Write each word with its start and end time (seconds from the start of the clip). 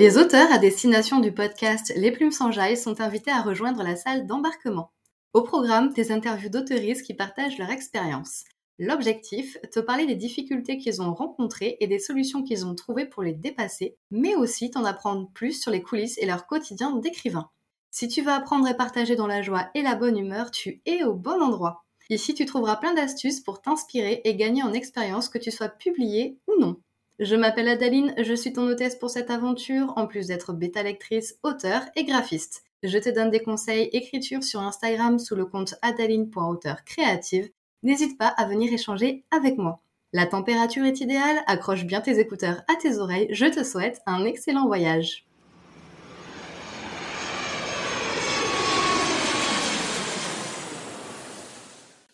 Les 0.00 0.16
auteurs 0.16 0.50
à 0.50 0.56
destination 0.56 1.20
du 1.20 1.30
podcast 1.30 1.92
Les 1.94 2.10
Plumes 2.10 2.32
sans 2.32 2.50
Jaille 2.50 2.78
sont 2.78 3.02
invités 3.02 3.30
à 3.30 3.42
rejoindre 3.42 3.82
la 3.82 3.96
salle 3.96 4.26
d'embarquement. 4.26 4.92
Au 5.34 5.42
programme, 5.42 5.92
des 5.92 6.10
interviews 6.10 6.48
d'auteuristes 6.48 7.04
qui 7.04 7.12
partagent 7.12 7.58
leur 7.58 7.68
expérience. 7.68 8.44
L'objectif, 8.78 9.58
te 9.70 9.78
parler 9.78 10.06
des 10.06 10.14
difficultés 10.14 10.78
qu'ils 10.78 11.02
ont 11.02 11.12
rencontrées 11.12 11.76
et 11.80 11.86
des 11.86 11.98
solutions 11.98 12.42
qu'ils 12.42 12.64
ont 12.64 12.74
trouvées 12.74 13.04
pour 13.04 13.22
les 13.22 13.34
dépasser, 13.34 13.98
mais 14.10 14.34
aussi 14.36 14.70
t'en 14.70 14.86
apprendre 14.86 15.28
plus 15.34 15.60
sur 15.60 15.70
les 15.70 15.82
coulisses 15.82 16.16
et 16.16 16.24
leur 16.24 16.46
quotidien 16.46 16.96
d'écrivain. 16.96 17.50
Si 17.90 18.08
tu 18.08 18.22
veux 18.22 18.32
apprendre 18.32 18.66
et 18.68 18.76
partager 18.78 19.16
dans 19.16 19.26
la 19.26 19.42
joie 19.42 19.68
et 19.74 19.82
la 19.82 19.96
bonne 19.96 20.16
humeur, 20.16 20.50
tu 20.50 20.80
es 20.86 21.04
au 21.04 21.12
bon 21.12 21.42
endroit. 21.42 21.84
Ici, 22.08 22.32
tu 22.32 22.46
trouveras 22.46 22.76
plein 22.76 22.94
d'astuces 22.94 23.40
pour 23.42 23.60
t'inspirer 23.60 24.22
et 24.24 24.34
gagner 24.34 24.62
en 24.62 24.72
expérience 24.72 25.28
que 25.28 25.36
tu 25.36 25.50
sois 25.50 25.68
publié 25.68 26.38
ou 26.48 26.58
non. 26.58 26.80
Je 27.20 27.36
m'appelle 27.36 27.68
Adaline, 27.68 28.14
je 28.16 28.32
suis 28.32 28.54
ton 28.54 28.66
hôtesse 28.66 28.96
pour 28.96 29.10
cette 29.10 29.28
aventure, 29.28 29.92
en 29.96 30.06
plus 30.06 30.28
d'être 30.28 30.54
bêta 30.54 30.82
lectrice, 30.82 31.36
auteur 31.42 31.82
et 31.94 32.04
graphiste. 32.04 32.64
Je 32.82 32.96
te 32.96 33.10
donne 33.10 33.28
des 33.28 33.42
conseils 33.42 33.90
écriture 33.92 34.42
sur 34.42 34.60
Instagram 34.60 35.18
sous 35.18 35.36
le 35.36 35.44
compte 35.44 35.74
adaline.auteur 35.82 36.82
créative. 36.86 37.50
N'hésite 37.82 38.16
pas 38.16 38.28
à 38.28 38.46
venir 38.46 38.72
échanger 38.72 39.26
avec 39.30 39.58
moi. 39.58 39.82
La 40.14 40.24
température 40.24 40.86
est 40.86 41.02
idéale, 41.02 41.42
accroche 41.46 41.84
bien 41.84 42.00
tes 42.00 42.18
écouteurs 42.18 42.62
à 42.72 42.76
tes 42.76 42.96
oreilles, 42.96 43.28
je 43.28 43.44
te 43.44 43.64
souhaite 43.64 44.00
un 44.06 44.24
excellent 44.24 44.66
voyage. 44.66 45.26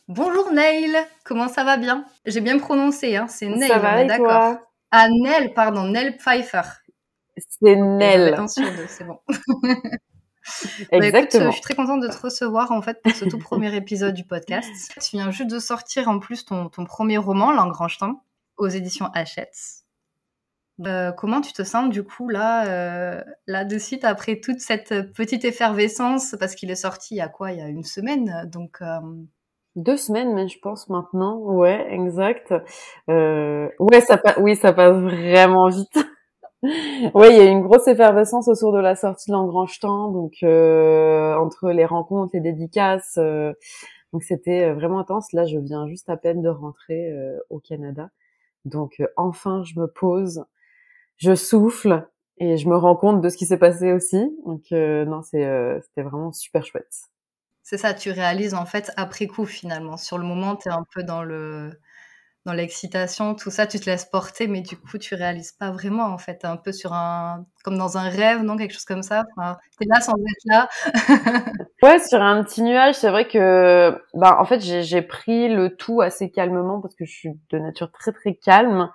Bonjour 0.08 0.50
Neil, 0.50 0.96
comment 1.22 1.46
ça 1.46 1.62
va 1.62 1.76
bien? 1.76 2.04
J'ai 2.24 2.40
bien 2.40 2.58
prononcé, 2.58 3.14
hein 3.14 3.28
c'est 3.28 3.46
va 3.46 4.04
d'accord. 4.04 4.56
Ah, 4.90 5.08
Nell, 5.10 5.52
pardon, 5.54 5.84
Nell 5.84 6.16
Pfeiffer. 6.16 6.62
C'est 7.36 7.76
Nell. 7.76 8.36
c'est 8.48 9.04
bon. 9.04 9.18
Bah, 10.92 10.98
Exactement. 10.98 11.46
je 11.50 11.54
suis 11.54 11.60
très 11.60 11.74
contente 11.74 12.00
de 12.00 12.08
te 12.08 12.16
recevoir 12.18 12.70
en 12.70 12.80
fait 12.80 13.02
pour 13.02 13.12
ce 13.12 13.24
tout 13.24 13.38
premier 13.38 13.74
épisode 13.74 14.14
du 14.14 14.24
podcast. 14.24 14.70
Tu 15.02 15.16
viens 15.16 15.30
juste 15.30 15.50
de 15.50 15.58
sortir 15.58 16.08
en 16.08 16.18
plus 16.18 16.44
ton, 16.44 16.68
ton 16.68 16.84
premier 16.84 17.18
roman, 17.18 17.52
L'Engrangetant, 17.52 18.22
aux 18.56 18.68
éditions 18.68 19.06
Hachette. 19.12 19.56
Euh, 20.84 21.10
comment 21.10 21.40
tu 21.40 21.52
te 21.52 21.64
sens 21.64 21.88
du 21.88 22.02
coup 22.04 22.28
là, 22.28 22.66
euh, 22.68 23.24
là 23.46 23.64
de 23.64 23.78
suite 23.78 24.04
après 24.04 24.40
toute 24.40 24.60
cette 24.60 25.12
petite 25.12 25.44
effervescence? 25.44 26.36
Parce 26.38 26.54
qu'il 26.54 26.70
est 26.70 26.76
sorti 26.76 27.14
il 27.14 27.18
y 27.18 27.22
a 27.22 27.28
quoi? 27.28 27.52
Il 27.52 27.58
y 27.58 27.62
a 27.62 27.68
une 27.68 27.84
semaine, 27.84 28.44
donc 28.46 28.82
euh, 28.82 29.00
deux 29.76 29.96
semaines, 29.96 30.34
mais 30.34 30.48
je 30.48 30.58
pense 30.58 30.88
maintenant. 30.88 31.38
Ouais, 31.38 31.86
exact. 31.92 32.54
Euh, 33.10 33.68
ouais, 33.78 34.00
ça 34.00 34.16
passe. 34.16 34.36
Oui, 34.38 34.56
ça 34.56 34.72
passe 34.72 34.96
vraiment 34.96 35.68
vite. 35.68 35.96
ouais, 37.14 37.30
il 37.30 37.36
y 37.36 37.40
a 37.40 37.44
une 37.44 37.62
grosse 37.62 37.86
effervescence 37.86 38.48
autour 38.48 38.72
de 38.72 38.78
la 38.78 38.96
sortie 38.96 39.30
de 39.30 39.36
l'engrange-temps, 39.36 40.10
donc 40.10 40.34
euh, 40.42 41.34
entre 41.36 41.70
les 41.70 41.84
rencontres, 41.84 42.30
les 42.34 42.40
dédicaces. 42.40 43.16
Euh, 43.18 43.52
donc 44.12 44.22
c'était 44.22 44.70
euh, 44.70 44.74
vraiment 44.74 44.98
intense. 44.98 45.32
Là, 45.32 45.44
je 45.46 45.58
viens 45.58 45.86
juste 45.86 46.08
à 46.08 46.16
peine 46.16 46.42
de 46.42 46.48
rentrer 46.48 47.10
euh, 47.12 47.38
au 47.50 47.60
Canada, 47.60 48.10
donc 48.64 49.02
enfin, 49.16 49.62
je 49.64 49.78
me 49.78 49.86
pose, 49.86 50.44
je 51.18 51.34
souffle 51.34 52.08
et 52.38 52.56
je 52.56 52.68
me 52.68 52.76
rends 52.76 52.96
compte 52.96 53.20
de 53.20 53.28
ce 53.28 53.36
qui 53.36 53.46
s'est 53.46 53.58
passé 53.58 53.92
aussi. 53.92 54.36
Donc 54.46 54.70
non, 54.72 55.22
c'est 55.22 55.80
c'était 55.82 56.02
vraiment 56.02 56.32
super 56.32 56.64
chouette. 56.64 57.10
C'est 57.68 57.78
ça, 57.78 57.94
tu 57.94 58.12
réalises 58.12 58.54
en 58.54 58.64
fait 58.64 58.92
après 58.96 59.26
coup 59.26 59.44
finalement. 59.44 59.96
Sur 59.96 60.18
le 60.18 60.24
moment, 60.24 60.54
tu 60.54 60.68
es 60.68 60.70
un 60.72 60.84
peu 60.94 61.02
dans 61.02 61.24
le 61.24 61.72
dans 62.44 62.52
l'excitation, 62.52 63.34
tout 63.34 63.50
ça, 63.50 63.66
tu 63.66 63.80
te 63.80 63.90
laisses 63.90 64.04
porter, 64.04 64.46
mais 64.46 64.60
du 64.60 64.76
coup, 64.76 64.98
tu 64.98 65.16
réalises 65.16 65.50
pas 65.50 65.72
vraiment 65.72 66.04
en 66.04 66.18
fait. 66.18 66.44
un 66.44 66.56
peu 66.56 66.70
sur 66.70 66.92
un 66.92 67.44
comme 67.64 67.76
dans 67.76 67.98
un 67.98 68.08
rêve, 68.08 68.42
non, 68.44 68.56
quelque 68.56 68.72
chose 68.72 68.84
comme 68.84 69.02
ça. 69.02 69.24
Enfin, 69.36 69.58
es 69.80 69.86
là 69.86 70.00
sans 70.00 70.12
être 70.12 70.44
là. 70.44 70.68
ouais, 71.82 71.98
sur 71.98 72.22
un 72.22 72.44
petit 72.44 72.62
nuage. 72.62 72.94
C'est 72.94 73.10
vrai 73.10 73.26
que, 73.26 74.00
bah, 74.14 74.36
en 74.38 74.44
fait, 74.44 74.60
j'ai 74.60 75.02
pris 75.02 75.48
le 75.48 75.74
tout 75.74 76.00
assez 76.00 76.30
calmement 76.30 76.80
parce 76.80 76.94
que 76.94 77.04
je 77.04 77.10
suis 77.10 77.30
de 77.50 77.58
nature 77.58 77.90
très 77.90 78.12
très 78.12 78.36
calme. 78.36 78.90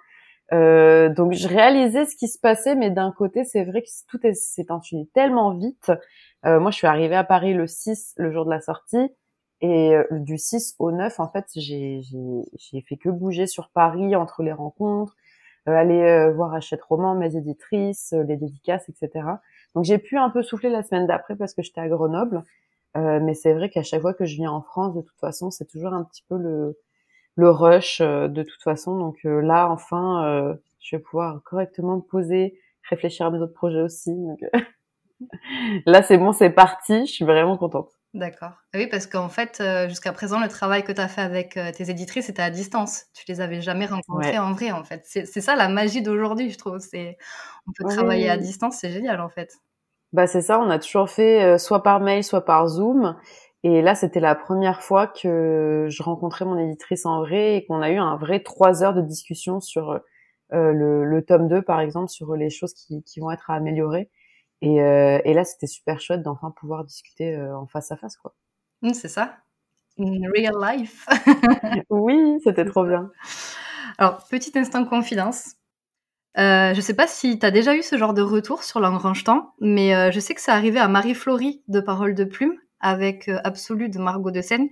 Euh, 0.54 1.10
donc, 1.10 1.34
je 1.34 1.48
réalisais 1.50 2.06
ce 2.06 2.16
qui 2.16 2.30
se 2.30 2.40
passait, 2.40 2.76
mais 2.76 2.90
d'un 2.90 3.12
côté, 3.12 3.44
c'est 3.44 3.66
vrai 3.66 3.81
que 3.81 3.88
tout 4.08 4.20
s'est 4.34 4.72
enchaîné 4.72 5.10
tellement 5.14 5.58
vite 5.58 5.92
euh, 6.46 6.59
moi, 6.59 6.72
je 6.72 6.78
suis 6.78 6.88
arrivée 6.88 7.16
à 7.16 7.24
Paris 7.24 7.53
le 7.53 7.68
6, 7.68 8.16
le 8.18 8.31
jour 8.31 8.46
de 8.46 8.50
la 8.50 8.62
sortie. 8.62 9.09
Et 9.62 9.96
euh, 9.96 10.03
du 10.12 10.38
6 10.38 10.75
au 10.79 10.91
9, 10.91 11.19
en 11.19 11.29
fait, 11.29 11.46
j'ai 11.56 12.02
fait 12.88 12.97
que 12.97 13.09
bouger 13.09 13.46
sur 13.46 13.69
Paris 13.69 14.16
entre 14.16 14.41
les 14.44 14.53
rencontres, 14.53 15.16
euh, 15.69 15.74
aller 15.74 16.31
voir 16.34 16.53
Hachette 16.56 16.81
Roman, 16.84 17.16
mes 17.16 17.35
éditrices, 17.35 18.13
les 18.28 18.38
dédicaces, 18.38 18.90
etc. 18.90 19.25
Donc 19.75 19.85
j'ai 19.85 20.00
pu 20.00 20.18
un 20.18 20.30
peu 20.31 20.44
souffler 20.44 20.69
la 20.69 20.84
semaine 20.84 21.07
d'après 21.07 21.35
parce 21.35 21.53
que 21.53 21.62
j'étais 21.62 21.81
à 21.81 21.88
Grenoble. 21.88 22.44
mais 22.96 23.34
c'est 23.35 23.53
vrai 23.53 23.69
qu'à 23.69 23.84
chaque 23.84 24.01
fois 24.01 24.13
que 24.13 24.25
je 24.25 24.35
viens 24.35 24.51
en 24.51 24.62
France, 24.62 24.96
de 24.96 25.01
toute 25.01 25.19
façon, 25.19 25.51
c'est 25.51 25.66
toujours 25.66 25.94
un 25.94 26.03
petit 26.03 26.24
peu 26.28 26.38
le, 26.38 26.78
le 27.35 27.50
rush 27.51 28.01
de 28.01 28.44
toute 28.44 28.63
façon. 28.63 28.97
Donc 28.97 29.19
là, 29.24 29.69
enfin, 29.69 30.57
je 30.80 30.96
vais 30.96 31.01
pouvoir 31.01 31.41
correctement 31.44 31.97
me 31.97 32.01
poser, 32.01 32.59
réfléchir 32.90 33.28
à 33.28 33.31
mes 33.31 33.40
autres 33.40 33.53
projets 33.53 33.81
aussi. 33.81 34.12
Là, 35.86 36.02
c'est 36.04 36.18
bon, 36.18 36.32
c'est 36.32 36.50
parti. 36.50 37.06
Je 37.06 37.12
suis 37.12 37.26
vraiment 37.26 37.58
contente. 37.58 37.90
D'accord. 38.14 38.52
Ah 38.74 38.78
oui, 38.78 38.88
parce 38.88 39.08
qu'en 39.08 39.30
fait, 39.30 39.59
euh, 39.62 39.88
jusqu'à 39.88 40.12
présent, 40.12 40.42
le 40.42 40.50
travail 40.50 40.84
que 40.84 40.92
tu 40.92 41.00
as 41.00 41.08
fait 41.08 41.22
avec 41.22 41.56
euh, 41.56 41.72
tes 41.72 41.90
éditrices, 41.90 42.26
c'était 42.26 42.42
à 42.42 42.50
distance. 42.50 43.06
Tu 43.14 43.24
les 43.30 43.40
avais 43.40 43.62
jamais 43.62 43.86
rencontrées 43.86 44.38
en 44.38 44.52
vrai, 44.52 44.72
en 44.72 44.84
fait. 44.84 45.04
C'est 45.06 45.26
ça 45.26 45.56
la 45.56 45.70
magie 45.70 46.02
d'aujourd'hui, 46.02 46.50
je 46.50 46.58
trouve. 46.58 46.80
C'est 46.80 47.18
on 47.68 47.72
peut 47.72 47.86
travailler 47.86 48.30
à 48.30 48.38
distance, 48.38 48.78
c'est 48.81 48.92
génial, 48.92 49.22
en 49.22 49.30
fait. 49.30 49.54
Bah 50.12 50.28
c'est 50.28 50.42
ça. 50.42 50.60
On 50.60 50.70
a 50.70 50.78
toujours 50.78 51.10
fait 51.10 51.42
euh, 51.42 51.58
soit 51.58 51.84
par 51.84 52.02
mail, 52.02 52.22
soit 52.22 52.44
par 52.44 52.68
Zoom. 52.68 53.16
Et 53.64 53.81
là, 53.81 53.96
c'était 53.96 54.20
la 54.20 54.36
première 54.36 54.81
fois 54.81 55.08
que 55.08 55.88
je 55.90 56.04
rencontrais 56.04 56.44
mon 56.44 56.58
éditrice 56.58 57.06
en 57.06 57.20
vrai 57.20 57.56
et 57.56 57.66
qu'on 57.66 57.81
a 57.81 57.92
eu 57.92 57.98
un 57.98 58.18
vrai 58.18 58.42
trois 58.42 58.84
heures 58.84 58.94
de 58.94 59.02
discussion 59.02 59.62
sur 59.62 60.00
le, 60.52 61.06
le, 61.06 61.22
tome 61.24 61.48
2, 61.48 61.62
par 61.62 61.80
exemple, 61.80 62.10
sur 62.10 62.36
les 62.36 62.50
choses 62.50 62.74
qui, 62.74 63.04
qui 63.04 63.22
vont 63.22 63.31
être 63.31 63.50
à 63.50 63.54
améliorer. 63.54 64.10
Et, 64.62 64.82
euh, 64.82 65.20
et 65.26 65.34
là, 65.34 65.44
c'était 65.44 65.68
super 65.68 66.00
chouette 66.00 66.22
d'enfin 66.24 66.52
pouvoir 66.52 66.84
discuter 66.86 67.36
euh, 67.36 67.58
en 67.58 67.68
face 67.68 67.92
à 67.92 67.98
face, 67.98 68.18
quoi. 68.18 68.36
Mmh, 68.82 68.94
c'est 68.94 69.08
ça. 69.08 69.38
In 70.00 70.30
real 70.36 70.56
life. 70.62 71.08
oui, 71.90 72.40
c'était 72.44 72.66
trop 72.66 72.86
bien. 72.86 73.12
Alors, 73.98 74.26
petit 74.30 74.58
instant 74.58 74.86
confidence. 74.86 75.56
Euh, 76.38 76.74
je 76.74 76.82
sais 76.82 76.94
pas 76.94 77.08
si 77.08 77.40
tu 77.40 77.46
as 77.46 77.52
déjà 77.52 77.76
eu 77.76 77.84
ce 77.84 77.98
genre 77.98 78.14
de 78.14 78.22
retour 78.22 78.64
sur 78.64 78.80
l'engrange-temps, 78.80 79.54
mais 79.60 79.94
euh, 79.96 80.12
je 80.12 80.20
sais 80.20 80.34
que 80.34 80.42
ça 80.42 80.54
arrivait 80.54 80.80
à 80.80 80.88
Marie-Florie 80.88 81.62
de 81.68 81.82
Parole 81.82 82.16
de 82.16 82.24
Plume 82.24 82.56
avec 82.80 83.28
euh, 83.28 83.40
Absolu 83.44 83.90
de 83.90 84.00
Margot 84.00 84.32
de 84.32 84.42
Seine. 84.42 84.70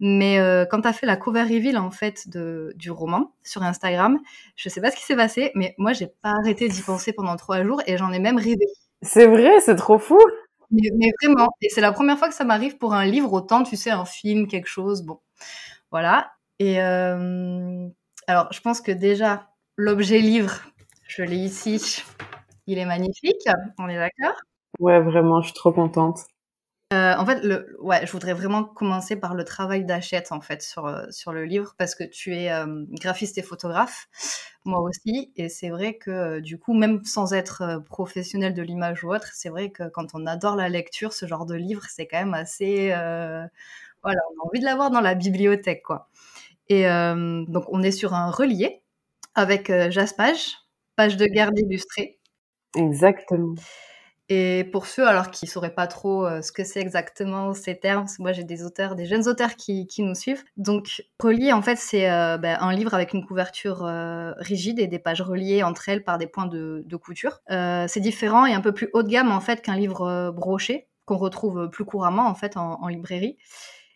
Mais 0.00 0.38
quand 0.70 0.80
tu 0.82 0.88
as 0.88 0.92
fait 0.92 1.06
la 1.06 1.16
cover 1.16 1.42
reveal 1.42 1.78
en 1.78 1.92
fait 1.92 2.28
de, 2.28 2.72
du 2.76 2.90
roman 2.90 3.32
sur 3.44 3.62
Instagram, 3.62 4.18
je 4.56 4.68
sais 4.68 4.80
pas 4.80 4.90
ce 4.90 4.96
qui 4.96 5.04
s'est 5.04 5.14
passé, 5.14 5.52
mais 5.54 5.76
moi 5.78 5.92
j'ai 5.92 6.08
pas 6.08 6.30
arrêté 6.30 6.68
d'y 6.68 6.82
penser 6.82 7.12
pendant 7.12 7.36
trois 7.36 7.62
jours 7.62 7.80
et 7.86 7.96
j'en 7.96 8.12
ai 8.12 8.18
même 8.18 8.36
rêvé. 8.36 8.66
C'est 9.02 9.26
vrai, 9.26 9.60
c'est 9.60 9.74
trop 9.76 9.98
fou. 9.98 10.18
Mais, 10.70 11.10
vraiment, 11.22 11.48
et 11.60 11.68
c'est 11.68 11.80
la 11.80 11.92
première 11.92 12.18
fois 12.18 12.28
que 12.28 12.34
ça 12.34 12.44
m'arrive 12.44 12.78
pour 12.78 12.94
un 12.94 13.04
livre, 13.04 13.32
autant 13.32 13.62
tu 13.62 13.76
sais, 13.76 13.90
un 13.90 14.04
film, 14.06 14.46
quelque 14.46 14.68
chose, 14.68 15.02
bon. 15.02 15.20
Voilà. 15.90 16.32
Et 16.58 16.80
euh, 16.80 17.88
alors, 18.26 18.48
je 18.52 18.60
pense 18.60 18.80
que 18.80 18.92
déjà, 18.92 19.50
l'objet 19.76 20.18
livre, 20.20 20.54
je 21.08 21.22
l'ai 21.24 21.36
ici, 21.36 22.04
il 22.66 22.78
est 22.78 22.86
magnifique, 22.86 23.42
on 23.78 23.88
est 23.88 23.98
d'accord? 23.98 24.36
Ouais, 24.80 25.00
vraiment, 25.00 25.40
je 25.42 25.48
suis 25.48 25.54
trop 25.54 25.72
contente. 25.72 26.20
Euh, 26.92 27.14
en 27.16 27.24
fait, 27.24 27.42
ouais, 27.80 28.04
je 28.06 28.12
voudrais 28.12 28.34
vraiment 28.34 28.64
commencer 28.64 29.16
par 29.16 29.34
le 29.34 29.44
travail 29.44 29.84
d'Achette 29.84 30.30
en 30.30 30.42
fait 30.42 30.62
sur 30.62 30.86
euh, 30.86 31.04
sur 31.10 31.32
le 31.32 31.44
livre 31.44 31.74
parce 31.78 31.94
que 31.94 32.04
tu 32.04 32.36
es 32.36 32.52
euh, 32.52 32.84
graphiste 32.90 33.38
et 33.38 33.42
photographe, 33.42 34.08
moi 34.66 34.80
aussi, 34.82 35.32
et 35.36 35.48
c'est 35.48 35.70
vrai 35.70 35.94
que 35.96 36.40
du 36.40 36.58
coup, 36.58 36.74
même 36.74 37.02
sans 37.04 37.32
être 37.32 37.82
professionnel 37.86 38.52
de 38.52 38.62
l'image 38.62 39.04
ou 39.04 39.14
autre, 39.14 39.28
c'est 39.32 39.48
vrai 39.48 39.70
que 39.70 39.88
quand 39.88 40.08
on 40.14 40.26
adore 40.26 40.54
la 40.56 40.68
lecture, 40.68 41.14
ce 41.14 41.26
genre 41.26 41.46
de 41.46 41.54
livre, 41.54 41.84
c'est 41.88 42.06
quand 42.06 42.18
même 42.18 42.34
assez, 42.34 42.88
voilà, 42.90 44.20
on 44.30 44.42
a 44.44 44.48
envie 44.48 44.60
de 44.60 44.64
l'avoir 44.64 44.90
dans 44.90 45.00
la 45.00 45.14
bibliothèque 45.14 45.82
quoi. 45.82 46.08
Et 46.68 46.84
donc, 46.84 47.64
on 47.68 47.82
est 47.82 47.90
sur 47.92 48.14
un 48.14 48.30
relié 48.30 48.82
avec 49.34 49.72
Jaspage, 49.90 50.58
page 50.96 51.16
de 51.16 51.26
garde 51.26 51.58
illustrée. 51.58 52.18
Exactement. 52.76 53.54
Et 54.28 54.64
pour 54.72 54.86
ceux 54.86 55.06
alors 55.06 55.30
qui 55.30 55.46
sauraient 55.46 55.74
pas 55.74 55.86
trop 55.86 56.24
euh, 56.26 56.42
ce 56.42 56.52
que 56.52 56.64
c'est 56.64 56.80
exactement 56.80 57.54
ces 57.54 57.78
termes, 57.78 58.06
moi 58.18 58.32
j'ai 58.32 58.44
des 58.44 58.64
auteurs, 58.64 58.94
des 58.94 59.06
jeunes 59.06 59.28
auteurs 59.28 59.56
qui, 59.56 59.86
qui 59.86 60.02
nous 60.02 60.14
suivent. 60.14 60.44
Donc 60.56 61.02
relié 61.20 61.52
en 61.52 61.60
fait 61.60 61.76
c'est 61.76 62.10
euh, 62.10 62.38
ben, 62.38 62.56
un 62.60 62.72
livre 62.72 62.94
avec 62.94 63.12
une 63.12 63.26
couverture 63.26 63.84
euh, 63.84 64.32
rigide 64.38 64.78
et 64.78 64.86
des 64.86 64.98
pages 64.98 65.22
reliées 65.22 65.62
entre 65.62 65.88
elles 65.88 66.04
par 66.04 66.18
des 66.18 66.26
points 66.26 66.46
de, 66.46 66.84
couture. 67.02 67.40
c'est 67.48 68.00
différent 68.00 68.46
et 68.46 68.52
un 68.54 68.60
peu 68.60 68.72
plus 68.72 68.88
haut 68.92 69.02
de 69.02 69.08
gamme 69.08 69.32
en 69.32 69.40
fait 69.40 69.60
qu'un 69.60 69.76
livre 69.76 70.30
broché 70.30 70.88
qu'on 71.04 71.16
retrouve 71.16 71.68
plus 71.68 71.84
couramment 71.84 72.26
en 72.28 72.34
fait 72.34 72.56
en 72.56 72.86
librairie 72.86 73.38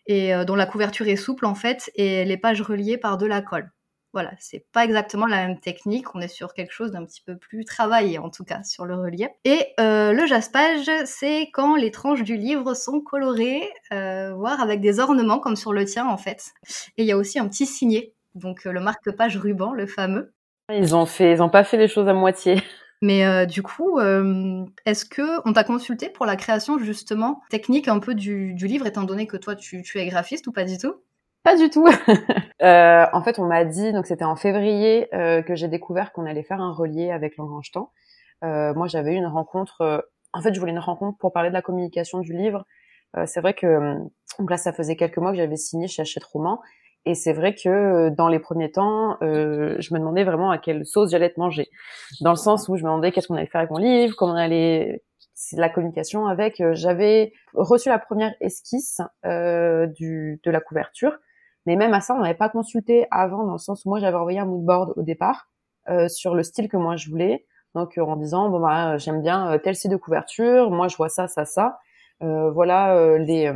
et 0.07 0.33
dont 0.45 0.55
la 0.55 0.65
couverture 0.65 1.07
est 1.07 1.15
souple 1.15 1.45
en 1.45 1.55
fait 1.55 1.89
et 1.95 2.25
les 2.25 2.37
pages 2.37 2.61
reliées 2.61 2.97
par 2.97 3.17
de 3.17 3.25
la 3.25 3.41
colle. 3.41 3.71
Voilà, 4.17 4.31
c'est 4.39 4.65
pas 4.71 4.83
exactement 4.83 5.27
la 5.27 5.45
même 5.45 5.59
technique. 5.59 6.15
On 6.15 6.21
est 6.21 6.27
sur 6.27 6.55
quelque 6.55 6.71
chose 6.71 6.89
d'un 6.89 7.05
petit 7.05 7.21
peu 7.21 7.37
plus 7.37 7.65
travaillé, 7.65 8.17
en 8.17 8.31
tout 8.31 8.43
cas, 8.43 8.63
sur 8.63 8.83
le 8.83 8.95
relief. 8.95 9.27
Et 9.45 9.63
euh, 9.79 10.11
le 10.11 10.25
jaspage, 10.25 10.89
c'est 11.05 11.51
quand 11.53 11.75
les 11.75 11.91
tranches 11.91 12.23
du 12.23 12.35
livre 12.35 12.73
sont 12.73 12.99
colorées, 12.99 13.61
euh, 13.93 14.33
voire 14.33 14.59
avec 14.59 14.81
des 14.81 14.99
ornements, 14.99 15.37
comme 15.37 15.55
sur 15.55 15.71
le 15.71 15.85
tien, 15.85 16.07
en 16.07 16.17
fait. 16.17 16.45
Et 16.97 17.03
il 17.03 17.05
y 17.05 17.11
a 17.11 17.17
aussi 17.17 17.37
un 17.37 17.47
petit 17.47 17.67
signet, 17.67 18.15
donc 18.33 18.65
euh, 18.65 18.71
le 18.71 18.79
marque-page 18.79 19.37
ruban, 19.37 19.71
le 19.71 19.85
fameux. 19.85 20.33
Ils 20.73 20.95
ont 20.95 21.05
fait, 21.05 21.33
ils 21.33 21.43
ont 21.43 21.49
pas 21.49 21.63
fait 21.63 21.77
les 21.77 21.87
choses 21.87 22.07
à 22.07 22.15
moitié. 22.15 22.55
Mais 23.03 23.45
du 23.45 23.61
coup, 23.61 23.99
est-ce 23.99 25.05
que 25.05 25.47
on 25.47 25.53
t'a 25.53 25.63
consulté 25.63 26.09
pour 26.09 26.25
la 26.25 26.35
création 26.35 26.79
justement 26.79 27.43
technique 27.51 27.87
un 27.87 27.99
peu 27.99 28.15
du, 28.15 28.55
livre, 28.55 28.87
étant 28.87 29.03
donné 29.03 29.27
que 29.27 29.37
toi 29.37 29.55
tu 29.55 29.83
es 29.93 30.07
graphiste 30.07 30.47
ou 30.47 30.51
pas 30.51 30.63
du 30.63 30.79
tout? 30.79 30.95
Pas 31.47 31.55
du 31.55 31.69
tout. 31.69 31.87
euh, 32.61 33.05
en 33.13 33.23
fait, 33.23 33.39
on 33.39 33.45
m'a 33.45 33.63
dit, 33.63 33.93
donc 33.93 34.05
c'était 34.05 34.25
en 34.25 34.35
février 34.35 35.07
euh, 35.15 35.41
que 35.41 35.55
j'ai 35.55 35.69
découvert 35.69 36.11
qu'on 36.11 36.25
allait 36.25 36.43
faire 36.43 36.59
un 36.59 36.73
relié 36.73 37.09
avec 37.09 37.37
l'Engrange 37.37 37.71
Temps. 37.71 37.93
Euh, 38.43 38.73
moi, 38.73 38.87
j'avais 38.87 39.13
eu 39.13 39.15
une 39.15 39.27
rencontre. 39.27 40.05
En 40.33 40.41
fait, 40.41 40.53
je 40.53 40.59
voulais 40.59 40.73
une 40.73 40.79
rencontre 40.79 41.17
pour 41.19 41.31
parler 41.31 41.47
de 41.47 41.53
la 41.53 41.61
communication 41.61 42.19
du 42.19 42.33
livre. 42.33 42.65
C'est 43.25 43.39
vrai 43.39 43.53
que 43.53 43.95
donc 44.37 44.49
là, 44.51 44.57
ça 44.57 44.73
faisait 44.73 44.97
quelques 44.97 45.17
mois 45.17 45.31
que 45.31 45.37
j'avais 45.37 45.55
signé 45.55 45.87
chez 45.87 46.01
Hachette 46.01 46.25
Roman, 46.25 46.59
et 47.05 47.15
c'est 47.15 47.31
vrai 47.31 47.55
que 47.55 48.09
dans 48.09 48.27
les 48.27 48.37
premiers 48.37 48.69
temps, 48.69 49.17
je 49.21 49.93
me 49.93 49.97
demandais 49.99 50.25
vraiment 50.25 50.51
à 50.51 50.57
quelle 50.57 50.85
sauce 50.85 51.11
j'allais 51.11 51.27
être 51.27 51.37
mangée. 51.37 51.69
Dans 52.19 52.31
le 52.31 52.35
sens 52.35 52.67
où 52.67 52.75
je 52.75 52.83
me 52.83 52.89
demandais 52.89 53.13
qu'est-ce 53.13 53.29
qu'on 53.29 53.35
allait 53.35 53.47
faire 53.47 53.61
avec 53.61 53.71
mon 53.71 53.77
livre, 53.77 54.15
comment 54.17 54.33
on 54.33 54.35
allait 54.35 55.01
c'est 55.33 55.57
la 55.57 55.69
communication 55.69 56.27
avec. 56.27 56.61
J'avais 56.73 57.31
reçu 57.53 57.87
la 57.87 57.97
première 57.97 58.35
esquisse 58.41 58.99
de 59.23 60.51
la 60.51 60.59
couverture 60.59 61.17
mais 61.67 61.75
même 61.75 61.93
à 61.93 61.99
ça, 61.99 62.15
on 62.15 62.21
n'avait 62.21 62.33
pas 62.33 62.47
consulté 62.47 63.07
avant, 63.11 63.43
dans 63.45 63.51
le 63.51 63.57
sens 63.57 63.83
où 63.83 63.89
moi, 63.89 63.99
j'avais 63.99 64.15
envoyé 64.15 64.39
un 64.39 64.45
mood 64.45 64.63
board 64.63 64.93
au 64.95 65.01
départ 65.03 65.49
euh, 65.89 66.07
sur 66.07 66.33
le 66.33 66.41
style 66.41 66.69
que 66.69 66.77
moi 66.77 66.95
je 66.95 67.09
voulais. 67.09 67.45
Donc, 67.75 67.97
euh, 67.97 68.03
en 68.03 68.15
disant, 68.15 68.49
bon, 68.49 68.61
bah, 68.61 68.97
j'aime 68.97 69.21
bien 69.21 69.51
euh, 69.51 69.57
tel 69.57 69.75
style 69.75 69.91
de 69.91 69.97
couverture, 69.97 70.71
moi, 70.71 70.87
je 70.87 70.95
vois 70.95 71.09
ça, 71.09 71.27
ça, 71.27 71.43
ça. 71.43 71.77
Euh, 72.23 72.49
voilà 72.51 72.95
euh, 72.95 73.17
les, 73.17 73.51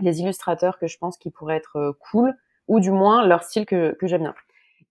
les 0.00 0.20
illustrateurs 0.20 0.78
que 0.78 0.86
je 0.86 0.98
pense 0.98 1.16
qui 1.16 1.30
pourraient 1.30 1.56
être 1.56 1.96
cool, 2.10 2.34
ou 2.68 2.78
du 2.78 2.90
moins 2.90 3.26
leur 3.26 3.42
style 3.42 3.64
que, 3.64 3.96
que 3.98 4.06
j'aime 4.06 4.22
bien. 4.22 4.34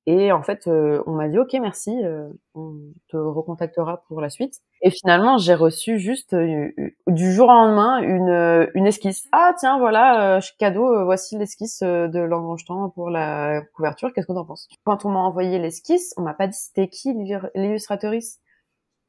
Et 0.06 0.34
en 0.34 0.42
fait, 0.44 0.68
euh, 0.68 1.02
on 1.08 1.12
m'a 1.12 1.30
dit 1.30 1.40
OK, 1.40 1.54
merci, 1.62 1.92
euh, 2.04 2.28
on 2.56 2.76
te 3.08 3.16
recontactera 3.16 4.04
pour 4.08 4.20
la 4.20 4.30
suite. 4.30 4.56
Et 4.82 4.92
finalement, 4.92 5.38
j'ai 5.38 5.54
reçu 5.54 5.98
juste 5.98 6.34
euh, 6.34 6.72
du 7.08 7.32
jour 7.32 7.48
au 7.48 7.54
lendemain 7.54 8.00
une, 8.02 8.70
une 8.76 8.86
esquisse. 8.86 9.28
Ah 9.32 9.54
tiens, 9.58 9.80
voilà, 9.80 10.40
cadeau, 10.60 11.06
voici 11.06 11.38
l'esquisse 11.38 11.82
de 11.82 12.20
l'engrangetant 12.20 12.90
pour 12.90 13.10
la 13.10 13.62
couverture. 13.76 14.12
Qu'est-ce 14.14 14.28
que 14.28 14.34
t'en 14.34 14.44
penses? 14.46 14.68
Quand 14.84 15.06
on 15.06 15.10
m'a 15.10 15.20
envoyé 15.20 15.58
l'esquisse, 15.58 16.14
on 16.18 16.22
m'a 16.22 16.34
pas 16.34 16.48
dit 16.48 16.58
c'était 16.58 16.90
qui 16.90 17.14
l'illustratrice. 17.56 18.42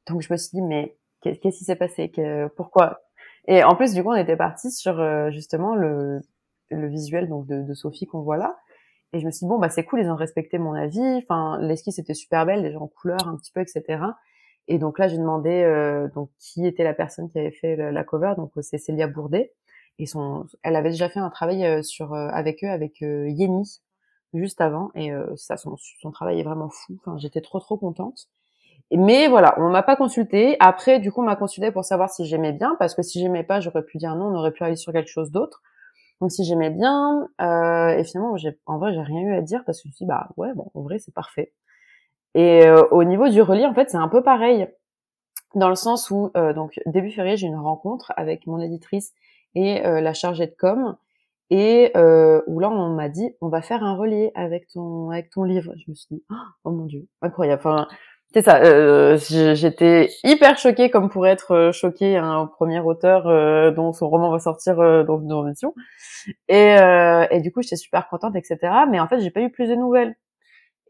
Donc 0.09 0.23
je 0.23 0.33
me 0.33 0.37
suis 0.37 0.51
dit 0.53 0.63
mais 0.63 0.97
qu'est-ce 1.23 1.41
qui 1.41 1.65
s'est 1.65 1.77
passé? 1.77 2.13
Pourquoi? 2.57 3.01
Et 3.49 3.65
en 3.65 3.75
plus, 3.75 3.95
du 3.95 4.05
coup, 4.05 4.11
on 4.11 4.17
était 4.17 4.37
parti 4.37 4.71
sur 4.71 4.97
justement 5.33 5.75
le, 5.75 6.21
le 6.71 6.87
visuel 6.87 7.29
donc 7.29 7.49
de 7.49 7.75
Sophie 7.75 8.07
qu'on 8.07 8.23
voit 8.23 8.37
là. 8.37 8.57
Et 9.13 9.21
je 9.21 9.27
me 9.27 9.31
suis 9.31 9.45
dit, 9.45 9.49
bon, 9.49 9.59
bah, 9.59 9.69
c'est 9.69 9.85
cool, 9.85 10.01
ils 10.01 10.11
ont 10.11 10.17
respecté 10.17 10.59
mon 10.59 10.73
avis. 10.75 11.21
Enfin, 11.23 11.59
l'esquisse 11.61 11.99
était 11.99 12.15
super 12.15 12.47
belle, 12.47 12.63
déjà 12.63 12.81
en 12.81 12.89
couleur 12.89 13.29
un 13.29 13.37
petit 13.37 13.53
peu, 13.53 13.61
etc. 13.61 14.03
Et 14.67 14.79
donc 14.79 14.99
là, 14.99 15.09
j'ai 15.09 15.19
demandé 15.19 15.63
euh, 15.63 16.09
donc 16.15 16.31
qui 16.39 16.67
était 16.67 16.85
la 16.85 16.95
personne 16.95 17.31
qui 17.31 17.39
avait 17.39 17.53
fait 17.53 17.77
la 17.77 18.05
cover. 18.05 18.35
Donc 18.37 18.53
c'est 18.61 18.79
Célia 18.79 19.07
Bourdet. 19.07 19.53
Et 19.99 20.07
son, 20.07 20.47
elle 20.63 20.77
avait 20.77 20.91
déjà 20.91 21.09
fait 21.09 21.21
un 21.21 21.31
travail 21.31 21.65
euh, 21.65 21.83
sur 21.83 22.15
euh, 22.15 22.29
avec 22.29 22.65
eux, 22.65 22.69
avec 22.69 23.03
euh, 23.03 23.29
Yeni, 23.29 23.81
juste 24.33 24.61
avant. 24.61 24.91
Et 24.95 25.13
ça, 25.37 25.57
son, 25.57 25.77
son 25.77 26.11
travail 26.11 26.41
est 26.41 26.43
vraiment 26.43 26.69
fou. 26.69 26.99
Enfin, 27.01 27.17
j'étais 27.19 27.41
trop 27.41 27.61
trop 27.61 27.77
contente. 27.77 28.29
Mais 28.91 29.29
voilà, 29.29 29.55
on 29.59 29.71
m'a 29.71 29.83
pas 29.83 29.97
consulté. 29.97 30.57
Après, 30.61 30.99
du 30.99 31.13
coup, 31.13 31.23
on 31.23 31.25
m'a 31.25 31.37
consulté 31.37 31.71
pour 31.71 31.85
savoir 31.85 32.11
si 32.11 32.27
j'aimais 32.27 32.53
bien, 32.53 32.77
parce 32.79 32.95
que 32.95 33.03
si 33.03 33.21
j'aimais 33.21 33.45
pas, 33.45 33.61
j'aurais 33.61 33.85
pu 33.85 33.97
dire 33.99 34.15
non, 34.17 34.27
on 34.27 34.35
aurait 34.35 34.53
pu 34.53 34.65
aller 34.65 34.77
sur 34.77 34.93
quelque 34.93 35.09
chose 35.09 35.31
d'autre. 35.31 35.63
Donc 36.25 36.33
si 36.33 36.43
j'aimais 36.43 36.71
bien, 36.71 37.29
euh, 37.43 37.99
et 37.99 38.03
finalement, 38.03 38.35
j'ai, 38.39 38.59
en 38.65 38.79
vrai, 38.79 38.95
j'ai 38.95 39.03
rien 39.03 39.21
eu 39.21 39.35
à 39.35 39.43
dire 39.43 39.63
parce 39.67 39.77
que 39.77 39.83
je 39.83 39.89
me 39.91 39.93
suis 39.93 40.05
dit, 40.07 40.09
bah 40.09 40.31
ouais, 40.39 40.55
bon, 40.55 40.71
en 40.73 40.81
vrai, 40.81 40.99
c'est 40.99 41.13
parfait. 41.13 41.53
Et 42.35 42.65
euh, 42.65 42.83
au 42.93 43.05
niveau 43.05 43.29
du 43.29 43.43
relief, 43.43 43.67
en 43.67 43.75
fait, 43.75 43.91
c'est 43.91 43.99
un 43.99 44.09
peu 44.09 44.23
pareil, 44.23 44.67
dans 45.55 45.69
le 45.69 45.75
sens 45.75 46.11
où, 46.11 46.31
euh, 46.35 46.55
donc 46.55 46.81
début 46.87 47.11
février, 47.11 47.37
j'ai 47.37 47.47
une 47.47 47.59
rencontre 47.59 48.11
avec 48.17 48.47
mon 48.47 48.59
éditrice 48.59 49.13
et 49.55 49.83
la 49.83 50.15
chargée 50.15 50.47
de 50.47 50.55
com, 50.59 50.97
et 51.51 51.93
où 51.95 52.59
là, 52.59 52.71
on 52.71 52.95
m'a 52.95 53.11
dit, 53.11 53.37
on 53.43 53.51
va 53.51 53.61
faire 53.61 53.85
un 53.85 53.95
relief 53.95 54.31
avec 54.35 54.69
ton 54.69 55.11
avec 55.11 55.29
ton 55.29 55.43
livre. 55.43 55.75
Je 55.77 55.91
me 55.91 55.95
suis 55.95 56.07
dit, 56.11 56.25
oh 56.65 56.71
mon 56.71 56.87
dieu, 56.87 57.07
incroyable. 57.21 57.61
C'est 58.35 58.43
ça. 58.43 58.61
Euh, 58.63 59.17
J'étais 59.55 60.11
hyper 60.25 60.59
choquée, 60.59 60.91
comme 60.91 61.09
pour 61.09 61.27
être 61.27 61.53
euh, 61.53 61.73
choquée 61.73 62.17
un 62.17 62.47
premier 62.47 62.81
auteur 62.81 63.29
euh, 63.29 63.71
dont 63.71 63.93
son 63.93 64.09
roman 64.09 64.33
va 64.33 64.41
sortir 64.41 64.81
euh, 64.81 65.05
dans 65.05 65.21
une 65.21 65.31
émission. 65.47 65.73
Et, 66.49 66.75
et 67.31 67.41
du 67.41 67.53
coup, 67.53 67.63
j'étais 67.63 67.77
super 67.77 68.09
contente, 68.09 68.35
etc. 68.35 68.59
Mais 68.91 68.99
en 68.99 69.07
fait, 69.07 69.21
j'ai 69.21 69.31
pas 69.31 69.41
eu 69.41 69.51
plus 69.51 69.69
de 69.69 69.77
nouvelles. 69.77 70.17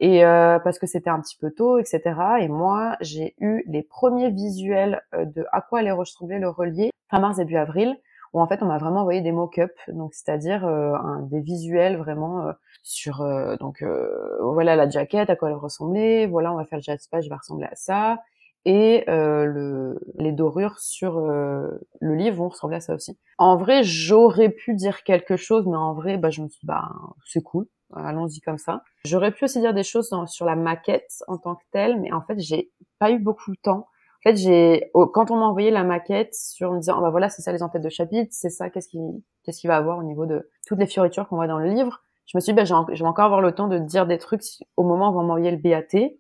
Et 0.01 0.23
parce 0.23 0.79
que 0.79 0.87
c'était 0.87 1.11
un 1.11 1.21
petit 1.21 1.37
peu 1.41 1.51
tôt, 1.51 1.79
etc. 1.79 2.01
Et 2.41 2.49
moi, 2.49 2.97
j'ai 3.01 3.35
eu 3.39 3.63
les 3.67 3.83
premiers 3.83 4.31
visuels 4.31 5.03
de 5.13 5.45
à 5.53 5.61
quoi 5.61 5.81
allait 5.81 5.91
ressembler 5.91 6.39
le 6.39 6.49
relier 6.49 6.91
fin 7.11 7.21
mars 7.21 7.37
début 7.37 7.57
avril, 7.57 7.97
en 8.41 8.47
fait, 8.47 8.63
on 8.63 8.67
m'a 8.67 8.79
vraiment 8.79 9.01
envoyé 9.01 9.21
des 9.21 9.33
mock-ups, 9.33 9.73
donc 9.89 10.15
c'est-à-dire 10.15 10.65
un, 10.65 11.21
des 11.23 11.41
visuels 11.41 11.97
vraiment 11.97 12.53
sur 12.85 13.23
euh, 13.23 13.57
donc 13.57 13.83
euh, 13.83 14.39
voilà 14.43 14.77
la 14.77 14.89
jaquette 14.89 15.31
à 15.31 15.37
quoi 15.37 15.49
elle 15.49 15.57
ressemblait, 15.57 16.27
voilà 16.27 16.53
on 16.53 16.57
va 16.57 16.67
faire 16.67 16.79
le 16.79 16.83
jaspage, 16.83 17.29
va 17.29 17.39
ressembler 17.39 17.67
à 17.67 17.75
ça 17.75 18.23
et 18.67 19.05
euh, 19.09 19.45
le, 19.45 20.01
les 20.19 20.33
dorures 20.33 20.79
sur 20.79 21.19
le 21.21 21.81
livre 22.01 22.37
vont 22.37 22.49
ressembler 22.49 22.77
à 22.77 22.81
ça 22.81 22.95
aussi. 22.95 23.19
En 23.37 23.57
vrai, 23.59 23.83
j'aurais 23.83 24.49
pu 24.49 24.75
dire 24.75 25.03
quelque 25.03 25.37
chose, 25.37 25.67
mais 25.67 25.77
en 25.77 25.93
vrai, 25.93 26.17
bah, 26.17 26.31
je 26.31 26.41
me 26.41 26.49
suis 26.49 26.67
bah, 26.67 26.91
c'est 27.27 27.43
cool, 27.43 27.67
allons-y 27.95 28.41
comme 28.41 28.57
ça. 28.57 28.83
J'aurais 29.05 29.33
pu 29.33 29.45
aussi 29.45 29.61
dire 29.61 29.75
des 29.75 29.83
choses 29.83 30.15
sur 30.29 30.47
la 30.47 30.57
maquette 30.57 31.23
en 31.29 31.37
tant 31.37 31.57
que 31.57 31.65
telle, 31.73 32.01
mais 32.01 32.11
en 32.13 32.23
fait, 32.23 32.39
j'ai 32.39 32.71
pas 32.99 33.11
eu 33.11 33.19
beaucoup 33.19 33.51
de 33.51 33.61
temps. 33.63 33.87
En 34.25 34.31
fait, 34.31 34.37
j'ai 34.37 34.91
quand 35.13 35.31
on 35.31 35.37
m'a 35.37 35.47
envoyé 35.47 35.71
la 35.71 35.85
maquette 35.85 36.35
sur 36.35 36.73
me 36.73 36.79
disant, 36.79 36.97
oh, 36.99 37.03
bah 37.03 37.11
voilà, 37.11 37.29
c'est 37.29 37.43
ça 37.43 37.53
les 37.53 37.63
entêtes 37.63 37.83
de 37.83 37.91
chapitre, 37.91 38.31
c'est 38.33 38.51
ça, 38.51 38.71
qu'est-ce 38.71 38.89
qui 38.89 38.99
qu'est-ce 39.45 39.61
qu'il 39.61 39.69
va 39.69 39.77
avoir 39.77 39.99
au 39.99 40.03
niveau 40.03 40.25
de 40.27 40.51
toutes 40.67 40.79
les 40.79 40.87
fioritures 40.87 41.29
qu'on 41.29 41.37
voit 41.37 41.47
dans 41.47 41.59
le 41.59 41.69
livre 41.69 42.01
je 42.27 42.39
me 42.39 42.41
suis 42.41 42.53
dit, 42.53 42.57
bah, 42.57 42.65
je 42.65 42.75
vais 42.75 43.09
encore 43.09 43.27
avoir 43.27 43.41
le 43.41 43.53
temps 43.53 43.69
de 43.69 43.79
dire 43.79 44.07
des 44.07 44.19
trucs 44.19 44.43
au 44.77 44.83
moment 44.83 45.11
où 45.11 45.19
on 45.19 45.25
m'envoyer 45.25 45.51
le 45.51 45.59
BAT. 45.59 46.17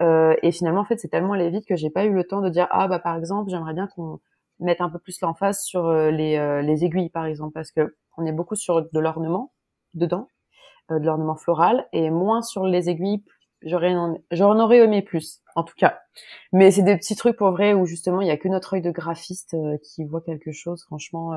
Euh, 0.00 0.34
et 0.42 0.50
finalement, 0.50 0.80
en 0.80 0.84
fait, 0.84 0.98
c'est 0.98 1.08
tellement 1.08 1.34
allé 1.34 1.50
vite 1.50 1.66
que 1.66 1.76
j'ai 1.76 1.90
pas 1.90 2.04
eu 2.04 2.12
le 2.12 2.24
temps 2.24 2.40
de 2.40 2.48
dire, 2.48 2.66
ah, 2.70 2.88
bah, 2.88 2.98
par 2.98 3.16
exemple, 3.16 3.50
j'aimerais 3.50 3.74
bien 3.74 3.86
qu'on 3.88 4.20
mette 4.58 4.80
un 4.80 4.88
peu 4.88 4.98
plus 4.98 5.20
l'emphase 5.20 5.62
sur 5.62 5.86
euh, 5.86 6.10
les, 6.10 6.36
euh, 6.36 6.62
les 6.62 6.84
aiguilles, 6.84 7.10
par 7.10 7.26
exemple, 7.26 7.52
parce 7.52 7.70
que 7.70 7.96
on 8.16 8.24
est 8.24 8.32
beaucoup 8.32 8.56
sur 8.56 8.82
de 8.82 8.98
l'ornement 8.98 9.52
dedans, 9.94 10.28
euh, 10.90 10.98
de 10.98 11.04
l'ornement 11.04 11.36
floral, 11.36 11.86
et 11.92 12.10
moins 12.10 12.42
sur 12.42 12.64
les 12.66 12.88
aiguilles. 12.88 13.22
J'aurais, 13.64 13.94
j'en 14.30 14.58
aurais 14.58 14.78
aimé 14.78 15.02
plus, 15.02 15.40
en 15.54 15.62
tout 15.64 15.74
cas. 15.76 16.00
Mais 16.52 16.70
c'est 16.70 16.82
des 16.82 16.96
petits 16.96 17.16
trucs 17.16 17.36
pour 17.36 17.50
vrai 17.50 17.74
où 17.74 17.86
justement 17.86 18.20
il 18.20 18.28
y 18.28 18.30
a 18.30 18.36
que 18.36 18.48
notre 18.48 18.74
œil 18.74 18.82
de 18.82 18.90
graphiste 18.90 19.56
qui 19.82 20.04
voit 20.04 20.20
quelque 20.20 20.52
chose. 20.52 20.84
Franchement, 20.84 21.32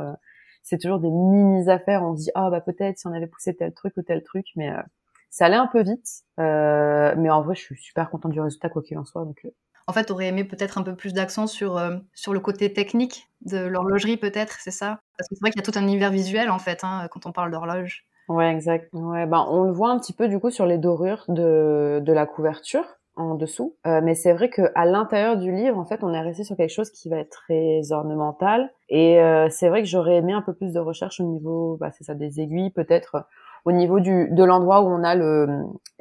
c'est 0.65 0.79
toujours 0.79 0.99
des 0.99 1.09
mini 1.09 1.69
affaires. 1.69 2.03
On 2.03 2.17
se 2.17 2.23
dit 2.23 2.31
ah 2.35 2.49
bah 2.49 2.59
peut-être 2.59 2.97
si 2.97 3.07
on 3.07 3.13
avait 3.13 3.27
poussé 3.27 3.55
tel 3.55 3.73
truc 3.73 3.93
ou 3.97 4.01
tel 4.01 4.23
truc, 4.23 4.47
mais 4.55 4.71
euh, 4.71 4.81
ça 5.29 5.45
allait 5.45 5.55
un 5.55 5.67
peu 5.67 5.83
vite. 5.83 6.23
Euh, 6.39 7.13
mais 7.17 7.29
en 7.29 7.41
vrai, 7.43 7.55
je 7.55 7.61
suis 7.61 7.77
super 7.77 8.09
contente 8.09 8.31
du 8.31 8.41
résultat 8.41 8.69
quoi 8.69 8.81
qu'il 8.81 8.97
en 8.97 9.05
soit. 9.05 9.23
Donc 9.23 9.39
euh. 9.45 9.51
en 9.87 9.93
fait, 9.93 10.09
aurais 10.11 10.27
aimé 10.27 10.43
peut-être 10.43 10.77
un 10.79 10.83
peu 10.83 10.95
plus 10.95 11.13
d'accent 11.13 11.47
sur 11.47 11.79
sur 12.13 12.33
le 12.33 12.39
côté 12.39 12.73
technique 12.73 13.29
de 13.41 13.59
l'horlogerie, 13.59 14.17
peut-être, 14.17 14.57
c'est 14.59 14.71
ça? 14.71 14.99
Parce 15.17 15.29
que 15.29 15.35
c'est 15.35 15.41
vrai 15.41 15.51
qu'il 15.51 15.61
y 15.61 15.63
a 15.63 15.71
tout 15.71 15.77
un 15.77 15.83
univers 15.83 16.11
visuel 16.11 16.49
en 16.49 16.59
fait 16.59 16.83
hein, 16.83 17.07
quand 17.11 17.27
on 17.27 17.31
parle 17.31 17.51
d'horloge. 17.51 18.05
Ouais, 18.27 18.51
exact. 18.51 18.89
Ouais, 18.93 19.25
ben 19.27 19.45
on 19.49 19.63
le 19.63 19.71
voit 19.71 19.89
un 19.91 19.99
petit 19.99 20.13
peu 20.13 20.27
du 20.27 20.39
coup 20.39 20.49
sur 20.49 20.65
les 20.65 20.77
dorures 20.79 21.23
de 21.27 22.01
de 22.03 22.13
la 22.13 22.25
couverture 22.25 22.83
en 23.15 23.35
dessous. 23.35 23.75
Euh, 23.85 24.01
mais 24.03 24.15
c'est 24.15 24.33
vrai 24.33 24.49
que 24.49 24.63
à 24.75 24.85
l'intérieur 24.85 25.37
du 25.37 25.51
livre, 25.51 25.77
en 25.77 25.85
fait, 25.85 26.03
on 26.03 26.11
est 26.13 26.21
resté 26.21 26.43
sur 26.43 26.57
quelque 26.57 26.73
chose 26.73 26.89
qui 26.91 27.07
va 27.09 27.17
être 27.19 27.29
très 27.29 27.91
ornemental. 27.91 28.71
Et 28.89 29.21
euh, 29.21 29.47
c'est 29.49 29.69
vrai 29.69 29.81
que 29.83 29.87
j'aurais 29.87 30.15
aimé 30.15 30.33
un 30.33 30.41
peu 30.41 30.53
plus 30.53 30.73
de 30.73 30.79
recherche 30.79 31.19
au 31.21 31.23
niveau, 31.23 31.77
bah, 31.79 31.91
c'est 31.91 32.03
ça, 32.03 32.15
des 32.15 32.39
aiguilles, 32.41 32.71
peut-être 32.71 33.25
au 33.63 33.71
niveau 33.71 33.99
du 33.99 34.29
de 34.31 34.43
l'endroit 34.43 34.81
où 34.81 34.87
on 34.87 35.03
a 35.03 35.15
le 35.15 35.47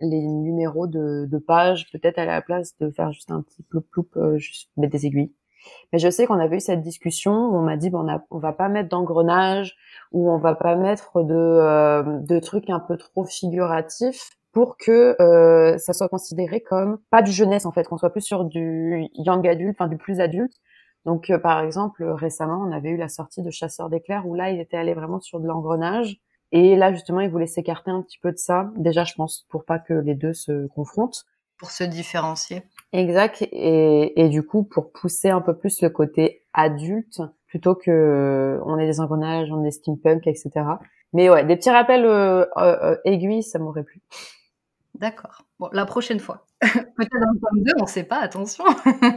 les 0.01 0.21
numéros 0.27 0.87
de, 0.87 1.27
de 1.27 1.39
pages, 1.39 1.87
peut-être 1.93 2.19
à 2.19 2.25
la 2.25 2.43
place 2.43 2.77
de 2.81 2.91
faire 2.91 3.13
juste 3.13 3.31
un 3.31 3.43
petit 3.43 3.63
ploup 3.63 3.83
ploup, 3.83 4.07
euh, 4.17 4.37
juste 4.39 4.71
mettre 4.77 4.93
des 4.93 5.07
aiguilles. 5.07 5.33
Mais 5.93 5.99
je 5.99 6.09
sais 6.11 6.27
qu'on 6.27 6.39
avait 6.39 6.57
eu 6.57 6.61
cette 6.61 6.83
discussion 6.83 7.33
où 7.33 7.57
on 7.57 7.63
m'a 7.63 7.77
dit 7.77 7.91
bon, 7.91 8.07
on, 8.31 8.39
va 8.39 8.53
pas 8.53 8.69
mettre 8.69 8.89
d'engrenage 8.89 9.77
ou 10.13 10.31
on 10.31 10.39
va 10.39 10.55
pas 10.55 10.77
mettre 10.77 11.23
de 11.23 11.35
euh, 11.35 12.41
trucs 12.41 12.71
un 12.71 12.81
peu 12.81 12.97
trop 12.97 13.25
figuratifs 13.25 14.31
pour 14.53 14.77
que 14.77 15.21
euh, 15.21 15.79
ça 15.79 15.93
soit 15.93 16.09
considéré 16.09 16.61
comme 16.61 16.99
pas 17.11 17.23
du 17.23 17.33
jeunesse 17.33 17.67
en 17.67 17.73
fait, 17.73 17.89
qu'on 17.89 17.99
soit 17.99 18.11
plus 18.11 18.23
sur 18.23 18.45
du 18.45 19.09
young 19.15 19.47
adulte, 19.47 19.77
enfin 19.79 19.89
du 19.89 19.97
plus 19.97 20.21
adulte. 20.21 20.55
Donc 21.05 21.31
euh, 21.31 21.39
par 21.39 21.61
exemple 21.61 22.05
récemment 22.05 22.65
on 22.67 22.73
avait 22.73 22.91
eu 22.91 22.97
la 22.97 23.09
sortie 23.09 23.43
de 23.43 23.51
Chasseur 23.51 23.91
d'éclairs 23.91 24.27
où 24.27 24.35
là 24.35 24.51
il 24.51 24.61
était 24.61 24.77
allé 24.77 24.95
vraiment 24.95 25.21
sur 25.21 25.41
de 25.41 25.47
l'engrenage 25.47 26.19
Et 26.53 26.77
là, 26.77 26.93
justement, 26.93 27.21
il 27.21 27.31
voulait 27.31 27.49
s'écarter 27.49 27.91
un 27.91 28.01
petit 28.01 28.19
peu 28.19 28.31
de 28.31 28.39
ça. 28.39 28.71
Déjà, 28.77 29.03
je 29.03 29.15
pense, 29.15 29.45
pour 29.49 29.65
pas 29.65 29.81
que 29.81 29.95
les 29.95 30.15
deux 30.15 30.35
se 30.35 30.69
confrontent. 30.69 31.25
Pour 31.59 31.73
se 31.73 31.83
différencier. 31.83 32.63
Exact. 32.95 33.43
Et, 33.51 34.21
et 34.21 34.29
du 34.29 34.45
coup, 34.45 34.63
pour 34.63 34.93
pousser 34.93 35.29
un 35.29 35.41
peu 35.41 35.55
plus 35.57 35.83
le 35.83 35.91
côté 35.91 36.43
adulte, 36.55 37.21
plutôt 37.49 37.75
que 37.75 38.61
on 38.65 38.79
est 38.79 38.87
des 38.87 39.01
engrenages, 39.01 39.51
on 39.51 39.65
est 39.65 39.73
steampunk, 39.73 40.27
etc. 40.29 40.51
Mais 41.13 41.29
ouais, 41.29 41.45
des 41.45 41.57
petits 41.57 41.71
rappels 41.71 42.05
euh, 42.05 42.47
euh, 42.57 42.97
aiguilles, 43.05 43.43
ça 43.43 43.59
m'aurait 43.59 43.83
plu. 43.83 44.01
D'accord. 44.95 45.43
Bon, 45.59 45.69
la 45.73 45.87
prochaine 45.87 46.21
fois. 46.21 46.47
Peut-être 46.61 47.21
dans 47.21 47.33
le 47.33 47.41
tome 47.41 47.63
2, 47.65 47.73
on 47.81 47.87
sait 47.87 48.05
pas, 48.05 48.19
attention. 48.21 48.65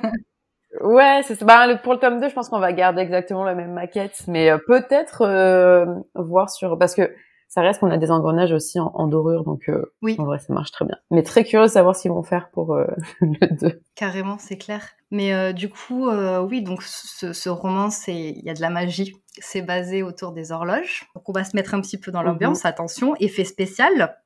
ouais, 0.81 1.21
c'est 1.23 1.43
bah, 1.43 1.75
pour 1.77 1.93
le 1.93 1.99
tome 1.99 2.19
2, 2.19 2.29
je 2.29 2.33
pense 2.33 2.49
qu'on 2.49 2.59
va 2.59 2.73
garder 2.73 3.01
exactement 3.01 3.43
la 3.43 3.53
même 3.53 3.73
maquette, 3.73 4.23
mais 4.27 4.49
euh, 4.49 4.57
peut-être 4.65 5.21
euh, 5.21 5.85
voir 6.15 6.49
sur 6.49 6.79
parce 6.79 6.95
que 6.95 7.13
ça 7.47 7.61
reste 7.61 7.79
qu'on 7.79 7.91
a 7.91 7.97
des 7.97 8.11
engrenages 8.11 8.51
aussi 8.51 8.79
en, 8.79 9.07
dorure, 9.07 9.43
donc 9.43 9.69
euh, 9.69 9.93
oui. 10.01 10.15
en 10.19 10.25
vrai 10.25 10.39
ça 10.39 10.53
marche 10.53 10.71
très 10.71 10.85
bien. 10.85 10.97
Mais 11.11 11.23
très 11.23 11.43
curieux 11.43 11.65
de 11.67 11.71
savoir 11.71 11.95
ce 11.95 12.03
qu'ils 12.03 12.11
vont 12.11 12.23
faire 12.23 12.49
pour 12.51 12.75
le 13.21 13.55
2. 13.55 13.81
Carrément, 13.95 14.37
c'est 14.37 14.57
clair. 14.57 14.83
Mais 15.11 15.53
du 15.53 15.69
coup, 15.69 16.09
oui, 16.09 16.61
donc 16.61 16.83
ce, 16.83 17.31
ce 17.31 17.49
roman, 17.49 17.89
c'est 17.89 18.13
il 18.13 18.43
y 18.43 18.49
a 18.49 18.53
de 18.53 18.61
la 18.61 18.69
magie. 18.69 19.15
C'est 19.39 19.61
basé 19.61 20.03
autour 20.03 20.33
des 20.33 20.51
horloges. 20.51 21.07
Donc 21.15 21.29
on 21.29 21.31
va 21.31 21.43
se 21.43 21.55
mettre 21.55 21.73
un 21.73 21.81
petit 21.81 21.97
peu 21.97 22.11
dans 22.11 22.21
l'ambiance. 22.21 22.63
Mhm. 22.63 22.69
Attention, 22.69 23.15
effet 23.19 23.45
spécial. 23.45 24.17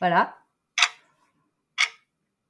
Voilà. 0.00 0.34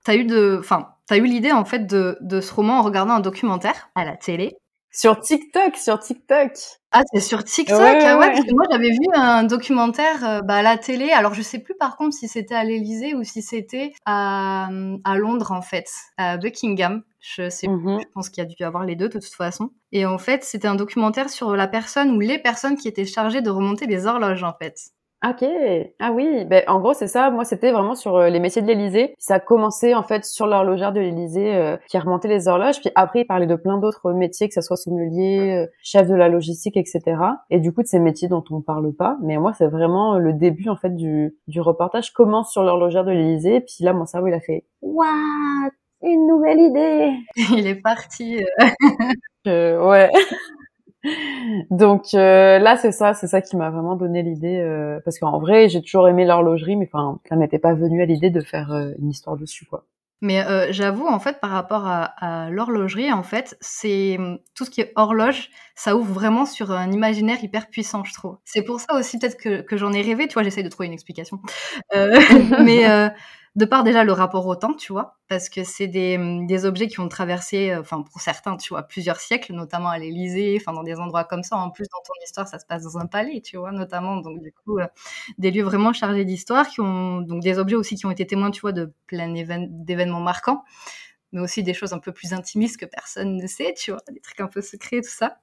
T'as 0.05 0.15
eu 0.15 0.25
de, 0.25 0.57
enfin, 0.61 0.95
t'as 1.07 1.19
eu 1.19 1.25
l'idée 1.25 1.53
en 1.53 1.65
fait 1.65 1.87
de, 1.87 2.17
de 2.21 2.41
ce 2.41 2.55
roman 2.55 2.79
en 2.79 2.83
regardant 2.83 3.15
un 3.15 3.21
documentaire 3.21 3.91
à 3.95 4.05
la 4.05 4.17
télé. 4.17 4.57
Sur 4.93 5.21
TikTok, 5.21 5.77
sur 5.77 6.01
TikTok. 6.01 6.51
Ah, 6.91 7.03
c'est 7.13 7.21
sur 7.21 7.45
TikTok, 7.45 7.79
ouais, 7.79 8.05
ah 8.05 8.19
ouais, 8.19 8.33
parce 8.33 8.45
que 8.45 8.53
moi 8.53 8.65
j'avais 8.71 8.91
vu 8.91 9.07
un 9.15 9.45
documentaire 9.45 10.25
euh, 10.29 10.41
bah, 10.41 10.57
à 10.57 10.63
la 10.63 10.77
télé. 10.77 11.13
Alors 11.13 11.35
je 11.35 11.43
sais 11.43 11.61
plus 11.61 11.77
par 11.77 11.97
contre 11.97 12.17
si 12.17 12.27
c'était 12.27 12.57
à 12.57 12.65
l'Élysée 12.65 13.15
ou 13.15 13.23
si 13.23 13.43
c'était 13.43 13.93
à, 14.05 14.69
à 15.05 15.17
Londres 15.17 15.53
en 15.53 15.63
fait, 15.63 15.89
à 16.17 16.37
Buckingham. 16.37 17.05
Je 17.21 17.49
sais 17.51 17.69
mm 17.69 18.01
je 18.01 18.07
pense 18.15 18.31
qu'il 18.31 18.43
y 18.43 18.47
a 18.47 18.49
dû 18.49 18.57
y 18.59 18.65
avoir 18.65 18.85
les 18.85 18.97
deux 18.97 19.09
de 19.09 19.19
toute 19.19 19.35
façon. 19.35 19.71
Et 19.93 20.07
en 20.07 20.19
fait, 20.19 20.43
c'était 20.43 20.67
un 20.67 20.75
documentaire 20.75 21.31
sur 21.31 21.55
la 21.55 21.69
personne 21.69 22.11
ou 22.11 22.19
les 22.19 22.39
personnes 22.39 22.77
qui 22.77 22.89
étaient 22.89 23.07
chargées 23.07 23.43
de 23.43 23.51
remonter 23.51 23.87
les 23.87 24.07
horloges 24.07 24.43
en 24.43 24.55
fait. 24.55 24.91
Ok, 25.23 25.45
ah 25.99 26.13
oui, 26.13 26.47
ben 26.47 26.65
en 26.67 26.81
gros 26.81 26.95
c'est 26.95 27.07
ça. 27.07 27.31
Moi 27.31 27.45
c'était 27.45 27.73
vraiment 27.73 27.95
sur 27.95 28.17
euh, 28.17 28.31
les 28.31 28.41
métiers 28.41 28.63
de 28.63 28.67
l'Élysée. 28.67 29.15
Ça 29.19 29.35
a 29.35 29.41
commencé 29.41 29.95
en 29.95 30.03
fait 30.03 30.25
sur 30.25 30.47
l'horlogère 30.47 30.95
de 30.95 31.01
l'Élysée 31.01 31.55
euh, 31.55 31.77
qui 31.89 31.99
a 31.99 32.01
remonté 32.01 32.27
les 32.27 32.49
horloges. 32.49 32.81
Puis 32.81 32.91
après 32.95 33.21
il 33.21 33.25
parlait 33.27 33.47
de 33.47 33.55
plein 33.55 33.77
d'autres 33.77 34.15
métiers, 34.15 34.49
que 34.49 34.55
ce 34.55 34.63
soit 34.63 34.79
sommelier, 34.79 35.67
euh, 35.67 35.71
chef 35.83 36.09
de 36.09 36.15
la 36.15 36.31
logistique, 36.31 36.79
etc. 36.79 37.03
Et 37.51 37.61
du 37.61 37.71
coup 37.71 37.83
de 37.83 37.87
ces 37.87 37.99
métiers 37.99 38.29
dont 38.29 38.43
on 38.51 38.63
parle 38.63 38.95
pas. 38.95 39.19
Mais 39.23 39.37
moi 39.37 39.53
c'est 39.53 39.67
vraiment 39.67 40.19
le 40.19 40.33
début 40.33 40.71
en 40.71 40.77
fait 40.77 40.97
du 40.97 41.37
du 41.49 41.61
reportage 41.61 42.15
commence 42.15 42.51
sur 42.51 42.63
l'horlogère 42.63 43.05
de 43.05 43.11
l'Élysée. 43.11 43.61
Puis 43.61 43.85
là 43.85 43.93
mon 43.93 44.07
cerveau 44.07 44.29
il 44.29 44.35
a 44.35 44.41
fait 44.41 44.65
what? 44.81 45.07
Une 46.03 46.27
nouvelle 46.29 46.61
idée. 46.61 47.13
il 47.59 47.67
est 47.67 47.75
parti. 47.83 48.43
ouais. 49.45 50.09
Donc 51.71 52.15
euh, 52.15 52.59
là, 52.59 52.77
c'est 52.77 52.93
ça, 52.93 53.15
c'est 53.15 53.27
ça 53.27 53.41
qui 53.41 53.57
m'a 53.57 53.71
vraiment 53.71 53.97
donné 53.97 54.23
l'idée, 54.23 54.59
euh, 54.59 55.01
parce 55.05 55.19
qu'en 55.19 55.39
vrai, 55.39 55.69
j'ai 55.69 55.81
toujours 55.83 56.09
aimé 56.09 56.25
l'horlogerie, 56.25 56.77
mais 56.77 56.89
enfin, 56.93 57.19
ça 57.29 57.37
m'était 57.37 57.59
pas 57.59 57.75
venu 57.75 58.03
à 58.03 58.07
l'idée 58.07 58.31
de 58.31 58.41
faire 58.41 58.73
euh, 58.73 58.93
une 58.99 59.11
histoire 59.11 59.37
dessus, 59.37 59.65
quoi. 59.65 59.85
Mais 60.23 60.45
j'avoue, 60.71 61.07
en 61.07 61.19
fait, 61.19 61.41
par 61.41 61.49
rapport 61.49 61.87
à, 61.87 62.51
l'horlogerie, 62.51 63.11
en 63.11 63.23
fait, 63.23 63.57
c'est 63.63 64.19
tout 64.55 64.67
ce 64.67 64.71
qui 64.71 64.83
est 64.83 64.93
horloge, 64.95 65.49
ça 65.75 65.97
ouvre 65.97 66.13
vraiment 66.13 66.45
sur 66.45 66.73
un 66.73 66.93
imaginaire 66.93 67.43
hyper 67.43 67.71
puissant, 67.71 68.05
je 68.05 68.13
trouve. 68.13 68.37
C'est 68.45 68.61
pour 68.61 68.81
ça 68.81 68.97
aussi 68.97 69.19
peut-être 69.19 69.39
que, 69.39 69.63
que 69.63 69.79
j'en 69.79 69.95
ai 69.95 70.03
rêvé. 70.03 70.29
Tu 70.29 70.35
vois, 70.35 70.43
j'essaye 70.43 70.63
de 70.63 70.69
trouver 70.69 70.89
une 70.89 70.93
explication. 70.93 71.41
mais 71.95 73.11
de 73.57 73.65
part 73.65 73.83
déjà 73.83 74.05
le 74.05 74.13
rapport 74.13 74.47
au 74.47 74.55
temps, 74.55 74.75
tu 74.75 74.93
vois, 74.93 75.19
parce 75.29 75.49
que 75.49 75.65
c'est 75.65 75.89
des, 75.89 76.17
hum, 76.17 76.47
des, 76.47 76.65
objets 76.67 76.87
qui 76.87 77.01
ont 77.01 77.09
traversé, 77.09 77.73
euh, 77.73 77.81
enfin 77.81 78.03
pour 78.03 78.21
certains, 78.21 78.57
tu 78.57 78.71
vois, 78.71 78.83
plusieurs 78.85 79.19
siècles, 79.19 79.53
notamment 79.55 79.89
à 79.89 79.99
l'Élysée, 79.99 80.57
enfin 80.61 80.73
dans 80.73 80.85
des 80.85 80.97
endroits 80.97 81.25
comme 81.25 81.43
ça. 81.43 81.57
En 81.57 81.71
plus, 81.71 81.87
dans 81.93 82.01
ton 82.07 82.15
histoire, 82.25 82.47
ça 82.49 82.59
se 82.61 82.67
passe 82.67 82.85
dans 82.85 82.99
un 82.99 83.07
palais, 83.07 83.41
tu 83.41 83.57
vois, 83.57 83.73
notamment. 83.73 84.17
Donc 84.19 84.41
du 84.41 84.53
coup, 84.53 84.79
euh, 84.79 84.87
des 85.39 85.51
lieux 85.51 85.65
vraiment 85.65 85.93
chargés 85.93 86.25
d'histoire, 86.25 86.69
qui 86.69 86.81
ont 86.81 87.21
donc 87.23 87.43
des 87.43 87.59
objets 87.59 87.77
aussi 87.77 87.97
qui 87.97 88.07
ont 88.07 88.11
été 88.13 88.27
témoins, 88.27 88.51
tu 88.53 88.61
vois, 88.61 88.73
de 88.73 88.93
plein 89.07 89.33
d'événements 89.33 90.21
marquants 90.21 90.65
mais 91.33 91.41
aussi 91.41 91.63
des 91.63 91.75
choses 91.75 91.93
un 91.93 91.99
peu 91.99 92.13
plus 92.13 92.33
intimistes 92.33 92.79
que 92.79 92.87
personne 92.87 93.37
ne 93.37 93.47
sait, 93.47 93.75
tu 93.75 93.93
vois, 93.93 94.01
des 94.11 94.21
trucs 94.21 94.41
un 94.41 94.49
peu 94.49 94.61
secrets, 94.61 95.01
tout 95.01 95.09
ça. 95.09 95.39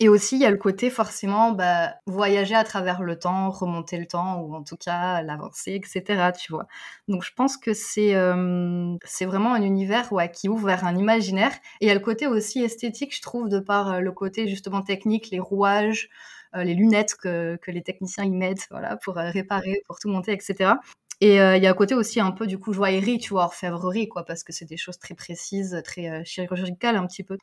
Et 0.00 0.08
aussi, 0.08 0.36
il 0.36 0.42
y 0.42 0.46
a 0.46 0.50
le 0.50 0.56
côté 0.56 0.90
forcément 0.90 1.52
bah, 1.52 1.94
voyager 2.06 2.54
à 2.54 2.64
travers 2.64 3.02
le 3.02 3.18
temps, 3.18 3.50
remonter 3.50 3.96
le 3.98 4.06
temps, 4.06 4.40
ou 4.40 4.54
en 4.54 4.62
tout 4.62 4.76
cas 4.76 5.22
l'avancer, 5.22 5.72
etc., 5.72 6.30
tu 6.38 6.52
vois. 6.52 6.66
Donc 7.08 7.22
je 7.24 7.32
pense 7.34 7.56
que 7.56 7.74
c'est 7.74 8.14
euh, 8.14 8.96
c'est 9.04 9.24
vraiment 9.24 9.54
un 9.54 9.62
univers 9.62 10.12
ouais, 10.12 10.30
qui 10.30 10.48
ouvre 10.48 10.66
vers 10.66 10.84
un 10.84 10.96
imaginaire. 10.96 11.52
Et 11.80 11.86
il 11.86 11.88
y 11.88 11.90
a 11.90 11.94
le 11.94 12.00
côté 12.00 12.26
aussi 12.26 12.62
esthétique, 12.62 13.14
je 13.14 13.22
trouve, 13.22 13.48
de 13.48 13.60
par 13.60 13.92
euh, 13.92 14.00
le 14.00 14.12
côté 14.12 14.48
justement 14.48 14.82
technique, 14.82 15.30
les 15.30 15.40
rouages, 15.40 16.08
euh, 16.56 16.64
les 16.64 16.74
lunettes 16.74 17.14
que, 17.16 17.56
que, 17.56 17.70
les 17.70 17.82
techniciens 17.82 18.24
y 18.24 18.30
mettent 18.30 18.68
voilà, 18.70 18.96
pour 18.96 19.14
réparer, 19.16 19.82
pour 19.86 19.98
tout 19.98 20.08
monter, 20.08 20.32
etc. 20.32 20.74
Et 21.20 21.40
euh, 21.40 21.56
il 21.56 21.62
y 21.62 21.66
a 21.66 21.70
à 21.70 21.74
côté 21.74 21.94
aussi 21.94 22.20
un 22.20 22.30
peu 22.32 22.46
du 22.46 22.58
coup 22.58 22.72
joaillerie, 22.72 23.18
tu 23.18 23.30
vois, 23.30 23.44
orfèvrerie, 23.44 24.08
quoi, 24.08 24.24
parce 24.24 24.42
que 24.44 24.52
c'est 24.52 24.64
des 24.64 24.76
choses 24.76 24.98
très 24.98 25.14
précises, 25.14 25.80
très 25.84 26.08
euh, 26.10 26.22
chirurgicales 26.24 26.96
un 26.96 27.06
petit 27.06 27.22
peu. 27.24 27.36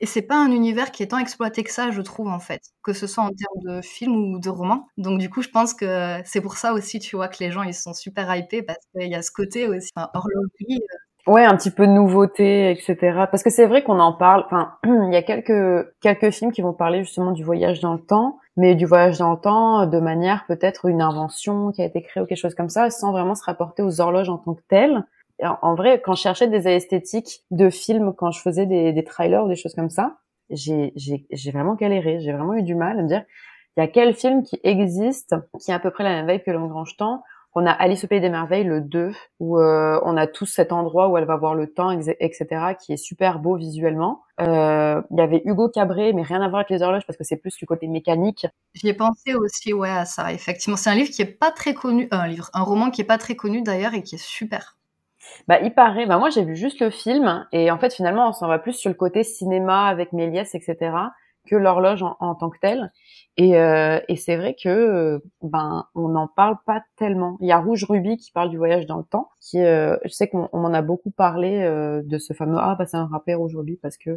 Et 0.00 0.06
c'est 0.06 0.22
pas 0.22 0.36
un 0.36 0.50
univers 0.52 0.90
qui 0.92 1.02
est 1.02 1.08
tant 1.08 1.18
exploité 1.18 1.64
que 1.64 1.70
ça, 1.72 1.90
je 1.90 2.00
trouve, 2.02 2.28
en 2.28 2.40
fait, 2.40 2.62
que 2.82 2.92
ce 2.92 3.06
soit 3.06 3.24
en 3.24 3.30
termes 3.30 3.76
de 3.76 3.82
film 3.82 4.34
ou 4.34 4.40
de 4.40 4.48
roman. 4.48 4.86
Donc 4.96 5.18
du 5.20 5.30
coup, 5.30 5.42
je 5.42 5.48
pense 5.50 5.74
que 5.74 6.20
c'est 6.24 6.40
pour 6.40 6.56
ça 6.56 6.72
aussi, 6.72 6.98
tu 7.00 7.16
vois, 7.16 7.28
que 7.28 7.42
les 7.42 7.50
gens, 7.52 7.62
ils 7.62 7.74
sont 7.74 7.94
super 7.94 8.34
hypés, 8.34 8.62
parce 8.62 8.78
qu'il 8.96 9.08
y 9.10 9.14
a 9.14 9.22
ce 9.22 9.30
côté 9.30 9.68
aussi, 9.68 9.90
enfin, 9.96 10.10
horlogerie. 10.14 10.80
Euh. 11.28 11.32
Ouais, 11.32 11.44
un 11.44 11.56
petit 11.56 11.70
peu 11.70 11.86
de 11.86 11.92
nouveauté, 11.92 12.70
etc. 12.70 12.96
Parce 13.30 13.42
que 13.42 13.50
c'est 13.50 13.66
vrai 13.66 13.82
qu'on 13.82 14.00
en 14.00 14.12
parle. 14.12 14.44
Enfin, 14.46 14.72
il 14.84 15.12
y 15.12 15.16
a 15.16 15.22
quelques 15.22 15.88
quelques 16.00 16.30
films 16.30 16.52
qui 16.52 16.62
vont 16.62 16.72
parler 16.72 17.04
justement 17.04 17.32
du 17.32 17.44
voyage 17.44 17.80
dans 17.80 17.92
le 17.92 18.00
temps, 18.00 18.38
mais 18.56 18.74
du 18.74 18.86
voyage 18.86 19.18
dans 19.18 19.32
le 19.32 19.38
temps 19.38 19.86
de 19.86 20.00
manière 20.00 20.44
peut-être 20.46 20.86
une 20.86 21.02
invention 21.02 21.72
qui 21.72 21.82
a 21.82 21.84
été 21.84 22.02
créée 22.02 22.22
ou 22.22 22.26
quelque 22.26 22.38
chose 22.38 22.54
comme 22.54 22.70
ça, 22.70 22.90
sans 22.90 23.12
vraiment 23.12 23.34
se 23.34 23.44
rapporter 23.44 23.82
aux 23.82 24.00
horloges 24.00 24.28
en 24.28 24.38
tant 24.38 24.54
que 24.54 24.62
telles. 24.68 25.04
En, 25.40 25.76
vrai, 25.76 26.00
quand 26.04 26.14
je 26.14 26.22
cherchais 26.22 26.48
des 26.48 26.66
esthétiques 26.66 27.44
de 27.52 27.70
films, 27.70 28.12
quand 28.12 28.32
je 28.32 28.40
faisais 28.40 28.66
des, 28.66 28.92
des 28.92 29.04
trailers 29.04 29.44
ou 29.44 29.48
des 29.48 29.54
choses 29.54 29.74
comme 29.74 29.90
ça, 29.90 30.16
j'ai 30.50 30.92
vraiment 31.52 31.74
galéré, 31.74 32.18
j'ai 32.18 32.32
vraiment 32.32 32.54
eu 32.54 32.62
du 32.62 32.74
mal 32.74 32.98
à 32.98 33.02
me 33.02 33.06
dire, 33.06 33.22
il 33.76 33.80
y 33.80 33.84
a 33.84 33.86
quel 33.86 34.14
film 34.14 34.42
qui 34.42 34.58
existe, 34.64 35.36
qui 35.60 35.70
a 35.70 35.76
à 35.76 35.78
peu 35.78 35.92
près 35.92 36.02
la 36.02 36.10
même 36.10 36.28
vibe 36.28 36.42
que 36.42 36.50
Le 36.50 36.58
Grand 36.66 36.82
Temps, 36.96 37.22
on 37.54 37.66
a 37.66 37.72
Alice 37.72 38.04
au 38.04 38.06
Pays 38.06 38.20
des 38.20 38.28
Merveilles, 38.28 38.64
le 38.64 38.80
2, 38.80 39.12
où 39.40 39.58
euh, 39.58 39.98
on 40.04 40.16
a 40.16 40.26
tous 40.26 40.46
cet 40.46 40.72
endroit 40.72 41.08
où 41.08 41.16
elle 41.16 41.24
va 41.24 41.36
voir 41.36 41.54
le 41.54 41.66
temps, 41.66 41.90
etc., 41.90 42.46
qui 42.80 42.92
est 42.92 42.96
super 42.96 43.38
beau 43.38 43.56
visuellement. 43.56 44.22
Euh, 44.40 45.00
il 45.10 45.18
y 45.18 45.20
avait 45.20 45.42
Hugo 45.44 45.68
Cabret, 45.68 46.12
mais 46.12 46.22
rien 46.22 46.42
à 46.42 46.48
voir 46.48 46.60
avec 46.60 46.70
les 46.70 46.82
horloges 46.82 47.06
parce 47.06 47.16
que 47.16 47.24
c'est 47.24 47.36
plus 47.36 47.56
du 47.56 47.66
côté 47.66 47.88
mécanique. 47.88 48.46
J'y 48.74 48.88
ai 48.88 48.94
pensé 48.94 49.34
aussi, 49.34 49.72
ouais, 49.72 49.90
à 49.90 50.04
ça. 50.04 50.32
Effectivement, 50.32 50.76
c'est 50.76 50.90
un 50.90 50.94
livre 50.94 51.10
qui 51.10 51.22
est 51.22 51.38
pas 51.38 51.50
très 51.50 51.74
connu, 51.74 52.06
un 52.10 52.28
livre, 52.28 52.50
un 52.52 52.62
roman 52.62 52.90
qui 52.90 53.00
est 53.00 53.04
pas 53.06 53.18
très 53.18 53.34
connu 53.34 53.62
d'ailleurs 53.62 53.94
et 53.94 54.02
qui 54.02 54.16
est 54.16 54.24
super. 54.24 54.76
Bah, 55.48 55.58
il 55.60 55.74
paraît. 55.74 56.06
Bah, 56.06 56.18
moi, 56.18 56.30
j'ai 56.30 56.44
vu 56.44 56.54
juste 56.54 56.80
le 56.80 56.90
film 56.90 57.46
et 57.52 57.70
en 57.70 57.78
fait, 57.78 57.92
finalement, 57.92 58.28
on 58.28 58.32
s'en 58.32 58.46
va 58.46 58.58
plus 58.58 58.74
sur 58.74 58.90
le 58.90 58.94
côté 58.94 59.24
cinéma 59.24 59.86
avec 59.86 60.12
Méliès, 60.12 60.54
etc 60.54 60.90
que 61.48 61.56
l'horloge 61.56 62.02
en, 62.02 62.34
tant 62.34 62.50
que 62.50 62.58
telle. 62.60 62.92
Et, 63.36 63.56
euh, 63.56 64.00
et 64.08 64.16
c'est 64.16 64.36
vrai 64.36 64.54
que 64.60 64.68
euh, 64.68 65.18
ben 65.42 65.86
on 65.94 66.08
n'en 66.08 66.26
parle 66.26 66.56
pas 66.66 66.82
tellement. 66.96 67.36
Il 67.40 67.46
y 67.46 67.52
a 67.52 67.58
Rouge 67.58 67.84
Ruby 67.88 68.16
qui 68.16 68.32
parle 68.32 68.50
du 68.50 68.56
voyage 68.56 68.86
dans 68.86 68.98
le 68.98 69.04
temps, 69.04 69.30
qui 69.40 69.62
euh, 69.64 69.96
je 70.04 70.10
sais 70.10 70.28
qu'on 70.28 70.48
m'en 70.52 70.72
a 70.72 70.82
beaucoup 70.82 71.10
parlé 71.10 71.60
de 72.04 72.18
ce 72.18 72.32
fameux 72.32 72.58
ah 72.58 72.74
bah 72.78 72.86
c'est 72.86 72.96
un 72.96 73.06
rappeur 73.06 73.40
aujourd'hui 73.40 73.78
parce 73.80 73.96
que 73.96 74.10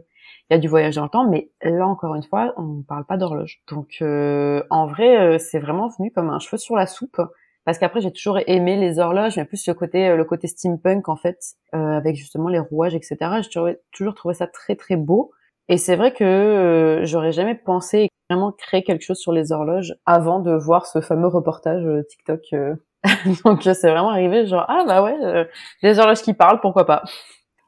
il 0.49 0.53
y 0.53 0.55
a 0.55 0.57
du 0.57 0.67
voyage 0.67 0.95
dans 0.95 1.03
le 1.03 1.09
temps, 1.09 1.27
mais 1.27 1.51
là 1.61 1.87
encore 1.87 2.15
une 2.15 2.23
fois 2.23 2.53
on 2.57 2.63
ne 2.63 2.83
parle 2.83 3.05
pas 3.05 3.17
d'horloge. 3.17 3.61
Donc 3.69 3.97
en 4.01 4.87
vrai 4.87 5.39
c'est 5.39 5.59
vraiment 5.59 5.87
venu 5.87 6.11
comme 6.11 6.29
un 6.29 6.39
cheveu 6.39 6.57
sur 6.57 6.75
la 6.75 6.87
soupe 6.87 7.21
parce 7.63 7.77
qu'après 7.77 8.01
j'ai 8.01 8.11
toujours 8.11 8.39
aimé 8.47 8.75
les 8.75 8.97
horloges 8.97 9.37
mais 9.37 9.45
plus 9.45 9.67
le 9.67 9.75
côté 9.75 10.15
le 10.15 10.25
côté 10.25 10.47
steampunk 10.47 11.09
en 11.09 11.15
fait 11.15 11.37
avec 11.73 12.15
justement 12.15 12.49
les 12.49 12.59
rouages 12.59 12.95
etc 12.95 13.17
j'ai 13.41 13.77
toujours 13.91 14.15
trouvé 14.15 14.33
ça 14.33 14.47
très 14.47 14.75
très 14.75 14.95
beau 14.95 15.31
et 15.71 15.77
c'est 15.77 15.95
vrai 15.95 16.13
que 16.13 16.25
euh, 16.25 17.05
j'aurais 17.05 17.31
jamais 17.31 17.55
pensé 17.55 18.09
vraiment 18.29 18.51
créer 18.51 18.83
quelque 18.83 19.03
chose 19.03 19.19
sur 19.19 19.31
les 19.31 19.53
horloges 19.53 19.95
avant 20.05 20.41
de 20.41 20.51
voir 20.51 20.85
ce 20.85 20.99
fameux 20.99 21.29
reportage 21.29 21.85
euh, 21.85 22.03
TikTok. 22.09 22.41
Euh. 22.51 22.75
Donc 23.45 23.63
c'est 23.63 23.89
vraiment 23.89 24.09
arrivé 24.09 24.45
genre 24.45 24.65
ah 24.67 24.83
bah 24.85 25.01
ouais, 25.01 25.47
les 25.81 25.97
horloges 25.97 26.21
qui 26.21 26.33
parlent, 26.33 26.59
pourquoi 26.59 26.85
pas. 26.85 27.03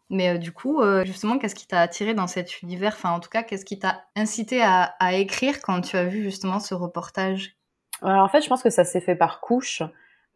Mais 0.10 0.38
du 0.38 0.51
coup, 0.51 0.83
justement, 1.05 1.39
qu'est-ce 1.39 1.55
qui 1.55 1.65
t'a 1.65 1.79
attiré 1.79 2.13
dans 2.13 2.27
cet 2.27 2.62
univers? 2.62 2.93
Enfin, 2.93 3.12
en 3.12 3.19
tout 3.19 3.29
cas, 3.29 3.41
qu'est-ce 3.41 3.65
qui 3.65 3.79
t'a 3.79 4.03
incité 4.15 4.62
à, 4.62 4.93
à, 5.00 5.13
écrire 5.13 5.60
quand 5.63 5.81
tu 5.81 5.98
as 5.98 6.03
vu 6.03 6.22
justement 6.22 6.60
ce 6.60 6.75
reportage? 6.75 7.55
Alors, 8.03 8.24
en 8.24 8.27
fait, 8.27 8.41
je 8.41 8.48
pense 8.48 8.62
que 8.62 8.69
ça 8.69 8.83
s'est 8.83 9.01
fait 9.01 9.15
par 9.15 9.39
couche. 9.39 9.81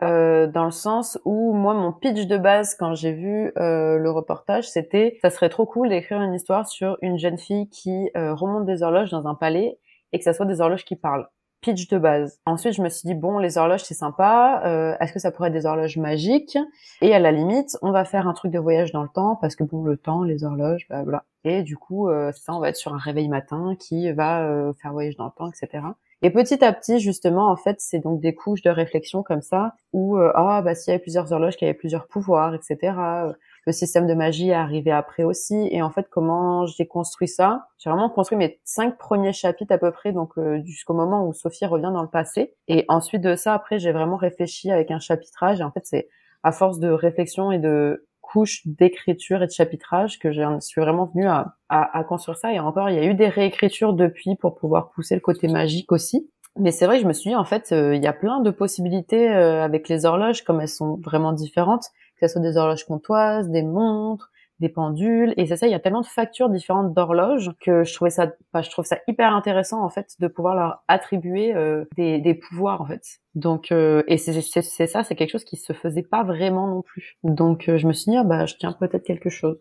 Euh, 0.04 0.46
dans 0.46 0.66
le 0.66 0.72
sens 0.72 1.18
où 1.25 1.54
moi 1.54 1.74
mon 1.74 1.92
pitch 1.92 2.27
de 2.27 2.38
base 2.38 2.75
quand 2.75 2.94
j'ai 2.94 3.13
vu 3.13 3.51
euh, 3.58 3.98
le 3.98 4.12
reportage 4.12 4.70
c'était 4.70 5.18
ça 5.24 5.32
serait 5.32 5.50
trop 5.50 5.66
cool 5.66 5.89
d'écrire 5.89 6.22
une 6.22 6.36
histoire 6.36 6.68
sur 6.68 7.00
une 7.01 7.18
jeune 7.18 7.39
fille 7.39 7.68
qui 7.70 8.12
euh, 8.16 8.36
remonte 8.36 8.68
des 8.68 8.84
horloges 8.84 9.10
dans 9.10 9.25
un 9.25 9.34
palais 9.34 9.80
et 10.13 10.20
que 10.20 10.24
ça 10.24 10.34
soit 10.34 10.46
des 10.46 10.62
horloges 10.62 10.86
qui 10.86 10.96
parlent 10.96 11.27
pitch 11.62 11.88
de 11.89 11.98
base. 11.98 12.39
Ensuite, 12.46 12.74
je 12.74 12.82
me 12.82 12.89
suis 12.89 13.08
dit 13.08 13.16
bon, 13.16 13.39
les 13.39 13.58
horloges 13.58 13.84
c'est 13.84 13.94
sympa. 13.94 14.62
Euh, 14.66 14.96
Est-ce 15.00 15.13
que 15.13 15.20
ça 15.20 15.32
pourrait 15.32 15.50
être 15.50 15.54
des 15.54 15.66
horloges 15.66 15.98
magiques? 15.98 16.58
Et 17.01 17.13
à 17.13 17.20
la 17.20 17.32
limite, 17.32 17.77
on 17.82 17.92
va 17.92 18.06
faire 18.06 18.27
un 18.27 18.34
truc 18.34 18.51
de 18.51 18.60
voyage 18.60 18.92
dans 18.92 19.04
le 19.04 19.10
temps 19.10 19.36
parce 19.36 19.56
que 19.56 19.63
bon, 19.63 19.84
le 19.84 19.98
temps, 19.98 20.24
les 20.24 20.44
horloges, 20.44 20.88
voilà. 20.89 21.24
Et 21.44 21.63
du 21.63 21.77
coup, 21.77 22.10
euh, 22.10 22.32
ça, 22.34 22.54
on 22.54 22.60
va 22.60 22.70
être 22.70 22.75
sur 22.75 22.94
un 22.94 22.98
réveil 22.98 23.30
matin 23.30 23.75
qui 23.80 24.12
va 24.12 24.44
euh, 24.44 24.74
faire 24.74 24.92
voyage 24.92 25.16
dans 25.16 25.25
le 25.25 25.32
temps, 25.32 25.50
etc. 25.50 25.84
Et 26.21 26.31
petit 26.31 26.63
à 26.63 26.74
petit, 26.74 27.00
justement, 27.00 27.51
en 27.51 27.55
fait, 27.55 27.75
c'est 27.79 28.00
donc 28.00 28.19
des 28.19 28.33
couches 28.33 28.63
de 28.63 28.69
réflexion 28.69 29.24
comme 29.24 29.41
ça, 29.41 29.75
où 29.93 30.17
euh, 30.17 30.31
ah 30.36 30.62
bah 30.63 30.74
s'il 30.74 30.91
y 30.91 30.95
avait 30.95 31.01
plusieurs 31.01 31.31
horloges 31.31 31.57
qui 31.57 31.65
avaient 31.65 31.74
plusieurs 31.74 32.07
pouvoirs, 32.07 32.55
etc 32.55 33.36
le 33.67 33.74
système 33.74 34.07
de 34.07 34.13
magie 34.13 34.50
est 34.50 34.53
arrivé 34.53 34.91
après 34.91 35.25
aussi. 35.25 35.67
Et 35.71 35.81
en 35.81 35.91
fait, 35.91 36.07
comment 36.09 36.65
j'ai 36.65 36.88
construit 36.88 37.27
ça? 37.27 37.67
J'ai 37.77 37.89
vraiment 37.89 38.09
construit 38.09 38.38
mes 38.38 38.62
cinq 38.63 38.97
premiers 38.97 39.33
chapitres 39.33 39.74
à 39.74 39.77
peu 39.77 39.91
près, 39.91 40.13
donc 40.13 40.38
euh, 40.38 40.62
jusqu'au 40.63 40.93
moment 40.93 41.27
où 41.27 41.33
Sophie 41.33 41.65
revient 41.65 41.91
dans 41.93 42.01
le 42.01 42.07
passé. 42.07 42.55
Et 42.69 42.86
ensuite 42.88 43.21
de 43.21 43.36
ça, 43.36 43.53
après, 43.53 43.77
j'ai 43.77 43.91
vraiment 43.91 44.15
réfléchi 44.15 44.71
avec 44.71 44.89
un 44.89 45.00
chapitrage. 45.00 45.59
Et 45.59 45.63
en 45.63 45.71
fait, 45.71 45.81
c'est 45.83 46.07
à 46.43 46.53
force 46.53 46.79
de 46.79 46.89
réflexion 46.89 47.51
et 47.51 47.59
de 47.59 48.06
couches 48.31 48.62
d'écriture 48.65 49.41
et 49.41 49.48
de 49.48 49.51
chapitrage 49.51 50.19
que 50.19 50.31
je 50.31 50.41
suis 50.60 50.81
vraiment 50.81 51.05
venue 51.05 51.27
à, 51.27 51.55
à, 51.69 51.98
à, 51.98 52.03
construire 52.03 52.38
ça. 52.38 52.53
Et 52.53 52.60
encore, 52.60 52.89
il 52.89 52.96
y 52.96 53.00
a 53.00 53.05
eu 53.05 53.13
des 53.13 53.29
réécritures 53.29 53.93
depuis 53.93 54.36
pour 54.36 54.55
pouvoir 54.55 54.89
pousser 54.91 55.15
le 55.15 55.22
côté 55.22 55.48
magique 55.48 55.91
aussi. 55.91 56.29
Mais 56.60 56.72
c'est 56.72 56.88
vrai 56.88 57.00
je 57.00 57.05
me 57.05 57.13
suis 57.13 57.29
dit, 57.29 57.36
en 57.36 57.46
fait, 57.46 57.72
euh, 57.72 57.96
il 57.96 58.03
y 58.03 58.07
a 58.07 58.13
plein 58.13 58.39
de 58.39 58.50
possibilités 58.50 59.29
euh, 59.29 59.63
avec 59.63 59.89
les 59.89 60.05
horloges, 60.05 60.43
comme 60.43 60.60
elles 60.60 60.67
sont 60.67 61.00
vraiment 61.03 61.31
différentes 61.31 61.91
que 62.19 62.27
ce 62.27 62.34
soit 62.34 62.41
des 62.41 62.57
horloges 62.57 62.86
comptoises, 62.86 63.50
des 63.50 63.63
montres, 63.63 64.31
des 64.59 64.69
pendules. 64.69 65.33
Et 65.37 65.45
c'est 65.45 65.57
ça 65.57 65.67
il 65.67 65.71
y 65.71 65.75
a 65.75 65.79
tellement 65.79 66.01
de 66.01 66.07
factures 66.07 66.49
différentes 66.49 66.93
d'horloges 66.93 67.51
que 67.61 67.83
je 67.83 67.93
trouvais 67.93 68.09
ça 68.09 68.31
bah, 68.53 68.61
je 68.61 68.69
trouve 68.69 68.85
ça 68.85 68.97
hyper 69.07 69.33
intéressant 69.33 69.83
en 69.83 69.89
fait 69.89 70.15
de 70.19 70.27
pouvoir 70.27 70.55
leur 70.55 70.83
attribuer 70.87 71.55
euh, 71.55 71.85
des, 71.95 72.19
des, 72.19 72.33
pouvoirs 72.33 72.81
en 72.81 72.85
fait. 72.85 73.03
Donc 73.35 73.71
euh, 73.71 74.03
et 74.07 74.17
c'est 74.17 74.41
ça 74.41 75.03
c'est 75.03 75.15
quelque 75.15 75.31
chose 75.31 75.45
qui 75.45 75.57
se 75.57 75.73
faisait 75.73 76.03
pas 76.03 76.23
vraiment 76.23 76.67
non 76.67 76.81
plus. 76.81 77.17
Donc 77.23 77.69
euh, 77.69 77.77
je 77.77 77.87
me 77.87 77.93
suis 77.93 78.11
dit 78.11 78.17
ah, 78.17 78.23
bah 78.23 78.45
je 78.45 78.55
tiens 78.55 78.73
peut-être 78.73 79.03
quelque 79.03 79.29
chose. 79.29 79.59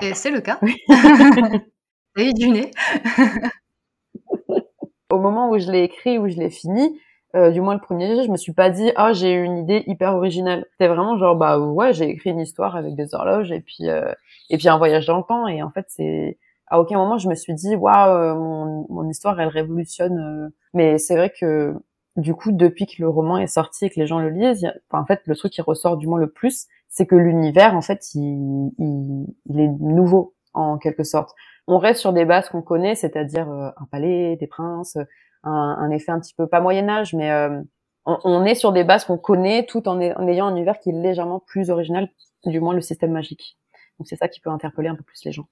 Et 0.00 0.14
c'est 0.14 0.30
le 0.30 0.40
cas. 0.40 0.58
Et 2.16 2.32
du 2.32 2.48
nez. 2.48 2.70
Au 5.10 5.18
moment 5.18 5.50
où 5.50 5.58
je 5.58 5.70
l'ai 5.70 5.84
écrit 5.84 6.18
où 6.18 6.28
je 6.28 6.36
l'ai 6.36 6.50
fini 6.50 6.98
euh, 7.34 7.50
du 7.50 7.62
moins 7.62 7.74
le 7.74 7.80
premier 7.80 8.22
je 8.24 8.30
me 8.30 8.36
suis 8.36 8.52
pas 8.52 8.68
dit 8.68 8.92
ah 8.96 9.14
j'ai 9.14 9.32
une 9.32 9.56
idée 9.56 9.84
hyper 9.86 10.14
originale. 10.14 10.66
C'était 10.72 10.88
vraiment 10.88 11.16
genre 11.16 11.34
bah 11.34 11.58
ouais 11.58 11.94
j'ai 11.94 12.08
écrit 12.10 12.30
une 12.30 12.40
histoire 12.40 12.76
avec 12.76 12.94
des 12.94 13.14
horloges 13.14 13.50
et 13.52 13.60
puis 13.60 13.88
euh, 13.88 14.12
et 14.50 14.58
puis 14.58 14.68
un 14.68 14.76
voyage 14.76 15.06
dans 15.06 15.16
le 15.16 15.22
temps 15.22 15.46
et 15.48 15.62
en 15.62 15.70
fait 15.70 15.86
c'est 15.88 16.38
à 16.66 16.78
aucun 16.78 16.98
moment 16.98 17.16
je 17.16 17.28
me 17.28 17.34
suis 17.34 17.54
dit 17.54 17.74
waouh 17.74 18.10
euh, 18.10 18.34
mon, 18.34 18.86
mon 18.90 19.08
histoire 19.08 19.40
elle 19.40 19.48
révolutionne. 19.48 20.52
Mais 20.74 20.98
c'est 20.98 21.16
vrai 21.16 21.32
que 21.38 21.74
du 22.16 22.34
coup 22.34 22.52
depuis 22.52 22.86
que 22.86 23.00
le 23.00 23.08
roman 23.08 23.38
est 23.38 23.46
sorti 23.46 23.86
et 23.86 23.90
que 23.90 23.98
les 23.98 24.06
gens 24.06 24.18
le 24.18 24.28
lisent, 24.28 24.70
en 24.90 25.06
fait 25.06 25.22
le 25.24 25.34
truc 25.34 25.52
qui 25.52 25.62
ressort 25.62 25.96
du 25.96 26.06
moins 26.06 26.18
le 26.18 26.30
plus 26.30 26.66
c'est 26.88 27.06
que 27.06 27.16
l'univers 27.16 27.74
en 27.74 27.80
fait 27.80 28.14
il, 28.14 28.70
il, 28.78 29.26
il 29.46 29.60
est 29.60 29.68
nouveau 29.80 30.34
en 30.52 30.76
quelque 30.76 31.04
sorte. 31.04 31.34
On 31.66 31.78
reste 31.78 32.00
sur 32.00 32.12
des 32.12 32.26
bases 32.26 32.50
qu'on 32.50 32.60
connaît, 32.60 32.96
c'est-à-dire 32.96 33.48
un 33.48 33.86
palais, 33.90 34.36
des 34.36 34.48
princes, 34.48 34.98
un, 35.44 35.90
effet 35.90 36.12
un 36.12 36.20
petit 36.20 36.34
peu 36.34 36.46
pas 36.46 36.60
Moyen 36.60 36.88
Âge, 36.88 37.14
mais 37.14 37.30
euh, 37.30 37.60
on, 38.04 38.44
est 38.44 38.54
sur 38.54 38.72
des 38.72 38.84
bases 38.84 39.04
qu'on 39.04 39.18
connaît, 39.18 39.66
tout 39.66 39.88
en, 39.88 40.00
ayant 40.00 40.46
un 40.46 40.56
univers 40.56 40.78
qui 40.78 40.90
est 40.90 40.92
légèrement 40.92 41.40
plus 41.40 41.70
original, 41.70 42.08
du 42.44 42.60
moins 42.60 42.74
le 42.74 42.80
système 42.80 43.12
magique. 43.12 43.56
Donc 43.98 44.08
c'est 44.08 44.16
ça 44.16 44.28
qui 44.28 44.40
peut 44.40 44.50
interpeller 44.50 44.88
un 44.88 44.94
peu 44.94 45.04
plus 45.04 45.24
les 45.24 45.32
gens. 45.32 45.46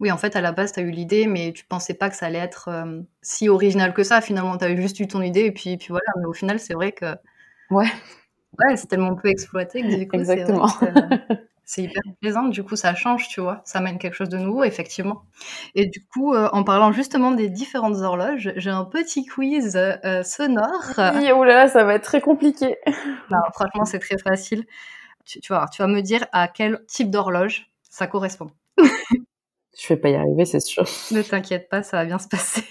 Oui, 0.00 0.12
en 0.12 0.16
fait, 0.16 0.36
à 0.36 0.40
la 0.40 0.52
base, 0.52 0.72
tu 0.72 0.80
as 0.80 0.84
eu 0.84 0.90
l'idée, 0.90 1.26
mais 1.26 1.52
tu 1.52 1.64
pensais 1.64 1.94
pas 1.94 2.08
que 2.08 2.14
ça 2.14 2.26
allait 2.26 2.38
être 2.38 2.68
euh, 2.68 3.00
si 3.20 3.48
original 3.48 3.92
que 3.92 4.04
ça. 4.04 4.20
Finalement, 4.20 4.56
tu 4.56 4.64
avais 4.64 4.76
juste 4.76 5.00
eu 5.00 5.08
ton 5.08 5.22
idée, 5.22 5.46
et 5.46 5.52
puis, 5.52 5.76
puis 5.76 5.88
voilà. 5.88 6.06
Mais 6.18 6.26
au 6.26 6.32
final, 6.32 6.60
c'est 6.60 6.74
vrai 6.74 6.92
que. 6.92 7.16
Ouais. 7.70 7.88
Ouais, 8.58 8.76
c'est 8.76 8.86
tellement 8.86 9.14
peu 9.16 9.28
exploité 9.28 9.82
que 9.82 9.96
du 9.96 10.08
coup, 10.08 10.16
Exactement. 10.16 10.68
C'est 11.68 11.82
hyper 11.82 12.02
plaisant. 12.22 12.44
Du 12.44 12.64
coup, 12.64 12.76
ça 12.76 12.94
change, 12.94 13.28
tu 13.28 13.42
vois. 13.42 13.60
Ça 13.66 13.80
amène 13.80 13.98
quelque 13.98 14.14
chose 14.14 14.30
de 14.30 14.38
nouveau, 14.38 14.64
effectivement. 14.64 15.24
Et 15.74 15.84
du 15.84 16.02
coup, 16.06 16.32
euh, 16.32 16.48
en 16.52 16.64
parlant 16.64 16.92
justement 16.92 17.30
des 17.30 17.50
différentes 17.50 17.96
horloges, 17.96 18.54
j'ai 18.56 18.70
un 18.70 18.86
petit 18.86 19.26
quiz 19.26 19.76
euh, 19.76 20.22
sonore. 20.22 20.94
Oui, 21.16 21.30
oula, 21.30 21.68
ça 21.68 21.84
va 21.84 21.96
être 21.96 22.04
très 22.04 22.22
compliqué. 22.22 22.78
non, 23.30 23.38
franchement, 23.52 23.84
c'est 23.84 23.98
très 23.98 24.16
facile. 24.16 24.64
Tu, 25.26 25.40
tu, 25.40 25.52
vas, 25.52 25.66
tu 25.70 25.82
vas 25.82 25.88
me 25.88 26.00
dire 26.00 26.24
à 26.32 26.48
quel 26.48 26.86
type 26.86 27.10
d'horloge 27.10 27.70
ça 27.82 28.06
correspond. 28.06 28.50
Je 28.78 29.88
vais 29.90 29.98
pas 29.98 30.08
y 30.08 30.14
arriver, 30.14 30.46
c'est 30.46 30.60
sûr. 30.60 30.84
Ne 31.10 31.20
t'inquiète 31.20 31.68
pas, 31.68 31.82
ça 31.82 31.98
va 31.98 32.06
bien 32.06 32.18
se 32.18 32.28
passer. 32.28 32.64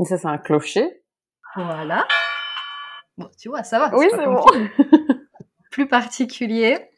Et 0.00 0.06
ça, 0.06 0.16
c'est 0.16 0.28
un 0.28 0.38
clocher. 0.38 1.02
Voilà. 1.56 2.06
Bon, 3.20 3.28
tu 3.38 3.50
vois, 3.50 3.62
ça 3.62 3.78
va. 3.78 3.94
Oui, 3.98 4.06
c'est 4.10 4.24
bon. 4.24 4.42
Plus 5.70 5.86
particulier. 5.86 6.88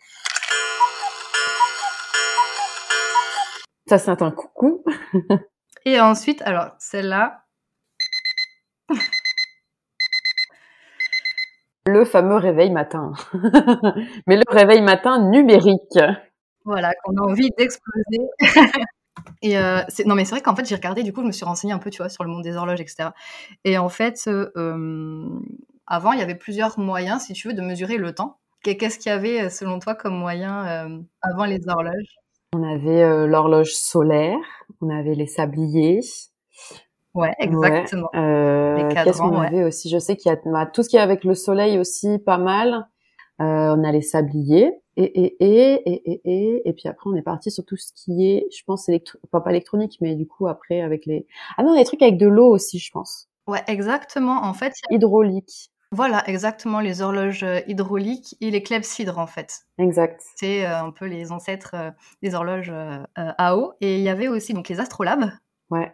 Ça, 3.88 3.98
c'est 3.98 4.22
un 4.22 4.30
coucou. 4.30 4.84
Et 5.84 6.00
ensuite, 6.00 6.40
alors, 6.42 6.76
celle-là. 6.78 7.44
Le 11.86 12.04
fameux 12.04 12.36
réveil 12.36 12.70
matin. 12.70 13.12
Mais 14.28 14.36
le 14.36 14.44
réveil 14.46 14.80
matin 14.80 15.28
numérique. 15.28 15.98
Voilà, 16.64 16.92
qu'on 17.02 17.16
a 17.16 17.22
envie 17.22 17.50
d'exploser. 17.58 18.28
Et 19.42 19.58
euh, 19.58 19.80
non, 20.06 20.14
mais 20.14 20.24
c'est 20.24 20.36
vrai 20.36 20.40
qu'en 20.40 20.54
fait, 20.54 20.64
j'ai 20.64 20.76
regardé, 20.76 21.02
du 21.02 21.12
coup, 21.12 21.20
je 21.22 21.26
me 21.26 21.32
suis 21.32 21.44
renseignée 21.44 21.72
un 21.72 21.78
peu, 21.78 21.90
tu 21.90 21.98
vois, 21.98 22.08
sur 22.08 22.22
le 22.22 22.30
monde 22.30 22.44
des 22.44 22.56
horloges, 22.56 22.80
etc. 22.80 23.10
Et 23.64 23.76
en 23.76 23.88
fait, 23.88 24.16
euh, 24.28 25.28
avant, 25.86 26.12
il 26.12 26.18
y 26.18 26.22
avait 26.22 26.34
plusieurs 26.34 26.78
moyens, 26.78 27.22
si 27.22 27.32
tu 27.32 27.48
veux, 27.48 27.54
de 27.54 27.62
mesurer 27.62 27.96
le 27.96 28.14
temps. 28.14 28.38
Qu'est-ce 28.62 28.98
qu'il 28.98 29.10
y 29.10 29.14
avait, 29.14 29.50
selon 29.50 29.78
toi, 29.78 29.94
comme 29.94 30.16
moyen 30.16 30.66
euh, 30.66 30.98
avant 31.20 31.44
les 31.44 31.60
horloges? 31.66 32.16
On 32.54 32.62
avait 32.62 33.02
euh, 33.02 33.26
l'horloge 33.26 33.72
solaire, 33.72 34.38
on 34.80 34.90
avait 34.90 35.14
les 35.14 35.26
sabliers. 35.26 36.00
Ouais, 37.14 37.34
exactement. 37.38 38.08
Euh, 38.14 38.88
Qu'est-ce 38.90 39.18
qu'on 39.18 39.40
avait 39.40 39.64
aussi? 39.64 39.90
Je 39.90 39.98
sais 39.98 40.16
qu'il 40.16 40.30
y 40.30 40.34
a 40.34 40.38
bah, 40.46 40.66
tout 40.66 40.82
ce 40.82 40.88
qui 40.88 40.96
est 40.96 41.00
avec 41.00 41.24
le 41.24 41.34
soleil 41.34 41.78
aussi, 41.78 42.18
pas 42.18 42.38
mal. 42.38 42.86
Euh, 43.40 43.74
on 43.76 43.82
a 43.82 43.90
les 43.90 44.02
sabliers 44.02 44.72
et 44.96 45.04
et 45.04 45.36
et 45.40 45.90
et 45.90 46.10
et 46.10 46.20
et 46.24 46.68
et 46.68 46.72
puis 46.74 46.86
après 46.86 47.08
on 47.08 47.16
est 47.16 47.22
parti 47.22 47.50
sur 47.50 47.64
tout 47.64 47.76
ce 47.76 47.92
qui 47.94 48.30
est, 48.30 48.46
je 48.56 48.62
pense, 48.64 48.88
électro... 48.90 49.18
enfin 49.24 49.40
pas 49.40 49.50
électronique, 49.50 49.96
mais 50.02 50.14
du 50.14 50.28
coup 50.28 50.46
après 50.46 50.82
avec 50.82 51.06
les 51.06 51.26
ah 51.56 51.62
non 51.62 51.74
les 51.74 51.84
trucs 51.84 52.02
avec 52.02 52.18
de 52.18 52.28
l'eau 52.28 52.48
aussi, 52.48 52.78
je 52.78 52.92
pense. 52.92 53.28
Ouais, 53.46 53.62
exactement. 53.66 54.44
En 54.44 54.52
fait, 54.52 54.74
hydraulique. 54.90 55.71
Voilà, 55.94 56.26
exactement, 56.26 56.80
les 56.80 57.02
horloges 57.02 57.42
euh, 57.42 57.60
hydrauliques 57.66 58.34
et 58.40 58.50
les 58.50 58.62
clepsydres, 58.62 59.18
en 59.18 59.26
fait. 59.26 59.60
Exact. 59.76 60.22
C'est 60.36 60.64
euh, 60.64 60.84
un 60.84 60.90
peu 60.90 61.04
les 61.04 61.32
ancêtres 61.32 61.74
euh, 61.74 61.90
des 62.22 62.34
horloges 62.34 62.72
à 63.14 63.56
eau. 63.58 63.74
Et 63.82 63.98
il 63.98 64.02
y 64.02 64.08
avait 64.08 64.28
aussi 64.28 64.54
donc 64.54 64.70
les 64.70 64.80
astrolabes. 64.80 65.30
Ouais. 65.68 65.92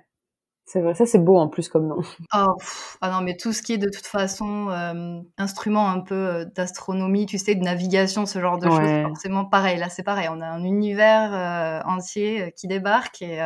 C'est 0.71 0.83
vrai, 0.83 0.93
ça 0.93 1.07
c'est 1.07 1.19
beau 1.19 1.39
en 1.39 1.49
plus 1.49 1.71
comme 1.71 1.87
nom. 1.87 1.97
Oh, 2.35 2.57
ah 3.01 3.11
non, 3.11 3.23
mais 3.23 3.37
tout 3.37 3.55
ce 3.55 3.63
qui 3.63 3.73
est 3.73 3.79
de 3.79 3.89
toute 3.89 4.07
façon 4.07 4.69
euh, 4.69 5.19
instrument 5.39 5.89
un 5.89 6.01
peu 6.01 6.15
euh, 6.15 6.45
d'astronomie, 6.45 7.25
tu 7.25 7.39
sais, 7.39 7.55
de 7.55 7.65
navigation, 7.65 8.27
ce 8.27 8.39
genre 8.39 8.59
de 8.59 8.69
choses, 8.69 9.03
forcément 9.09 9.47
pareil. 9.47 9.79
Là, 9.79 9.89
c'est 9.89 10.03
pareil, 10.03 10.29
on 10.31 10.43
a 10.43 10.47
un 10.47 10.63
univers 10.63 11.33
euh, 11.33 11.91
entier 11.91 12.53
qui 12.55 12.69
débarque 12.69 13.23
et 13.23 13.41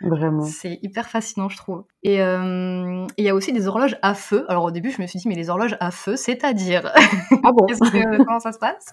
vraiment, 0.00 0.44
c'est 0.44 0.78
hyper 0.82 1.08
fascinant, 1.08 1.48
je 1.48 1.56
trouve. 1.56 1.84
Et 2.04 2.18
il 2.18 3.24
y 3.24 3.28
a 3.28 3.34
aussi 3.34 3.52
des 3.52 3.66
horloges 3.66 3.98
à 4.02 4.14
feu. 4.14 4.44
Alors 4.48 4.64
au 4.64 4.70
début, 4.70 4.92
je 4.92 5.02
me 5.02 5.08
suis 5.08 5.18
dit, 5.18 5.28
mais 5.28 5.34
les 5.34 5.50
horloges 5.50 5.76
à 5.80 5.90
feu, 5.90 6.14
c'est-à-dire? 6.14 6.92
Ah 7.42 7.50
bon? 7.52 7.66
Comment 8.26 8.40
ça 8.40 8.52
se 8.52 8.58
passe? 8.58 8.86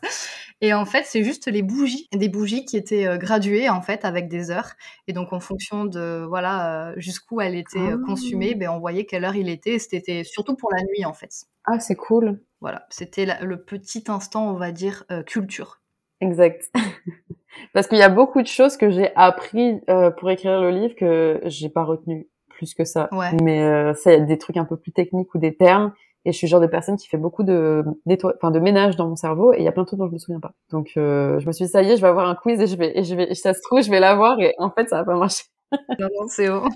Et 0.62 0.74
en 0.74 0.86
fait, 0.86 1.04
c'est 1.06 1.24
juste 1.24 1.48
les 1.48 1.62
bougies, 1.62 2.08
des 2.12 2.30
bougies 2.30 2.66
qui 2.66 2.76
étaient 2.76 3.20
graduées 3.20 3.70
en 3.70 3.84
fait 3.84 4.04
avec 4.04 4.30
des 4.30 4.50
heures. 4.50 4.72
Et 5.08 5.14
donc 5.14 5.32
en 5.32 5.40
fonction 5.40 5.86
de 5.86 6.26
voilà 6.28 6.94
jusqu'où 6.98 7.40
elle 7.40 7.54
est 7.54 7.67
était 7.70 7.94
ah. 7.94 7.98
consumé, 8.06 8.56
ben, 8.56 8.70
on 8.70 8.80
voyait 8.80 9.06
quelle 9.06 9.26
heure 9.26 9.36
il 9.36 9.50
était. 9.50 9.80
C'était 9.80 10.24
surtout 10.24 10.56
pour 10.56 10.72
la 10.72 10.84
nuit, 10.84 11.06
en 11.06 11.14
fait. 11.14 11.32
Ah, 11.66 11.80
c'est 11.80 11.96
cool. 11.96 12.40
Voilà, 12.62 12.86
c'était 12.90 13.28
le 13.42 13.64
petit 13.64 14.04
instant, 14.08 14.50
on 14.50 14.56
va 14.56 14.72
dire, 14.72 15.06
culture. 15.26 15.82
Exact. 16.22 16.72
Parce 17.74 17.88
qu'il 17.88 17.98
y 17.98 18.04
a 18.04 18.10
beaucoup 18.10 18.42
de 18.42 18.48
choses 18.48 18.78
que 18.78 18.90
j'ai 18.90 19.16
appris 19.16 19.80
pour 20.18 20.30
écrire 20.32 20.60
le 20.62 20.72
livre 20.72 20.96
que 20.96 21.40
j'ai 21.46 21.70
pas 21.70 21.84
retenu 21.84 22.28
plus 22.50 22.74
que 22.74 22.84
ça. 22.84 23.10
Ouais. 23.12 23.32
Mais 23.44 23.94
ça, 23.94 24.14
il 24.14 24.20
y 24.20 24.22
a 24.22 24.26
des 24.26 24.38
trucs 24.40 24.58
un 24.58 24.66
peu 24.66 24.78
plus 24.78 24.92
techniques 24.92 25.34
ou 25.36 25.38
des 25.38 25.56
termes. 25.56 25.94
Et 26.26 26.34
je 26.34 26.38
suis 26.38 26.48
le 26.48 26.50
genre 26.50 26.60
de 26.62 26.68
personne 26.68 26.98
qui 26.98 27.08
fait 27.08 27.18
beaucoup 27.18 27.44
de, 27.44 27.86
enfin, 28.24 28.52
de 28.52 28.60
ménage 28.60 28.98
dans 28.98 29.08
mon 29.08 29.16
cerveau 29.16 29.54
et 29.54 29.60
il 29.60 29.64
y 29.64 29.68
a 29.68 29.72
plein 29.72 29.84
de 29.84 29.88
trucs 29.88 30.00
dont 30.00 30.08
je 30.08 30.14
me 30.14 30.18
souviens 30.18 30.42
pas. 30.42 30.52
Donc, 30.72 30.92
je 30.96 31.46
me 31.46 31.52
suis 31.54 31.66
dit, 31.66 31.72
ça 31.72 31.82
y 31.82 31.90
est, 31.90 31.96
je 31.96 32.02
vais 32.02 32.08
avoir 32.08 32.28
un 32.28 32.36
quiz 32.36 32.60
et 32.60 32.68
je 32.68 32.76
vais, 32.76 32.98
et 32.98 33.04
je 33.04 33.16
vais, 33.16 33.34
ça 33.34 33.54
se 33.54 33.62
trouve, 33.62 33.82
je 33.82 33.90
vais 33.90 34.02
l'avoir 34.02 34.40
et 34.42 34.54
en 34.58 34.70
fait, 34.70 34.90
ça 34.90 34.98
va 34.98 35.06
pas 35.06 35.18
marcher. 35.18 35.46
non, 36.00 36.08
non, 36.20 36.28
c'est 36.28 36.50
bon. 36.50 36.70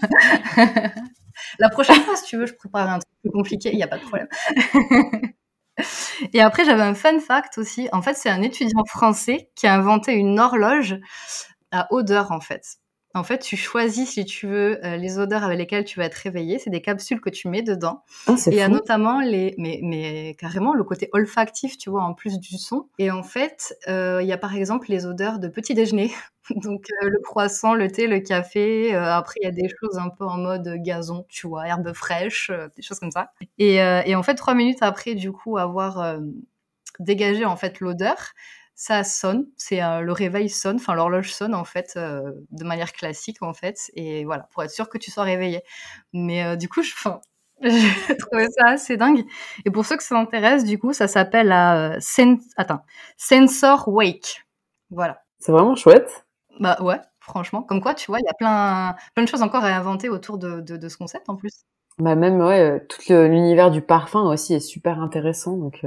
La 1.60 1.70
prochaine 1.70 2.02
fois, 2.04 2.16
si 2.16 2.26
tu 2.26 2.38
veux, 2.38 2.46
je 2.46 2.54
prépare 2.54 2.90
un 2.90 3.00
truc 3.00 3.14
plus 3.22 3.32
compliqué, 3.32 3.70
il 3.72 3.78
n'y 3.78 3.84
a 3.84 3.88
pas 3.88 3.98
de 3.98 4.04
problème. 4.04 4.28
Et 6.34 6.42
après, 6.42 6.66
j'avais 6.66 6.84
un 6.84 6.94
fun 6.94 7.20
fact 7.20 7.58
aussi. 7.58 7.88
En 7.92 8.02
fait, 8.02 8.14
c'est 8.14 8.30
un 8.30 8.42
étudiant 8.42 8.84
français 8.86 9.50
qui 9.56 9.68
a 9.68 9.74
inventé 9.76 10.14
une 10.14 10.40
horloge 10.40 11.00
à 11.72 11.88
odeur 11.94 12.32
en 12.32 12.42
fait. 12.42 12.78
En 13.14 13.24
fait, 13.24 13.40
tu 13.40 13.58
choisis 13.58 14.12
si 14.12 14.26
tu 14.26 14.48
veux 14.48 14.84
euh, 14.86 14.96
les 14.98 15.20
odeurs 15.20 15.44
avec 15.44 15.60
lesquelles 15.60 15.84
tu 15.84 16.00
vas 16.00 16.06
être 16.06 16.16
réveillé. 16.16 16.60
C'est 16.60 16.70
des 16.70 16.82
capsules 16.82 17.20
que 17.20 17.30
tu 17.30 17.50
mets 17.50 17.62
dedans. 17.62 18.04
Ah, 18.28 18.36
et 18.48 18.50
il 18.50 18.56
y 18.56 18.62
a 18.62 18.70
notamment 18.70 19.20
les, 19.20 19.54
mais, 19.58 19.80
mais 19.84 20.36
carrément 20.40 20.74
le 20.74 20.84
côté 20.84 21.10
olfactif, 21.12 21.78
tu 21.78 21.90
vois, 21.90 22.04
en 22.04 22.14
plus 22.14 22.40
du 22.40 22.58
son. 22.58 22.88
Et 23.00 23.12
en 23.12 23.24
fait, 23.24 23.76
euh, 23.88 24.20
il 24.22 24.28
y 24.28 24.34
a 24.34 24.38
par 24.38 24.56
exemple 24.56 24.88
les 24.90 25.06
odeurs 25.06 25.40
de 25.40 25.48
petit 25.48 25.74
déjeuner. 25.74 26.12
Donc 26.56 26.88
euh, 27.04 27.10
le 27.10 27.20
croissant, 27.20 27.74
le 27.74 27.90
thé, 27.92 28.08
le 28.08 28.20
café. 28.20 28.96
après, 28.96 29.36
il 29.42 29.46
y 29.46 29.48
a 29.48 29.52
des 29.52 29.70
choses 29.70 29.98
un 29.98 30.10
peu 30.10 30.26
en 30.26 30.38
mode 30.38 30.68
gazon, 30.78 31.26
tu 31.30 31.48
vois, 31.48 31.68
herbe 31.68 31.94
fraîche, 31.94 32.52
des 32.76 32.82
choses 32.82 33.00
comme 33.00 33.12
ça. 33.12 33.32
Et, 33.58 33.76
et, 33.76 34.16
en 34.16 34.24
fait, 34.24 34.36
trois 34.36 34.56
minutes 34.56 34.82
après, 34.82 35.16
du 35.16 35.32
coup, 35.32 35.58
avoir 35.58 36.18
dégagé 37.00 37.46
en 37.46 37.56
fait 37.56 37.80
l'odeur, 37.80 38.34
ça 38.82 39.04
sonne, 39.04 39.46
c'est 39.58 39.84
euh, 39.84 40.02
le 40.02 40.12
réveil 40.12 40.50
sonne, 40.50 40.78
enfin 40.78 40.96
l'horloge 40.96 41.32
sonne 41.32 41.54
en 41.54 41.66
fait 41.66 41.94
euh, 41.98 42.32
de 42.50 42.64
manière 42.64 42.94
classique 42.94 43.44
en 43.44 43.54
fait, 43.54 43.92
et 43.94 44.26
voilà 44.26 44.48
pour 44.52 44.64
être 44.64 44.72
sûr 44.72 44.90
que 44.90 44.98
tu 44.98 45.12
sois 45.12 45.22
réveillé. 45.22 45.62
Mais 46.14 46.44
euh, 46.44 46.56
du 46.56 46.68
coup, 46.68 46.82
je, 46.82 46.92
j'ai 47.62 48.18
trouvé 48.18 48.48
ça 48.58 48.70
assez 48.70 48.98
dingue. 48.98 49.24
Et 49.66 49.70
pour 49.70 49.86
ceux 49.86 49.98
que 49.98 50.04
ça 50.04 50.18
intéresse, 50.18 50.66
du 50.66 50.80
coup, 50.80 50.94
ça 50.94 51.08
s'appelle 51.08 51.50
la 51.50 52.00
attends, 52.58 52.82
Sensor 53.18 53.88
Wake. 53.88 54.48
Voilà. 54.90 55.22
C'est 55.38 55.52
vraiment 55.52 55.76
chouette. 55.76 56.26
Bah 56.60 56.78
ouais, 56.82 57.00
franchement. 57.20 57.62
Comme 57.62 57.82
quoi, 57.82 57.94
tu 57.94 58.08
vois, 58.08 58.18
il 58.18 58.26
y 58.26 58.30
a 58.30 58.34
plein, 58.34 58.96
plein 59.14 59.24
de 59.24 59.30
choses 59.30 59.44
encore 59.44 59.64
à 59.64 59.70
inventer 59.70 60.10
autour 60.10 60.40
de, 60.40 60.60
de, 60.60 60.90
ce 60.90 60.98
concept 60.98 61.30
en 61.30 61.36
plus. 61.36 61.66
Bah 62.00 62.16
même 62.16 62.42
ouais, 62.42 62.84
tout 62.88 63.00
l'univers 63.10 63.70
du 63.70 63.84
parfum 63.84 64.24
aussi 64.24 64.56
est 64.56 64.60
super 64.60 65.00
intéressant 65.00 65.56
donc. 65.56 65.86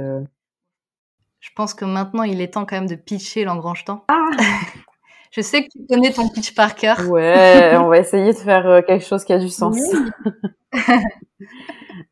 Je 1.45 1.51
pense 1.55 1.75
que 1.75 1.85
maintenant, 1.85 2.23
il 2.23 2.41
est 2.41 2.55
temps 2.55 2.65
quand 2.65 2.75
même 2.75 2.87
de 2.87 2.95
pitcher 2.95 3.45
l'engrange-temps. 3.45 4.03
Ah 4.07 4.29
Je 5.31 5.41
sais 5.41 5.63
que 5.63 5.67
tu 5.67 5.85
connais 5.87 6.11
ton 6.11 6.27
pitch 6.27 6.55
par 6.55 6.73
cœur. 6.73 7.07
Ouais, 7.07 7.77
on 7.77 7.87
va 7.87 7.99
essayer 7.99 8.33
de 8.33 8.37
faire 8.37 8.65
euh, 8.65 8.81
quelque 8.81 9.05
chose 9.05 9.23
qui 9.23 9.31
a 9.31 9.37
du 9.37 9.49
sens. 9.49 9.77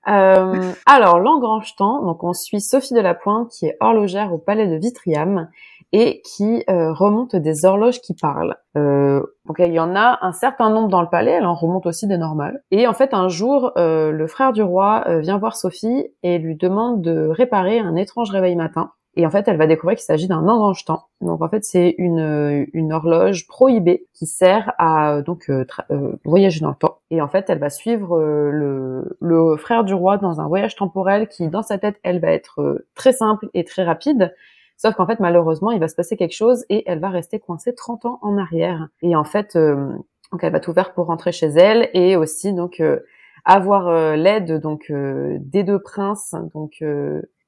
euh, 0.07 0.71
alors, 0.85 1.17
l'engrange-temps, 1.17 2.03
donc 2.03 2.23
on 2.23 2.33
suit 2.33 2.61
Sophie 2.61 2.93
de 2.93 2.99
la 2.99 3.15
Pointe 3.15 3.49
qui 3.49 3.65
est 3.65 3.75
horlogère 3.79 4.31
au 4.31 4.37
palais 4.37 4.67
de 4.67 4.75
Vitriam 4.75 5.49
et 5.93 6.21
qui 6.21 6.63
euh, 6.69 6.93
remonte 6.93 7.35
des 7.35 7.65
horloges 7.65 8.01
qui 8.01 8.13
parlent. 8.13 8.55
Euh, 8.77 9.19
donc 9.47 9.57
il 9.57 9.73
y 9.73 9.79
en 9.79 9.95
a 9.95 10.19
un 10.21 10.31
certain 10.31 10.69
nombre 10.69 10.89
dans 10.89 11.01
le 11.01 11.09
palais, 11.09 11.31
elle 11.31 11.47
en 11.47 11.55
remonte 11.55 11.87
aussi 11.87 12.05
des 12.05 12.17
normales. 12.17 12.61
Et 12.69 12.85
en 12.85 12.93
fait, 12.93 13.15
un 13.15 13.29
jour, 13.29 13.71
euh, 13.77 14.11
le 14.11 14.27
frère 14.27 14.53
du 14.53 14.61
roi 14.61 15.05
vient 15.21 15.39
voir 15.39 15.55
Sophie 15.55 16.05
et 16.21 16.37
lui 16.37 16.55
demande 16.55 17.01
de 17.01 17.29
réparer 17.29 17.79
un 17.79 17.95
étrange 17.95 18.29
réveil 18.29 18.55
matin. 18.55 18.91
Et 19.15 19.27
en 19.27 19.29
fait, 19.29 19.47
elle 19.47 19.57
va 19.57 19.67
découvrir 19.67 19.95
qu'il 19.95 20.05
s'agit 20.05 20.27
d'un 20.27 20.47
engrange-temps. 20.47 21.03
Donc 21.21 21.41
en 21.41 21.47
fait, 21.47 21.63
c'est 21.63 21.93
une, 21.99 22.65
une 22.73 22.93
horloge 22.93 23.47
prohibée 23.47 24.07
qui 24.13 24.25
sert 24.25 24.73
à 24.79 25.21
donc 25.21 25.49
euh, 25.49 25.65
euh, 25.91 26.13
voyager 26.25 26.61
dans 26.61 26.69
le 26.69 26.75
temps. 26.75 26.97
Et 27.11 27.21
en 27.21 27.27
fait, 27.27 27.49
elle 27.49 27.59
va 27.59 27.69
suivre 27.69 28.17
euh, 28.17 28.49
le, 28.49 29.17
le 29.21 29.55
frère 29.57 29.83
du 29.83 29.93
roi 29.93 30.17
dans 30.17 30.41
un 30.41 30.47
voyage 30.47 30.75
temporel 30.75 31.27
qui, 31.27 31.47
dans 31.47 31.61
sa 31.61 31.77
tête, 31.77 31.99
elle 32.01 32.19
va 32.19 32.31
être 32.31 32.83
très 32.95 33.13
simple 33.13 33.49
et 33.53 33.63
très 33.63 33.83
rapide. 33.83 34.33
Sauf 34.77 34.95
qu'en 34.95 35.05
fait, 35.05 35.19
malheureusement, 35.19 35.69
il 35.69 35.79
va 35.79 35.87
se 35.87 35.95
passer 35.95 36.17
quelque 36.17 36.35
chose 36.35 36.65
et 36.69 36.83
elle 36.87 36.99
va 36.99 37.09
rester 37.09 37.39
coincée 37.39 37.75
30 37.75 38.05
ans 38.05 38.19
en 38.23 38.37
arrière. 38.37 38.87
Et 39.03 39.15
en 39.15 39.23
fait, 39.23 39.55
donc 39.55 40.43
elle 40.43 40.51
va 40.51 40.59
tout 40.59 40.73
faire 40.73 40.93
pour 40.93 41.05
rentrer 41.05 41.31
chez 41.31 41.45
elle 41.45 41.89
et 41.93 42.17
aussi 42.17 42.53
donc 42.53 42.81
avoir 43.45 44.15
l'aide 44.17 44.59
donc 44.59 44.91
des 44.91 45.63
deux 45.63 45.79
princes 45.79 46.35
donc 46.53 46.83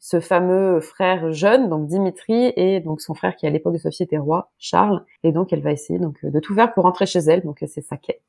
ce 0.06 0.20
fameux 0.20 0.82
frère 0.82 1.34
jeune, 1.34 1.68
donc 1.68 1.88
Dimitri, 1.88 2.54
et 2.56 2.80
donc 2.80 3.02
son 3.02 3.16
frère 3.16 3.36
qui 3.36 3.48
à 3.48 3.50
l'époque 3.50 3.74
de 3.74 3.80
Sophie 3.80 4.04
était 4.04 4.20
roi, 4.20 4.52
Charles. 4.60 5.04
Et 5.24 5.32
donc 5.32 5.52
elle 5.52 5.64
va 5.64 5.72
essayer 5.72 5.98
donc 5.98 6.24
de 6.24 6.40
tout 6.40 6.54
faire 6.54 6.76
pour 6.76 6.84
rentrer 6.84 7.08
chez 7.08 7.18
elle. 7.22 7.42
Donc 7.42 7.64
c'est 7.68 7.82
sa 7.82 7.98
quête. 7.98 8.22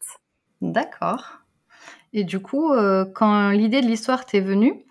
D'accord. 0.62 1.40
Et 2.14 2.24
du 2.24 2.40
coup, 2.40 2.72
euh, 2.72 3.04
quand 3.04 3.50
l'idée 3.50 3.82
de 3.82 3.86
l'histoire 3.86 4.24
t'est 4.24 4.40
venue, 4.40 4.86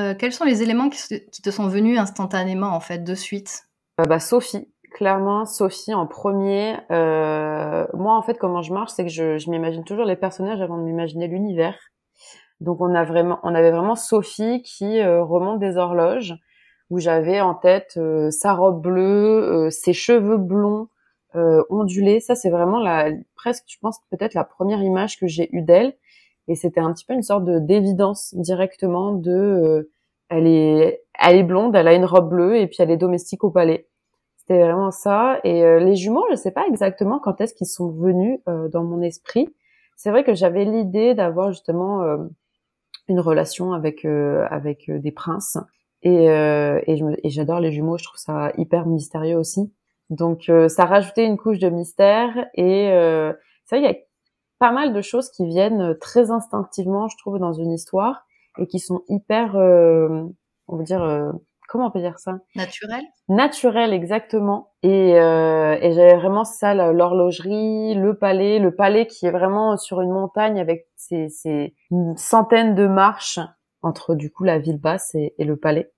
euh, 0.00 0.14
quels 0.18 0.32
sont 0.32 0.46
les 0.46 0.62
éléments 0.62 0.88
qui, 0.88 1.20
te 1.42 1.50
sont 1.50 1.68
venus 1.68 1.98
instantanément 1.98 2.68
en 2.68 2.80
fait 2.80 3.04
de 3.04 3.14
suite? 3.14 3.64
Euh, 4.00 4.04
Bah 4.04 4.18
Sophie, 4.18 4.66
clairement 4.94 5.44
Sophie 5.44 5.92
en 5.92 6.06
premier. 6.06 6.78
moi 6.88 8.16
en 8.16 8.22
fait 8.22 8.38
comment 8.38 8.62
je 8.62 8.72
marche, 8.72 8.92
c'est 8.92 9.04
que 9.04 9.10
je, 9.10 9.36
je 9.36 9.50
m'imagine 9.50 9.84
toujours 9.84 10.06
les 10.06 10.16
personnages 10.16 10.62
avant 10.62 10.78
de 10.78 10.84
m'imaginer 10.84 11.28
l'univers. 11.28 11.76
Donc 12.64 12.80
on 12.80 12.94
a 12.94 13.04
vraiment, 13.04 13.38
on 13.42 13.54
avait 13.54 13.70
vraiment 13.70 13.94
Sophie 13.94 14.62
qui 14.62 14.98
euh, 14.98 15.22
remonte 15.22 15.60
des 15.60 15.76
horloges, 15.76 16.34
où 16.88 16.98
j'avais 16.98 17.40
en 17.40 17.54
tête 17.54 17.94
euh, 17.98 18.30
sa 18.30 18.54
robe 18.54 18.80
bleue, 18.80 19.66
euh, 19.66 19.70
ses 19.70 19.92
cheveux 19.92 20.38
blonds 20.38 20.88
ondulés. 21.68 22.20
Ça 22.20 22.36
c'est 22.36 22.48
vraiment 22.48 22.78
la, 22.78 23.10
presque, 23.34 23.64
je 23.66 23.76
pense 23.80 23.98
peut-être 24.08 24.34
la 24.34 24.44
première 24.44 24.80
image 24.80 25.18
que 25.18 25.26
j'ai 25.26 25.48
eue 25.54 25.62
d'elle. 25.62 25.94
Et 26.46 26.54
c'était 26.54 26.80
un 26.80 26.92
petit 26.92 27.04
peu 27.04 27.12
une 27.12 27.22
sorte 27.22 27.44
de 27.44 27.58
d'évidence 27.58 28.34
directement 28.36 29.10
de, 29.12 29.90
elle 30.28 30.46
est, 30.46 31.02
elle 31.18 31.36
est 31.36 31.42
blonde, 31.42 31.74
elle 31.74 31.88
a 31.88 31.94
une 31.94 32.04
robe 32.04 32.28
bleue 32.28 32.56
et 32.56 32.68
puis 32.68 32.76
elle 32.78 32.90
est 32.92 32.96
domestique 32.96 33.42
au 33.42 33.50
palais. 33.50 33.88
C'était 34.36 34.60
vraiment 34.62 34.92
ça. 34.92 35.40
Et 35.42 35.62
les 35.80 35.96
jumeaux, 35.96 36.24
je 36.30 36.36
sais 36.36 36.52
pas 36.52 36.66
exactement 36.68 37.18
quand 37.18 37.40
est-ce 37.40 37.54
qu'ils 37.54 37.66
sont 37.66 37.90
venus 37.90 38.38
dans 38.46 38.84
mon 38.84 39.02
esprit. 39.02 39.52
C'est 39.96 40.10
vrai 40.10 40.22
que 40.22 40.34
j'avais 40.34 40.64
l'idée 40.64 41.14
d'avoir 41.14 41.50
justement 41.50 42.04
une 43.08 43.20
relation 43.20 43.72
avec 43.72 44.04
euh, 44.04 44.46
avec 44.50 44.88
euh, 44.88 44.98
des 44.98 45.12
princes. 45.12 45.58
Et 46.02 46.30
euh, 46.30 46.80
et, 46.86 47.30
j'adore 47.30 47.60
les 47.60 47.72
jumeaux 47.72 47.98
je 47.98 48.04
trouve 48.04 48.18
ça 48.18 48.52
hyper 48.58 48.86
mystérieux 48.86 49.36
aussi. 49.36 49.72
Donc 50.10 50.50
ça 50.68 50.84
rajoutait 50.84 51.24
une 51.24 51.38
couche 51.38 51.58
de 51.58 51.70
mystère 51.70 52.46
et 52.52 52.90
vrai 52.90 53.80
il 53.80 53.82
y 53.82 53.86
a 53.86 53.94
pas 54.58 54.70
mal 54.70 54.92
de 54.92 55.00
choses 55.00 55.30
qui 55.30 55.46
viennent 55.46 55.96
très 55.98 56.30
instinctivement 56.30 57.08
je 57.08 57.16
trouve 57.16 57.38
dans 57.38 57.54
une 57.54 57.72
histoire 57.72 58.26
et 58.58 58.66
qui 58.66 58.80
sont 58.80 59.02
hyper 59.08 59.54
on 59.56 60.76
va 60.76 60.82
dire 60.82 61.32
comment 61.68 61.86
on 61.86 61.90
peut 61.90 62.00
dire 62.00 62.18
ça? 62.18 62.38
Naturel? 62.54 63.02
Naturel, 63.28 63.92
exactement. 63.92 64.72
Et, 64.82 65.18
euh, 65.18 65.76
et 65.80 65.92
j'avais 65.92 66.16
vraiment 66.16 66.44
ça, 66.44 66.74
l'horlogerie, 66.74 67.94
le 67.94 68.14
palais, 68.16 68.58
le 68.58 68.74
palais 68.74 69.06
qui 69.06 69.26
est 69.26 69.30
vraiment 69.30 69.76
sur 69.76 70.00
une 70.00 70.10
montagne 70.10 70.60
avec 70.60 70.86
ces, 70.96 71.28
ces 71.28 71.74
centaines 72.16 72.74
de 72.74 72.86
marches 72.86 73.40
entre 73.84 74.14
du 74.14 74.30
coup 74.30 74.44
la 74.44 74.58
ville 74.58 74.78
basse 74.78 75.14
et, 75.14 75.34
le 75.38 75.56
palais. 75.56 75.92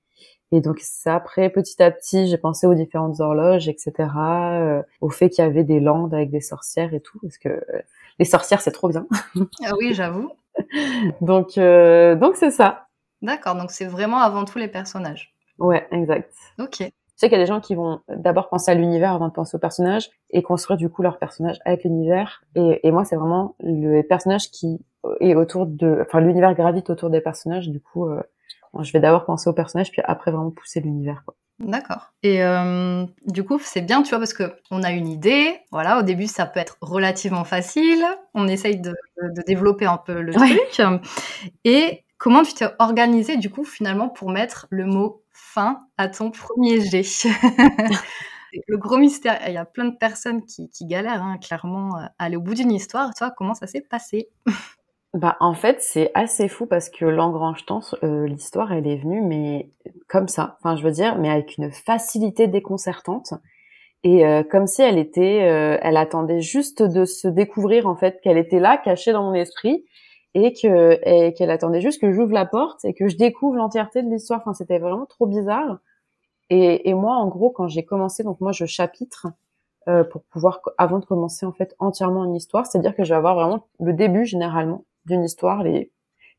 Et 0.52 0.60
donc 0.60 0.78
ça, 0.80 1.16
après, 1.16 1.50
petit 1.50 1.82
à 1.82 1.90
petit, 1.90 2.28
j'ai 2.28 2.38
pensé 2.38 2.66
aux 2.66 2.74
différentes 2.74 3.20
horloges, 3.20 3.68
etc., 3.68 3.92
euh, 4.18 4.82
au 5.00 5.10
fait 5.10 5.28
qu'il 5.28 5.44
y 5.44 5.46
avait 5.46 5.64
des 5.64 5.80
landes 5.80 6.14
avec 6.14 6.30
des 6.30 6.40
sorcières 6.40 6.94
et 6.94 7.00
tout, 7.00 7.18
parce 7.20 7.38
que 7.38 7.48
euh, 7.48 7.82
les 8.18 8.24
sorcières, 8.24 8.60
c'est 8.60 8.70
trop 8.72 8.88
bien. 8.88 9.06
ah 9.64 9.72
oui, 9.78 9.94
j'avoue. 9.94 10.30
donc, 11.20 11.58
euh, 11.58 12.14
donc 12.14 12.36
c'est 12.36 12.50
ça. 12.50 12.86
D'accord, 13.22 13.56
donc 13.56 13.70
c'est 13.70 13.86
vraiment 13.86 14.18
avant 14.18 14.44
tout 14.44 14.58
les 14.58 14.68
personnages. 14.68 15.35
Ouais, 15.58 15.86
exact. 15.90 16.32
Ok. 16.58 16.78
Je 16.80 17.20
sais 17.20 17.28
qu'il 17.28 17.38
y 17.38 17.40
a 17.40 17.44
des 17.44 17.48
gens 17.48 17.60
qui 17.60 17.74
vont 17.74 18.00
d'abord 18.08 18.50
penser 18.50 18.70
à 18.70 18.74
l'univers 18.74 19.12
avant 19.12 19.28
de 19.28 19.32
penser 19.32 19.56
au 19.56 19.58
personnage 19.58 20.10
et 20.30 20.42
construire 20.42 20.76
du 20.76 20.90
coup 20.90 21.02
leur 21.02 21.18
personnage 21.18 21.58
avec 21.64 21.84
l'univers. 21.84 22.42
Et, 22.54 22.86
et, 22.86 22.90
moi, 22.90 23.06
c'est 23.06 23.16
vraiment 23.16 23.56
le 23.60 24.02
personnage 24.02 24.50
qui 24.50 24.84
est 25.20 25.34
autour 25.34 25.64
de, 25.66 26.02
enfin 26.02 26.20
l'univers 26.20 26.54
gravite 26.54 26.90
autour 26.90 27.08
des 27.08 27.22
personnages. 27.22 27.68
Du 27.68 27.80
coup, 27.80 28.06
euh, 28.06 28.22
je 28.82 28.92
vais 28.92 29.00
d'abord 29.00 29.24
penser 29.24 29.48
au 29.48 29.54
personnage 29.54 29.90
puis 29.90 30.02
après 30.04 30.30
vraiment 30.30 30.50
pousser 30.50 30.80
l'univers. 30.80 31.22
D'accord. 31.58 32.12
Et 32.22 32.44
euh, 32.44 33.06
du 33.26 33.42
coup, 33.44 33.58
c'est 33.62 33.80
bien, 33.80 34.02
tu 34.02 34.10
vois, 34.10 34.18
parce 34.18 34.34
que 34.34 34.54
on 34.70 34.82
a 34.82 34.90
une 34.90 35.08
idée. 35.08 35.58
Voilà, 35.72 35.98
au 35.98 36.02
début, 36.02 36.26
ça 36.26 36.44
peut 36.44 36.60
être 36.60 36.76
relativement 36.82 37.44
facile. 37.44 38.04
On 38.34 38.46
essaye 38.46 38.78
de, 38.78 38.94
de 39.22 39.42
développer 39.46 39.86
un 39.86 39.96
peu 39.96 40.20
le 40.20 40.34
truc. 40.34 40.82
Et 41.64 42.04
comment 42.18 42.42
tu 42.42 42.52
t'es 42.52 42.66
organisé 42.78 43.36
du 43.36 43.50
coup 43.50 43.64
finalement 43.64 44.08
pour 44.08 44.30
mettre 44.30 44.66
le 44.70 44.84
mot 44.84 45.22
à 45.96 46.08
ton 46.08 46.30
premier 46.30 46.80
jet. 46.80 47.02
le 48.68 48.76
gros 48.76 48.98
mystère, 48.98 49.40
il 49.46 49.54
y 49.54 49.58
a 49.58 49.64
plein 49.64 49.86
de 49.86 49.96
personnes 49.96 50.44
qui, 50.44 50.68
galèrent 50.82 51.22
hein, 51.22 51.38
clairement 51.38 51.96
à 51.96 52.10
aller 52.18 52.36
au 52.36 52.40
bout 52.40 52.54
d'une 52.54 52.72
histoire. 52.72 53.14
Toi, 53.14 53.32
comment 53.36 53.54
ça 53.54 53.66
s'est 53.66 53.82
passé? 53.82 54.28
Bah 55.14 55.34
en 55.40 55.54
fait 55.54 55.80
c'est 55.80 56.10
assez 56.12 56.46
fou 56.46 56.66
parce 56.66 56.90
que 56.90 57.06
l'engrange-temps, 57.06 57.80
euh, 58.02 58.26
l'histoire 58.26 58.70
elle 58.70 58.86
est 58.86 58.98
venue 58.98 59.22
mais 59.22 59.70
comme 60.08 60.28
ça, 60.28 60.58
enfin 60.58 60.76
je 60.76 60.82
veux 60.82 60.90
dire, 60.90 61.16
mais 61.16 61.30
avec 61.30 61.56
une 61.56 61.70
facilité 61.70 62.48
déconcertante 62.48 63.32
et 64.02 64.26
euh, 64.26 64.42
comme 64.42 64.66
si 64.66 64.82
elle 64.82 64.98
était, 64.98 65.44
euh, 65.44 65.78
elle 65.80 65.96
attendait 65.96 66.42
juste 66.42 66.82
de 66.82 67.06
se 67.06 67.28
découvrir 67.28 67.86
en 67.86 67.96
fait 67.96 68.20
qu'elle 68.20 68.36
était 68.36 68.60
là, 68.60 68.76
cachée 68.76 69.12
dans 69.12 69.22
mon 69.22 69.32
esprit 69.32 69.86
et 70.38 70.52
que 70.52 71.30
qu'elle 71.30 71.50
attendait 71.50 71.80
juste 71.80 71.98
que 71.98 72.12
j'ouvre 72.12 72.32
la 72.32 72.44
porte 72.44 72.84
et 72.84 72.92
que 72.92 73.08
je 73.08 73.16
découvre 73.16 73.56
l'entièreté 73.56 74.02
de 74.02 74.10
l'histoire. 74.10 74.40
Enfin, 74.40 74.52
c'était 74.52 74.78
vraiment 74.78 75.06
trop 75.06 75.26
bizarre. 75.26 75.78
Et, 76.50 76.90
et 76.90 76.94
moi, 76.94 77.16
en 77.16 77.26
gros, 77.28 77.50
quand 77.50 77.68
j'ai 77.68 77.84
commencé, 77.86 78.22
donc 78.22 78.40
moi, 78.42 78.52
je 78.52 78.66
chapitre 78.66 79.28
euh, 79.88 80.04
pour 80.04 80.24
pouvoir, 80.24 80.60
avant 80.76 80.98
de 80.98 81.06
commencer 81.06 81.46
en 81.46 81.52
fait 81.52 81.74
entièrement 81.78 82.24
une 82.26 82.36
histoire, 82.36 82.66
c'est-à-dire 82.66 82.94
que 82.94 83.02
je 83.02 83.10
vais 83.10 83.16
avoir 83.16 83.34
vraiment 83.34 83.66
le 83.80 83.94
début 83.94 84.26
généralement 84.26 84.84
d'une 85.06 85.24
histoire, 85.24 85.62
les 85.62 85.90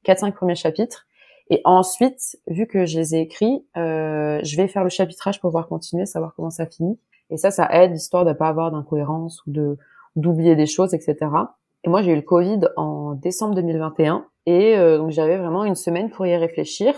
quatre 0.04 0.20
cinq 0.20 0.36
premiers 0.36 0.56
chapitres. 0.56 1.08
Et 1.50 1.62
ensuite, 1.66 2.38
vu 2.48 2.68
que 2.68 2.86
je 2.86 3.00
les 3.00 3.16
ai 3.16 3.22
écrits, 3.22 3.66
euh, 3.78 4.40
je 4.44 4.58
vais 4.58 4.68
faire 4.68 4.84
le 4.84 4.90
chapitrage 4.92 5.42
pour 5.42 5.50
pouvoir 5.50 5.68
continuer, 5.68 6.06
savoir 6.06 6.36
comment 6.36 6.52
ça 6.52 6.68
finit. 6.68 7.00
Et 7.32 7.38
ça, 7.38 7.50
ça 7.50 7.68
aide 7.72 7.94
l'histoire 7.94 8.26
de 8.26 8.34
pas 8.34 8.48
avoir 8.48 8.72
d'incohérence 8.72 9.44
ou 9.48 9.52
de 9.52 9.78
d'oublier 10.16 10.56
des 10.56 10.66
choses, 10.66 10.94
etc. 10.94 11.16
Et 11.88 11.90
moi, 11.90 12.02
j'ai 12.02 12.12
eu 12.12 12.18
le 12.18 12.22
Covid 12.22 12.60
en 12.76 13.14
décembre 13.14 13.56
2021 13.56 14.26
et 14.46 14.76
donc 14.98 15.12
j'avais 15.12 15.38
vraiment 15.38 15.64
une 15.64 15.76
semaine 15.76 16.10
pour 16.10 16.28
y 16.28 16.36
réfléchir. 16.36 16.94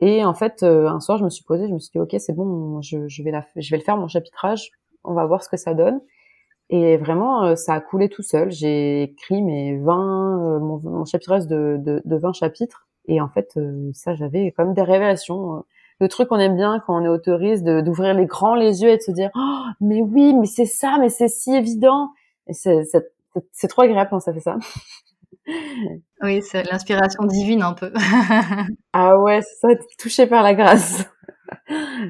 Et 0.00 0.24
en 0.24 0.32
fait, 0.32 0.62
un 0.62 0.98
soir, 1.00 1.18
je 1.18 1.24
me 1.24 1.28
suis 1.28 1.44
posée, 1.44 1.68
je 1.68 1.74
me 1.74 1.78
suis 1.78 1.90
dit, 1.94 1.98
ok, 1.98 2.16
c'est 2.18 2.32
bon, 2.32 2.80
je, 2.80 3.06
je, 3.06 3.22
vais 3.22 3.30
la, 3.30 3.44
je 3.54 3.70
vais 3.70 3.76
le 3.76 3.82
faire 3.82 3.98
mon 3.98 4.08
chapitrage, 4.08 4.70
on 5.04 5.12
va 5.12 5.26
voir 5.26 5.44
ce 5.44 5.50
que 5.50 5.58
ça 5.58 5.74
donne. 5.74 6.00
Et 6.70 6.96
vraiment, 6.96 7.54
ça 7.54 7.74
a 7.74 7.80
coulé 7.82 8.08
tout 8.08 8.22
seul. 8.22 8.50
J'ai 8.50 9.02
écrit 9.02 9.42
mes 9.42 9.76
20, 9.76 10.58
mon, 10.60 10.80
mon 10.82 11.04
chapitrage 11.04 11.46
de, 11.46 11.76
de, 11.78 12.00
de 12.02 12.16
20 12.16 12.32
chapitres. 12.32 12.88
Et 13.06 13.20
en 13.20 13.28
fait, 13.28 13.58
ça, 13.92 14.14
j'avais 14.14 14.52
comme 14.52 14.72
des 14.72 14.80
révélations 14.80 15.64
le 16.00 16.08
truc 16.08 16.28
qu'on 16.30 16.38
aime 16.38 16.56
bien 16.56 16.82
quand 16.86 16.98
on 16.98 17.04
est 17.04 17.08
autoriste, 17.08 17.62
d'ouvrir 17.62 18.14
les 18.14 18.24
grands 18.24 18.54
les 18.54 18.82
yeux 18.82 18.88
et 18.88 18.96
de 18.96 19.02
se 19.02 19.12
dire 19.12 19.28
oh, 19.36 19.64
mais 19.82 20.00
oui, 20.00 20.32
mais 20.32 20.46
c'est 20.46 20.64
ça, 20.64 20.96
mais 20.98 21.10
c'est 21.10 21.28
si 21.28 21.54
évident. 21.54 22.08
Et 22.46 22.52
c'est 23.52 23.68
trop 23.68 23.82
agréable 23.82 24.10
quand 24.10 24.20
ça 24.20 24.32
fait 24.32 24.40
ça. 24.40 24.56
Oui, 26.22 26.40
c'est 26.42 26.62
l'inspiration 26.62 27.24
divine 27.24 27.62
un 27.62 27.74
peu. 27.74 27.92
ah 28.92 29.18
ouais, 29.18 29.40
c'est 29.42 29.68
ça, 29.68 29.68
touché 29.98 30.26
par 30.26 30.42
la 30.42 30.54
grâce. 30.54 31.04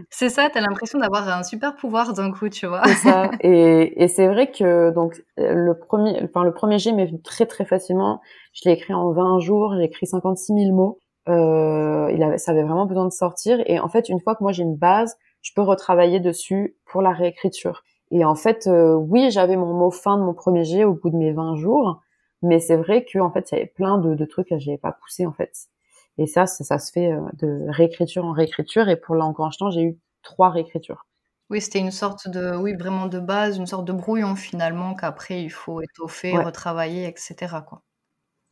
C'est 0.08 0.28
ça, 0.28 0.48
t'as 0.52 0.60
l'impression 0.60 0.98
d'avoir 0.98 1.28
un 1.28 1.42
super 1.42 1.74
pouvoir 1.74 2.12
d'un 2.12 2.30
coup, 2.30 2.48
tu 2.48 2.66
vois. 2.66 2.82
C'est 2.84 3.08
ça. 3.08 3.30
Et, 3.40 4.02
et 4.02 4.08
c'est 4.08 4.28
vrai 4.28 4.50
que 4.50 4.90
donc 4.90 5.22
le 5.37 5.72
premier, 5.74 6.20
enfin 6.22 6.44
le 6.44 6.52
premier 6.52 6.78
G 6.78 6.92
m'est 6.92 7.06
venu 7.06 7.20
très 7.22 7.46
très 7.46 7.64
facilement. 7.64 8.20
Je 8.52 8.68
l'ai 8.68 8.74
écrit 8.74 8.94
en 8.94 9.12
20 9.12 9.40
jours, 9.40 9.74
j'ai 9.76 9.84
écrit 9.84 10.06
56 10.06 10.54
000 10.54 10.72
mots 10.72 11.00
euh, 11.28 12.10
il 12.12 12.22
avait, 12.22 12.38
ça 12.38 12.52
avait 12.52 12.62
vraiment 12.62 12.87
besoin 12.87 13.06
de 13.06 13.12
sortir. 13.12 13.58
Et 13.66 13.78
en 13.80 13.88
fait, 13.88 14.08
une 14.08 14.20
fois 14.20 14.34
que 14.34 14.42
moi 14.42 14.52
j'ai 14.52 14.62
une 14.62 14.76
base, 14.76 15.16
je 15.42 15.52
peux 15.54 15.62
retravailler 15.62 16.20
dessus 16.20 16.76
pour 16.87 17.02
la 17.02 17.12
réécriture. 17.12 17.82
Et 18.14 18.24
en 18.24 18.37
fait, 18.37 18.68
euh, 18.68 18.94
oui, 18.94 19.33
j'avais 19.33 19.57
mon 19.57 19.74
mot 19.74 19.90
fin 19.90 20.16
de 20.16 20.22
mon 20.22 20.35
premier 20.35 20.62
jet 20.62 20.85
au 20.85 20.94
bout 20.94 21.11
de 21.11 21.16
mes 21.16 21.33
20 21.33 21.57
jours, 21.57 22.00
mais 22.42 22.61
c'est 22.61 22.77
vrai 22.77 23.05
que 23.05 23.18
en 23.18 23.33
fait, 23.33 23.50
il 23.50 23.55
y 23.57 23.59
avait 23.59 23.66
plein 23.66 23.98
de, 23.98 24.14
de 24.14 24.24
trucs 24.24 24.48
que 24.48 24.59
j'avais 24.59 24.79
pas 24.79 24.92
poussé 24.92 25.27
en 25.27 25.33
fait. 25.33 25.53
Et 26.16 26.27
ça, 26.27 26.46
ça, 26.46 26.62
ça 26.62 26.79
se 26.79 26.92
fait 26.92 27.12
euh, 27.12 27.20
de 27.40 27.66
réécriture 27.70 28.24
en 28.24 28.31
réécriture. 28.31 28.88
Et 28.88 28.94
pour 28.94 29.16
l'engrangetant, 29.16 29.70
j'ai 29.70 29.83
eu 29.83 29.98
trois 30.22 30.50
réécritures. 30.50 31.07
Oui, 31.50 31.61
c'était 31.61 31.81
une 31.81 31.90
sorte 31.90 32.29
de, 32.29 32.55
oui, 32.55 32.74
vraiment 32.74 33.07
de 33.07 33.18
base, 33.18 33.59
une 33.59 33.66
sorte 33.66 33.85
de 33.85 33.92
brouillon 33.92 34.37
finalement 34.37 34.94
qu'après 34.94 35.42
il 35.42 35.50
faut 35.50 35.81
étoffer, 35.83 36.38
retravailler, 36.38 37.09
etc. 37.09 37.57
Quoi. 37.68 37.83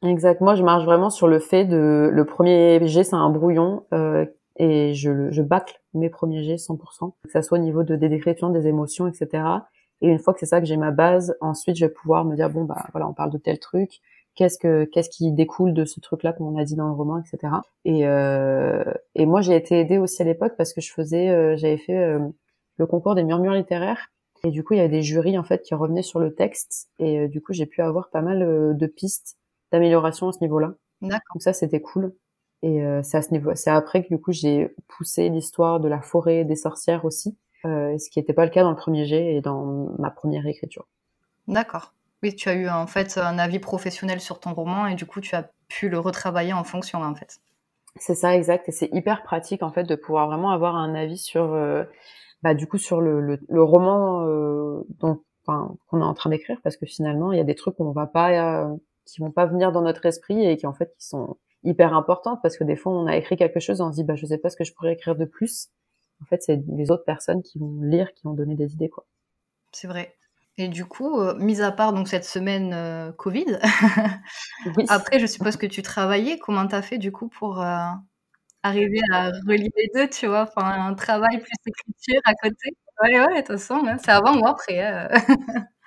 Exact. 0.03 0.40
Moi, 0.40 0.57
je 0.57 0.64
marche 0.64 0.85
vraiment 0.85 1.09
sur 1.09 1.29
le 1.29 1.38
fait 1.38 1.64
de 1.66 2.11
le 2.12 2.25
premier 2.27 2.85
jet, 2.88 3.05
c'est 3.05 3.14
un 3.14 3.31
brouillon 3.31 3.87
euh, 3.94 4.27
et 4.57 4.95
je, 4.95 5.31
je 5.31 5.43
bâcle 5.43 5.81
mes 5.95 6.11
premiers 6.11 6.43
jets 6.45 6.57
100%, 6.57 7.12
que 7.25 7.31
ça 7.31 7.43
soit 7.43 7.59
au 7.59 7.61
niveau 7.61 7.83
de 7.83 7.97
des 7.97 8.09
descriptions, 8.09 8.51
des 8.51 8.67
émotions, 8.67 9.07
etc. 9.07 9.45
Et 10.01 10.09
une 10.09 10.19
fois 10.19 10.35
que 10.35 10.41
c'est 10.41 10.47
ça 10.47 10.61
que 10.61 10.67
j'ai 10.67 10.77
ma 10.77 10.91
base, 10.91 11.37
ensuite 11.41 11.77
je 11.77 11.87
vais 11.87 11.93
pouvoir 11.93 12.25
me 12.25 12.35
dire 12.37 12.51
bon 12.51 12.65
bah 12.65 12.87
voilà, 12.93 13.09
on 13.09 13.15
parle 13.15 13.31
de 13.31 13.38
tel 13.38 13.59
truc, 13.59 14.01
qu'est-ce 14.35 14.59
que 14.59 14.85
qu'est-ce 14.85 15.11
qui 15.11 15.33
découle 15.33 15.75
de 15.75 15.85
ce 15.85 16.01
truc-là 16.01 16.33
comme 16.33 16.49
on 16.49 16.59
a 16.59 16.65
dit 16.65 16.77
dans 16.77 16.88
le 16.88 16.95
roman, 16.95 17.19
etc. 17.19 17.55
Et 17.85 18.07
euh, 18.07 18.85
et 19.15 19.27
moi 19.27 19.41
j'ai 19.41 19.57
été 19.57 19.79
aidée 19.79 19.99
aussi 19.99 20.21
à 20.23 20.25
l'époque 20.25 20.55
parce 20.57 20.73
que 20.73 20.81
je 20.81 20.93
faisais, 20.93 21.31
euh, 21.31 21.57
j'avais 21.57 21.79
fait 21.79 21.97
euh, 21.97 22.19
le 22.79 22.87
concours 22.87 23.15
des 23.15 23.25
murmures 23.25 23.55
littéraires. 23.55 24.09
Et 24.45 24.51
du 24.51 24.65
coup, 24.65 24.75
il 24.75 24.79
y 24.79 24.81
avait 24.81 24.88
des 24.88 25.03
jurys 25.03 25.38
en 25.38 25.45
fait 25.45 25.62
qui 25.62 25.73
revenaient 25.73 26.03
sur 26.03 26.19
le 26.19 26.35
texte 26.35 26.88
et 26.99 27.21
euh, 27.21 27.29
du 27.29 27.41
coup, 27.41 27.53
j'ai 27.53 27.67
pu 27.67 27.81
avoir 27.81 28.11
pas 28.11 28.23
mal 28.23 28.77
de 28.77 28.87
pistes 28.88 29.37
d'amélioration 29.71 30.29
à 30.29 30.33
ce 30.33 30.41
niveau-là. 30.41 30.75
D'accord. 31.01 31.21
Donc 31.35 31.43
ça, 31.43 31.53
c'était 31.53 31.81
cool. 31.81 32.12
Et 32.62 32.83
euh, 32.83 33.03
c'est 33.03 33.16
à 33.16 33.22
ce 33.22 33.33
niveau, 33.33 33.55
c'est 33.55 33.70
après 33.70 34.05
que 34.05 34.09
du 34.09 34.20
coup 34.20 34.33
j'ai 34.33 34.75
poussé 34.87 35.29
l'histoire 35.29 35.81
de 35.81 35.88
la 35.88 36.01
forêt 36.01 36.44
des 36.44 36.55
sorcières 36.55 37.05
aussi, 37.05 37.37
euh, 37.64 37.98
ce 37.98 38.09
qui 38.09 38.20
n'était 38.20 38.33
pas 38.33 38.44
le 38.44 38.51
cas 38.51 38.62
dans 38.62 38.70
le 38.70 38.77
premier 38.77 39.05
jet 39.05 39.35
et 39.35 39.40
dans 39.40 39.88
ma 39.98 40.11
première 40.11 40.46
écriture. 40.46 40.87
D'accord. 41.48 41.92
Oui, 42.22 42.37
tu 42.37 42.48
as 42.48 42.55
eu 42.55 42.68
en 42.68 42.87
fait 42.87 43.18
un 43.18 43.38
avis 43.38 43.59
professionnel 43.59 44.20
sur 44.20 44.38
ton 44.38 44.55
roman 44.55 44.87
et 44.87 44.94
du 44.94 45.07
coup 45.07 45.20
tu 45.20 45.35
as 45.35 45.51
pu 45.68 45.88
le 45.88 45.98
retravailler 45.98 46.53
en 46.53 46.62
fonction 46.62 47.03
en 47.03 47.14
fait. 47.16 47.40
C'est 47.96 48.14
ça, 48.14 48.35
exact. 48.35 48.68
Et 48.68 48.72
c'est 48.72 48.88
hyper 48.92 49.22
pratique 49.22 49.62
en 49.62 49.72
fait 49.72 49.85
de 49.85 49.96
pouvoir 49.96 50.29
vraiment 50.29 50.51
avoir 50.51 50.77
un 50.77 50.94
avis 50.94 51.18
sur, 51.18 51.53
euh, 51.53 51.83
bah 52.42 52.55
du 52.55 52.68
coup 52.68 52.79
sur 52.79 53.01
le, 53.01 53.20
le, 53.20 53.40
le 53.48 53.62
roman 53.62 54.25
euh, 54.27 54.83
dont, 55.01 55.20
enfin, 55.44 55.75
qu'on 55.88 56.01
est 56.01 56.05
en 56.05 56.14
train 56.14 56.31
d'écrire 56.31 56.59
parce 56.62 56.77
que 56.77 56.87
finalement 56.87 57.33
il 57.33 57.38
y 57.38 57.40
a 57.40 57.44
des 57.44 57.57
trucs 57.57 57.77
qu'on 57.77 57.90
va 57.90 58.07
pas 58.07 58.31
euh, 58.31 58.77
qui 59.05 59.20
vont 59.20 59.33
pas 59.33 59.46
venir 59.46 59.72
dans 59.72 59.83
notre 59.83 60.07
esprit 60.07 60.46
et 60.46 60.57
qui 60.57 60.66
en 60.66 60.72
fait 60.72 60.94
qui 60.96 61.07
sont 61.07 61.37
hyper 61.64 61.94
importantes 61.94 62.40
parce 62.42 62.57
que 62.57 62.64
des 62.64 62.77
fois 62.77 62.92
on 62.92 63.07
a 63.07 63.16
écrit 63.16 63.37
quelque 63.37 63.61
chose 63.61 63.81
et 63.81 63.83
on 63.83 63.90
se 63.90 63.96
dit 63.96 64.05
bah 64.05 64.16
je 64.16 64.27
sais 64.27 64.38
pas 64.38 64.51
ce 64.51 64.57
que 64.57 64.64
je 64.64 64.72
pourrais 64.72 64.92
écrire 64.92 65.16
de 65.16 65.25
plus. 65.25 65.68
En 66.22 66.25
fait, 66.27 66.42
c'est 66.42 66.62
les 66.68 66.90
autres 66.90 67.05
personnes 67.05 67.42
qui 67.42 67.59
vont 67.59 67.81
lire 67.83 68.12
qui 68.14 68.22
vont 68.25 68.35
donner 68.35 68.55
des 68.55 68.72
idées 68.75 68.88
quoi. 68.88 69.05
C'est 69.72 69.88
vrai. 69.88 70.16
Et 70.59 70.68
du 70.68 70.85
coup, 70.85 71.18
euh, 71.18 71.35
mis 71.38 71.62
à 71.62 71.72
part 71.72 71.92
donc 71.94 72.09
cette 72.09 72.25
semaine 72.25 72.72
euh, 72.75 73.11
Covid, 73.12 73.59
après 74.88 75.18
je 75.18 75.27
suppose 75.27 75.57
que 75.57 75.66
tu 75.66 75.83
travaillais. 75.83 76.38
Comment 76.38 76.66
t'as 76.66 76.83
fait 76.83 76.98
du 76.98 77.11
coup 77.11 77.29
pour 77.29 77.61
euh, 77.62 77.87
arriver 78.62 79.01
à 79.12 79.31
relier 79.46 79.70
les 79.77 79.90
deux, 79.94 80.09
tu 80.09 80.27
vois, 80.27 80.42
enfin 80.42 80.87
un 80.88 80.94
travail 80.94 81.38
plus 81.40 81.57
écriture 81.66 82.20
à 82.25 82.35
côté. 82.35 82.77
Ouais 83.03 83.20
ouais, 83.20 83.42
de 83.42 83.46
toute 83.46 83.59
façon, 83.59 83.83
hein, 83.87 83.96
c'est 83.98 84.11
avant 84.12 84.38
ou 84.38 84.46
après. 84.46 85.09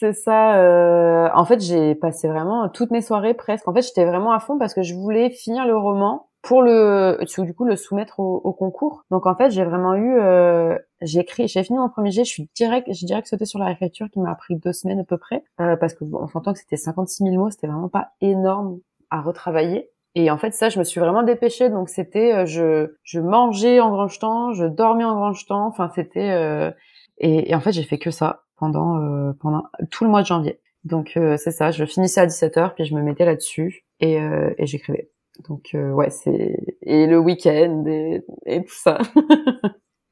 C'est 0.00 0.14
ça. 0.14 0.56
Euh, 0.56 1.28
en 1.34 1.44
fait, 1.44 1.60
j'ai 1.60 1.94
passé 1.94 2.26
vraiment 2.26 2.70
toutes 2.70 2.90
mes 2.90 3.02
soirées 3.02 3.34
presque. 3.34 3.68
En 3.68 3.74
fait, 3.74 3.82
j'étais 3.82 4.06
vraiment 4.06 4.32
à 4.32 4.40
fond 4.40 4.56
parce 4.56 4.72
que 4.72 4.82
je 4.82 4.94
voulais 4.94 5.28
finir 5.28 5.66
le 5.66 5.76
roman 5.76 6.30
pour 6.40 6.62
le, 6.62 7.18
du 7.44 7.52
coup, 7.52 7.66
le 7.66 7.76
soumettre 7.76 8.18
au, 8.18 8.52
concours. 8.54 9.04
Donc 9.10 9.26
en 9.26 9.36
fait, 9.36 9.50
j'ai 9.50 9.62
vraiment 9.62 9.94
eu, 9.94 10.18
euh, 10.18 10.74
j'ai 11.02 11.20
écrit, 11.20 11.48
j'ai 11.48 11.62
fini 11.62 11.78
mon 11.78 11.90
premier 11.90 12.10
jet. 12.12 12.24
Je 12.24 12.30
suis 12.30 12.48
direct, 12.54 12.88
j'ai 12.90 13.04
direct 13.04 13.26
sauté 13.26 13.44
sur 13.44 13.58
la 13.58 13.66
réécriture 13.66 14.08
qui 14.10 14.20
m'a 14.20 14.34
pris 14.34 14.56
deux 14.56 14.72
semaines 14.72 15.00
à 15.00 15.04
peu 15.04 15.18
près 15.18 15.44
euh, 15.60 15.76
parce 15.76 15.92
que 15.92 16.04
on 16.10 16.26
s'entend 16.28 16.54
que 16.54 16.60
c'était 16.60 16.78
56 16.78 17.24
000 17.24 17.36
mots, 17.36 17.50
c'était 17.50 17.66
vraiment 17.66 17.90
pas 17.90 18.12
énorme 18.22 18.78
à 19.10 19.20
retravailler. 19.20 19.90
Et 20.14 20.30
en 20.30 20.38
fait, 20.38 20.54
ça, 20.54 20.70
je 20.70 20.78
me 20.78 20.84
suis 20.84 20.98
vraiment 20.98 21.24
dépêchée. 21.24 21.68
Donc 21.68 21.90
c'était, 21.90 22.46
je, 22.46 22.94
je 23.02 23.20
mangeais 23.20 23.80
en 23.80 23.90
grand 23.90 24.08
temps, 24.18 24.54
je 24.54 24.64
dormais 24.64 25.04
en 25.04 25.14
grand 25.14 25.32
temps. 25.46 25.66
Enfin, 25.66 25.90
c'était, 25.94 26.72
et, 27.18 27.50
et 27.50 27.54
en 27.54 27.60
fait, 27.60 27.72
j'ai 27.72 27.82
fait 27.84 27.98
que 27.98 28.10
ça 28.10 28.44
pendant 28.60 29.00
euh, 29.00 29.32
pendant 29.40 29.64
tout 29.90 30.04
le 30.04 30.10
mois 30.10 30.22
de 30.22 30.26
janvier. 30.26 30.60
Donc 30.84 31.14
euh, 31.16 31.36
c'est 31.36 31.50
ça, 31.50 31.72
je 31.72 31.84
finissais 31.84 32.20
à 32.20 32.26
17h 32.26 32.74
puis 32.74 32.84
je 32.84 32.94
me 32.94 33.02
mettais 33.02 33.24
là-dessus 33.24 33.84
et, 33.98 34.20
euh, 34.20 34.54
et 34.58 34.66
j'écrivais. 34.66 35.10
Donc 35.48 35.70
ouais, 35.74 36.10
c'est 36.10 36.76
et 36.82 37.06
le 37.06 37.18
week-end 37.18 37.84
et, 37.86 38.22
et 38.46 38.62
tout 38.62 38.74
ça. 38.74 38.98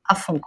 à 0.08 0.14
fond. 0.14 0.40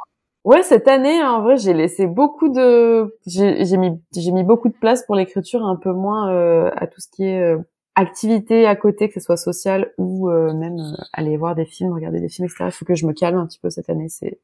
Ouais, 0.43 0.63
cette 0.63 0.87
année, 0.87 1.21
en 1.23 1.43
vrai, 1.43 1.57
j'ai 1.57 1.73
laissé 1.73 2.07
beaucoup 2.07 2.49
de, 2.49 3.15
j'ai 3.27 3.77
mis, 3.77 4.01
j'ai 4.15 4.31
mis 4.31 4.43
beaucoup 4.43 4.69
de 4.69 4.73
place 4.73 5.05
pour 5.05 5.15
l'écriture, 5.15 5.63
un 5.63 5.75
peu 5.75 5.91
moins 5.93 6.31
euh, 6.33 6.71
à 6.77 6.87
tout 6.87 6.99
ce 6.99 7.07
qui 7.09 7.25
est 7.25 7.39
euh, 7.39 7.59
activité 7.93 8.65
à 8.65 8.75
côté, 8.75 9.07
que 9.07 9.13
ce 9.13 9.19
soit 9.19 9.37
social 9.37 9.93
ou 9.99 10.29
euh, 10.29 10.51
même 10.53 10.77
aller 11.13 11.37
voir 11.37 11.53
des 11.53 11.65
films, 11.65 11.93
regarder 11.93 12.19
des 12.19 12.29
films, 12.29 12.47
etc. 12.47 12.65
Il 12.67 12.71
faut 12.71 12.85
que 12.85 12.95
je 12.95 13.05
me 13.05 13.13
calme 13.13 13.37
un 13.37 13.45
petit 13.45 13.59
peu 13.59 13.69
cette 13.69 13.89
année. 13.91 14.09
C'est, 14.09 14.39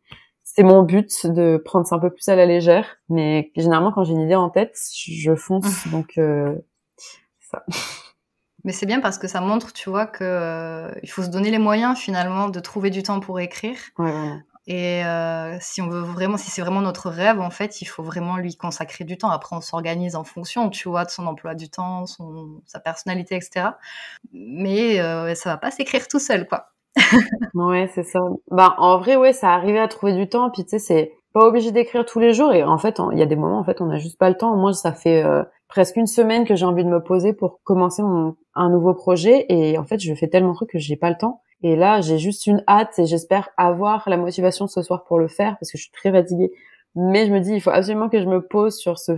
c'est 0.57 0.63
mon 0.63 0.81
but 0.81 1.27
de 1.27 1.61
prendre 1.63 1.85
ça 1.85 1.97
un 1.97 1.99
peu 1.99 2.09
plus 2.09 2.27
à 2.29 2.35
la 2.35 2.47
légère. 2.47 2.97
Mais 3.09 3.51
généralement, 3.55 3.91
quand 3.91 4.03
j'ai 4.03 4.13
une 4.13 4.21
idée 4.21 4.33
en 4.33 4.49
tête, 4.49 4.75
je 4.91 5.35
fonce. 5.35 5.85
Mmh. 5.85 5.91
donc, 5.91 6.17
euh, 6.17 6.55
ça. 7.39 7.63
Mais 8.63 8.73
c'est 8.73 8.87
bien 8.87 8.99
parce 8.99 9.19
que 9.19 9.27
ça 9.27 9.39
montre, 9.39 9.71
tu 9.71 9.87
vois, 9.87 10.07
que 10.07 10.23
euh, 10.23 10.91
il 11.03 11.11
faut 11.11 11.21
se 11.21 11.29
donner 11.29 11.51
les 11.51 11.59
moyens 11.59 11.95
finalement 11.95 12.49
de 12.49 12.59
trouver 12.59 12.89
du 12.89 13.03
temps 13.03 13.19
pour 13.19 13.39
écrire. 13.39 13.77
Ouais, 13.99 14.11
Et 14.65 15.05
euh, 15.05 15.57
si 15.61 15.79
on 15.79 15.89
veut 15.89 16.01
vraiment, 16.01 16.37
si 16.37 16.49
c'est 16.49 16.63
vraiment 16.63 16.81
notre 16.81 17.11
rêve, 17.11 17.39
en 17.39 17.51
fait, 17.51 17.83
il 17.83 17.85
faut 17.85 18.01
vraiment 18.01 18.37
lui 18.37 18.57
consacrer 18.57 19.03
du 19.03 19.15
temps. 19.15 19.29
Après, 19.29 19.55
on 19.55 19.61
s'organise 19.61 20.15
en 20.15 20.23
fonction, 20.23 20.71
tu 20.71 20.89
vois, 20.89 21.05
de 21.05 21.11
son 21.11 21.27
emploi 21.27 21.53
du 21.53 21.69
temps, 21.69 22.07
son, 22.07 22.63
sa 22.65 22.79
personnalité, 22.79 23.35
etc. 23.35 23.67
Mais 24.33 24.99
euh, 25.01 25.35
ça 25.35 25.51
va 25.51 25.57
pas 25.57 25.69
s'écrire 25.69 26.07
tout 26.07 26.19
seul, 26.19 26.47
quoi 26.47 26.71
ouais, 27.53 27.89
c'est 27.93 28.03
ça. 28.03 28.19
Bah, 28.51 28.75
en 28.77 28.97
vrai, 28.99 29.15
ouais, 29.15 29.33
ça 29.33 29.51
arrivait 29.51 29.79
à 29.79 29.87
trouver 29.87 30.13
du 30.13 30.27
temps. 30.27 30.49
Puis 30.49 30.63
tu 30.63 30.71
sais, 30.71 30.79
c'est 30.79 31.13
pas 31.33 31.45
obligé 31.45 31.71
d'écrire 31.71 32.05
tous 32.05 32.19
les 32.19 32.33
jours. 32.33 32.53
Et 32.53 32.63
en 32.63 32.77
fait, 32.77 32.99
il 33.11 33.17
y 33.17 33.21
a 33.21 33.25
des 33.25 33.35
moments, 33.35 33.59
en 33.59 33.63
fait, 33.63 33.81
on 33.81 33.85
n'a 33.85 33.97
juste 33.97 34.17
pas 34.17 34.29
le 34.29 34.35
temps. 34.35 34.55
Moi, 34.55 34.73
ça 34.73 34.91
fait 34.91 35.23
euh, 35.23 35.43
presque 35.67 35.95
une 35.95 36.07
semaine 36.07 36.45
que 36.45 36.55
j'ai 36.55 36.65
envie 36.65 36.83
de 36.83 36.89
me 36.89 37.01
poser 37.01 37.33
pour 37.33 37.61
commencer 37.63 38.01
un 38.01 38.69
nouveau 38.69 38.93
projet. 38.93 39.45
Et 39.49 39.77
en 39.77 39.85
fait, 39.85 39.99
je 39.99 40.13
fais 40.13 40.27
tellement 40.27 40.51
de 40.51 40.55
trucs 40.55 40.71
que 40.71 40.79
j'ai 40.79 40.95
pas 40.95 41.09
le 41.09 41.17
temps. 41.17 41.41
Et 41.63 41.75
là, 41.75 42.01
j'ai 42.01 42.19
juste 42.19 42.45
une 42.45 42.63
hâte 42.67 42.99
et 42.99 43.05
j'espère 43.05 43.49
avoir 43.57 44.07
la 44.07 44.17
motivation 44.17 44.67
ce 44.67 44.81
soir 44.83 45.05
pour 45.05 45.17
le 45.17 45.27
faire 45.27 45.57
parce 45.59 45.71
que 45.71 45.77
je 45.77 45.83
suis 45.83 45.91
très 45.91 46.11
fatiguée. 46.11 46.51
Mais 46.95 47.25
je 47.25 47.31
me 47.31 47.39
dis, 47.39 47.53
il 47.53 47.61
faut 47.61 47.71
absolument 47.71 48.09
que 48.09 48.19
je 48.19 48.27
me 48.27 48.41
pose 48.41 48.77
sur 48.77 48.99
ce 48.99 49.13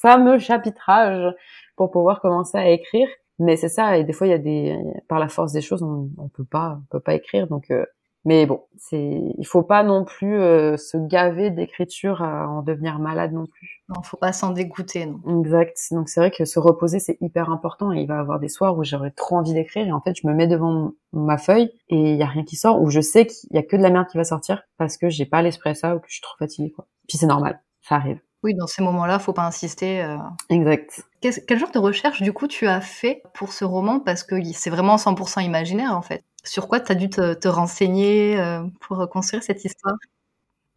fameux 0.00 0.38
chapitrage 0.38 1.34
pour 1.76 1.90
pouvoir 1.90 2.20
commencer 2.20 2.58
à 2.58 2.68
écrire 2.70 3.08
mais 3.38 3.56
c'est 3.56 3.68
ça 3.68 3.96
et 3.98 4.04
des 4.04 4.12
fois 4.12 4.26
il 4.26 4.30
y 4.30 4.34
a 4.34 4.38
des 4.38 4.78
par 5.08 5.18
la 5.18 5.28
force 5.28 5.52
des 5.52 5.60
choses 5.60 5.82
on, 5.82 6.10
on 6.18 6.28
peut 6.28 6.44
pas 6.44 6.78
on 6.80 6.86
peut 6.90 7.00
pas 7.00 7.14
écrire 7.14 7.46
donc 7.48 7.70
euh, 7.70 7.84
mais 8.24 8.44
bon 8.44 8.62
c'est 8.76 9.20
il 9.38 9.46
faut 9.46 9.62
pas 9.62 9.84
non 9.84 10.04
plus 10.04 10.38
euh, 10.40 10.76
se 10.76 10.96
gaver 10.96 11.50
d'écriture 11.50 12.22
à 12.22 12.48
en 12.48 12.62
devenir 12.62 12.98
malade 12.98 13.32
non 13.32 13.46
plus. 13.46 13.84
Non 13.88 14.02
faut 14.02 14.16
pas 14.16 14.32
s'en 14.32 14.50
dégoûter 14.50 15.06
non. 15.06 15.40
Exact. 15.40 15.78
Donc 15.92 16.08
c'est 16.08 16.20
vrai 16.20 16.32
que 16.32 16.44
se 16.44 16.58
reposer 16.58 16.98
c'est 16.98 17.18
hyper 17.20 17.50
important 17.50 17.92
et 17.92 18.00
il 18.00 18.08
va 18.08 18.16
y 18.16 18.18
avoir 18.18 18.40
des 18.40 18.48
soirs 18.48 18.76
où 18.76 18.84
j'aurais 18.84 19.12
trop 19.12 19.36
envie 19.36 19.54
d'écrire 19.54 19.86
et 19.86 19.92
en 19.92 20.00
fait 20.00 20.14
je 20.20 20.26
me 20.26 20.34
mets 20.34 20.48
devant 20.48 20.92
ma 21.12 21.38
feuille 21.38 21.70
et 21.88 22.12
il 22.12 22.16
y 22.16 22.22
a 22.22 22.26
rien 22.26 22.42
qui 22.42 22.56
sort 22.56 22.82
ou 22.82 22.90
je 22.90 23.00
sais 23.00 23.26
qu'il 23.26 23.52
y 23.52 23.58
a 23.58 23.62
que 23.62 23.76
de 23.76 23.82
la 23.82 23.90
merde 23.90 24.08
qui 24.08 24.16
va 24.16 24.24
sortir 24.24 24.64
parce 24.76 24.96
que 24.96 25.08
j'ai 25.08 25.26
pas 25.26 25.40
l'esprit 25.42 25.70
à 25.70 25.74
ça 25.74 25.94
ou 25.94 26.00
que 26.00 26.06
je 26.08 26.14
suis 26.14 26.22
trop 26.22 26.36
fatiguée 26.38 26.72
quoi. 26.72 26.88
Puis 27.08 27.18
c'est 27.18 27.26
normal 27.26 27.60
ça 27.82 27.96
arrive 27.96 28.20
Oui, 28.46 28.54
dans 28.54 28.68
ces 28.68 28.80
moments-là, 28.80 29.18
faut 29.18 29.32
pas 29.32 29.42
insister. 29.42 30.04
Euh. 30.04 30.18
Exact. 30.50 31.02
quel 31.20 31.58
genre 31.58 31.72
de 31.72 31.80
recherche, 31.80 32.22
du 32.22 32.32
coup, 32.32 32.46
tu 32.46 32.68
as 32.68 32.80
fait 32.80 33.20
pour 33.34 33.52
ce 33.52 33.64
roman? 33.64 33.98
Parce 33.98 34.22
que 34.22 34.36
c'est 34.52 34.70
vraiment 34.70 34.98
100% 34.98 35.40
imaginaire, 35.40 35.96
en 35.96 36.02
fait. 36.02 36.22
Sur 36.44 36.68
quoi 36.68 36.78
tu 36.78 36.92
as 36.92 36.94
dû 36.94 37.10
te, 37.10 37.48
renseigner 37.48 38.38
euh, 38.38 38.62
pour 38.80 39.08
construire 39.10 39.42
cette 39.42 39.64
histoire? 39.64 39.96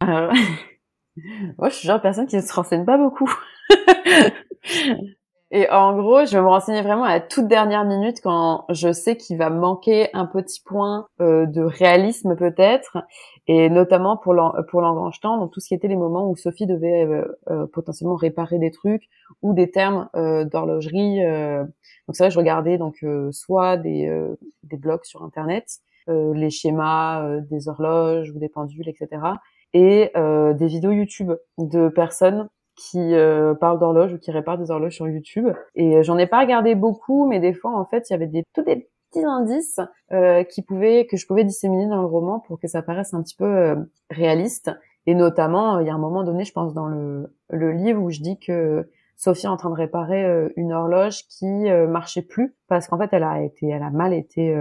Moi, 0.00 1.68
je 1.68 1.74
suis 1.74 1.86
genre 1.86 2.02
personne 2.02 2.26
qui 2.26 2.34
ne 2.34 2.40
se 2.40 2.52
renseigne 2.52 2.84
pas 2.84 2.98
beaucoup. 2.98 3.32
Et 5.52 5.68
en 5.68 5.96
gros, 5.96 6.24
je 6.26 6.36
vais 6.36 6.42
me 6.42 6.46
renseigner 6.46 6.80
vraiment 6.80 7.02
à 7.02 7.14
la 7.14 7.20
toute 7.20 7.48
dernière 7.48 7.84
minute 7.84 8.18
quand 8.22 8.66
je 8.70 8.92
sais 8.92 9.16
qu'il 9.16 9.36
va 9.36 9.50
manquer 9.50 10.08
un 10.12 10.24
petit 10.24 10.60
point 10.64 11.08
euh, 11.20 11.44
de 11.46 11.62
réalisme 11.62 12.36
peut-être, 12.36 12.98
et 13.48 13.68
notamment 13.68 14.16
pour 14.16 14.32
l'engrangetant, 14.32 15.38
donc 15.38 15.50
tout 15.50 15.58
ce 15.58 15.66
qui 15.66 15.74
était 15.74 15.88
les 15.88 15.96
moments 15.96 16.30
où 16.30 16.36
Sophie 16.36 16.66
devait 16.66 17.04
euh, 17.04 17.24
euh, 17.50 17.66
potentiellement 17.66 18.14
réparer 18.14 18.60
des 18.60 18.70
trucs 18.70 19.08
ou 19.42 19.52
des 19.52 19.72
termes 19.72 20.08
d'horlogerie. 20.14 21.18
donc 21.18 22.14
c'est 22.16 22.24
vrai, 22.24 22.30
je 22.30 22.38
regardais 22.38 22.78
donc 22.78 23.04
soit 23.32 23.76
des, 23.76 24.08
des 24.64 24.76
blogs 24.76 25.04
sur 25.04 25.22
internet, 25.22 25.66
les 26.08 26.50
schémas 26.50 27.40
des 27.50 27.68
horloges 27.68 28.30
ou 28.30 28.38
des 28.38 28.48
pendules, 28.48 28.88
etc. 28.88 29.22
Et 29.72 30.12
des 30.14 30.66
vidéos 30.66 30.90
YouTube 30.90 31.32
de 31.58 31.88
personnes 31.88 32.48
qui 32.80 33.14
euh, 33.14 33.54
parlent 33.54 33.78
d'horloges 33.78 34.14
ou 34.14 34.18
qui 34.18 34.30
réparent 34.30 34.58
des 34.58 34.70
horloges 34.70 34.94
sur 34.94 35.08
YouTube. 35.08 35.48
Et 35.74 36.02
j'en 36.02 36.16
ai 36.16 36.26
pas 36.26 36.40
regardé 36.40 36.74
beaucoup, 36.74 37.28
mais 37.28 37.38
des 37.38 37.52
fois, 37.52 37.78
en 37.78 37.84
fait, 37.84 38.08
il 38.08 38.12
y 38.12 38.16
avait 38.16 38.26
des 38.26 38.44
tous 38.54 38.62
des 38.62 38.88
petits 39.10 39.24
indices 39.24 39.80
euh, 40.12 40.44
qui 40.44 40.62
pouvaient 40.62 41.06
que 41.06 41.16
je 41.16 41.26
pouvais 41.26 41.44
disséminer 41.44 41.88
dans 41.88 42.00
le 42.00 42.06
roman 42.06 42.40
pour 42.40 42.58
que 42.58 42.68
ça 42.68 42.82
paraisse 42.82 43.12
un 43.12 43.22
petit 43.22 43.36
peu 43.36 43.44
euh, 43.44 43.76
réaliste. 44.10 44.70
Et 45.06 45.14
notamment, 45.14 45.78
il 45.80 45.86
y 45.86 45.90
a 45.90 45.94
un 45.94 45.98
moment 45.98 46.24
donné, 46.24 46.44
je 46.44 46.52
pense 46.52 46.74
dans 46.74 46.86
le, 46.86 47.34
le 47.50 47.72
livre 47.72 48.02
où 48.02 48.10
je 48.10 48.20
dis 48.20 48.38
que 48.38 48.88
Sophie 49.16 49.46
est 49.46 49.50
en 49.50 49.56
train 49.56 49.70
de 49.70 49.74
réparer 49.74 50.24
euh, 50.24 50.48
une 50.56 50.72
horloge 50.72 51.26
qui 51.28 51.70
marchait 51.88 52.22
plus 52.22 52.54
parce 52.68 52.86
qu'en 52.86 52.96
fait 52.96 53.10
elle 53.12 53.24
a 53.24 53.42
été 53.42 53.68
elle 53.68 53.82
a 53.82 53.90
mal 53.90 54.14
été 54.14 54.56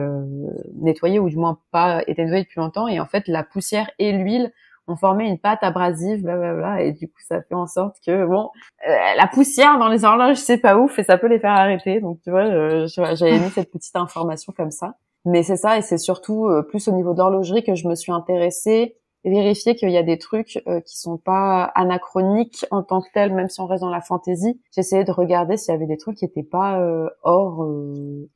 nettoyée 0.76 1.20
ou 1.20 1.30
du 1.30 1.38
moins 1.38 1.60
pas 1.72 2.02
été 2.08 2.24
nettoyée 2.24 2.44
depuis 2.44 2.60
longtemps 2.60 2.88
et 2.88 3.00
en 3.00 3.06
fait 3.06 3.28
la 3.28 3.44
poussière 3.44 3.90
et 4.00 4.12
l'huile 4.12 4.52
on 4.90 4.96
formait 4.96 5.28
une 5.28 5.38
pâte 5.38 5.60
abrasive, 5.62 6.24
blablabla, 6.24 6.82
et 6.82 6.92
du 6.92 7.08
coup 7.08 7.22
ça 7.28 7.42
fait 7.42 7.56
en 7.56 7.68
sorte 7.68 7.98
que 8.06 8.26
bon, 8.26 8.50
euh, 8.88 8.92
la 9.16 9.28
poussière 9.28 9.78
dans 9.78 9.88
les 9.88 10.04
horloges 10.04 10.38
c'est 10.38 10.58
pas 10.58 10.78
ouf 10.78 10.98
et 11.00 11.04
ça 11.04 11.18
peut 11.18 11.28
les 11.28 11.40
faire 11.40 11.52
arrêter. 11.52 12.02
Donc 12.02 12.20
tu 12.24 12.32
vois, 12.32 12.86
j'avais 12.88 13.40
mis 13.40 13.50
cette 13.52 13.72
petite 13.72 13.96
information 13.96 14.52
comme 14.56 14.72
ça. 14.72 14.96
Mais 15.26 15.44
c'est 15.44 15.58
ça 15.58 15.78
et 15.78 15.82
c'est 15.82 15.98
surtout 15.98 16.48
euh, 16.48 16.64
plus 16.64 16.88
au 16.88 16.92
niveau 16.92 17.14
de 17.14 17.20
l'horlogerie 17.20 17.64
que 17.64 17.76
je 17.76 17.88
me 17.88 17.96
suis 17.96 18.12
intéressée 18.12 18.96
vérifier 19.26 19.76
qu'il 19.76 19.90
y 19.90 19.98
a 19.98 20.04
des 20.04 20.18
trucs 20.18 20.64
euh, 20.66 20.80
qui 20.80 20.98
sont 20.98 21.18
pas 21.18 21.66
anachroniques 21.76 22.66
en 22.72 22.84
tant 22.84 23.02
que 23.02 23.10
tels, 23.14 23.34
même 23.34 23.50
si 23.50 23.60
on 23.60 23.68
reste 23.68 23.84
dans 23.84 23.90
la 23.90 24.00
fantaisie. 24.00 24.62
J'essayais 24.74 25.04
de 25.04 25.12
regarder 25.12 25.58
s'il 25.58 25.74
y 25.74 25.76
avait 25.76 25.88
des 25.88 25.98
trucs 25.98 26.18
qui 26.18 26.26
étaient 26.26 26.42
pas 26.42 26.82
hors 27.24 27.68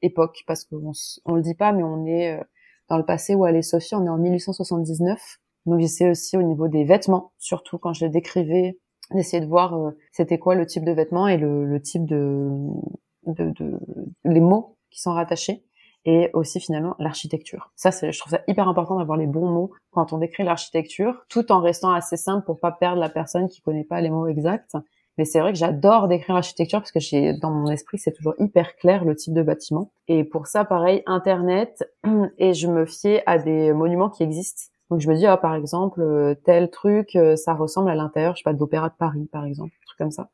époque, 0.02 0.44
parce 0.46 0.66
qu'on 0.66 0.92
on 1.24 1.36
le 1.36 1.42
dit 1.42 1.56
pas, 1.56 1.72
mais 1.72 1.84
on 1.84 2.06
est 2.06 2.38
dans 2.90 2.98
le 2.98 3.06
passé 3.06 3.34
où 3.34 3.48
est 3.48 3.62
Sophie, 3.62 3.96
on 3.96 4.06
est 4.06 4.10
en 4.10 4.18
1879. 4.18 5.40
J'essaie 5.66 6.10
aussi 6.10 6.38
au 6.38 6.44
niveau 6.44 6.68
des 6.68 6.84
vêtements, 6.84 7.32
surtout 7.38 7.78
quand 7.78 7.94
je 7.94 8.06
les 8.06 8.12
décrivais, 8.12 8.78
d'essayer 9.12 9.42
de 9.42 9.48
voir 9.48 9.76
euh, 9.76 9.92
c'était 10.12 10.40
quoi 10.40 10.56
le 10.56 10.66
type 10.66 10.86
de 10.86 10.92
vêtements 10.92 11.28
et 11.28 11.38
le, 11.38 11.66
le 11.66 11.82
type 11.82 12.06
de, 12.06 12.50
de, 13.28 13.52
de, 13.52 13.80
les 14.26 14.40
mots 14.40 14.78
qui 14.90 15.02
sont 15.02 15.14
rattachés 15.14 15.64
et 16.06 16.30
aussi 16.34 16.60
finalement 16.60 16.96
l'architecture. 17.00 17.72
Ça, 17.76 17.92
c'est, 17.92 18.12
je 18.12 18.20
trouve 18.20 18.32
ça 18.32 18.42
hyper 18.48 18.68
important 18.68 18.98
d'avoir 18.98 19.18
les 19.18 19.28
bons 19.28 19.50
mots 19.50 19.72
quand 19.92 20.12
on 20.12 20.18
décrit 20.18 20.44
l'architecture, 20.44 21.24
tout 21.30 21.52
en 21.52 21.62
restant 21.62 21.92
assez 21.92 22.18
simple 22.18 22.46
pour 22.46 22.60
pas 22.60 22.72
perdre 22.72 23.00
la 23.00 23.10
personne 23.10 23.48
qui 23.48 23.62
connaît 23.62 23.86
pas 23.86 24.02
les 24.02 24.10
mots 24.10 24.28
exacts. 24.28 24.76
Mais 25.18 25.26
c'est 25.26 25.40
vrai 25.40 25.54
que 25.54 25.60
j'adore 25.60 26.08
décrire 26.08 26.36
l'architecture 26.36 26.80
parce 26.80 26.92
que 26.92 27.00
j'ai 27.00 27.34
dans 27.34 27.52
mon 27.52 27.70
esprit 27.70 28.00
c'est 28.00 28.12
toujours 28.12 28.34
hyper 28.40 28.76
clair 28.76 29.06
le 29.06 29.16
type 29.16 29.34
de 29.34 29.44
bâtiment. 29.44 29.92
Et 30.08 30.24
pour 30.24 30.48
ça, 30.48 30.66
pareil, 30.66 31.04
internet 31.06 31.88
et 32.38 32.54
je 32.54 32.68
me 32.68 32.86
fiais 32.86 33.22
à 33.26 33.38
des 33.38 33.74
monuments 33.74 34.10
qui 34.10 34.24
existent 34.24 34.73
donc 34.94 35.02
je 35.02 35.10
me 35.10 35.16
dis, 35.16 35.26
ah, 35.26 35.38
par 35.38 35.56
exemple, 35.56 36.02
euh, 36.02 36.36
tel 36.46 36.70
truc, 36.70 37.16
euh, 37.16 37.36
ça 37.36 37.56
ressemble 37.56 37.90
à 37.90 37.96
l'intérieur, 37.96 38.36
je 38.36 38.42
sais 38.42 38.44
pas, 38.44 38.54
de 38.54 38.60
l'Opéra 38.60 38.90
de 38.90 38.94
Paris, 38.94 39.28
par 39.32 39.44
exemple, 39.44 39.74
un 39.76 39.86
truc 39.88 39.98
comme 39.98 40.12
ça. 40.12 40.30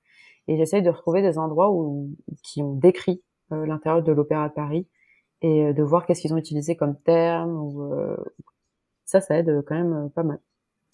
Et 0.50 0.58
j'essaye 0.58 0.82
de 0.82 0.89
retrouver 0.89 1.22
des 1.22 1.38
endroits 1.38 1.72
où 1.72 2.10
qui 2.43 2.62
ont 2.62 2.74
décrit 2.74 3.22
euh, 3.54 3.65
l'intérieur 3.65 4.04
de 4.04 4.12
l'Opéra 4.12 4.50
de 4.50 4.54
Paris 4.54 4.86
et 5.41 5.72
de 5.72 5.82
voir 5.82 6.06
qu'est-ce 6.06 6.19
qu'ils 6.19 6.34
ont 6.34 6.38
utilisé 6.38 6.76
comme 6.76 7.00
terme. 7.00 7.58
Ou, 7.58 7.89
ça, 9.06 9.22
ça 9.22 9.38
aide 9.38 9.63
quand 9.65 9.76
même 9.76 10.10
pas 10.13 10.24
mal. 10.24 10.39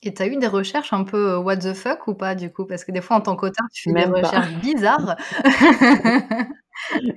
Et 0.04 0.14
t'as 0.14 0.28
eu 0.28 0.38
des 0.38 0.46
recherches 0.46 0.94
un 0.94 1.04
peu 1.04 1.38
what 1.38 1.58
the 1.58 1.74
fuck 1.74 2.06
ou 2.08 2.14
pas 2.14 2.36
du 2.36 2.54
coup? 2.54 2.66
Parce 2.66 2.86
que 2.86 2.92
des 2.92 3.02
fois 3.02 3.18
en 3.18 3.22
tant 3.22 3.36
qu'auteur, 3.36 3.66
tu 3.74 3.90
fais 3.90 3.94
des 3.94 4.06
recherches 4.06 4.54
bizarres. 4.62 5.16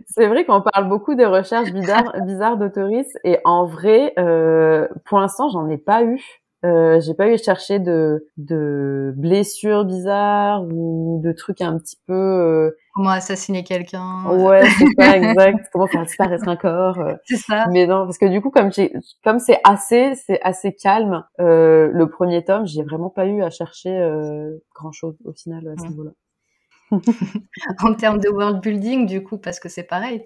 C'est 0.07 0.27
vrai 0.27 0.45
qu'on 0.45 0.63
parle 0.63 0.89
beaucoup 0.89 1.15
des 1.15 1.27
recherches 1.27 1.73
bizarres, 1.73 2.13
bizarres 2.27 2.57
d'autoristes 2.57 3.19
et 3.25 3.39
en 3.45 3.67
vrai, 3.67 4.13
euh, 4.19 4.89
pour 5.05 5.21
l'instant, 5.21 5.49
j'en 5.49 5.69
ai 5.69 5.79
pas 5.79 6.05
eu. 6.05 6.21
Euh, 6.65 7.01
j'ai 7.01 7.15
pas 7.15 7.29
eu 7.29 7.35
à 7.35 7.37
chercher 7.37 7.79
de, 7.79 8.27
de 8.37 9.15
blessures 9.17 9.85
bizarres 9.85 10.65
ou 10.65 11.21
de 11.23 11.31
trucs 11.31 11.61
un 11.61 11.79
petit 11.79 11.97
peu 12.05 12.13
euh... 12.13 12.77
comment 12.95 13.11
assassiner 13.11 13.63
quelqu'un. 13.63 14.25
Ouais 14.27 14.69
c'est 14.77 14.97
pas 14.97 15.17
exact. 15.17 15.69
Comment 15.73 15.87
faire 15.87 16.03
disparaître 16.05 16.49
un 16.49 16.57
corps 16.57 16.99
euh. 16.99 17.15
c'est 17.27 17.37
ça. 17.37 17.67
Mais 17.71 17.87
non 17.87 18.07
parce 18.07 18.19
que 18.19 18.27
du 18.27 18.41
coup 18.41 18.51
comme 18.51 18.73
j'ai 18.73 18.93
comme 19.23 19.39
c'est 19.39 19.61
assez 19.63 20.17
c'est 20.17 20.41
assez 20.43 20.75
calme 20.75 21.25
euh, 21.39 21.91
le 21.93 22.09
premier 22.09 22.45
tome 22.45 22.67
j'ai 22.67 22.83
vraiment 22.83 23.11
pas 23.11 23.27
eu 23.27 23.41
à 23.41 23.51
chercher 23.51 23.97
euh, 23.97 24.59
grand 24.75 24.91
chose 24.91 25.15
au 25.25 25.33
final 25.33 25.69
à 25.69 25.81
ce 25.81 25.87
niveau-là 25.87 26.11
en 27.83 27.95
termes 27.95 28.19
de 28.19 28.29
world 28.29 28.61
building, 28.61 29.07
du 29.07 29.23
coup, 29.23 29.39
parce 29.39 29.61
que 29.61 29.69
c'est 29.69 29.83
pareil, 29.83 30.25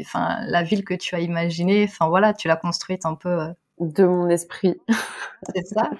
enfin, 0.00 0.38
la 0.46 0.62
ville 0.62 0.84
que 0.84 0.94
tu 0.94 1.14
as 1.14 1.20
imaginée, 1.20 1.84
enfin 1.84 2.08
voilà, 2.08 2.34
tu 2.34 2.48
l'as 2.48 2.56
construite 2.56 3.06
un 3.06 3.14
peu 3.14 3.28
euh, 3.28 3.48
de 3.80 4.04
mon 4.04 4.28
esprit. 4.28 4.80
c'est 5.54 5.66
ça. 5.66 5.90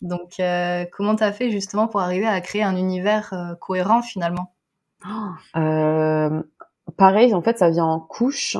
Donc, 0.00 0.40
euh, 0.40 0.84
comment 0.92 1.16
tu 1.16 1.24
as 1.24 1.32
fait 1.32 1.50
justement 1.50 1.88
pour 1.88 2.00
arriver 2.00 2.26
à 2.26 2.40
créer 2.40 2.62
un 2.62 2.76
univers 2.76 3.32
euh, 3.32 3.54
cohérent 3.56 4.02
finalement? 4.02 4.54
Pareil, 6.96 7.32
en 7.34 7.42
fait, 7.42 7.58
ça 7.58 7.70
vient 7.70 7.84
en 7.84 8.00
couches. 8.00 8.56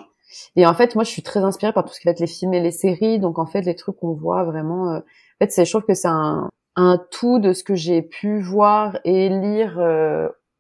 Et 0.57 0.67
en 0.67 0.75
fait, 0.75 0.95
moi, 0.95 1.05
je 1.05 1.11
suis 1.11 1.23
très 1.23 1.41
inspirée 1.41 1.73
par 1.73 1.85
tout 1.85 1.93
ce 1.93 2.01
qui 2.01 2.07
va 2.07 2.13
être 2.13 2.21
les 2.21 2.27
films 2.27 2.55
et 2.55 2.61
les 2.61 2.71
séries. 2.71 3.19
Donc, 3.19 3.39
en 3.39 3.47
fait, 3.47 3.63
les 3.63 3.75
trucs 3.77 3.97
qu'on 3.97 4.15
voit 4.15 4.45
vraiment. 4.45 4.97
En 4.97 5.03
fait, 5.39 5.65
je 5.65 5.71
trouve 5.71 5.85
que 5.85 5.95
c'est 5.95 6.09
un, 6.09 6.49
un 6.77 6.99
tout 7.11 7.39
de 7.39 7.53
ce 7.53 7.63
que 7.63 7.75
j'ai 7.75 8.01
pu 8.01 8.41
voir 8.41 8.99
et 9.05 9.29
lire 9.29 9.79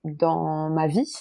dans 0.04 0.70
ma 0.70 0.86
vie. 0.86 1.12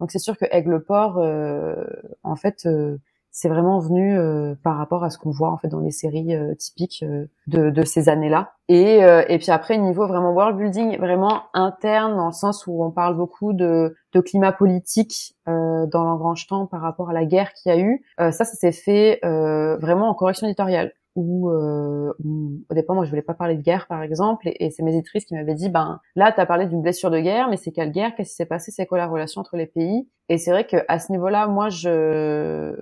Donc 0.00 0.10
c'est 0.10 0.18
sûr 0.18 0.36
que 0.36 0.44
Aigleport, 0.50 1.18
euh, 1.18 1.74
en 2.22 2.36
fait, 2.36 2.66
euh, 2.66 2.98
c'est 3.30 3.48
vraiment 3.48 3.78
venu 3.80 4.18
euh, 4.18 4.54
par 4.62 4.76
rapport 4.76 5.04
à 5.04 5.10
ce 5.10 5.18
qu'on 5.18 5.30
voit 5.30 5.50
en 5.50 5.58
fait 5.58 5.68
dans 5.68 5.80
les 5.80 5.90
séries 5.90 6.34
euh, 6.34 6.54
typiques 6.54 7.04
de, 7.46 7.70
de, 7.70 7.82
ces 7.84 8.08
années-là. 8.08 8.52
Et, 8.68 8.98
et 9.28 9.38
puis 9.38 9.50
après 9.50 9.78
niveau 9.78 10.06
vraiment 10.06 10.32
world 10.32 10.56
building, 10.56 10.98
vraiment 10.98 11.42
interne 11.54 12.16
dans 12.16 12.26
le 12.26 12.32
sens 12.32 12.66
où 12.66 12.82
on 12.82 12.90
parle 12.90 13.16
beaucoup 13.16 13.52
de, 13.52 13.94
de 14.12 14.20
climat 14.20 14.52
politique 14.52 15.36
dans 15.46 15.88
l'engrange-temps 16.04 16.66
par 16.66 16.80
rapport 16.80 17.10
à 17.10 17.12
la 17.12 17.24
guerre 17.24 17.52
qu'il 17.52 17.70
y 17.70 17.74
a 17.74 17.78
eu. 17.78 18.02
ça, 18.18 18.32
ça 18.32 18.44
s'est 18.44 18.72
fait 18.72 19.20
vraiment 19.22 20.08
en 20.08 20.14
correction 20.14 20.48
éditoriale 20.48 20.92
où, 21.16 21.50
euh, 21.50 22.12
au 22.20 22.74
départ 22.74 22.94
moi 22.94 23.04
je 23.04 23.10
voulais 23.10 23.22
pas 23.22 23.34
parler 23.34 23.56
de 23.56 23.62
guerre 23.62 23.86
par 23.88 24.02
exemple 24.02 24.48
et, 24.48 24.70
c'est 24.70 24.82
mes 24.82 24.94
éditrices 24.94 25.24
qui 25.24 25.34
m'avaient 25.34 25.54
dit 25.54 25.70
ben 25.70 26.00
là 26.14 26.30
tu 26.30 26.40
as 26.40 26.46
parlé 26.46 26.66
d'une 26.66 26.82
blessure 26.82 27.10
de 27.10 27.18
guerre 27.18 27.48
mais 27.48 27.56
c'est 27.56 27.72
quelle 27.72 27.90
guerre? 27.90 28.14
Qu'est-ce 28.14 28.30
qui 28.30 28.36
s'est 28.36 28.46
passé? 28.46 28.70
C'est 28.70 28.86
quoi 28.86 28.98
la 28.98 29.06
relation 29.06 29.40
entre 29.40 29.56
les 29.56 29.66
pays? 29.66 30.08
Et 30.28 30.38
c'est 30.38 30.50
vrai 30.50 30.66
que 30.66 30.76
à 30.88 30.98
ce 30.98 31.10
niveau-là 31.10 31.48
moi 31.48 31.70
je 31.70 32.76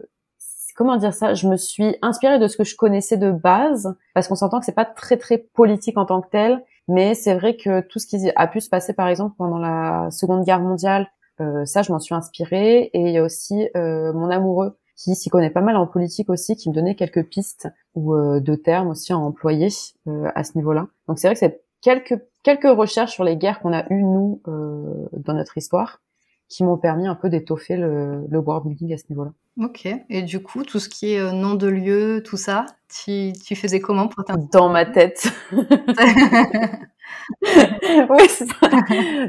comment 0.77 0.97
dire 0.97 1.15
ça? 1.15 1.35
Je 1.35 1.49
me 1.49 1.57
suis 1.57 1.97
inspirée 2.03 2.41
de 2.41 2.49
ce 2.49 2.57
que 2.57 2.65
je 2.65 2.77
connaissais 2.77 3.17
de 3.17 3.31
base 3.31 3.97
parce 4.13 4.27
qu'on 4.27 4.35
s'entend 4.35 4.59
que 4.59 4.67
c'est 4.67 4.73
pas 4.73 4.85
très 4.85 5.17
très 5.17 5.39
politique 5.39 5.97
en 5.97 6.05
tant 6.05 6.21
que 6.21 6.29
tel 6.31 6.63
mais 6.89 7.15
c'est 7.15 7.35
vrai 7.35 7.57
que 7.57 7.81
tout 7.81 7.99
ce 7.99 8.07
qui 8.07 8.31
a 8.35 8.47
pu 8.49 8.61
se 8.61 8.69
passer 8.69 8.93
par 8.93 9.09
exemple 9.09 9.37
pendant 9.39 9.59
la 9.59 10.11
Seconde 10.11 10.45
Guerre 10.45 10.61
mondiale 10.61 11.09
euh, 11.41 11.65
ça 11.65 11.83
je 11.83 11.93
m'en 11.93 12.01
suis 12.01 12.15
inspirée 12.15 12.91
et 12.93 13.01
il 13.01 13.11
y 13.11 13.19
a 13.19 13.23
aussi 13.23 13.69
euh, 13.77 14.13
mon 14.13 14.31
amoureux 14.31 14.77
qui 14.97 15.15
s'y 15.15 15.29
connaît 15.29 15.51
pas 15.51 15.61
mal 15.61 15.77
en 15.77 15.87
politique 15.87 16.31
aussi, 16.31 16.57
qui 16.57 16.69
me 16.69 16.75
donnait 16.75 16.95
quelques 16.95 17.25
pistes 17.25 17.69
ou 17.95 18.15
euh, 18.15 18.41
de 18.41 18.55
termes 18.55 18.89
aussi 18.89 19.13
à 19.13 19.19
employer 19.19 19.69
euh, 20.07 20.31
à 20.35 20.45
ce 20.45 20.53
niveau-là. 20.57 20.87
Donc 21.09 21.19
c'est 21.19 21.29
vrai 21.29 21.35
que 21.35 21.41
c'est 21.41 21.63
quelques 21.81 22.21
quelques 22.43 22.65
recherches 22.65 23.13
sur 23.13 23.25
les 23.25 23.37
guerres 23.37 23.61
qu'on 23.61 23.73
a 23.73 23.91
eues 23.91 24.03
nous 24.03 24.41
euh, 24.49 25.07
dans 25.13 25.35
notre 25.35 25.57
histoire 25.57 26.01
qui 26.49 26.63
m'ont 26.63 26.77
permis 26.77 27.07
un 27.07 27.15
peu 27.15 27.31
d'étoffer 27.31 27.77
le, 27.77 28.27
le 28.29 28.39
world 28.39 28.67
building 28.67 28.93
à 28.93 28.99
ce 28.99 29.05
niveau-là. 29.09 29.33
Ok. 29.61 29.89
Et 30.11 30.23
du 30.23 30.43
coup, 30.43 30.63
tout 30.63 30.79
ce 30.79 30.89
qui 30.89 31.15
est 31.15 31.33
nom 31.33 31.55
de 31.55 31.67
lieu, 31.67 32.23
tout 32.25 32.37
ça, 32.37 32.67
tu, 32.89 33.33
tu 33.45 33.57
faisais 33.57 33.81
comment 33.81 34.09
pour 34.09 34.25
Dans 34.53 34.69
ma 34.69 34.85
tête. 34.85 35.33
oui, 37.43 38.29
c'est 38.29 38.47
ça. 38.47 38.69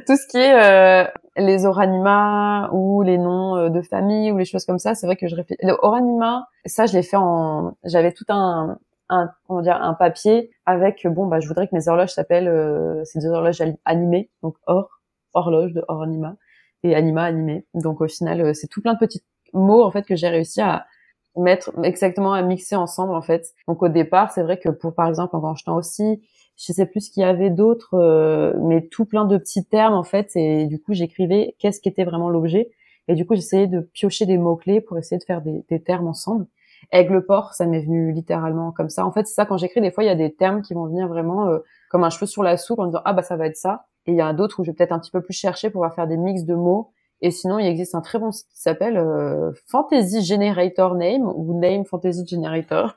Tout 0.06 0.16
ce 0.16 0.28
qui 0.28 0.38
est 0.38 0.54
euh, 0.54 1.08
les 1.38 1.66
oranima 1.66 2.70
ou 2.72 3.02
les 3.02 3.18
noms 3.18 3.56
euh, 3.58 3.70
de 3.70 3.82
famille 3.82 4.32
ou 4.32 4.38
les 4.38 4.46
choses 4.46 4.66
comme 4.66 4.80
ça, 4.80 4.96
c'est 4.96 5.06
vrai 5.06 5.16
que 5.16 5.28
je 5.28 5.36
réfléchis. 5.36 5.66
Le 5.66 5.76
oranima, 5.82 6.48
ça, 6.66 6.86
je 6.86 6.94
l'ai 6.94 7.04
fait 7.04 7.18
en. 7.18 7.76
J'avais 7.84 8.12
tout 8.12 8.26
un, 8.30 8.78
un, 9.10 9.30
comment 9.48 9.62
dire, 9.62 9.82
un 9.82 9.94
papier 9.94 10.52
avec 10.66 11.06
bon 11.08 11.28
bah 11.28 11.40
je 11.40 11.48
voudrais 11.48 11.68
que 11.68 11.76
mes 11.76 11.88
horloges 11.88 12.14
s'appellent 12.14 12.48
euh, 12.48 13.04
c'est 13.06 13.20
des 13.20 13.28
horloges 13.28 13.62
animées 13.86 14.32
donc 14.42 14.56
or 14.66 14.90
horloge 15.34 15.74
de 15.74 15.84
Anima 15.90 16.36
et 16.84 16.96
anima 16.96 17.24
animé. 17.24 17.66
Donc 17.74 18.02
au 18.02 18.08
final, 18.08 18.56
c'est 18.56 18.68
tout 18.68 18.82
plein 18.82 18.94
de 18.94 19.00
petits 19.00 19.24
mots 19.54 19.84
en 19.84 19.92
fait 19.92 20.04
que 20.04 20.16
j'ai 20.16 20.30
réussi 20.30 20.62
à 20.62 20.86
mettre 21.38 21.72
exactement 21.84 22.34
à 22.34 22.42
mixer 22.42 22.76
ensemble 22.76 23.14
en 23.14 23.22
fait. 23.22 23.48
Donc 23.68 23.82
au 23.84 23.90
départ, 23.90 24.32
c'est 24.32 24.44
vrai 24.44 24.58
que 24.58 24.70
pour 24.70 24.94
par 24.94 25.08
exemple 25.08 25.36
en 25.36 25.40
branchetant 25.40 25.76
aussi, 25.76 26.22
je 26.58 26.74
sais 26.74 26.86
plus 26.86 27.02
ce 27.02 27.12
qu'il 27.12 27.22
y 27.22 27.26
avait 27.26 27.50
d'autre, 27.50 27.96
euh, 27.96 28.54
mais 28.62 28.88
tout 28.88 29.06
plein 29.06 29.26
de 29.26 29.38
petits 29.38 29.66
termes 29.66 29.94
en 29.94 30.04
fait. 30.04 30.32
Et 30.36 30.66
du 30.68 30.82
coup, 30.82 30.94
j'écrivais 30.94 31.56
qu'est-ce 31.60 31.82
qu'était 31.82 32.06
vraiment 32.06 32.30
l'objet. 32.30 32.72
Et 33.08 33.16
du 33.16 33.26
coup, 33.26 33.36
j'essayais 33.36 33.68
de 33.68 33.82
piocher 33.82 34.26
des 34.26 34.38
mots 34.38 34.56
clés 34.56 34.82
pour 34.82 34.98
essayer 34.98 35.18
de 35.18 35.24
faire 35.24 35.42
des, 35.42 35.64
des 35.70 35.82
termes 35.82 36.08
ensemble. 36.08 36.48
Aigle-port, 36.92 37.54
ça 37.54 37.66
m'est 37.66 37.82
venu 37.82 38.12
littéralement 38.12 38.72
comme 38.72 38.90
ça. 38.90 39.06
En 39.06 39.12
fait, 39.12 39.28
c'est 39.28 39.34
ça 39.34 39.46
quand 39.46 39.58
j'écris. 39.58 39.82
Des 39.82 39.92
fois, 39.92 40.04
il 40.04 40.08
y 40.08 40.10
a 40.10 40.16
des 40.16 40.34
termes 40.34 40.62
qui 40.62 40.74
vont 40.74 40.86
venir 40.86 41.08
vraiment 41.08 41.48
euh, 41.48 41.60
comme 41.90 42.04
un 42.04 42.10
cheveu 42.10 42.26
sur 42.26 42.44
la 42.44 42.58
soupe 42.58 42.80
en 42.80 42.88
disant 42.88 43.02
ah 43.06 43.14
bah 43.14 43.24
ça 43.24 43.36
va 43.36 43.48
être 43.48 43.58
ça. 43.58 43.86
Et 44.08 44.12
il 44.12 44.18
y 44.18 44.22
a 44.22 44.34
d'autres 44.34 44.60
où 44.60 44.64
je 44.64 44.72
vais 44.72 44.76
peut-être 44.76 44.92
un 44.92 45.00
petit 45.00 45.12
peu 45.12 45.22
plus 45.22 45.34
chercher 45.34 45.70
pour 45.70 45.80
pouvoir 45.80 45.96
faire 45.96 46.08
des 46.08 46.18
mix 46.18 46.44
de 46.44 46.56
mots 46.56 46.92
et 47.22 47.32
sinon, 47.32 47.60
il 47.60 47.66
existe 47.66 47.96
un 47.96 48.02
très 48.02 48.20
bon 48.20 48.32
site 48.32 48.48
qui 48.50 48.62
s'appelle 48.62 48.98
euh, 48.98 49.52
Fantasy 49.68 50.24
Generator 50.24 50.96
Name 50.96 51.24
ou 51.24 51.60
Name 51.60 51.86
Fantasy 51.86 52.26
Generator 52.28 52.96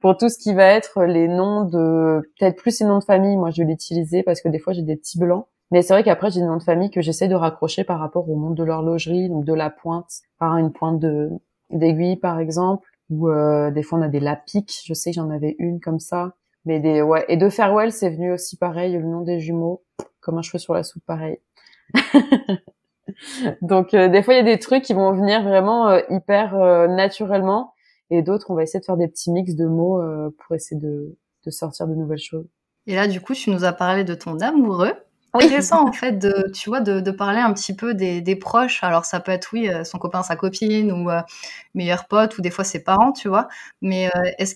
pour 0.00 0.16
tout 0.16 0.28
ce 0.28 0.38
qui 0.38 0.54
va 0.54 0.64
être 0.64 1.04
les 1.04 1.28
noms 1.28 1.64
de 1.64 2.20
peut-être 2.38 2.56
plus 2.56 2.80
les 2.80 2.86
noms 2.86 2.98
de 2.98 3.04
famille. 3.04 3.36
Moi, 3.36 3.50
je 3.50 3.62
vais 3.62 3.68
l'utiliser 3.68 4.22
parce 4.22 4.40
que 4.40 4.48
des 4.48 4.58
fois 4.58 4.72
j'ai 4.72 4.82
des 4.82 4.96
petits 4.96 5.18
blancs. 5.18 5.46
Mais 5.70 5.82
c'est 5.82 5.92
vrai 5.92 6.02
qu'après 6.02 6.30
j'ai 6.30 6.40
des 6.40 6.46
noms 6.46 6.56
de 6.56 6.62
famille 6.62 6.90
que 6.90 7.02
j'essaie 7.02 7.28
de 7.28 7.34
raccrocher 7.34 7.84
par 7.84 7.98
rapport 7.98 8.28
au 8.28 8.36
monde 8.36 8.54
de 8.54 8.64
l'horlogerie, 8.64 9.28
donc 9.28 9.44
de 9.44 9.52
la 9.52 9.70
pointe 9.70 10.10
par 10.38 10.56
une 10.56 10.72
pointe 10.72 10.98
de 10.98 11.30
d'aiguille 11.70 12.16
par 12.16 12.38
exemple, 12.40 12.88
ou 13.10 13.28
euh, 13.28 13.70
des 13.70 13.82
fois 13.82 13.98
on 13.98 14.02
a 14.02 14.08
des 14.08 14.20
lapiques. 14.20 14.80
Je 14.86 14.94
sais 14.94 15.10
que 15.10 15.16
j'en 15.16 15.30
avais 15.30 15.56
une 15.58 15.80
comme 15.80 16.00
ça. 16.00 16.34
Mais 16.64 16.80
des 16.80 17.02
ouais 17.02 17.24
et 17.28 17.36
de 17.36 17.48
Farewell 17.48 17.92
c'est 17.92 18.10
venu 18.10 18.32
aussi 18.32 18.56
pareil 18.56 18.92
le 18.94 19.02
nom 19.02 19.22
des 19.22 19.40
jumeaux 19.40 19.82
comme 20.20 20.38
un 20.38 20.42
cheveu 20.42 20.58
sur 20.58 20.74
la 20.74 20.82
soupe 20.82 21.04
pareil. 21.06 21.38
Donc 23.62 23.94
euh, 23.94 24.08
des 24.08 24.22
fois 24.22 24.34
il 24.34 24.36
y 24.38 24.40
a 24.40 24.44
des 24.44 24.58
trucs 24.58 24.84
qui 24.84 24.94
vont 24.94 25.12
venir 25.12 25.42
vraiment 25.42 25.88
euh, 25.88 26.00
hyper 26.10 26.54
euh, 26.54 26.86
naturellement 26.86 27.72
et 28.10 28.22
d'autres 28.22 28.50
on 28.50 28.54
va 28.54 28.62
essayer 28.62 28.80
de 28.80 28.84
faire 28.84 28.96
des 28.96 29.08
petits 29.08 29.30
mix 29.30 29.54
de 29.54 29.66
mots 29.66 30.02
pour 30.38 30.54
essayer 30.56 30.80
de, 30.80 31.16
de 31.44 31.50
sortir 31.50 31.86
de 31.86 31.94
nouvelles 31.94 32.18
choses. 32.18 32.46
Et 32.86 32.94
là 32.94 33.06
du 33.06 33.20
coup 33.20 33.34
tu 33.34 33.50
nous 33.50 33.64
as 33.64 33.72
parlé 33.72 34.04
de 34.04 34.14
ton 34.14 34.40
amoureux 34.40 34.94
intéressant 35.34 35.86
en 35.86 35.92
fait 35.92 36.12
de 36.12 36.50
tu 36.52 36.68
vois 36.68 36.80
de, 36.80 37.00
de 37.00 37.10
parler 37.10 37.40
un 37.40 37.52
petit 37.52 37.74
peu 37.74 37.94
des, 37.94 38.20
des, 38.20 38.36
proches. 38.36 38.82
Alors 38.82 39.04
ça 39.04 39.20
peut 39.20 39.32
être 39.32 39.50
oui 39.52 39.68
euh, 39.68 39.84
son 39.84 39.98
copain 39.98 40.22
sa 40.22 40.36
copine 40.36 40.92
ou 40.92 41.10
euh, 41.10 41.20
meilleur 41.74 42.06
pote 42.06 42.38
ou 42.38 42.42
des 42.42 42.50
fois 42.50 42.64
ses 42.64 42.82
parents 42.82 43.12
tu 43.12 43.28
vois. 43.28 43.48
Mais 43.82 44.08
euh, 44.08 44.22
est-ce 44.38 44.54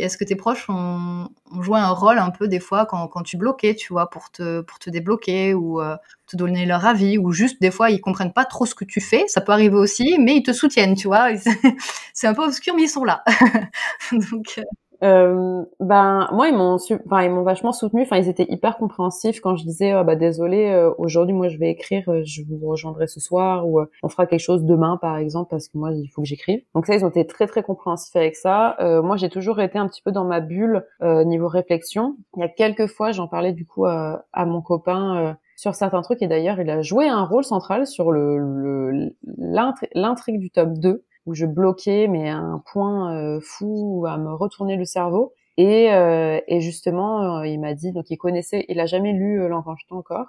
est-ce 0.00 0.16
que 0.16 0.24
tes 0.24 0.36
proches 0.36 0.68
ont, 0.68 1.28
ont, 1.52 1.62
joué 1.62 1.78
un 1.78 1.90
rôle 1.90 2.18
un 2.18 2.30
peu 2.30 2.48
des 2.48 2.60
fois 2.60 2.86
quand, 2.86 3.08
quand 3.08 3.22
tu 3.22 3.36
bloquais 3.36 3.74
tu 3.74 3.92
vois 3.92 4.10
pour 4.10 4.30
te 4.30 4.60
pour 4.62 4.78
te 4.78 4.90
débloquer 4.90 5.54
ou 5.54 5.80
te 6.26 6.36
donner 6.36 6.66
leur 6.66 6.86
avis 6.86 7.18
ou 7.18 7.32
juste 7.32 7.60
des 7.60 7.70
fois 7.70 7.90
ils 7.90 8.00
comprennent 8.00 8.32
pas 8.32 8.44
trop 8.44 8.66
ce 8.66 8.74
que 8.74 8.84
tu 8.84 9.00
fais? 9.00 9.24
Ça 9.28 9.40
peut 9.40 9.52
arriver 9.52 9.76
aussi 9.76 10.16
mais 10.18 10.36
ils 10.36 10.42
te 10.42 10.52
soutiennent 10.52 10.94
tu 10.94 11.08
vois. 11.08 11.28
C'est 12.14 12.26
un 12.26 12.34
peu 12.34 12.44
obscur 12.44 12.74
mais 12.76 12.84
ils 12.84 12.88
sont 12.88 13.04
là. 13.04 13.22
Donc 14.12 14.60
euh, 15.02 15.64
ben 15.80 16.28
moi 16.32 16.48
ils 16.48 16.54
m'ont 16.54 16.74
enfin 16.74 17.22
ils 17.22 17.30
m'ont 17.30 17.42
vachement 17.42 17.72
soutenu. 17.72 18.02
Enfin 18.02 18.16
ils 18.18 18.28
étaient 18.28 18.46
hyper 18.48 18.76
compréhensifs 18.76 19.40
quand 19.40 19.56
je 19.56 19.64
disais 19.64 19.94
oh, 19.94 20.04
bah 20.04 20.16
désolé 20.16 20.66
euh, 20.66 20.92
aujourd'hui 20.98 21.34
moi 21.34 21.48
je 21.48 21.58
vais 21.58 21.70
écrire 21.70 22.08
euh, 22.08 22.22
je 22.24 22.42
vous 22.42 22.66
rejoindrai 22.66 23.06
ce 23.06 23.20
soir 23.20 23.66
ou 23.66 23.80
on 24.02 24.08
fera 24.08 24.26
quelque 24.26 24.40
chose 24.40 24.64
demain 24.64 24.98
par 25.00 25.16
exemple 25.16 25.48
parce 25.50 25.68
que 25.68 25.78
moi 25.78 25.92
il 25.92 26.08
faut 26.08 26.22
que 26.22 26.28
j'écrive. 26.28 26.60
Donc 26.74 26.86
ça 26.86 26.94
ils 26.94 27.04
ont 27.04 27.08
été 27.08 27.26
très 27.26 27.46
très 27.46 27.62
compréhensifs 27.62 28.14
avec 28.14 28.36
ça. 28.36 28.76
Moi 29.02 29.16
j'ai 29.16 29.30
toujours 29.30 29.60
été 29.60 29.78
un 29.78 29.88
petit 29.88 30.02
peu 30.02 30.12
dans 30.12 30.24
ma 30.24 30.40
bulle 30.40 30.84
niveau 31.02 31.48
réflexion. 31.48 32.16
Il 32.36 32.40
y 32.40 32.44
a 32.44 32.48
quelques 32.48 32.86
fois 32.86 33.12
j'en 33.12 33.28
parlais 33.28 33.52
du 33.52 33.66
coup 33.66 33.86
à 33.86 34.22
mon 34.46 34.60
copain 34.60 35.36
sur 35.56 35.74
certains 35.74 36.02
trucs. 36.02 36.22
Et 36.22 36.26
d'ailleurs 36.26 36.60
il 36.60 36.68
a 36.70 36.82
joué 36.82 37.08
un 37.08 37.24
rôle 37.24 37.44
central 37.44 37.86
sur 37.86 38.12
le 38.12 39.14
l'intrigue 39.94 40.38
du 40.38 40.50
tome 40.50 40.78
2 40.78 41.04
où 41.26 41.34
je 41.34 41.46
bloquais 41.46 42.08
mais 42.08 42.28
à 42.28 42.36
un 42.36 42.62
point 42.72 43.14
euh, 43.14 43.40
fou 43.40 44.04
à 44.08 44.16
me 44.18 44.32
retourner 44.32 44.76
le 44.76 44.84
cerveau. 44.84 45.34
Et, 45.56 45.92
euh, 45.92 46.40
et 46.48 46.60
justement, 46.60 47.40
euh, 47.40 47.46
il 47.46 47.60
m'a 47.60 47.74
dit, 47.74 47.92
donc 47.92 48.10
il 48.10 48.16
connaissait, 48.16 48.64
il 48.68 48.80
a 48.80 48.86
jamais 48.86 49.12
lu 49.12 49.46
L'Enfanchetant 49.48 49.96
encore, 49.96 50.28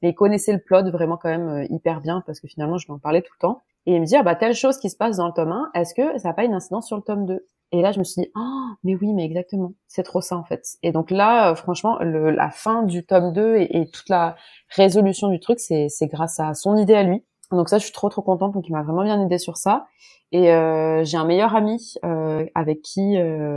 mais 0.00 0.10
il 0.10 0.14
connaissait 0.14 0.52
le 0.52 0.58
plot 0.58 0.90
vraiment 0.90 1.16
quand 1.16 1.28
même 1.28 1.66
hyper 1.70 2.00
bien 2.00 2.22
parce 2.26 2.40
que 2.40 2.48
finalement 2.48 2.78
je 2.78 2.86
lui 2.86 2.92
en 2.92 2.98
parlais 2.98 3.22
tout 3.22 3.32
le 3.38 3.40
temps. 3.40 3.62
Et 3.86 3.94
il 3.94 4.00
me 4.00 4.06
dit, 4.06 4.16
ah 4.16 4.22
bah 4.22 4.34
telle 4.34 4.54
chose 4.54 4.78
qui 4.78 4.90
se 4.90 4.96
passe 4.96 5.16
dans 5.16 5.26
le 5.26 5.32
tome 5.32 5.52
1, 5.52 5.70
est-ce 5.74 5.94
que 5.94 6.18
ça 6.18 6.28
n'a 6.28 6.34
pas 6.34 6.44
une 6.44 6.54
incidence 6.54 6.86
sur 6.86 6.96
le 6.96 7.02
tome 7.02 7.26
2 7.26 7.46
Et 7.72 7.82
là 7.82 7.92
je 7.92 7.98
me 7.98 8.04
suis 8.04 8.22
dit, 8.22 8.30
oh, 8.36 8.66
mais 8.82 8.96
oui, 8.96 9.12
mais 9.12 9.24
exactement, 9.24 9.74
c'est 9.86 10.02
trop 10.02 10.20
ça 10.20 10.36
en 10.36 10.44
fait. 10.44 10.64
Et 10.82 10.90
donc 10.90 11.10
là, 11.10 11.54
franchement, 11.54 11.98
le, 12.00 12.30
la 12.30 12.50
fin 12.50 12.82
du 12.82 13.04
tome 13.04 13.32
2 13.32 13.56
et, 13.56 13.76
et 13.76 13.90
toute 13.90 14.08
la 14.08 14.36
résolution 14.70 15.28
du 15.28 15.38
truc, 15.38 15.60
c'est 15.60 15.88
grâce 16.06 16.40
à 16.40 16.54
son 16.54 16.76
idée 16.76 16.94
à 16.94 17.02
lui. 17.04 17.22
Donc 17.52 17.68
ça, 17.68 17.78
je 17.78 17.84
suis 17.84 17.92
trop 17.92 18.08
trop 18.08 18.22
contente, 18.22 18.52
donc 18.52 18.66
il 18.68 18.72
m'a 18.72 18.82
vraiment 18.82 19.04
bien 19.04 19.22
aidé 19.22 19.38
sur 19.38 19.56
ça. 19.56 19.86
Et 20.32 20.52
euh, 20.52 21.04
j'ai 21.04 21.16
un 21.16 21.24
meilleur 21.24 21.54
ami 21.54 21.94
euh, 22.04 22.46
avec 22.54 22.82
qui, 22.82 23.18
euh, 23.18 23.54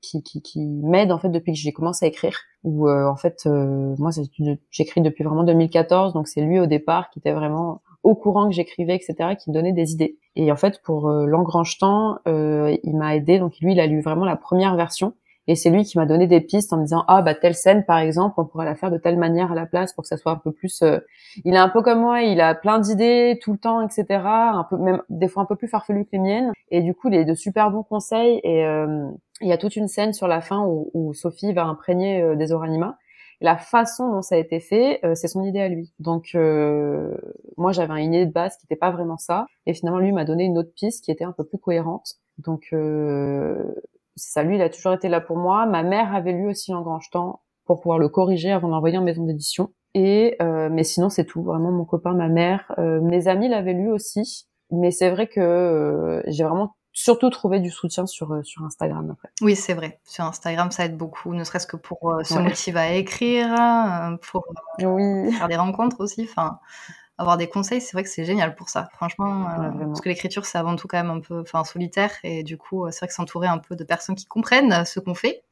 qui 0.00 0.22
qui, 0.22 0.42
qui 0.42 0.60
m'aide 0.60 1.12
en 1.12 1.18
fait 1.18 1.28
depuis 1.28 1.52
que 1.52 1.58
j'ai 1.58 1.72
commencé 1.72 2.06
à 2.06 2.08
écrire. 2.08 2.38
Où 2.62 2.88
euh, 2.88 3.06
en 3.06 3.16
fait, 3.16 3.42
euh, 3.46 3.94
moi 3.98 4.10
j'écris 4.70 5.02
depuis 5.02 5.24
vraiment 5.24 5.44
2014, 5.44 6.14
donc 6.14 6.28
c'est 6.28 6.40
lui 6.40 6.58
au 6.58 6.66
départ 6.66 7.10
qui 7.10 7.18
était 7.18 7.32
vraiment 7.32 7.82
au 8.02 8.14
courant 8.14 8.48
que 8.48 8.54
j'écrivais, 8.54 8.96
etc., 8.96 9.34
qui 9.38 9.50
me 9.50 9.54
donnait 9.54 9.72
des 9.72 9.92
idées. 9.92 10.18
Et 10.36 10.52
en 10.52 10.56
fait, 10.56 10.82
pour 10.82 11.08
euh, 11.08 11.26
l'engrange 11.26 11.78
temps, 11.78 12.18
il 12.26 12.96
m'a 12.96 13.16
aidé. 13.16 13.38
Donc 13.38 13.54
lui, 13.60 13.72
il 13.72 13.80
a 13.80 13.86
lu 13.86 14.00
vraiment 14.00 14.24
la 14.24 14.36
première 14.36 14.76
version. 14.76 15.14
Et 15.46 15.56
c'est 15.56 15.70
lui 15.70 15.84
qui 15.84 15.98
m'a 15.98 16.06
donné 16.06 16.26
des 16.26 16.40
pistes 16.40 16.72
en 16.72 16.78
me 16.78 16.82
disant 16.82 17.04
ah 17.06 17.20
bah 17.20 17.34
telle 17.34 17.54
scène 17.54 17.84
par 17.84 17.98
exemple 17.98 18.34
on 18.38 18.46
pourrait 18.46 18.64
la 18.64 18.74
faire 18.74 18.90
de 18.90 18.96
telle 18.96 19.18
manière 19.18 19.52
à 19.52 19.54
la 19.54 19.66
place 19.66 19.92
pour 19.92 20.02
que 20.02 20.08
ça 20.08 20.16
soit 20.16 20.32
un 20.32 20.36
peu 20.36 20.52
plus. 20.52 20.82
Euh, 20.82 20.98
il 21.44 21.54
est 21.54 21.58
un 21.58 21.68
peu 21.68 21.82
comme 21.82 22.00
moi, 22.00 22.22
il 22.22 22.40
a 22.40 22.54
plein 22.54 22.78
d'idées 22.78 23.38
tout 23.42 23.52
le 23.52 23.58
temps 23.58 23.82
etc. 23.82 24.06
Un 24.10 24.66
peu 24.68 24.76
même 24.78 25.02
des 25.10 25.28
fois 25.28 25.42
un 25.42 25.46
peu 25.46 25.56
plus 25.56 25.68
farfelu 25.68 26.04
que 26.04 26.10
les 26.12 26.18
miennes. 26.18 26.52
Et 26.70 26.80
du 26.80 26.94
coup 26.94 27.08
il 27.08 27.18
a 27.18 27.24
de 27.24 27.34
super 27.34 27.70
bons 27.70 27.82
conseils 27.82 28.40
et 28.42 28.64
euh, 28.64 29.08
il 29.40 29.48
y 29.48 29.52
a 29.52 29.58
toute 29.58 29.76
une 29.76 29.88
scène 29.88 30.12
sur 30.14 30.28
la 30.28 30.40
fin 30.40 30.64
où, 30.64 30.90
où 30.94 31.12
Sophie 31.12 31.52
va 31.52 31.64
imprégner 31.64 32.22
euh, 32.22 32.36
des 32.36 32.52
Oranima. 32.52 32.96
La 33.40 33.56
façon 33.58 34.10
dont 34.10 34.22
ça 34.22 34.36
a 34.36 34.38
été 34.38 34.60
fait, 34.60 35.00
c'est 35.14 35.28
son 35.28 35.42
idée 35.42 35.60
à 35.60 35.68
lui. 35.68 35.92
Donc 35.98 36.34
moi 37.56 37.72
j'avais 37.72 38.02
une 38.02 38.14
idée 38.14 38.26
de 38.26 38.32
base 38.32 38.56
qui 38.56 38.64
n'était 38.64 38.78
pas 38.78 38.90
vraiment 38.90 39.18
ça, 39.18 39.46
et 39.66 39.74
finalement 39.74 39.98
lui 39.98 40.12
m'a 40.12 40.24
donné 40.24 40.44
une 40.44 40.56
autre 40.56 40.72
piste 40.74 41.04
qui 41.04 41.10
était 41.10 41.24
un 41.24 41.32
peu 41.32 41.44
plus 41.44 41.58
cohérente. 41.58 42.14
Donc 42.38 42.72
ça, 44.16 44.42
lui, 44.42 44.56
il 44.56 44.62
a 44.62 44.68
toujours 44.68 44.92
été 44.92 45.08
là 45.08 45.20
pour 45.20 45.36
moi. 45.36 45.66
Ma 45.66 45.82
mère 45.82 46.14
avait 46.14 46.32
lu 46.32 46.48
aussi 46.48 46.72
temps 47.10 47.42
pour 47.64 47.80
pouvoir 47.80 47.98
le 47.98 48.08
corriger 48.08 48.52
avant 48.52 48.68
d'envoyer 48.68 48.98
en 48.98 49.02
maison 49.02 49.24
d'édition. 49.24 49.72
Et 49.94 50.36
euh, 50.42 50.68
mais 50.70 50.84
sinon 50.84 51.08
c'est 51.08 51.24
tout. 51.24 51.42
Vraiment 51.42 51.70
mon 51.70 51.84
copain, 51.84 52.14
ma 52.14 52.28
mère, 52.28 52.72
euh, 52.78 53.00
mes 53.00 53.28
amis 53.28 53.48
l'avaient 53.48 53.74
lu 53.74 53.90
aussi. 53.90 54.46
Mais 54.70 54.90
c'est 54.90 55.10
vrai 55.10 55.28
que 55.28 55.40
euh, 55.40 56.22
j'ai 56.26 56.42
vraiment 56.42 56.74
surtout 56.92 57.30
trouvé 57.30 57.60
du 57.60 57.70
soutien 57.70 58.06
sur 58.06 58.40
sur 58.44 58.64
Instagram 58.64 59.10
après. 59.12 59.28
Oui, 59.40 59.54
c'est 59.54 59.74
vrai. 59.74 60.00
Sur 60.04 60.24
Instagram, 60.24 60.70
ça 60.72 60.84
aide 60.84 60.96
beaucoup, 60.96 61.32
ne 61.32 61.44
serait-ce 61.44 61.66
que 61.66 61.76
pour 61.76 62.18
se 62.24 62.38
motiver 62.38 62.80
à 62.80 62.94
écrire, 62.94 64.18
pour 64.32 64.46
oui. 64.80 65.32
faire 65.32 65.48
des 65.48 65.56
rencontres 65.56 66.00
aussi. 66.00 66.28
Enfin, 66.28 66.58
avoir 67.18 67.36
des 67.36 67.48
conseils, 67.48 67.80
c'est 67.80 67.92
vrai 67.92 68.02
que 68.02 68.08
c'est 68.08 68.24
génial 68.24 68.54
pour 68.54 68.68
ça. 68.68 68.88
Franchement, 68.94 69.46
euh, 69.48 69.86
parce 69.86 70.00
que 70.00 70.08
l'écriture, 70.08 70.46
c'est 70.46 70.58
avant 70.58 70.76
tout 70.76 70.88
quand 70.88 70.96
même 70.96 71.10
un 71.10 71.20
peu, 71.20 71.40
enfin, 71.40 71.64
solitaire, 71.64 72.10
et 72.24 72.42
du 72.42 72.58
coup, 72.58 72.86
c'est 72.90 72.98
vrai 72.98 73.08
que 73.08 73.14
s'entourer 73.14 73.46
un 73.46 73.58
peu 73.58 73.76
de 73.76 73.84
personnes 73.84 74.16
qui 74.16 74.26
comprennent 74.26 74.72
euh, 74.72 74.84
ce 74.84 74.98
qu'on 75.00 75.14
fait, 75.14 75.44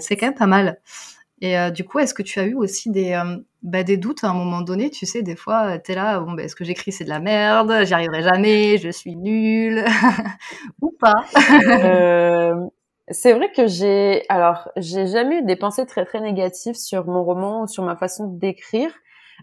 c'est 0.00 0.16
quand 0.16 0.26
même 0.26 0.34
pas 0.34 0.46
mal. 0.46 0.80
Et 1.40 1.56
euh, 1.56 1.70
du 1.70 1.84
coup, 1.84 2.00
est-ce 2.00 2.14
que 2.14 2.22
tu 2.22 2.40
as 2.40 2.44
eu 2.44 2.54
aussi 2.54 2.90
des, 2.90 3.20
bah, 3.62 3.84
des 3.84 3.96
doutes 3.96 4.24
à 4.24 4.30
un 4.30 4.34
moment 4.34 4.60
donné? 4.60 4.90
Tu 4.90 5.06
sais, 5.06 5.22
des 5.22 5.36
fois, 5.36 5.78
tu 5.78 5.92
es 5.92 5.94
là, 5.94 6.18
bon, 6.18 6.32
bah, 6.32 6.42
est-ce 6.42 6.56
que 6.56 6.64
j'écris, 6.64 6.90
c'est 6.90 7.04
de 7.04 7.10
la 7.10 7.20
merde, 7.20 7.84
j'y 7.84 7.94
arriverai 7.94 8.22
jamais, 8.22 8.76
je 8.78 8.90
suis 8.90 9.14
nulle, 9.14 9.84
ou 10.82 10.92
pas. 10.98 11.14
C'est 13.10 13.32
vrai 13.32 13.50
que 13.52 13.66
j'ai, 13.68 14.24
alors, 14.28 14.70
j'ai 14.76 15.06
jamais 15.06 15.38
eu 15.38 15.42
des 15.42 15.56
pensées 15.56 15.86
très 15.86 16.04
très 16.04 16.20
négatives 16.20 16.74
sur 16.74 17.06
mon 17.06 17.24
roman 17.24 17.62
ou 17.62 17.66
sur 17.66 17.82
ma 17.84 17.96
façon 17.96 18.26
d'écrire 18.26 18.90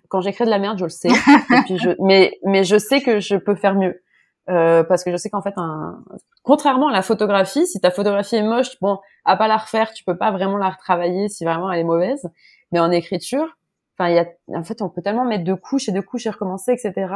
quand 0.10 0.22
j'écris 0.22 0.46
de 0.46 0.50
la 0.50 0.60
merde, 0.60 0.78
je 0.78 0.86
le 0.86 0.90
sais. 0.90 1.10
et 1.52 1.62
puis 1.66 1.78
je, 1.78 1.92
mais 2.00 2.38
mais 2.44 2.64
je 2.64 2.78
sais 2.78 3.02
que 3.02 3.20
je 3.20 3.36
peux 3.36 3.56
faire 3.56 3.76
mieux. 3.76 4.02
Euh, 4.48 4.84
parce 4.84 5.04
que 5.04 5.12
je 5.12 5.18
sais 5.18 5.30
qu'en 5.30 5.42
fait, 5.42 5.54
un... 5.58 6.04
contrairement 6.44 6.90
à 6.90 6.94
la 6.94 7.02
photographie, 7.02 7.66
si 7.66 7.80
ta 7.82 7.90
photographie 7.90 8.36
est 8.36 8.44
moche, 8.44 8.80
bon, 8.80 9.00
à 9.24 9.38
pas 9.38 9.48
la 9.48 9.58
refaire, 9.58 9.92
tu 9.92 10.04
peux 10.04 10.18
pas 10.18 10.32
vraiment 10.32 10.58
la 10.58 10.70
retravailler 10.70 11.30
si 11.30 11.46
vraiment 11.46 11.72
elle 11.72 11.80
est 11.80 11.86
mauvaise. 11.86 12.30
Mais 12.72 12.80
en 12.80 12.92
écriture, 12.92 13.58
enfin, 13.98 14.10
il 14.10 14.16
y 14.16 14.20
a, 14.20 14.28
en 14.58 14.64
fait, 14.64 14.82
on 14.82 14.90
peut 14.90 15.02
tellement 15.02 15.26
mettre 15.26 15.44
de 15.44 15.54
couches 15.56 15.90
et 15.90 15.92
de 15.92 16.02
couches 16.02 16.28
et 16.28 16.30
recommencer, 16.30 16.74
etc. 16.74 17.08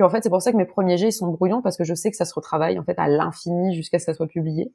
en 0.00 0.10
fait, 0.10 0.22
c'est 0.22 0.30
pour 0.30 0.42
ça 0.42 0.50
que 0.50 0.56
mes 0.56 0.64
premiers 0.64 0.96
jets 0.96 1.08
ils 1.08 1.12
sont 1.12 1.28
brouillons 1.28 1.62
parce 1.62 1.76
que 1.76 1.84
je 1.84 1.94
sais 1.94 2.10
que 2.10 2.16
ça 2.16 2.24
se 2.24 2.34
retravaille 2.34 2.78
en 2.78 2.84
fait 2.84 2.98
à 2.98 3.06
l'infini 3.06 3.74
jusqu'à 3.74 4.00
ce 4.00 4.06
que 4.06 4.12
ça 4.12 4.16
soit 4.16 4.26
publié. 4.26 4.72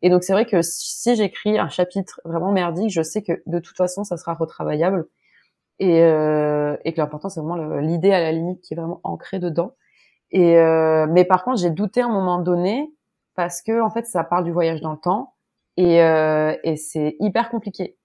Et 0.00 0.10
donc 0.10 0.24
c'est 0.24 0.32
vrai 0.32 0.46
que 0.46 0.62
si 0.62 1.14
j'écris 1.14 1.58
un 1.58 1.68
chapitre 1.68 2.20
vraiment 2.24 2.50
merdique, 2.50 2.90
je 2.90 3.02
sais 3.02 3.22
que 3.22 3.42
de 3.46 3.58
toute 3.58 3.76
façon 3.76 4.04
ça 4.04 4.16
sera 4.16 4.34
retravaillable 4.34 5.06
et, 5.78 6.02
euh, 6.02 6.76
et 6.84 6.92
que 6.92 7.00
l'important 7.00 7.28
c'est 7.28 7.40
vraiment 7.40 7.78
l'idée 7.78 8.12
à 8.12 8.20
la 8.20 8.32
limite 8.32 8.60
qui 8.60 8.74
est 8.74 8.76
vraiment 8.76 9.00
ancrée 9.04 9.38
dedans. 9.38 9.74
Et 10.30 10.58
euh, 10.58 11.06
mais 11.10 11.24
par 11.24 11.44
contre 11.44 11.58
j'ai 11.58 11.70
douté 11.70 12.00
à 12.02 12.06
un 12.06 12.12
moment 12.12 12.38
donné 12.40 12.92
parce 13.34 13.62
que 13.62 13.80
en 13.82 13.90
fait 13.90 14.06
ça 14.06 14.24
parle 14.24 14.44
du 14.44 14.52
voyage 14.52 14.80
dans 14.80 14.92
le 14.92 14.98
temps 14.98 15.34
et, 15.76 16.02
euh, 16.02 16.56
et 16.64 16.76
c'est 16.76 17.16
hyper 17.20 17.50
compliqué. 17.50 17.96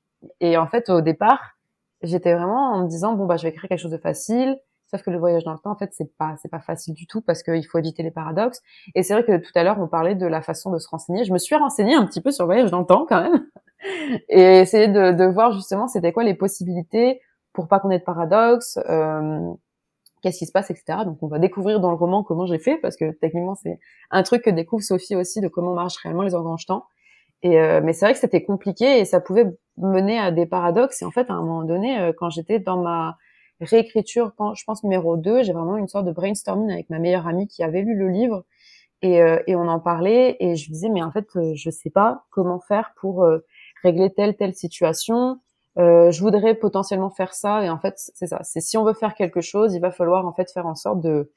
Et 0.41 0.57
en 0.57 0.67
fait 0.67 0.89
au 0.89 1.01
départ 1.01 1.57
j'étais 2.01 2.33
vraiment 2.33 2.73
en 2.73 2.83
me 2.83 2.87
disant 2.87 3.13
bon 3.13 3.25
bah 3.25 3.37
je 3.37 3.43
vais 3.43 3.49
écrire 3.49 3.69
quelque 3.69 3.79
chose 3.79 3.91
de 3.91 3.97
facile. 3.97 4.59
Sauf 4.89 5.01
que 5.03 5.09
le 5.09 5.17
voyage 5.17 5.43
dans 5.43 5.51
le 5.51 5.59
temps, 5.59 5.71
en 5.71 5.75
fait, 5.75 5.89
c'est 5.91 6.15
pas 6.17 6.35
c'est 6.41 6.47
pas 6.49 6.61
facile 6.61 6.93
du 6.93 7.07
tout 7.07 7.19
parce 7.21 7.43
qu'il 7.43 7.65
faut 7.65 7.77
éviter 7.77 8.03
les 8.03 8.11
paradoxes. 8.11 8.61
Et 8.95 9.03
c'est 9.03 9.13
vrai 9.13 9.25
que 9.25 9.37
tout 9.37 9.51
à 9.55 9.63
l'heure 9.63 9.77
on 9.81 9.87
parlait 9.87 10.15
de 10.15 10.25
la 10.25 10.41
façon 10.41 10.71
de 10.71 10.79
se 10.79 10.87
renseigner. 10.87 11.25
Je 11.25 11.33
me 11.33 11.37
suis 11.37 11.55
renseignée 11.55 11.95
un 11.95 12.05
petit 12.05 12.21
peu 12.21 12.31
sur 12.31 12.45
le 12.45 12.47
voyage 12.53 12.71
dans 12.71 12.79
le 12.79 12.85
temps 12.85 13.05
quand 13.07 13.21
même 13.21 13.45
et 14.29 14.59
essayer 14.59 14.87
de, 14.87 15.11
de 15.11 15.25
voir 15.25 15.51
justement 15.51 15.87
c'était 15.87 16.13
quoi 16.13 16.23
les 16.23 16.35
possibilités 16.35 17.21
pour 17.57 17.67
pas 17.67 17.79
qu'on 17.79 17.89
ait 17.89 17.97
de 17.97 18.03
paradoxes. 18.03 18.77
Euh, 18.87 19.51
qu'est-ce 20.21 20.37
qui 20.37 20.45
se 20.45 20.51
passe, 20.51 20.69
etc. 20.69 20.99
Donc 21.05 21.17
on 21.23 21.27
va 21.27 21.39
découvrir 21.39 21.79
dans 21.79 21.89
le 21.89 21.95
roman 21.97 22.23
comment 22.23 22.45
j'ai 22.45 22.59
fait, 22.59 22.77
parce 22.77 22.95
que 22.95 23.11
techniquement 23.11 23.55
c'est 23.55 23.79
un 24.11 24.21
truc 24.21 24.43
que 24.43 24.51
découvre 24.51 24.83
Sophie 24.83 25.15
aussi 25.15 25.41
de 25.41 25.47
comment 25.47 25.73
marchent 25.73 25.97
réellement 25.97 26.21
les 26.21 26.35
engrange-temps. 26.35 26.85
Et 27.41 27.59
euh, 27.59 27.81
mais 27.83 27.93
c'est 27.93 28.05
vrai 28.05 28.13
que 28.13 28.19
c'était 28.19 28.43
compliqué 28.43 28.99
et 28.99 29.05
ça 29.05 29.19
pouvait 29.19 29.45
mener 29.77 30.19
à 30.19 30.31
des 30.31 30.45
paradoxes. 30.45 31.01
Et 31.01 31.05
en 31.05 31.11
fait, 31.11 31.31
à 31.31 31.33
un 31.33 31.41
moment 31.41 31.63
donné, 31.63 31.99
euh, 31.99 32.13
quand 32.15 32.29
j'étais 32.29 32.59
dans 32.59 32.77
ma 32.77 33.17
réécriture, 33.59 34.33
je 34.55 34.63
pense 34.63 34.83
numéro 34.83 35.17
2, 35.17 35.41
j'ai 35.41 35.53
vraiment 35.53 35.77
une 35.77 35.87
sorte 35.87 36.05
de 36.05 36.11
brainstorming 36.11 36.71
avec 36.71 36.91
ma 36.91 36.99
meilleure 36.99 37.27
amie 37.27 37.47
qui 37.47 37.63
avait 37.63 37.81
lu 37.81 37.95
le 37.95 38.09
livre 38.09 38.43
et, 39.01 39.19
euh, 39.23 39.39
et 39.47 39.55
on 39.55 39.67
en 39.67 39.79
parlait 39.79 40.37
et 40.39 40.55
je 40.55 40.71
disais 40.71 40.89
mais 40.89 41.01
en 41.01 41.11
fait 41.11 41.27
je 41.55 41.69
sais 41.71 41.89
pas 41.89 42.25
comment 42.29 42.59
faire 42.59 42.93
pour 42.99 43.27
régler 43.83 44.13
telle 44.13 44.35
telle 44.35 44.53
situation 44.53 45.39
euh, 45.77 46.11
je 46.11 46.21
voudrais 46.21 46.55
potentiellement 46.55 47.09
faire 47.09 47.33
ça 47.33 47.63
et 47.63 47.69
en 47.69 47.79
fait 47.79 47.93
c'est 47.97 48.27
ça. 48.27 48.39
C'est 48.43 48.61
si 48.61 48.77
on 48.77 48.83
veut 48.83 48.93
faire 48.93 49.13
quelque 49.15 49.41
chose 49.41 49.73
il 49.75 49.81
va 49.81 49.91
falloir 49.91 50.25
en 50.25 50.33
fait 50.33 50.51
faire 50.51 50.65
en 50.67 50.75
sorte 50.75 51.01
de 51.01 51.31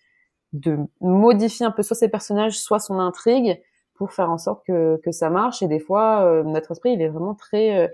de 0.52 0.78
modifier 1.00 1.66
un 1.66 1.70
peu 1.72 1.82
soit 1.82 1.96
ses 1.96 2.08
personnages 2.08 2.58
soit 2.58 2.80
son 2.80 2.98
intrigue 2.98 3.62
pour 3.94 4.12
faire 4.12 4.30
en 4.30 4.38
sorte 4.38 4.64
que 4.66 5.00
que 5.04 5.12
ça 5.12 5.30
marche. 5.30 5.62
Et 5.62 5.68
des 5.68 5.80
fois 5.80 6.22
euh, 6.24 6.42
notre 6.44 6.72
esprit 6.72 6.92
il 6.94 7.02
est 7.02 7.08
vraiment 7.08 7.34
très 7.34 7.76
euh, 7.78 7.88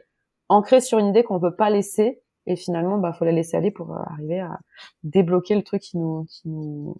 ancré 0.48 0.80
sur 0.80 0.98
une 0.98 1.08
idée 1.08 1.24
qu'on 1.24 1.38
veut 1.38 1.56
pas 1.56 1.70
laisser. 1.70 2.22
Et 2.46 2.56
finalement 2.56 2.98
bah 2.98 3.12
faut 3.12 3.24
la 3.24 3.32
laisser 3.32 3.56
aller 3.56 3.72
pour 3.72 3.92
arriver 3.96 4.40
à 4.40 4.60
débloquer 5.04 5.56
le 5.56 5.62
truc 5.64 5.82
qui 5.82 5.98
nous 5.98 6.26
qui 6.30 6.48
nous 6.48 6.96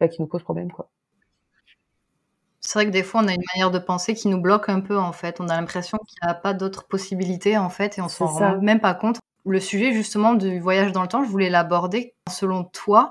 bah, 0.00 0.08
qui 0.08 0.20
nous 0.22 0.28
pose 0.28 0.42
problème 0.42 0.72
quoi 0.72 0.90
c'est 2.70 2.78
vrai 2.78 2.86
que 2.86 2.92
des 2.92 3.02
fois, 3.02 3.22
on 3.24 3.26
a 3.26 3.34
une 3.34 3.42
manière 3.52 3.72
de 3.72 3.80
penser 3.80 4.14
qui 4.14 4.28
nous 4.28 4.40
bloque 4.40 4.68
un 4.68 4.78
peu, 4.78 4.96
en 4.96 5.10
fait. 5.10 5.40
On 5.40 5.48
a 5.48 5.56
l'impression 5.56 5.98
qu'il 6.06 6.18
n'y 6.22 6.30
a 6.30 6.34
pas 6.34 6.54
d'autres 6.54 6.86
possibilités, 6.86 7.58
en 7.58 7.68
fait, 7.68 7.98
et 7.98 8.00
on 8.00 8.06
s'en 8.06 8.26
rend 8.26 8.60
même 8.60 8.78
pas 8.78 8.94
compte. 8.94 9.18
Le 9.44 9.58
sujet, 9.58 9.92
justement, 9.92 10.34
du 10.34 10.60
voyage 10.60 10.92
dans 10.92 11.02
le 11.02 11.08
temps, 11.08 11.24
je 11.24 11.28
voulais 11.28 11.50
l'aborder. 11.50 12.14
Selon 12.30 12.62
toi, 12.62 13.10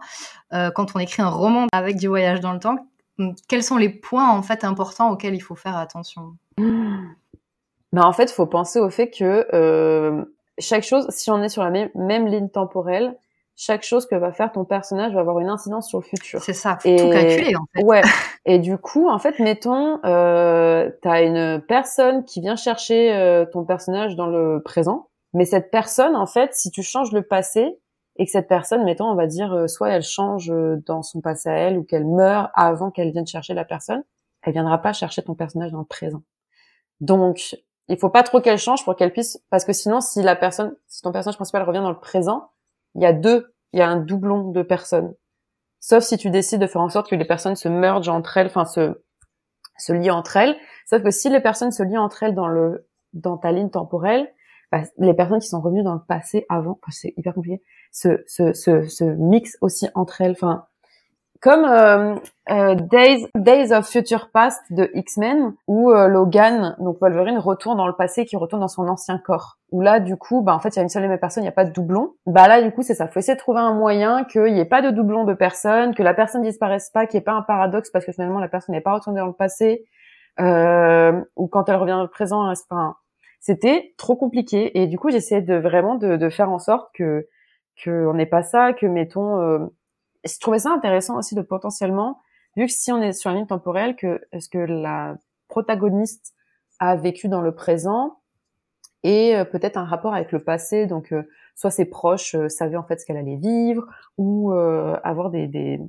euh, 0.54 0.72
quand 0.72 0.96
on 0.96 1.00
écrit 1.00 1.24
un 1.24 1.30
roman 1.30 1.68
avec 1.74 1.98
du 1.98 2.08
voyage 2.08 2.40
dans 2.40 2.54
le 2.54 2.60
temps, 2.60 2.88
hum, 3.18 3.36
quels 3.50 3.64
sont 3.64 3.76
les 3.76 3.90
points, 3.90 4.30
en 4.30 4.42
fait, 4.44 4.64
importants 4.64 5.12
auxquels 5.12 5.36
il 5.36 5.42
faut 5.42 5.56
faire 5.56 5.76
attention? 5.76 6.38
Ben, 6.58 8.02
En 8.02 8.14
fait, 8.14 8.32
il 8.32 8.34
faut 8.34 8.48
penser 8.48 8.80
au 8.80 8.90
fait 8.90 9.10
que 9.10 9.46
euh, 9.54 10.24
chaque 10.58 10.84
chose, 10.84 11.06
si 11.10 11.32
on 11.32 11.44
est 11.44 11.50
sur 11.50 11.66
la 11.66 11.90
même 11.96 12.28
ligne 12.28 12.48
temporelle, 12.48 13.18
chaque 13.62 13.84
chose 13.84 14.06
que 14.06 14.16
va 14.16 14.32
faire 14.32 14.54
ton 14.54 14.64
personnage 14.64 15.14
va 15.14 15.20
avoir 15.20 15.40
une 15.40 15.50
incidence 15.50 15.90
sur 15.90 16.00
le 16.00 16.06
futur. 16.06 16.42
C'est 16.42 16.54
ça, 16.54 16.78
faut 16.82 16.88
et, 16.88 16.96
tout 16.96 17.10
calculer 17.10 17.56
en 17.58 17.66
fait. 17.76 17.84
Ouais. 17.84 18.02
Et 18.46 18.58
du 18.58 18.78
coup, 18.78 19.10
en 19.10 19.20
fait, 19.20 19.38
mettons, 19.40 20.00
euh, 20.06 20.90
t'as 21.02 21.24
une 21.24 21.62
personne 21.68 22.24
qui 22.24 22.40
vient 22.40 22.56
chercher 22.56 23.14
euh, 23.14 23.46
ton 23.46 23.66
personnage 23.66 24.16
dans 24.16 24.28
le 24.28 24.62
présent, 24.64 25.10
mais 25.34 25.44
cette 25.44 25.72
personne, 25.72 26.16
en 26.16 26.26
fait, 26.26 26.54
si 26.54 26.72
tu 26.72 26.84
changes 26.84 27.12
le 27.12 27.22
passé 27.22 27.78
et 28.16 28.26
que 28.26 28.32
cette 28.32 28.48
personne, 28.48 28.86
mettons, 28.86 29.12
on 29.12 29.16
va 29.16 29.28
dire, 29.28 29.52
euh, 29.52 29.68
soit 29.68 29.90
elle 29.90 30.04
change 30.04 30.50
euh, 30.50 30.82
dans 30.86 31.04
son 31.04 31.20
passé 31.20 31.50
à 31.50 31.54
elle 31.54 31.78
ou 31.78 31.84
qu'elle 31.84 32.08
meurt 32.08 32.52
avant 32.56 32.92
qu'elle 32.92 33.12
vienne 33.12 33.28
chercher 33.28 33.54
la 33.54 33.66
personne, 33.66 34.04
elle 34.42 34.54
viendra 34.54 34.78
pas 34.78 34.94
chercher 34.94 35.22
ton 35.22 35.36
personnage 35.36 35.74
dans 35.74 35.80
le 35.80 35.86
présent. 35.86 36.22
Donc, 37.02 37.58
il 37.90 37.98
faut 37.98 38.10
pas 38.10 38.24
trop 38.24 38.40
qu'elle 38.40 38.58
change 38.58 38.86
pour 38.86 38.96
qu'elle 38.96 39.12
puisse, 39.12 39.44
parce 39.50 39.66
que 39.66 39.74
sinon, 39.74 40.00
si 40.00 40.22
la 40.22 40.38
personne, 40.38 40.74
si 40.88 41.02
ton 41.02 41.12
personnage 41.12 41.36
principal 41.36 41.64
revient 41.64 41.80
dans 41.80 41.90
le 41.90 42.00
présent, 42.00 42.52
il 42.96 43.02
y 43.02 43.06
a 43.06 43.14
deux, 43.14 43.54
il 43.74 43.80
y 43.80 43.82
a 43.82 43.90
un 43.90 43.98
doublon 43.98 44.52
de 44.52 44.62
personnes. 44.62 45.14
Sauf 45.80 46.04
si 46.04 46.18
tu 46.18 46.30
décides 46.30 46.62
de 46.62 46.68
faire 46.68 46.82
en 46.82 46.90
sorte 46.90 47.10
que 47.10 47.16
les 47.16 47.26
personnes 47.26 47.56
se 47.56 47.70
mergent 47.70 48.10
entre 48.10 48.38
elles, 48.38 48.48
enfin 48.48 48.66
se 48.66 49.02
se 49.78 49.94
lient 49.94 50.12
entre 50.12 50.38
elles. 50.38 50.58
Sauf 50.86 51.04
que 51.04 51.12
si 51.12 51.30
les 51.30 51.40
personnes 51.40 51.72
se 51.72 51.84
lient 51.84 51.98
entre 51.98 52.24
elles 52.24 52.36
dans 52.36 52.48
le 52.48 52.88
dans 53.14 53.38
ta 53.38 53.52
ligne 53.52 53.70
temporelle, 53.70 54.32
bah, 54.72 54.84
les 54.98 55.14
personnes 55.14 55.40
qui 55.40 55.48
sont 55.48 55.62
revenues 55.62 55.84
dans 55.84 55.96
le 55.96 56.04
passé 56.08 56.46
avant, 56.50 56.80
c'est 56.90 57.14
hyper 57.18 57.34
compliqué, 57.34 57.64
se, 57.92 58.24
se, 58.28 58.54
se, 58.54 58.88
se 58.88 59.04
mixent 59.04 59.58
aussi 59.62 59.88
entre 59.96 60.22
elles. 60.22 60.34
Enfin, 60.34 60.66
comme 61.42 61.64
euh, 61.64 62.16
euh, 62.50 62.76
Days, 62.76 63.28
Days 63.36 63.72
of 63.72 63.88
Future 63.88 64.30
Past 64.32 64.62
de 64.72 64.90
X-Men, 64.94 65.54
où 65.68 65.92
euh, 65.92 66.08
Logan, 66.08 66.76
donc 66.80 67.00
Wolverine, 67.00 67.38
retourne 67.38 67.78
dans 67.78 67.88
le 67.88 67.94
passé, 67.94 68.26
qui 68.26 68.36
retourne 68.36 68.62
dans 68.62 68.68
son 68.68 68.88
ancien 68.90 69.18
corps. 69.18 69.58
Où 69.72 69.82
là, 69.82 70.00
du 70.02 70.18
coup, 70.18 70.42
bah 70.42 70.54
en 70.54 70.60
fait, 70.60 70.70
il 70.70 70.76
y 70.78 70.80
a 70.80 70.84
une 70.84 70.90
seule 70.90 71.06
et 71.06 71.08
même 71.08 71.20
personne, 71.20 71.44
il 71.44 71.46
n'y 71.46 71.50
a 71.50 71.54
pas 71.54 71.64
de 71.64 71.72
doublon. 71.72 72.14
Bah 72.26 72.48
là, 72.48 72.62
du 72.62 72.72
coup, 72.72 72.82
c'est 72.82 72.94
ça. 72.94 73.08
Faut 73.08 73.20
essayer 73.20 73.36
de 73.36 73.40
trouver 73.40 73.62
un 73.62 73.74
moyen 73.74 74.26
qu'il 74.26 74.54
n'y 74.54 74.60
ait 74.60 74.66
pas 74.66 74.82
de 74.82 74.90
doublon 74.90 75.24
de 75.24 75.34
personne, 75.34 75.96
que 75.96 76.04
la 76.04 76.14
personne 76.14 76.42
disparaisse 76.42 76.90
pas, 76.90 77.06
qu'il 77.06 77.18
n'y 77.18 77.22
ait 77.22 77.26
pas 77.26 77.34
un 77.34 77.42
paradoxe 77.42 77.90
parce 77.90 78.06
que 78.06 78.12
finalement 78.12 78.40
la 78.40 78.50
personne 78.50 78.76
n'est 78.76 78.82
pas 78.82 78.94
retournée 78.94 79.20
dans 79.20 79.28
le 79.28 79.34
passé, 79.34 79.86
euh, 80.42 81.22
ou 81.38 81.48
quand 81.48 81.70
elle 81.70 81.76
revient 81.76 81.92
dans 81.92 82.04
le 82.04 82.10
présent, 82.10 82.50
enfin, 82.52 82.96
c'était 83.40 83.94
trop 83.98 84.18
compliqué. 84.18 84.78
Et 84.82 84.88
du 84.88 85.00
coup, 85.00 85.10
j'essayais 85.10 85.42
de 85.42 85.56
vraiment 85.56 85.96
de, 85.96 86.18
de, 86.18 86.30
faire 86.30 86.50
en 86.50 86.60
sorte 86.60 86.90
que 86.94 87.28
qu'on 87.82 88.14
n'ait 88.14 88.26
pas 88.26 88.44
ça, 88.44 88.74
que 88.74 88.86
mettons 88.86 89.70
je 90.26 90.40
trouvais 90.40 90.60
ça 90.60 90.72
intéressant 90.72 91.18
aussi 91.18 91.36
de 91.36 91.42
potentiellement, 91.42 92.20
vu 92.56 92.66
que 92.66 92.72
si 92.72 92.92
on 92.92 93.02
est 93.02 93.14
sur 93.14 93.32
une 93.32 93.38
ligne 93.38 93.48
temporelle, 93.48 93.96
que 93.96 94.22
est-ce 94.32 94.50
que 94.50 94.58
la 94.58 95.18
protagoniste 95.48 96.34
a 96.80 96.96
vécu 96.96 97.28
dans 97.28 97.42
le 97.42 97.54
présent 97.54 98.20
et 99.04 99.36
euh, 99.36 99.46
peut-être 99.46 99.78
un 99.78 99.86
rapport 99.86 100.14
avec 100.14 100.32
le 100.32 100.44
passé, 100.44 100.86
donc 100.86 101.14
euh, 101.14 101.24
soit 101.56 101.72
ses 101.72 101.86
proches 101.86 102.36
euh, 102.36 102.50
savaient 102.50 102.78
en 102.78 102.84
fait 102.84 103.00
ce 103.00 103.06
qu'elle 103.06 103.18
allait 103.18 103.38
vivre, 103.38 103.86
ou 104.18 104.52
avoir 104.52 105.30
des, 105.30 105.48
des, 105.48 105.80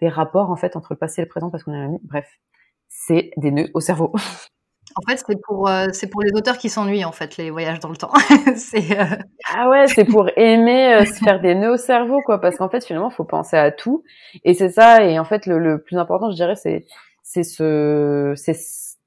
des 0.00 0.08
rapports 0.08 0.50
en 0.50 0.56
fait 0.56 0.76
entre 0.76 0.92
le 0.92 0.98
passé 0.98 1.22
et 1.22 1.24
le 1.24 1.28
présent 1.28 1.50
parce 1.50 1.64
qu'on 1.64 1.72
est 1.72 1.82
ami. 1.82 1.98
Bref, 2.02 2.28
c'est 2.88 3.30
des 3.36 3.50
nœuds 3.50 3.70
au 3.74 3.80
cerveau. 3.80 4.12
En 4.96 5.10
fait, 5.10 5.22
c'est 5.26 5.40
pour, 5.42 5.68
euh, 5.68 5.86
c'est 5.92 6.08
pour 6.08 6.22
les 6.22 6.30
auteurs 6.34 6.56
qui 6.56 6.68
s'ennuient, 6.70 7.04
en 7.04 7.12
fait, 7.12 7.36
les 7.36 7.50
voyages 7.50 7.80
dans 7.80 7.88
le 7.88 7.96
temps. 7.96 8.12
c'est, 8.56 8.98
euh, 8.98 9.04
Ah 9.52 9.68
ouais, 9.68 9.88
c'est 9.88 10.04
pour 10.04 10.28
aimer 10.36 10.94
euh, 10.94 11.04
se 11.04 11.14
faire 11.24 11.40
des 11.40 11.54
nœuds 11.54 11.72
au 11.72 11.76
cerveau, 11.76 12.20
quoi. 12.22 12.40
Parce 12.40 12.56
qu'en 12.56 12.68
fait, 12.68 12.84
finalement, 12.84 13.10
il 13.10 13.14
faut 13.14 13.24
penser 13.24 13.56
à 13.56 13.72
tout. 13.72 14.04
Et 14.44 14.54
c'est 14.54 14.70
ça. 14.70 15.04
Et 15.04 15.18
en 15.18 15.24
fait, 15.24 15.46
le, 15.46 15.58
le 15.58 15.82
plus 15.82 15.98
important, 15.98 16.30
je 16.30 16.36
dirais, 16.36 16.54
c'est, 16.54 16.84
c'est 17.22 17.42
se, 17.42 18.34
c'est 18.36 18.56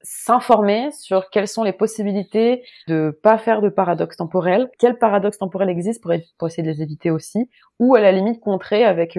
s'informer 0.02 0.90
sur 0.92 1.30
quelles 1.30 1.48
sont 1.48 1.64
les 1.64 1.72
possibilités 1.72 2.62
de 2.86 3.10
pas 3.22 3.38
faire 3.38 3.62
de 3.62 3.68
paradoxe 3.68 4.16
temporel, 4.16 4.70
quels 4.78 4.98
paradoxes 4.98 5.38
temporels 5.38 5.70
existent 5.70 6.02
pour, 6.02 6.12
pour 6.38 6.48
essayer 6.48 6.62
de 6.62 6.68
les 6.68 6.82
éviter 6.82 7.10
aussi, 7.10 7.48
ou 7.78 7.94
à 7.94 8.00
la 8.00 8.12
limite 8.12 8.40
contrer 8.40 8.84
avec 8.84 9.18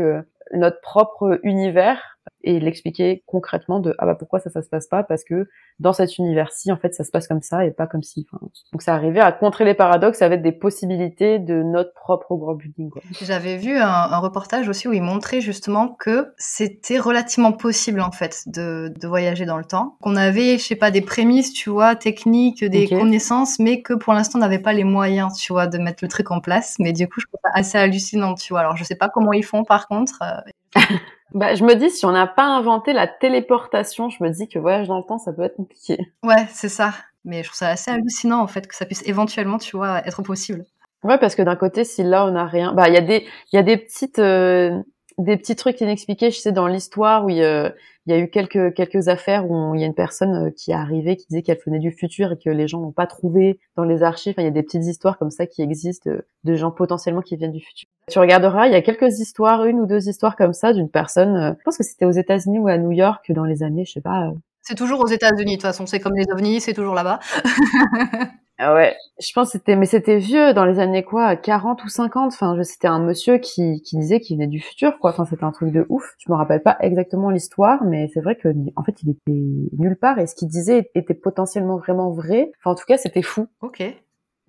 notre 0.53 0.81
propre 0.81 1.39
univers 1.43 2.19
et 2.43 2.59
l'expliquer 2.59 3.23
concrètement 3.25 3.79
de 3.79 3.95
ah 3.97 4.05
bah 4.05 4.15
pourquoi 4.15 4.39
ça 4.39 4.49
ça 4.49 4.61
se 4.61 4.69
passe 4.69 4.87
pas? 4.87 5.03
Parce 5.03 5.23
que 5.23 5.49
dans 5.79 5.93
cet 5.93 6.17
univers-ci 6.17 6.71
en 6.71 6.77
fait 6.77 6.93
ça 6.93 7.03
se 7.03 7.11
passe 7.11 7.27
comme 7.27 7.41
ça 7.41 7.65
et 7.65 7.71
pas 7.71 7.87
comme 7.87 8.03
si 8.03 8.25
enfin, 8.31 8.45
donc 8.71 8.81
ça 8.81 8.93
arrivait 8.93 9.19
à 9.19 9.31
contrer 9.31 9.65
les 9.65 9.73
paradoxes 9.73 10.21
avec 10.21 10.41
des 10.41 10.51
possibilités 10.51 11.39
de 11.39 11.63
notre 11.63 11.93
propre 11.93 12.31
world 12.31 12.59
building 12.61 12.91
j'avais 13.21 13.57
vu 13.57 13.77
un, 13.77 13.87
un, 13.87 14.17
reportage 14.19 14.67
aussi 14.69 14.87
où 14.87 14.93
il 14.93 15.01
montrait 15.01 15.41
justement 15.41 15.89
que 15.89 16.33
c'était 16.37 16.99
relativement 16.99 17.51
possible 17.51 18.01
en 18.01 18.11
fait 18.11 18.43
de, 18.47 18.93
de 18.99 19.07
voyager 19.07 19.45
dans 19.45 19.57
le 19.57 19.65
temps. 19.65 19.97
Qu'on 20.01 20.15
avait 20.15 20.57
je 20.57 20.63
sais 20.63 20.75
pas 20.75 20.91
des 20.91 21.01
prémices 21.01 21.53
tu 21.53 21.69
vois 21.69 21.95
techniques 21.95 22.63
des 22.63 22.87
connaissances 22.87 23.59
mais 23.59 23.81
que 23.81 23.93
pour 23.93 24.13
l'instant 24.13 24.39
on 24.39 24.41
n'avait 24.41 24.59
pas 24.59 24.73
les 24.73 24.83
moyens 24.83 25.35
tu 25.35 25.53
vois 25.53 25.67
de 25.67 25.77
mettre 25.77 26.03
le 26.03 26.09
truc 26.09 26.31
en 26.31 26.39
place. 26.39 26.75
Mais 26.79 26.93
du 26.93 27.07
coup 27.07 27.19
je 27.19 27.27
trouve 27.27 27.39
ça 27.43 27.51
assez 27.53 27.77
hallucinant 27.77 28.35
tu 28.35 28.53
vois. 28.53 28.61
Alors 28.61 28.77
je 28.77 28.83
sais 28.83 28.95
pas 28.95 29.09
comment 29.09 29.33
ils 29.33 29.45
font 29.45 29.63
par 29.63 29.87
contre 29.87 30.19
euh, 30.21 30.38
Bah, 31.35 31.53
je 31.53 31.63
me 31.63 31.75
dis, 31.75 31.91
si 31.91 32.05
on 32.05 32.11
n'a 32.11 32.25
pas 32.25 32.45
inventé 32.45 32.91
la 32.91 33.07
téléportation, 33.07 34.09
je 34.09 34.23
me 34.23 34.29
dis 34.29 34.47
que 34.47 34.57
voyage 34.57 34.87
dans 34.87 34.97
le 34.97 35.03
temps, 35.03 35.19
ça 35.19 35.31
peut 35.31 35.43
être 35.43 35.57
compliqué. 35.57 36.11
Ouais, 36.23 36.47
c'est 36.49 36.69
ça. 36.69 36.93
Mais 37.23 37.43
je 37.43 37.49
trouve 37.49 37.57
ça 37.57 37.69
assez 37.69 37.91
hallucinant, 37.91 38.39
en 38.39 38.47
fait, 38.47 38.67
que 38.67 38.75
ça 38.75 38.85
puisse 38.85 39.07
éventuellement, 39.07 39.59
tu 39.59 39.77
vois, 39.77 39.99
être 40.07 40.23
possible. 40.23 40.65
Ouais, 41.03 41.19
parce 41.19 41.35
que 41.35 41.43
d'un 41.43 41.55
côté, 41.55 41.83
si 41.83 42.01
là, 42.03 42.25
on 42.25 42.31
n'a 42.31 42.45
rien, 42.45 42.73
bah, 42.73 42.87
il 42.89 42.95
y 42.95 42.97
a 42.97 43.01
des, 43.01 43.27
il 43.51 43.55
y 43.55 43.59
a 43.59 43.63
des 43.63 43.77
petites, 43.77 44.17
euh, 44.19 44.81
des 45.19 45.37
petits 45.37 45.55
trucs 45.55 45.79
inexpliqués, 45.81 46.31
je 46.31 46.39
sais, 46.39 46.51
dans 46.51 46.67
l'histoire 46.67 47.25
où 47.25 47.29
il 47.29 47.37
y, 47.37 47.43
a, 47.43 47.73
eu 48.07 48.29
quelques 48.29 48.73
quelques 48.73 49.07
affaires 49.07 49.49
où 49.49 49.75
il 49.75 49.81
y 49.81 49.83
a 49.83 49.87
une 49.87 49.93
personne 49.93 50.47
euh, 50.47 50.49
qui 50.49 50.71
est 50.71 50.75
arrivée 50.75 51.15
qui 51.15 51.27
disait 51.27 51.41
qu'elle 51.41 51.59
venait 51.63 51.79
du 51.79 51.91
futur 51.91 52.31
et 52.31 52.37
que 52.37 52.49
les 52.49 52.67
gens 52.67 52.79
n'ont 52.79 52.91
pas 52.91 53.07
trouvé 53.07 53.59
dans 53.75 53.83
les 53.83 54.01
archives. 54.01 54.35
il 54.37 54.43
y 54.43 54.47
a 54.47 54.51
des 54.51 54.63
petites 54.63 54.85
histoires 54.85 55.17
comme 55.17 55.31
ça 55.31 55.45
qui 55.45 55.61
existent 55.61 56.09
de 56.43 56.55
gens 56.55 56.71
potentiellement 56.71 57.21
qui 57.21 57.35
viennent 57.35 57.51
du 57.51 57.61
futur. 57.61 57.87
Tu 58.09 58.17
regarderas, 58.17 58.67
il 58.67 58.73
y 58.73 58.75
a 58.75 58.81
quelques 58.81 59.19
histoires, 59.19 59.65
une 59.65 59.79
ou 59.79 59.85
deux 59.85 60.09
histoires 60.09 60.35
comme 60.35 60.53
ça 60.53 60.73
d'une 60.73 60.89
personne. 60.89 61.35
Euh, 61.35 61.53
je 61.59 61.63
pense 61.63 61.77
que 61.77 61.83
c'était 61.83 62.05
aux 62.05 62.11
États-Unis 62.11 62.59
ou 62.59 62.67
à 62.67 62.77
New 62.77 62.91
York 62.91 63.31
dans 63.31 63.45
les 63.45 63.61
années, 63.61 63.85
je 63.85 63.93
sais 63.93 64.01
pas. 64.01 64.27
Euh. 64.27 64.31
C'est 64.61 64.75
toujours 64.75 64.99
aux 64.99 65.07
États-Unis 65.07 65.53
de 65.53 65.57
toute 65.57 65.61
façon. 65.61 65.85
C'est 65.85 65.99
comme 65.99 66.15
les 66.15 66.25
ovnis, 66.31 66.61
c'est 66.61 66.73
toujours 66.73 66.95
là-bas. 66.95 67.19
Ah 68.61 68.73
ouais, 68.73 68.93
je 69.21 69.31
pense 69.33 69.47
que 69.47 69.51
c'était, 69.53 69.77
mais 69.77 69.85
c'était 69.85 70.17
vieux 70.17 70.53
dans 70.53 70.65
les 70.65 70.79
années 70.79 71.03
quoi, 71.03 71.37
40 71.37 71.81
ou 71.85 71.87
50. 71.87 72.33
Enfin, 72.33 72.61
c'était 72.63 72.89
un 72.89 72.99
monsieur 72.99 73.37
qui, 73.37 73.81
qui 73.81 73.97
disait 73.97 74.19
qu'il 74.19 74.35
venait 74.35 74.47
du 74.47 74.59
futur, 74.59 74.99
quoi. 74.99 75.11
Enfin, 75.11 75.23
c'était 75.23 75.45
un 75.45 75.53
truc 75.53 75.71
de 75.71 75.85
ouf. 75.87 76.03
Je 76.17 76.29
me 76.29 76.35
rappelle 76.35 76.61
pas 76.61 76.75
exactement 76.81 77.29
l'histoire, 77.29 77.81
mais 77.85 78.09
c'est 78.13 78.19
vrai 78.19 78.35
que 78.35 78.49
en 78.75 78.83
fait, 78.83 79.01
il 79.01 79.11
était 79.11 79.31
nulle 79.77 79.95
part 79.95 80.19
et 80.19 80.27
ce 80.27 80.35
qu'il 80.35 80.49
disait 80.49 80.91
était 80.93 81.13
potentiellement 81.13 81.77
vraiment 81.77 82.11
vrai. 82.11 82.51
Enfin, 82.59 82.71
en 82.71 82.75
tout 82.75 82.83
cas, 82.85 82.97
c'était 82.97 83.21
fou. 83.21 83.47
Ok. 83.61 83.81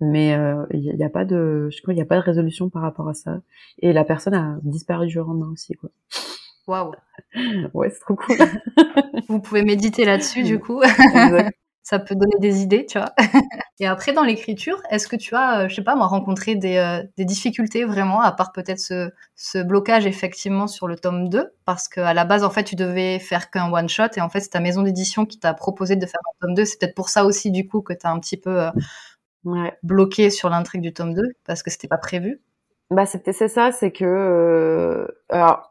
Mais 0.01 0.37
il 0.71 0.95
n'y 0.97 1.03
a, 1.03 1.09
pas 1.09 1.23
de, 1.23 1.69
je 1.71 1.81
crois, 1.81 1.93
il 1.93 1.97
y 1.97 2.01
a 2.01 2.05
pas 2.05 2.17
de 2.17 2.23
résolution 2.23 2.69
par 2.69 2.81
rapport 2.81 3.07
à 3.07 3.13
ça. 3.13 3.39
Et 3.79 3.93
la 3.93 4.03
personne 4.03 4.33
a 4.33 4.57
disparu 4.63 5.07
du 5.07 5.13
jour 5.13 5.25
au 5.25 5.31
lendemain 5.31 5.51
aussi, 5.53 5.73
quoi. 5.75 5.89
Waouh. 6.67 6.91
Ouais, 7.73 7.89
c'est 7.91 7.99
trop 7.99 8.15
cool. 8.15 8.35
Vous 9.29 9.39
pouvez 9.39 9.63
méditer 9.63 10.03
là-dessus, 10.03 10.43
du 10.43 10.59
coup. 10.59 10.81
Ça 11.83 11.99
peut 11.99 12.15
donner 12.15 12.35
des 12.39 12.61
idées, 12.61 12.85
tu 12.85 12.99
vois. 12.99 13.13
et 13.79 13.87
après, 13.87 14.13
dans 14.13 14.23
l'écriture, 14.23 14.81
est-ce 14.89 15.07
que 15.07 15.15
tu 15.15 15.35
as, 15.35 15.61
euh, 15.61 15.67
je 15.67 15.75
sais 15.75 15.83
pas, 15.83 15.95
moi, 15.95 16.07
rencontré 16.07 16.55
des, 16.55 16.77
euh, 16.77 17.03
des 17.17 17.25
difficultés 17.25 17.85
vraiment, 17.85 18.21
à 18.21 18.31
part 18.31 18.51
peut-être 18.51 18.79
ce, 18.79 19.09
ce, 19.35 19.57
blocage 19.57 20.05
effectivement 20.05 20.67
sur 20.67 20.87
le 20.87 20.95
tome 20.95 21.29
2 21.29 21.53
Parce 21.65 21.87
qu'à 21.87 22.13
la 22.13 22.23
base, 22.23 22.43
en 22.43 22.51
fait, 22.51 22.63
tu 22.63 22.75
devais 22.75 23.17
faire 23.19 23.49
qu'un 23.49 23.71
one-shot 23.71 24.09
et 24.15 24.21
en 24.21 24.29
fait, 24.29 24.41
c'est 24.41 24.49
ta 24.49 24.59
maison 24.59 24.83
d'édition 24.83 25.25
qui 25.25 25.39
t'a 25.39 25.53
proposé 25.53 25.95
de 25.95 26.05
faire 26.05 26.21
un 26.25 26.45
tome 26.45 26.55
2. 26.55 26.65
C'est 26.65 26.79
peut-être 26.79 26.95
pour 26.95 27.09
ça 27.09 27.25
aussi, 27.25 27.49
du 27.49 27.67
coup, 27.67 27.81
que 27.81 27.93
tu 27.93 28.05
as 28.05 28.11
un 28.11 28.19
petit 28.19 28.37
peu 28.37 28.61
euh, 28.61 28.71
ouais. 29.45 29.77
bloqué 29.81 30.29
sur 30.29 30.49
l'intrigue 30.49 30.81
du 30.81 30.93
tome 30.93 31.15
2 31.15 31.23
parce 31.45 31.63
que 31.63 31.71
c'était 31.71 31.87
pas 31.87 31.97
prévu? 31.97 32.41
Bah, 32.91 33.05
c'était, 33.05 33.33
c'est 33.33 33.47
ça, 33.47 33.71
c'est 33.71 33.91
que, 33.91 35.07
alors, 35.29 35.70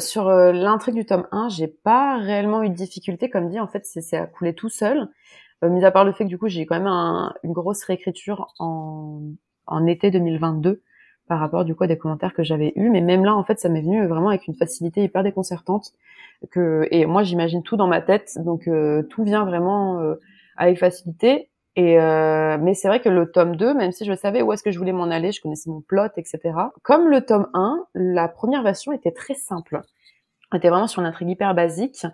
sur 0.00 0.28
l'intrigue 0.30 0.94
du 0.94 1.06
tome 1.06 1.26
1, 1.32 1.48
j'ai 1.48 1.68
pas 1.68 2.18
réellement 2.18 2.62
eu 2.62 2.68
de 2.68 2.74
difficulté, 2.74 3.30
comme 3.30 3.48
dit, 3.48 3.60
en 3.60 3.66
fait, 3.66 3.86
c'est 3.86 4.16
à 4.16 4.26
couler 4.26 4.54
tout 4.54 4.68
seul. 4.68 5.08
Euh, 5.64 5.70
mis 5.70 5.84
à 5.84 5.90
part 5.90 6.04
le 6.04 6.12
fait 6.12 6.24
que 6.24 6.28
du 6.28 6.38
coup 6.38 6.48
j'ai 6.48 6.66
quand 6.66 6.76
même 6.76 6.86
un, 6.86 7.32
une 7.42 7.52
grosse 7.52 7.82
réécriture 7.84 8.52
en, 8.58 9.22
en 9.66 9.86
été 9.86 10.10
2022 10.10 10.82
par 11.28 11.40
rapport 11.40 11.64
du 11.64 11.74
coup 11.74 11.84
à 11.84 11.86
des 11.86 11.96
commentaires 11.98 12.34
que 12.34 12.44
j'avais 12.44 12.72
eus, 12.76 12.90
mais 12.90 13.00
même 13.00 13.24
là 13.24 13.34
en 13.34 13.42
fait 13.42 13.58
ça 13.58 13.68
m'est 13.68 13.80
venu 13.80 14.06
vraiment 14.06 14.28
avec 14.28 14.46
une 14.46 14.54
facilité 14.54 15.02
hyper 15.02 15.22
déconcertante 15.22 15.92
que 16.50 16.86
et 16.90 17.06
moi 17.06 17.22
j'imagine 17.22 17.62
tout 17.62 17.76
dans 17.76 17.88
ma 17.88 18.02
tête. 18.02 18.38
Donc 18.44 18.68
euh, 18.68 19.02
tout 19.04 19.24
vient 19.24 19.44
vraiment 19.44 20.00
euh, 20.00 20.16
avec 20.56 20.78
facilité 20.78 21.48
et 21.76 22.00
euh, 22.00 22.56
mais 22.58 22.72
c'est 22.72 22.88
vrai 22.88 23.00
que 23.00 23.10
le 23.10 23.30
tome 23.30 23.54
2, 23.54 23.74
même 23.74 23.92
si 23.92 24.06
je 24.06 24.14
savais 24.14 24.40
où 24.40 24.50
est-ce 24.52 24.62
que 24.62 24.70
je 24.70 24.78
voulais 24.78 24.92
m'en 24.92 25.10
aller, 25.10 25.30
je 25.30 25.42
connaissais 25.42 25.68
mon 25.68 25.82
plot, 25.82 26.08
etc. 26.16 26.40
Comme 26.82 27.08
le 27.08 27.20
tome 27.20 27.48
1, 27.52 27.84
la 27.94 28.28
première 28.28 28.62
version 28.62 28.92
était 28.92 29.12
très 29.12 29.34
simple. 29.34 29.82
Elle 30.52 30.58
était 30.58 30.70
vraiment 30.70 30.86
sur 30.86 31.02
une 31.02 31.06
intrigue 31.06 31.28
hyper 31.28 31.54
basique. 31.54 32.06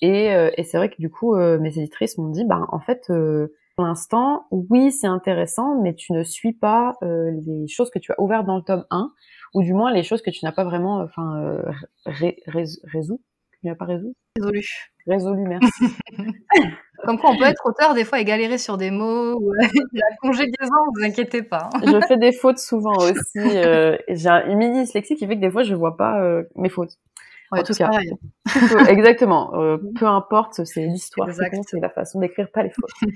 Et, 0.00 0.34
euh, 0.34 0.50
et 0.56 0.64
c'est 0.64 0.78
vrai 0.78 0.88
que 0.88 0.96
du 0.98 1.10
coup, 1.10 1.36
euh, 1.36 1.58
mes 1.58 1.78
éditrices 1.78 2.16
m'ont 2.16 2.30
dit, 2.30 2.44
bah 2.44 2.66
en 2.72 2.80
fait, 2.80 3.04
euh, 3.10 3.54
pour 3.76 3.84
l'instant, 3.84 4.46
oui, 4.50 4.90
c'est 4.92 5.06
intéressant, 5.06 5.80
mais 5.82 5.94
tu 5.94 6.12
ne 6.14 6.22
suis 6.22 6.54
pas 6.54 6.94
les 7.02 7.66
choses 7.68 7.90
que 7.90 7.98
tu 7.98 8.12
as 8.12 8.20
ouvertes 8.20 8.46
dans 8.46 8.56
le 8.56 8.62
tome 8.62 8.84
1, 8.90 9.12
ou 9.54 9.62
du 9.62 9.74
moins 9.74 9.92
les 9.92 10.02
choses 10.02 10.22
que 10.22 10.30
tu 10.30 10.44
n'as 10.44 10.52
pas 10.52 10.64
vraiment, 10.64 11.00
enfin, 11.00 11.58
ré. 12.04 12.36
Tu 13.62 13.68
n'as 13.68 13.76
pas 13.76 13.84
résolu 13.84 14.12
Résolu. 14.36 14.66
Résolu, 15.06 15.42
merci. 15.48 15.84
Comme 17.04 17.18
quoi, 17.18 17.30
on 17.30 17.36
peut 17.36 17.44
être 17.44 17.64
auteur 17.64 17.94
des 17.94 18.04
fois 18.04 18.20
et 18.20 18.24
galérer 18.24 18.58
sur 18.58 18.76
des 18.76 18.90
mots 18.90 19.34
ou 19.34 19.52
la 19.92 20.16
conjugaison, 20.20 20.74
vous 20.96 21.04
inquiétez 21.04 21.42
pas. 21.42 21.70
Hein. 21.74 21.80
je 21.84 22.06
fais 22.06 22.16
des 22.16 22.32
fautes 22.32 22.58
souvent 22.58 22.96
aussi. 22.96 23.38
Euh, 23.38 23.96
j'ai 24.08 24.30
une 24.30 24.58
mini 24.58 24.82
dyslexie 24.82 25.14
qui 25.14 25.26
fait 25.26 25.36
que 25.36 25.40
des 25.40 25.50
fois 25.50 25.62
je 25.62 25.74
vois 25.74 25.96
pas 25.96 26.20
euh, 26.22 26.42
mes 26.56 26.68
fautes. 26.68 26.98
Ouais, 27.52 27.62
tout 27.62 27.74
pareil. 27.78 28.10
exactement. 28.88 29.54
Euh, 29.54 29.76
peu 29.98 30.06
importe, 30.06 30.64
c'est 30.64 30.86
l'histoire 30.86 31.28
c'est 31.32 31.80
la 31.80 31.90
façon 31.90 32.18
d'écrire, 32.18 32.48
pas 32.50 32.62
les 32.62 32.70
fautes. 32.70 33.10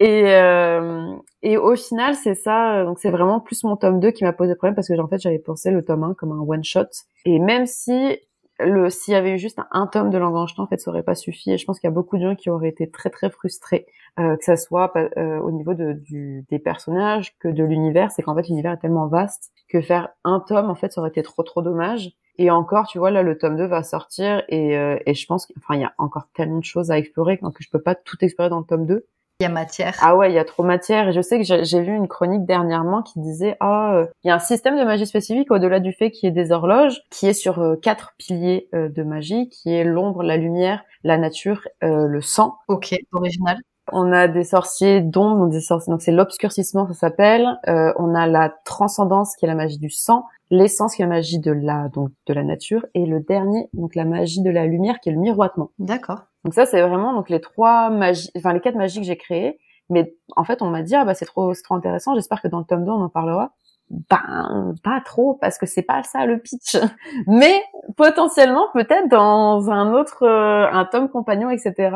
et, 0.00 0.24
euh, 0.26 1.16
et 1.42 1.56
au 1.56 1.74
final, 1.74 2.14
c'est 2.14 2.34
ça. 2.34 2.84
Donc 2.84 2.98
c'est 3.00 3.10
vraiment 3.10 3.40
plus 3.40 3.64
mon 3.64 3.76
tome 3.76 4.00
2 4.00 4.10
qui 4.10 4.22
m'a 4.22 4.34
posé 4.34 4.54
problème 4.54 4.74
parce 4.74 4.86
que 4.86 5.00
en 5.00 5.08
fait, 5.08 5.18
j'avais 5.18 5.38
pensé 5.38 5.70
le 5.70 5.82
tome 5.82 6.04
1 6.04 6.14
comme 6.14 6.32
un 6.32 6.40
one 6.40 6.62
shot. 6.62 6.84
Et 7.24 7.38
même 7.38 7.66
si 7.66 8.18
le 8.60 8.88
s'il 8.90 9.12
y 9.12 9.16
avait 9.16 9.32
eu 9.32 9.38
juste 9.38 9.58
un, 9.70 9.86
tome 9.86 10.10
de 10.10 10.18
langue 10.18 10.36
en 10.36 10.66
fait, 10.66 10.78
ça 10.78 10.90
aurait 10.90 11.02
pas 11.02 11.14
suffi. 11.14 11.52
Et 11.52 11.58
je 11.58 11.64
pense 11.64 11.80
qu'il 11.80 11.88
y 11.88 11.92
a 11.92 11.94
beaucoup 11.94 12.16
de 12.16 12.22
gens 12.22 12.34
qui 12.34 12.50
auraient 12.50 12.68
été 12.68 12.90
très 12.90 13.10
très 13.10 13.30
frustrés, 13.30 13.86
euh, 14.18 14.36
que 14.36 14.44
ça 14.44 14.56
soit 14.56 14.92
euh, 14.96 15.38
au 15.40 15.50
niveau 15.50 15.74
de, 15.74 15.92
du, 15.92 16.44
des 16.50 16.58
personnages 16.58 17.36
que 17.38 17.48
de 17.48 17.64
l'univers. 17.64 18.10
C'est 18.12 18.22
qu'en 18.22 18.34
fait, 18.34 18.48
l'univers 18.48 18.72
est 18.72 18.78
tellement 18.78 19.08
vaste 19.08 19.52
que 19.68 19.80
faire 19.80 20.10
un 20.24 20.40
tome, 20.40 20.70
en 20.70 20.74
fait, 20.74 20.92
ça 20.92 21.00
aurait 21.00 21.10
été 21.10 21.22
trop 21.22 21.42
trop 21.42 21.62
dommage. 21.62 22.12
Et 22.38 22.50
encore, 22.50 22.86
tu 22.86 22.98
vois, 22.98 23.10
là, 23.10 23.22
le 23.22 23.38
tome 23.38 23.56
2 23.56 23.66
va 23.66 23.82
sortir 23.82 24.42
et, 24.48 24.76
euh, 24.76 24.98
et 25.06 25.14
je 25.14 25.26
pense 25.26 25.46
qu'il 25.46 25.56
y 25.80 25.84
a 25.84 25.94
encore 25.98 26.28
tellement 26.34 26.58
de 26.58 26.64
choses 26.64 26.90
à 26.90 26.98
explorer 26.98 27.38
que 27.38 27.44
je 27.60 27.70
peux 27.70 27.80
pas 27.80 27.94
tout 27.94 28.16
explorer 28.24 28.50
dans 28.50 28.58
le 28.58 28.64
tome 28.64 28.86
2. 28.86 29.06
Il 29.40 29.44
y 29.44 29.46
a 29.46 29.48
matière. 29.48 29.96
Ah 30.00 30.16
ouais, 30.16 30.30
il 30.30 30.34
y 30.34 30.38
a 30.38 30.44
trop 30.44 30.62
matière. 30.62 31.08
Et 31.08 31.12
je 31.12 31.20
sais 31.20 31.42
que 31.42 31.64
j'ai 31.64 31.82
vu 31.82 31.94
une 31.94 32.06
chronique 32.06 32.44
dernièrement 32.46 33.02
qui 33.02 33.20
disait, 33.20 33.56
ah, 33.58 33.94
euh, 33.96 34.06
il 34.22 34.28
y 34.28 34.30
a 34.30 34.34
un 34.36 34.38
système 34.38 34.78
de 34.78 34.84
magie 34.84 35.06
spécifique 35.06 35.50
au-delà 35.50 35.80
du 35.80 35.92
fait 35.92 36.10
qu'il 36.12 36.28
y 36.28 36.30
ait 36.30 36.34
des 36.34 36.52
horloges, 36.52 37.00
qui 37.10 37.26
est 37.26 37.32
sur 37.32 37.58
euh, 37.58 37.76
quatre 37.76 38.14
piliers 38.16 38.68
de 38.72 39.02
magie, 39.02 39.48
qui 39.48 39.74
est 39.74 39.84
l'ombre, 39.84 40.22
la 40.22 40.36
lumière, 40.36 40.84
la 41.02 41.18
nature, 41.18 41.66
le 41.82 42.20
sang. 42.20 42.58
Ok, 42.68 42.94
original. 43.12 43.58
On 43.92 44.12
a 44.12 44.28
des 44.28 44.44
sorciers 44.44 45.00
d'ombre, 45.00 45.48
des 45.48 45.60
sorciers, 45.60 45.90
donc 45.90 46.00
c'est 46.00 46.12
l'obscurcissement, 46.12 46.86
ça 46.88 46.94
s'appelle. 46.94 47.46
Euh, 47.68 47.92
on 47.98 48.14
a 48.14 48.26
la 48.26 48.54
transcendance 48.64 49.36
qui 49.36 49.44
est 49.44 49.48
la 49.48 49.54
magie 49.54 49.78
du 49.78 49.90
sang, 49.90 50.24
l'essence 50.50 50.94
qui 50.94 51.02
est 51.02 51.04
la 51.04 51.10
magie 51.10 51.38
de 51.38 51.52
la 51.52 51.88
donc 51.88 52.10
de 52.26 52.32
la 52.32 52.44
nature, 52.44 52.86
et 52.94 53.04
le 53.04 53.20
dernier 53.20 53.68
donc 53.74 53.94
la 53.94 54.04
magie 54.04 54.42
de 54.42 54.50
la 54.50 54.66
lumière 54.66 55.00
qui 55.00 55.10
est 55.10 55.12
le 55.12 55.18
miroitement. 55.18 55.70
D'accord. 55.78 56.22
Donc 56.44 56.54
ça 56.54 56.64
c'est 56.64 56.80
vraiment 56.80 57.12
donc 57.12 57.28
les 57.28 57.40
trois 57.40 57.90
magies, 57.90 58.30
enfin 58.36 58.52
les 58.52 58.60
quatre 58.60 58.76
magies 58.76 59.00
que 59.00 59.06
j'ai 59.06 59.18
créées. 59.18 59.58
Mais 59.90 60.14
en 60.36 60.44
fait 60.44 60.62
on 60.62 60.70
m'a 60.70 60.82
dit 60.82 60.94
ah 60.94 61.04
bah 61.04 61.14
c'est 61.14 61.26
trop 61.26 61.52
c'est 61.52 61.62
trop 61.62 61.74
intéressant. 61.74 62.14
J'espère 62.14 62.40
que 62.40 62.48
dans 62.48 62.58
le 62.58 62.64
tome 62.64 62.84
2 62.84 62.90
on 62.90 63.02
en 63.02 63.08
parlera. 63.10 63.52
Ben 63.90 64.74
pas 64.82 65.00
trop 65.04 65.34
parce 65.34 65.58
que 65.58 65.66
c'est 65.66 65.82
pas 65.82 66.02
ça 66.02 66.26
le 66.26 66.38
pitch. 66.38 66.76
Mais 67.26 67.62
potentiellement 67.96 68.66
peut-être 68.72 69.08
dans 69.08 69.70
un 69.70 69.92
autre 69.92 70.22
euh, 70.22 70.66
un 70.70 70.84
tome 70.84 71.08
compagnon 71.08 71.50
etc 71.50 71.90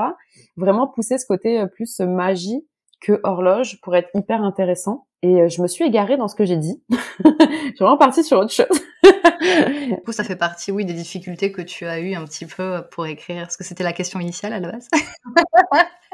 vraiment 0.56 0.86
pousser 0.86 1.18
ce 1.18 1.26
côté 1.26 1.60
euh, 1.60 1.66
plus 1.66 2.00
magie 2.00 2.66
que 3.00 3.20
horloge 3.22 3.80
pour 3.80 3.96
être 3.96 4.10
hyper 4.14 4.42
intéressant. 4.42 5.06
Et 5.22 5.40
euh, 5.40 5.48
je 5.48 5.62
me 5.62 5.68
suis 5.68 5.84
égarée 5.84 6.16
dans 6.16 6.28
ce 6.28 6.34
que 6.34 6.44
j'ai 6.44 6.56
dit. 6.56 6.82
je 6.90 7.28
suis 7.28 7.76
vraiment 7.78 7.96
partie 7.96 8.24
sur 8.24 8.38
autre 8.38 8.52
chose. 8.52 8.66
du 9.02 9.96
coup, 10.04 10.12
ça 10.12 10.24
fait 10.24 10.36
partie, 10.36 10.70
oui, 10.72 10.84
des 10.84 10.92
difficultés 10.92 11.52
que 11.52 11.62
tu 11.62 11.86
as 11.86 12.00
eues 12.00 12.14
un 12.14 12.24
petit 12.24 12.46
peu 12.46 12.82
pour 12.90 13.06
écrire. 13.06 13.44
Est-ce 13.44 13.56
que 13.56 13.64
c'était 13.64 13.84
la 13.84 13.92
question 13.92 14.20
initiale 14.20 14.52
à 14.52 14.60
la 14.60 14.72
base 14.72 14.88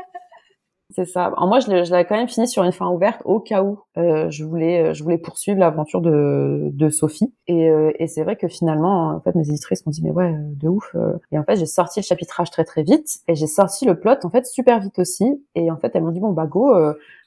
C'est 0.94 1.06
ça. 1.06 1.24
Alors 1.24 1.48
moi, 1.48 1.58
je 1.58 1.70
l'avais 1.70 2.04
quand 2.04 2.16
même 2.16 2.28
fini 2.28 2.46
sur 2.46 2.62
une 2.62 2.70
fin 2.70 2.88
ouverte 2.88 3.20
au 3.24 3.40
cas 3.40 3.64
où 3.64 3.80
euh, 3.96 4.30
je 4.30 4.44
voulais, 4.44 4.90
euh, 4.90 4.94
je 4.94 5.02
voulais 5.02 5.18
poursuivre 5.18 5.58
l'aventure 5.58 6.00
de, 6.00 6.70
de 6.72 6.88
Sophie. 6.88 7.34
Et, 7.48 7.68
euh, 7.68 7.90
et 7.98 8.06
c'est 8.06 8.22
vrai 8.22 8.36
que 8.36 8.46
finalement, 8.46 9.08
en 9.08 9.20
fait, 9.20 9.34
mes 9.34 9.48
éditrices 9.48 9.84
m'ont 9.86 9.90
dit 9.90 10.02
mais 10.04 10.12
ouais, 10.12 10.32
euh, 10.32 10.52
de 10.54 10.68
ouf. 10.68 10.94
Et 11.32 11.38
en 11.38 11.42
fait, 11.42 11.56
j'ai 11.56 11.66
sorti 11.66 11.98
le 11.98 12.04
chapitrage 12.04 12.52
très 12.52 12.64
très 12.64 12.84
vite 12.84 13.18
et 13.26 13.34
j'ai 13.34 13.48
sorti 13.48 13.86
le 13.86 13.98
plot 13.98 14.24
en 14.24 14.30
fait 14.30 14.46
super 14.46 14.78
vite 14.78 15.00
aussi. 15.00 15.44
Et 15.56 15.68
en 15.70 15.76
fait, 15.76 15.90
elles 15.96 16.02
m'ont 16.02 16.12
dit 16.12 16.20
bon 16.20 16.30
bah 16.30 16.46
go, 16.46 16.72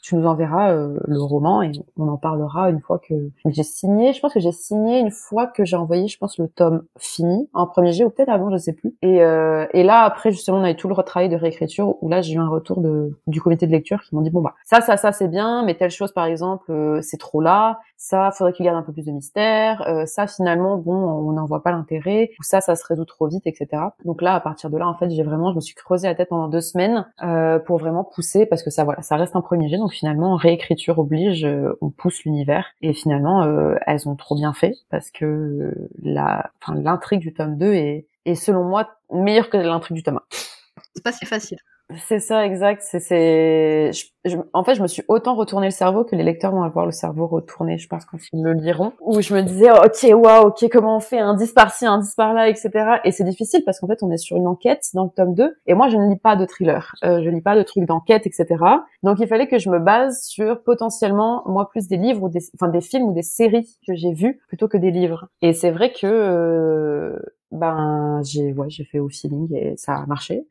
tu 0.01 0.15
nous 0.15 0.25
enverras 0.25 0.71
euh, 0.71 0.97
le 1.05 1.21
roman 1.21 1.61
et 1.61 1.71
on 1.97 2.07
en 2.07 2.17
parlera 2.17 2.69
une 2.69 2.79
fois 2.79 2.99
que 2.99 3.13
j'ai 3.45 3.63
signé. 3.63 4.13
Je 4.13 4.19
pense 4.19 4.33
que 4.33 4.39
j'ai 4.39 4.51
signé 4.51 4.99
une 4.99 5.11
fois 5.11 5.47
que 5.47 5.65
j'ai 5.65 5.75
envoyé, 5.75 6.07
je 6.07 6.17
pense, 6.17 6.37
le 6.37 6.47
tome 6.47 6.83
fini 6.97 7.49
en 7.53 7.67
premier 7.67 7.91
jet 7.91 8.05
ou 8.05 8.09
peut-être 8.09 8.29
avant, 8.29 8.49
je 8.51 8.57
sais 8.57 8.73
plus. 8.73 8.95
Et, 9.01 9.21
euh, 9.21 9.65
et 9.73 9.83
là, 9.83 10.03
après, 10.03 10.31
justement, 10.31 10.59
on 10.59 10.63
a 10.63 10.71
eu 10.71 10.75
tout 10.75 10.87
le 10.87 10.93
retravail 10.93 11.29
de 11.29 11.35
réécriture 11.35 12.01
où 12.01 12.09
là, 12.09 12.21
j'ai 12.21 12.35
eu 12.35 12.39
un 12.39 12.47
retour 12.47 12.79
de, 12.81 13.17
du 13.27 13.41
comité 13.41 13.56
de 13.65 13.71
lecture 13.71 14.01
qui 14.01 14.15
m'ont 14.15 14.21
dit 14.21 14.29
bon 14.29 14.41
bah 14.41 14.53
ça, 14.65 14.81
ça, 14.81 14.97
ça, 14.97 15.11
c'est 15.11 15.27
bien, 15.27 15.63
mais 15.63 15.75
telle 15.75 15.91
chose, 15.91 16.11
par 16.11 16.25
exemple, 16.25 16.71
euh, 16.71 17.01
c'est 17.01 17.17
trop 17.17 17.41
là. 17.41 17.79
Ça, 17.95 18.29
faudrait 18.31 18.53
qu'il 18.53 18.63
garde 18.65 18.77
un 18.77 18.83
peu 18.83 18.93
plus 18.93 19.05
de 19.05 19.11
mystère. 19.11 19.81
Euh, 19.87 20.05
ça, 20.05 20.27
finalement, 20.27 20.77
bon, 20.77 20.93
on 20.93 21.31
n'en 21.31 21.45
voit 21.45 21.63
pas 21.63 21.71
l'intérêt. 21.71 22.29
Ou 22.39 22.43
ça, 22.43 22.61
ça 22.61 22.75
se 22.75 22.85
résout 22.85 23.05
trop 23.05 23.27
vite, 23.27 23.47
etc. 23.47 23.81
Donc 24.05 24.21
là, 24.21 24.35
à 24.35 24.39
partir 24.39 24.69
de 24.69 24.77
là, 24.77 24.87
en 24.87 24.93
fait, 24.93 25.09
j'ai 25.09 25.23
vraiment, 25.23 25.49
je 25.49 25.55
me 25.55 25.61
suis 25.61 25.73
creusé 25.73 26.07
la 26.07 26.13
tête 26.13 26.29
pendant 26.29 26.47
deux 26.47 26.61
semaines 26.61 27.07
pour 27.65 27.77
vraiment 27.77 28.03
pousser 28.03 28.45
parce 28.45 28.61
que 28.61 28.69
ça, 28.69 28.83
voilà, 28.83 29.01
ça 29.01 29.15
reste 29.15 29.35
un 29.35 29.41
premier 29.41 29.67
jet. 29.69 29.77
Donc 29.77 29.93
finalement, 29.93 30.35
réécriture 30.35 30.99
oblige, 30.99 31.45
euh, 31.45 31.77
on 31.81 31.89
pousse 31.89 32.23
l'univers. 32.23 32.65
Et 32.81 32.93
finalement, 32.93 33.43
euh, 33.43 33.75
elles 33.85 34.07
ont 34.07 34.15
trop 34.15 34.35
bien 34.35 34.53
fait 34.53 34.73
parce 34.89 35.11
que 35.11 35.73
la, 36.01 36.51
enfin, 36.61 36.79
l'intrigue 36.79 37.19
du 37.19 37.33
tome 37.33 37.57
2 37.57 37.73
est, 37.73 38.07
est 38.25 38.35
selon 38.35 38.63
moi 38.63 38.89
meilleure 39.11 39.49
que 39.49 39.57
l'intrigue 39.57 39.97
du 39.97 40.03
tome 40.03 40.17
1. 40.17 40.21
C'est 40.95 41.03
pas 41.03 41.11
si 41.11 41.25
facile. 41.25 41.59
C'est 41.95 42.19
ça, 42.19 42.45
exact. 42.45 42.81
C'est, 42.85 42.99
c'est, 42.99 43.91
en 44.51 44.63
fait, 44.65 44.75
je 44.75 44.81
me 44.81 44.87
suis 44.87 45.03
autant 45.07 45.35
retourné 45.35 45.67
le 45.67 45.71
cerveau 45.71 46.03
que 46.03 46.17
les 46.17 46.23
lecteurs 46.23 46.51
vont 46.51 46.63
avoir 46.63 46.85
le 46.85 46.91
cerveau 46.91 47.27
retourné, 47.27 47.77
je 47.77 47.87
pense, 47.87 48.03
quand 48.03 48.17
ils 48.33 48.43
le 48.43 48.51
liront. 48.51 48.91
Où 48.99 49.21
je 49.21 49.33
me 49.33 49.41
disais, 49.41 49.71
ok, 49.71 50.21
waouh, 50.21 50.47
ok, 50.47 50.65
comment 50.69 50.97
on 50.97 50.99
fait? 50.99 51.19
Un 51.19 51.33
10 51.33 51.53
par-ci, 51.53 51.85
un 51.85 51.99
10 51.99 52.13
par-là, 52.15 52.49
etc. 52.49 52.99
Et 53.05 53.13
c'est 53.13 53.23
difficile 53.23 53.63
parce 53.65 53.79
qu'en 53.79 53.87
fait, 53.87 54.03
on 54.03 54.11
est 54.11 54.17
sur 54.17 54.35
une 54.35 54.47
enquête 54.47 54.89
dans 54.93 55.05
le 55.05 55.09
tome 55.09 55.33
2. 55.33 55.55
Et 55.65 55.75
moi, 55.75 55.87
je 55.87 55.95
ne 55.95 56.09
lis 56.09 56.19
pas 56.19 56.35
de 56.35 56.45
thriller. 56.45 56.93
Euh, 57.05 57.21
je 57.23 57.29
lis 57.29 57.41
pas 57.41 57.55
de 57.55 57.63
trucs 57.63 57.85
d'enquête, 57.85 58.27
etc. 58.27 58.45
Donc, 59.03 59.19
il 59.21 59.27
fallait 59.27 59.47
que 59.47 59.57
je 59.57 59.69
me 59.69 59.79
base 59.79 60.23
sur 60.23 60.63
potentiellement, 60.63 61.43
moi, 61.45 61.69
plus 61.69 61.87
des 61.87 61.97
livres 61.97 62.23
ou 62.23 62.29
des, 62.29 62.41
enfin, 62.55 62.67
des 62.67 62.81
films 62.81 63.07
ou 63.07 63.13
des 63.13 63.23
séries 63.23 63.77
que 63.87 63.95
j'ai 63.95 64.11
vus 64.11 64.41
plutôt 64.49 64.67
que 64.67 64.77
des 64.77 64.91
livres. 64.91 65.27
Et 65.41 65.53
c'est 65.53 65.71
vrai 65.71 65.93
que, 65.93 66.05
euh, 66.05 67.17
ben 67.51 68.21
j'ai 68.23 68.53
ouais 68.53 68.69
j'ai 68.69 68.83
fait 68.83 68.99
au 68.99 69.09
feeling 69.09 69.53
et 69.55 69.75
ça 69.77 69.95
a 69.95 70.05
marché. 70.05 70.45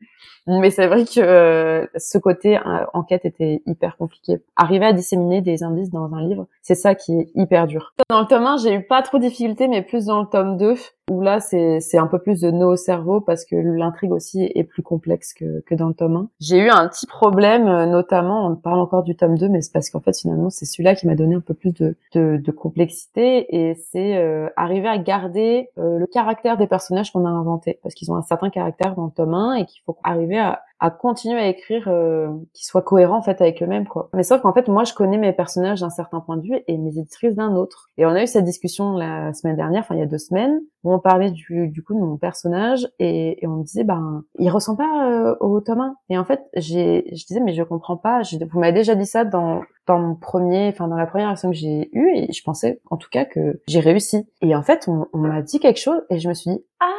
Mais 0.47 0.71
c'est 0.71 0.87
vrai 0.87 1.03
que 1.03 1.19
euh, 1.19 1.85
ce 1.97 2.17
côté 2.17 2.57
euh, 2.57 2.85
enquête 2.93 3.25
était 3.25 3.61
hyper 3.65 3.97
compliqué. 3.97 4.37
Arriver 4.55 4.85
à 4.85 4.93
disséminer 4.93 5.41
des 5.41 5.63
indices 5.63 5.91
dans 5.91 6.13
un 6.13 6.21
livre 6.21 6.47
c'est 6.61 6.75
ça 6.75 6.95
qui 6.95 7.13
est 7.13 7.29
hyper 7.33 7.65
dur. 7.65 7.93
Dans 8.09 8.19
le 8.19 8.27
tome 8.27 8.45
1 8.45 8.57
j'ai 8.57 8.73
eu 8.73 8.83
pas 8.83 9.01
trop 9.01 9.17
de 9.17 9.23
difficultés 9.23 9.67
mais 9.67 9.81
plus 9.81 10.05
dans 10.05 10.21
le 10.21 10.27
tome 10.27 10.57
2 10.57 10.75
où 11.09 11.21
là 11.21 11.39
c'est 11.39 11.79
c'est 11.79 11.97
un 11.97 12.07
peu 12.07 12.19
plus 12.19 12.41
de 12.41 12.51
nos 12.51 12.75
cerveaux 12.75 13.21
parce 13.21 13.45
que 13.45 13.55
l'intrigue 13.55 14.11
aussi 14.11 14.51
est 14.53 14.65
plus 14.65 14.83
complexe 14.83 15.33
que 15.33 15.61
que 15.61 15.75
dans 15.75 15.87
le 15.87 15.93
tome 15.93 16.15
1 16.17 16.29
j'ai 16.41 16.57
eu 16.57 16.69
un 16.69 16.87
petit 16.89 17.07
problème 17.07 17.67
euh, 17.67 17.85
notamment 17.85 18.47
on 18.47 18.55
parle 18.57 18.79
encore 18.79 19.03
du 19.03 19.15
tome 19.15 19.37
2 19.37 19.47
mais 19.47 19.61
c'est 19.61 19.71
parce 19.71 19.89
qu'en 19.89 20.01
fait 20.01 20.17
finalement 20.17 20.49
c'est 20.49 20.65
celui-là 20.65 20.95
qui 20.95 21.07
m'a 21.07 21.15
donné 21.15 21.35
un 21.35 21.39
peu 21.39 21.53
plus 21.53 21.71
de 21.73 21.95
de, 22.13 22.37
de 22.37 22.51
complexité 22.51 23.55
et 23.55 23.75
c'est 23.75 24.17
euh, 24.17 24.49
arriver 24.57 24.89
à 24.89 24.97
garder 24.97 25.69
le 25.77 26.05
caractère 26.05 26.57
des 26.57 26.67
personnes 26.95 27.11
qu'on 27.11 27.25
a 27.25 27.29
inventé. 27.29 27.79
Parce 27.83 27.95
qu'ils 27.95 28.11
ont 28.11 28.15
un 28.15 28.21
certain 28.21 28.49
caractère 28.49 28.95
dans 28.95 29.05
le 29.05 29.11
tome 29.11 29.33
1 29.33 29.55
et 29.55 29.65
qu'il 29.65 29.81
faut 29.85 29.97
arriver 30.03 30.39
à, 30.39 30.61
à 30.79 30.91
continuer 30.91 31.39
à 31.39 31.47
écrire 31.47 31.87
euh, 31.87 32.29
qui 32.53 32.65
soit 32.65 32.81
cohérent 32.81 33.17
en 33.17 33.21
fait 33.21 33.41
avec 33.41 33.63
eux-mêmes 33.63 33.87
quoi. 33.87 34.09
Mais 34.13 34.23
sauf 34.23 34.41
qu'en 34.41 34.53
fait 34.53 34.67
moi 34.67 34.83
je 34.83 34.93
connais 34.93 35.17
mes 35.17 35.33
personnages 35.33 35.81
d'un 35.81 35.89
certain 35.89 36.19
point 36.19 36.37
de 36.37 36.43
vue 36.43 36.59
et 36.67 36.77
mes 36.77 36.97
éditrices 36.99 37.35
d'un 37.35 37.55
autre. 37.55 37.89
Et 37.97 38.05
on 38.05 38.09
a 38.09 38.23
eu 38.23 38.27
cette 38.27 38.43
discussion 38.43 38.93
la 38.93 39.33
semaine 39.33 39.55
dernière, 39.55 39.81
enfin 39.81 39.95
il 39.95 39.99
y 39.99 40.03
a 40.03 40.07
deux 40.07 40.19
semaines, 40.19 40.59
où 40.83 40.93
on 40.93 40.99
parlait 40.99 41.31
du, 41.31 41.67
du 41.69 41.83
coup 41.83 41.95
de 41.95 41.99
mon 41.99 42.17
personnage 42.17 42.87
et, 42.99 43.43
et 43.43 43.47
on 43.47 43.57
me 43.57 43.63
disait 43.63 43.83
ben 43.83 44.23
il 44.37 44.49
ressemble 44.49 44.77
pas 44.77 45.09
euh, 45.09 45.35
au 45.39 45.59
tome 45.61 45.81
1. 45.81 45.95
Et 46.09 46.17
en 46.17 46.25
fait 46.25 46.41
j'ai 46.55 47.05
je 47.11 47.25
disais 47.25 47.39
mais 47.39 47.53
je 47.53 47.63
comprends 47.63 47.97
pas. 47.97 48.21
Vous 48.51 48.59
m'avez 48.59 48.73
déjà 48.73 48.95
dit 48.95 49.07
ça 49.07 49.25
dans 49.25 49.61
dans 49.87 49.99
mon 49.99 50.15
premier, 50.15 50.67
enfin 50.67 50.87
dans 50.87 50.97
la 50.97 51.07
première 51.07 51.29
version 51.29 51.49
que 51.49 51.55
j'ai 51.55 51.89
eue 51.93 52.11
et 52.13 52.31
je 52.33 52.43
pensais 52.43 52.81
en 52.91 52.97
tout 52.97 53.09
cas 53.09 53.25
que 53.25 53.61
j'ai 53.67 53.79
réussi. 53.79 54.27
Et 54.41 54.55
en 54.55 54.61
fait 54.61 54.87
on, 54.87 55.07
on 55.13 55.17
m'a 55.17 55.41
dit 55.41 55.59
quelque 55.59 55.79
chose 55.79 56.01
et 56.09 56.19
je 56.19 56.29
me 56.29 56.33
suis 56.35 56.51
dit 56.51 56.63
ah 56.81 56.96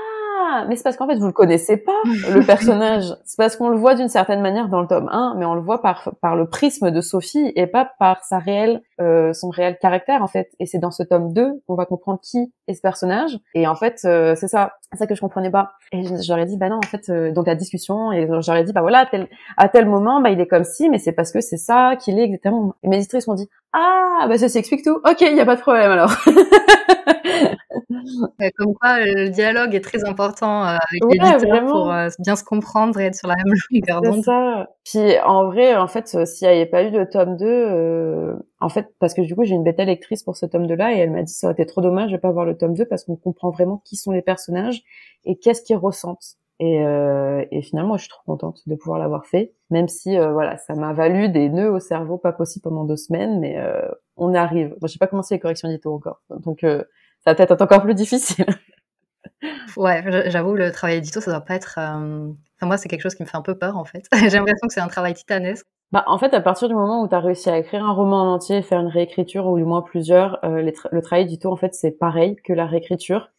ah, 0.51 0.64
mais 0.68 0.76
c'est 0.76 0.82
parce 0.82 0.96
qu'en 0.96 1.07
fait 1.07 1.16
vous 1.16 1.26
le 1.26 1.32
connaissez 1.32 1.76
pas 1.76 1.92
le 2.05 2.44
personnage. 2.44 3.14
c'est 3.24 3.36
parce 3.36 3.57
qu'on 3.57 3.68
le 3.68 3.76
voit 3.76 3.94
d'une 3.94 4.09
certaine 4.09 4.40
manière 4.40 4.68
dans 4.68 4.80
le 4.80 4.86
tome 4.86 5.09
1, 5.11 5.34
mais 5.36 5.44
on 5.44 5.55
le 5.55 5.61
voit 5.61 5.82
par 5.82 6.12
par 6.22 6.36
le 6.36 6.49
prisme 6.49 6.90
de 6.90 7.01
Sophie 7.01 7.53
et 7.57 7.66
pas 7.66 7.90
par 7.99 8.24
sa 8.24 8.38
réelle 8.38 8.82
euh, 9.01 9.32
son 9.32 9.51
réel 9.51 9.78
caractère 9.80 10.22
en 10.22 10.26
fait. 10.26 10.51
Et 10.59 10.66
c'est 10.66 10.78
dans 10.78 10.90
ce 10.90 11.03
tome 11.03 11.32
2 11.32 11.62
qu'on 11.66 11.74
va 11.74 11.86
comprendre 11.86 12.20
qui 12.22 12.53
est 12.66 12.74
ce 12.74 12.80
personnage. 12.80 13.38
Et 13.55 13.66
en 13.66 13.74
fait 13.74 14.01
euh, 14.05 14.34
c'est 14.36 14.49
ça, 14.49 14.72
c'est 14.90 14.99
ça 14.99 15.07
que 15.07 15.14
je 15.14 15.20
comprenais 15.20 15.51
pas. 15.51 15.72
Et 15.92 16.03
j'aurais 16.22 16.46
dit 16.46 16.57
bah 16.57 16.68
non 16.68 16.78
en 16.78 16.86
fait 16.86 17.09
euh, 17.11 17.32
donc 17.32 17.46
la 17.46 17.55
discussion 17.55 18.12
et 18.12 18.28
j'aurais 18.40 18.64
dit 18.64 18.72
bah 18.72 18.80
voilà 18.80 19.01
à 19.01 19.07
tel 19.07 19.28
à 19.57 19.68
tel 19.68 19.86
moment 19.86 20.20
bah 20.20 20.30
il 20.30 20.40
est 20.40 20.46
comme 20.46 20.64
si 20.64 20.88
mais 20.88 20.99
c'est 20.99 21.12
parce 21.12 21.32
que 21.32 21.40
c'est 21.40 21.57
ça 21.57 21.96
qu'il 21.96 22.18
est 22.18 22.24
exactement. 22.24 22.74
Et 22.82 22.88
mes 22.88 22.96
éditrices 22.96 23.28
m'ont 23.28 23.34
dit 23.34 23.49
ah 23.73 24.27
bah 24.29 24.39
ça 24.39 24.49
s'explique 24.49 24.85
tout. 24.85 25.01
Ok 25.05 25.21
il 25.21 25.37
y 25.37 25.41
a 25.41 25.47
pas 25.47 25.57
de 25.57 25.61
problème 25.61 25.91
alors. 25.91 26.12
Comme 28.57 28.75
quoi, 28.75 29.01
le 29.01 29.29
dialogue 29.29 29.75
est 29.75 29.81
très 29.81 30.05
important 30.05 30.64
euh, 30.64 30.77
avec 30.77 31.03
l'éditeur 31.11 31.66
pour 31.66 31.93
euh, 31.93 32.09
bien 32.19 32.37
se 32.37 32.45
comprendre 32.45 32.99
et 33.01 33.07
être 33.07 33.14
sur 33.14 33.29
la 33.29 33.37
même 33.37 33.55
longueur 33.71 34.03
d'onde. 34.03 34.25
ça. 34.25 34.69
Puis 34.85 35.19
en 35.25 35.47
vrai, 35.47 35.77
en 35.77 35.89
fait, 35.89 36.11
euh, 36.14 36.25
s'il 36.25 36.49
n'y 36.49 36.55
avait 36.55 36.66
pas 36.66 36.85
eu 36.85 36.91
de 36.91 37.05
tome 37.05 37.37
2, 37.37 38.37
en 38.61 38.69
fait, 38.69 38.89
parce 38.99 39.14
que 39.14 39.23
du 39.23 39.35
coup, 39.35 39.45
j'ai 39.45 39.55
une 39.55 39.64
bêta 39.64 39.85
lectrice 39.85 40.23
pour 40.23 40.37
ce 40.37 40.47
tome 40.47 40.66
2-là 40.66 40.95
et 40.95 40.99
elle 40.99 41.11
m'a 41.11 41.23
dit 41.23 41.33
ça 41.33 41.49
aurait 41.49 41.55
été 41.55 41.66
trop 41.66 41.81
dommage 41.81 42.12
de 42.12 42.16
pas 42.16 42.31
voir 42.31 42.45
le 42.45 42.57
tome 42.57 42.75
2 42.75 42.87
parce 42.87 43.05
qu'on 43.05 43.16
comprend 43.16 43.51
vraiment 43.51 43.83
qui 43.85 43.97
sont 43.97 44.12
les 44.12 44.23
personnages 44.23 44.83
et 45.25 45.37
qu'est-ce 45.37 45.62
qu'ils 45.62 45.77
ressentent. 45.77 46.37
Et, 46.61 46.84
euh, 46.84 47.44
et, 47.52 47.62
finalement, 47.62 47.96
je 47.96 48.02
suis 48.02 48.11
trop 48.11 48.22
contente 48.26 48.62
de 48.66 48.74
pouvoir 48.74 48.98
l'avoir 48.98 49.26
fait, 49.26 49.52
même 49.70 49.86
si 49.86 50.18
voilà, 50.18 50.56
ça 50.59 50.74
m'a 50.74 50.92
valu 50.92 51.28
des 51.28 51.48
nœuds 51.48 51.70
au 51.70 51.78
cerveau 51.78 52.18
pas 52.18 52.32
possible 52.32 52.64
pendant 52.64 52.84
deux 52.84 52.96
semaines, 52.96 53.38
mais 53.38 53.59
euh, 53.59 53.88
on 54.16 54.34
arrive. 54.34 54.74
Moi, 54.80 54.88
j'ai 54.88 54.98
pas 54.98 55.06
commencé 55.06 55.34
les 55.34 55.40
corrections 55.40 55.68
d'édito 55.68 55.94
encore, 55.94 56.20
donc 56.30 56.61
ça 56.62 56.84
va 57.26 57.34
peut-être 57.34 57.52
être 57.52 57.62
encore 57.62 57.82
plus 57.82 57.94
difficile. 57.94 58.46
ouais, 59.76 60.30
j'avoue, 60.30 60.54
le 60.54 60.70
travail 60.72 60.98
édito, 60.98 61.20
ça 61.20 61.30
doit 61.30 61.40
pas 61.40 61.54
être. 61.54 61.78
Euh, 61.78 62.28
enfin, 62.56 62.66
moi, 62.66 62.76
c'est 62.76 62.88
quelque 62.88 63.02
chose 63.02 63.14
qui 63.14 63.22
me 63.22 63.28
fait 63.28 63.36
un 63.36 63.42
peu 63.42 63.56
peur, 63.56 63.76
en 63.76 63.84
fait. 63.84 64.04
J'ai 64.12 64.30
l'impression 64.30 64.66
que 64.66 64.72
c'est 64.72 64.80
un 64.80 64.88
travail 64.88 65.14
titanesque. 65.14 65.66
Bah, 65.90 66.04
en 66.06 66.18
fait, 66.18 66.34
à 66.34 66.40
partir 66.40 66.68
du 66.68 66.74
moment 66.74 67.02
où 67.02 67.09
tu 67.09 67.14
as 67.14 67.20
réussi 67.20 67.48
à 67.48 67.59
écrire 67.59 67.84
un 67.84 67.92
roman 67.92 68.22
en 68.22 68.34
entier, 68.34 68.62
faire 68.62 68.80
une 68.80 68.88
réécriture 68.88 69.46
ou 69.46 69.56
du 69.56 69.64
moins 69.64 69.82
plusieurs, 69.82 70.44
euh, 70.44 70.62
le 70.62 71.02
travail 71.02 71.24
édito, 71.24 71.50
en 71.50 71.56
fait, 71.56 71.74
c'est 71.74 71.92
pareil 71.92 72.36
que 72.44 72.52
la 72.52 72.66
réécriture. 72.66 73.30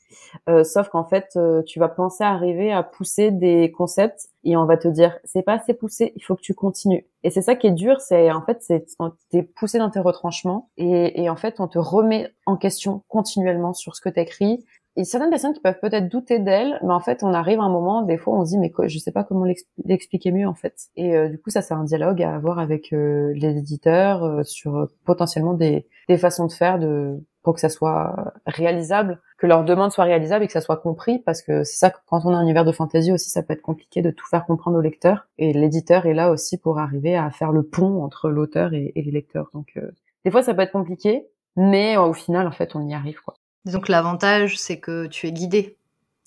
Euh, 0.48 0.64
sauf 0.64 0.90
qu'en 0.90 1.04
fait, 1.04 1.30
euh, 1.36 1.62
tu 1.64 1.80
vas 1.80 1.90
penser 1.90 2.24
à 2.24 2.30
arriver 2.30 2.72
à 2.72 2.84
pousser 2.84 3.32
des 3.32 3.72
concepts 3.72 4.30
et 4.44 4.56
on 4.58 4.66
va 4.66 4.78
te 4.78 4.88
dire 4.88 5.18
c'est 5.24 5.44
pas 5.44 5.54
assez 5.54 5.74
poussé, 5.74 6.14
il 6.16 6.24
faut 6.24 6.36
que 6.36 6.42
tu 6.42 6.54
continues. 6.54 7.06
Et 7.24 7.30
c'est 7.30 7.42
ça 7.42 7.56
qui 7.56 7.68
est 7.68 7.72
dur, 7.72 8.00
c'est 8.00 8.32
en 8.32 8.42
fait 8.42 8.62
c'est 8.62 8.86
t'es 9.30 9.44
poussé 9.44 9.78
dans 9.80 9.90
tes 9.90 10.00
retranchements 10.00 10.70
et, 10.78 11.22
et, 11.22 11.30
en 11.30 11.36
fait 11.36 11.60
on 11.60 11.68
te 11.68 11.80
remet 11.80 12.30
en 12.46 12.56
question 12.58 13.04
continuellement 13.08 13.74
sur 13.74 13.96
ce 13.96 14.02
que 14.02 14.10
t'écris. 14.10 14.66
Et 14.96 15.06
certaines 15.06 15.30
personnes 15.30 15.54
qui 15.54 15.62
peuvent 15.62 15.80
peut-être 15.80 16.10
douter 16.10 16.40
d'elles, 16.40 16.80
mais 16.84 16.94
en 16.94 17.00
fait 17.00 17.24
on 17.24 17.34
arrive 17.34 17.60
à 17.60 17.64
un 17.64 17.70
moment, 17.70 18.02
des 18.02 18.18
fois 18.18 18.38
on 18.38 18.46
se 18.46 18.52
dit 18.52 18.58
mais 18.58 18.72
je 18.88 18.98
sais 18.98 19.12
pas 19.12 19.24
comment 19.24 19.46
l'expliquer 19.86 20.32
mieux 20.32 20.48
en 20.48 20.56
fait. 20.56 20.76
Et 20.96 21.16
euh, 21.16 21.30
du 21.30 21.38
coup 21.40 21.50
ça 21.50 21.62
c'est 21.62 21.74
un 21.74 21.84
dialogue 21.84 22.22
à 22.22 22.36
avoir 22.36 22.60
avec 22.60 22.92
les 22.92 23.58
éditeurs 23.58 24.46
sur 24.46 24.88
potentiellement 25.06 25.54
des, 25.54 25.86
des 26.08 26.18
façons 26.18 26.48
de 26.48 26.52
faire 26.52 26.80
de 26.80 27.22
pour 27.44 27.54
que 27.54 27.62
ça 27.62 27.70
soit 27.70 28.34
réalisable, 28.46 29.22
que 29.40 29.48
leur 29.48 29.64
demande 29.64 29.92
soit 29.92 30.04
réalisable 30.04 30.44
et 30.44 30.48
que 30.48 30.54
ça 30.54 30.62
soit 30.62 30.78
compris, 30.78 31.20
parce 31.20 31.42
que 31.42 31.64
c'est 31.64 31.78
ça, 31.78 31.90
quand 32.08 32.26
on 32.26 32.34
a 32.34 32.38
un 32.38 32.42
univers 32.42 32.66
de 32.66 32.74
fantasy 32.74 33.12
aussi, 33.14 33.30
ça 33.30 33.42
peut 33.42 33.54
être 33.54 33.62
compliqué 33.62 34.02
de 34.02 34.12
tout 34.12 34.28
faire 34.28 34.46
comprendre 34.46 34.78
au 34.78 34.82
lecteur. 34.82 35.28
Et 35.38 35.54
l'éditeur 35.54 36.06
est 36.06 36.14
là 36.14 36.30
aussi 36.30 36.58
pour 36.58 36.78
arriver 36.78 37.16
à 37.16 37.32
faire 37.32 37.54
le 37.54 37.64
pont 37.64 38.04
entre 38.04 38.30
l'auteur 38.30 38.74
et, 38.74 38.92
les 38.96 39.12
lecteurs. 39.12 39.50
Donc, 39.54 39.72
euh, 39.78 39.92
des 40.26 40.32
fois, 40.32 40.44
ça 40.44 40.54
peut 40.54 40.62
être 40.62 40.74
compliqué, 40.74 41.26
mais 41.56 41.96
au 41.96 42.12
final, 42.14 42.48
en 42.48 42.52
fait, 42.52 42.76
on 42.76 42.86
y 42.86 42.94
arrive, 42.94 43.22
quoi. 43.22 43.36
Donc, 43.64 43.88
l'avantage, 43.88 44.60
c'est 44.60 44.80
que 44.80 45.08
tu 45.08 45.28
es 45.28 45.32
guidé. 45.32 45.78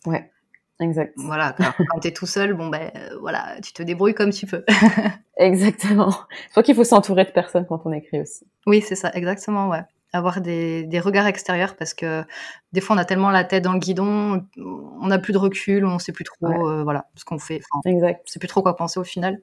Ouais. 0.06 0.30
Exact. 0.80 1.12
Voilà, 1.16 1.54
quand, 1.56 1.70
quand 1.90 2.00
tu 2.00 2.08
es 2.08 2.12
tout 2.12 2.26
seul, 2.26 2.54
bon 2.54 2.68
ben 2.68 2.90
euh, 2.96 3.18
voilà, 3.20 3.56
tu 3.62 3.72
te 3.72 3.82
débrouilles 3.82 4.14
comme 4.14 4.30
tu 4.30 4.46
peux. 4.46 4.64
exactement. 5.36 6.10
Je 6.46 6.50
crois 6.50 6.62
qu'il 6.62 6.74
faut 6.74 6.82
s'entourer 6.82 7.24
de 7.24 7.30
personnes 7.30 7.66
quand 7.66 7.82
on 7.84 7.92
écrit 7.92 8.22
aussi. 8.22 8.46
Oui, 8.66 8.80
c'est 8.80 8.96
ça, 8.96 9.10
exactement, 9.12 9.68
ouais 9.68 9.82
avoir 10.12 10.40
des, 10.40 10.84
des, 10.84 11.00
regards 11.00 11.26
extérieurs 11.26 11.74
parce 11.76 11.94
que 11.94 12.22
des 12.72 12.80
fois 12.80 12.96
on 12.96 12.98
a 12.98 13.04
tellement 13.04 13.30
la 13.30 13.44
tête 13.44 13.64
dans 13.64 13.72
le 13.72 13.78
guidon, 13.78 14.46
on 14.56 15.06
n'a 15.06 15.18
plus 15.18 15.32
de 15.32 15.38
recul, 15.38 15.84
on 15.86 15.98
sait 15.98 16.12
plus 16.12 16.24
trop 16.24 16.46
euh, 16.46 16.82
voilà 16.84 17.06
ce 17.16 17.24
qu'on 17.24 17.38
fait. 17.38 17.60
Enfin, 17.70 17.90
exact. 17.90 18.22
On 18.26 18.30
sait 18.30 18.38
plus 18.38 18.48
trop 18.48 18.62
quoi 18.62 18.76
penser 18.76 19.00
au 19.00 19.04
final. 19.04 19.40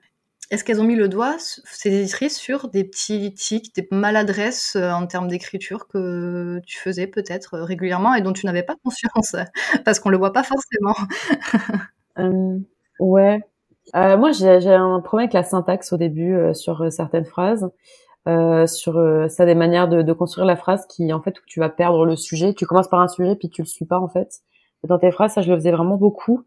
Est-ce 0.52 0.64
qu'elles 0.64 0.82
ont 0.82 0.86
mis 0.86 0.96
le 0.96 1.08
doigt, 1.08 1.36
ces 1.38 1.94
éditrices, 1.94 2.38
sur 2.38 2.70
des 2.70 2.84
petits 2.84 3.34
tics, 3.36 3.76
des 3.76 3.88
maladresses 3.92 4.76
euh, 4.76 4.92
en 4.92 5.06
termes 5.06 5.28
d'écriture 5.28 5.88
que 5.88 6.60
tu 6.66 6.80
faisais 6.80 7.06
peut-être 7.06 7.56
euh, 7.56 7.64
régulièrement 7.64 8.16
et 8.16 8.22
dont 8.22 8.34
tu 8.34 8.48
n'avais 8.48 8.64
pas 8.64 8.76
conscience? 8.84 9.36
Parce 9.86 10.00
qu'on 10.00 10.10
le 10.10 10.18
voit 10.18 10.34
pas 10.34 10.44
forcément 10.44 10.96
Ouais. 13.00 13.40
moi, 13.94 14.32
j'ai 14.32 14.74
un 14.74 15.00
problème 15.00 15.26
avec 15.26 15.34
la 15.34 15.44
syntaxe 15.44 15.94
au 15.94 15.98
début 15.98 16.36
sur 16.54 16.92
certaines 16.92 17.26
phrases. 17.26 17.70
Euh, 18.28 18.68
sur 18.68 18.98
euh, 18.98 19.30
ça 19.30 19.46
des 19.46 19.56
manières 19.56 19.88
de, 19.88 20.02
de, 20.02 20.14
construire 20.14 20.46
la 20.46 20.58
phrase 20.58 20.86
qui 20.88 21.14
en 21.14 21.22
fait 21.22 21.40
où 21.40 21.42
tu 21.48 21.60
vas 21.62 21.70
perdre 21.70 22.06
le 22.06 22.16
sujet. 22.16 22.54
Tu 22.54 22.66
commences 22.66 22.90
par 22.90 23.00
un 23.00 23.08
sujet 23.08 23.36
puis 23.36 23.50
tu 23.50 23.62
le 23.62 23.66
suis 23.66 23.86
pas 23.86 24.00
en 24.00 24.10
fait. 24.10 24.42
Dans 24.84 25.00
tes 25.00 25.12
phrases, 25.12 25.34
ça 25.34 25.42
je 25.42 25.50
le 25.50 25.56
faisais 25.56 25.72
vraiment 25.72 25.96
beaucoup, 25.96 26.44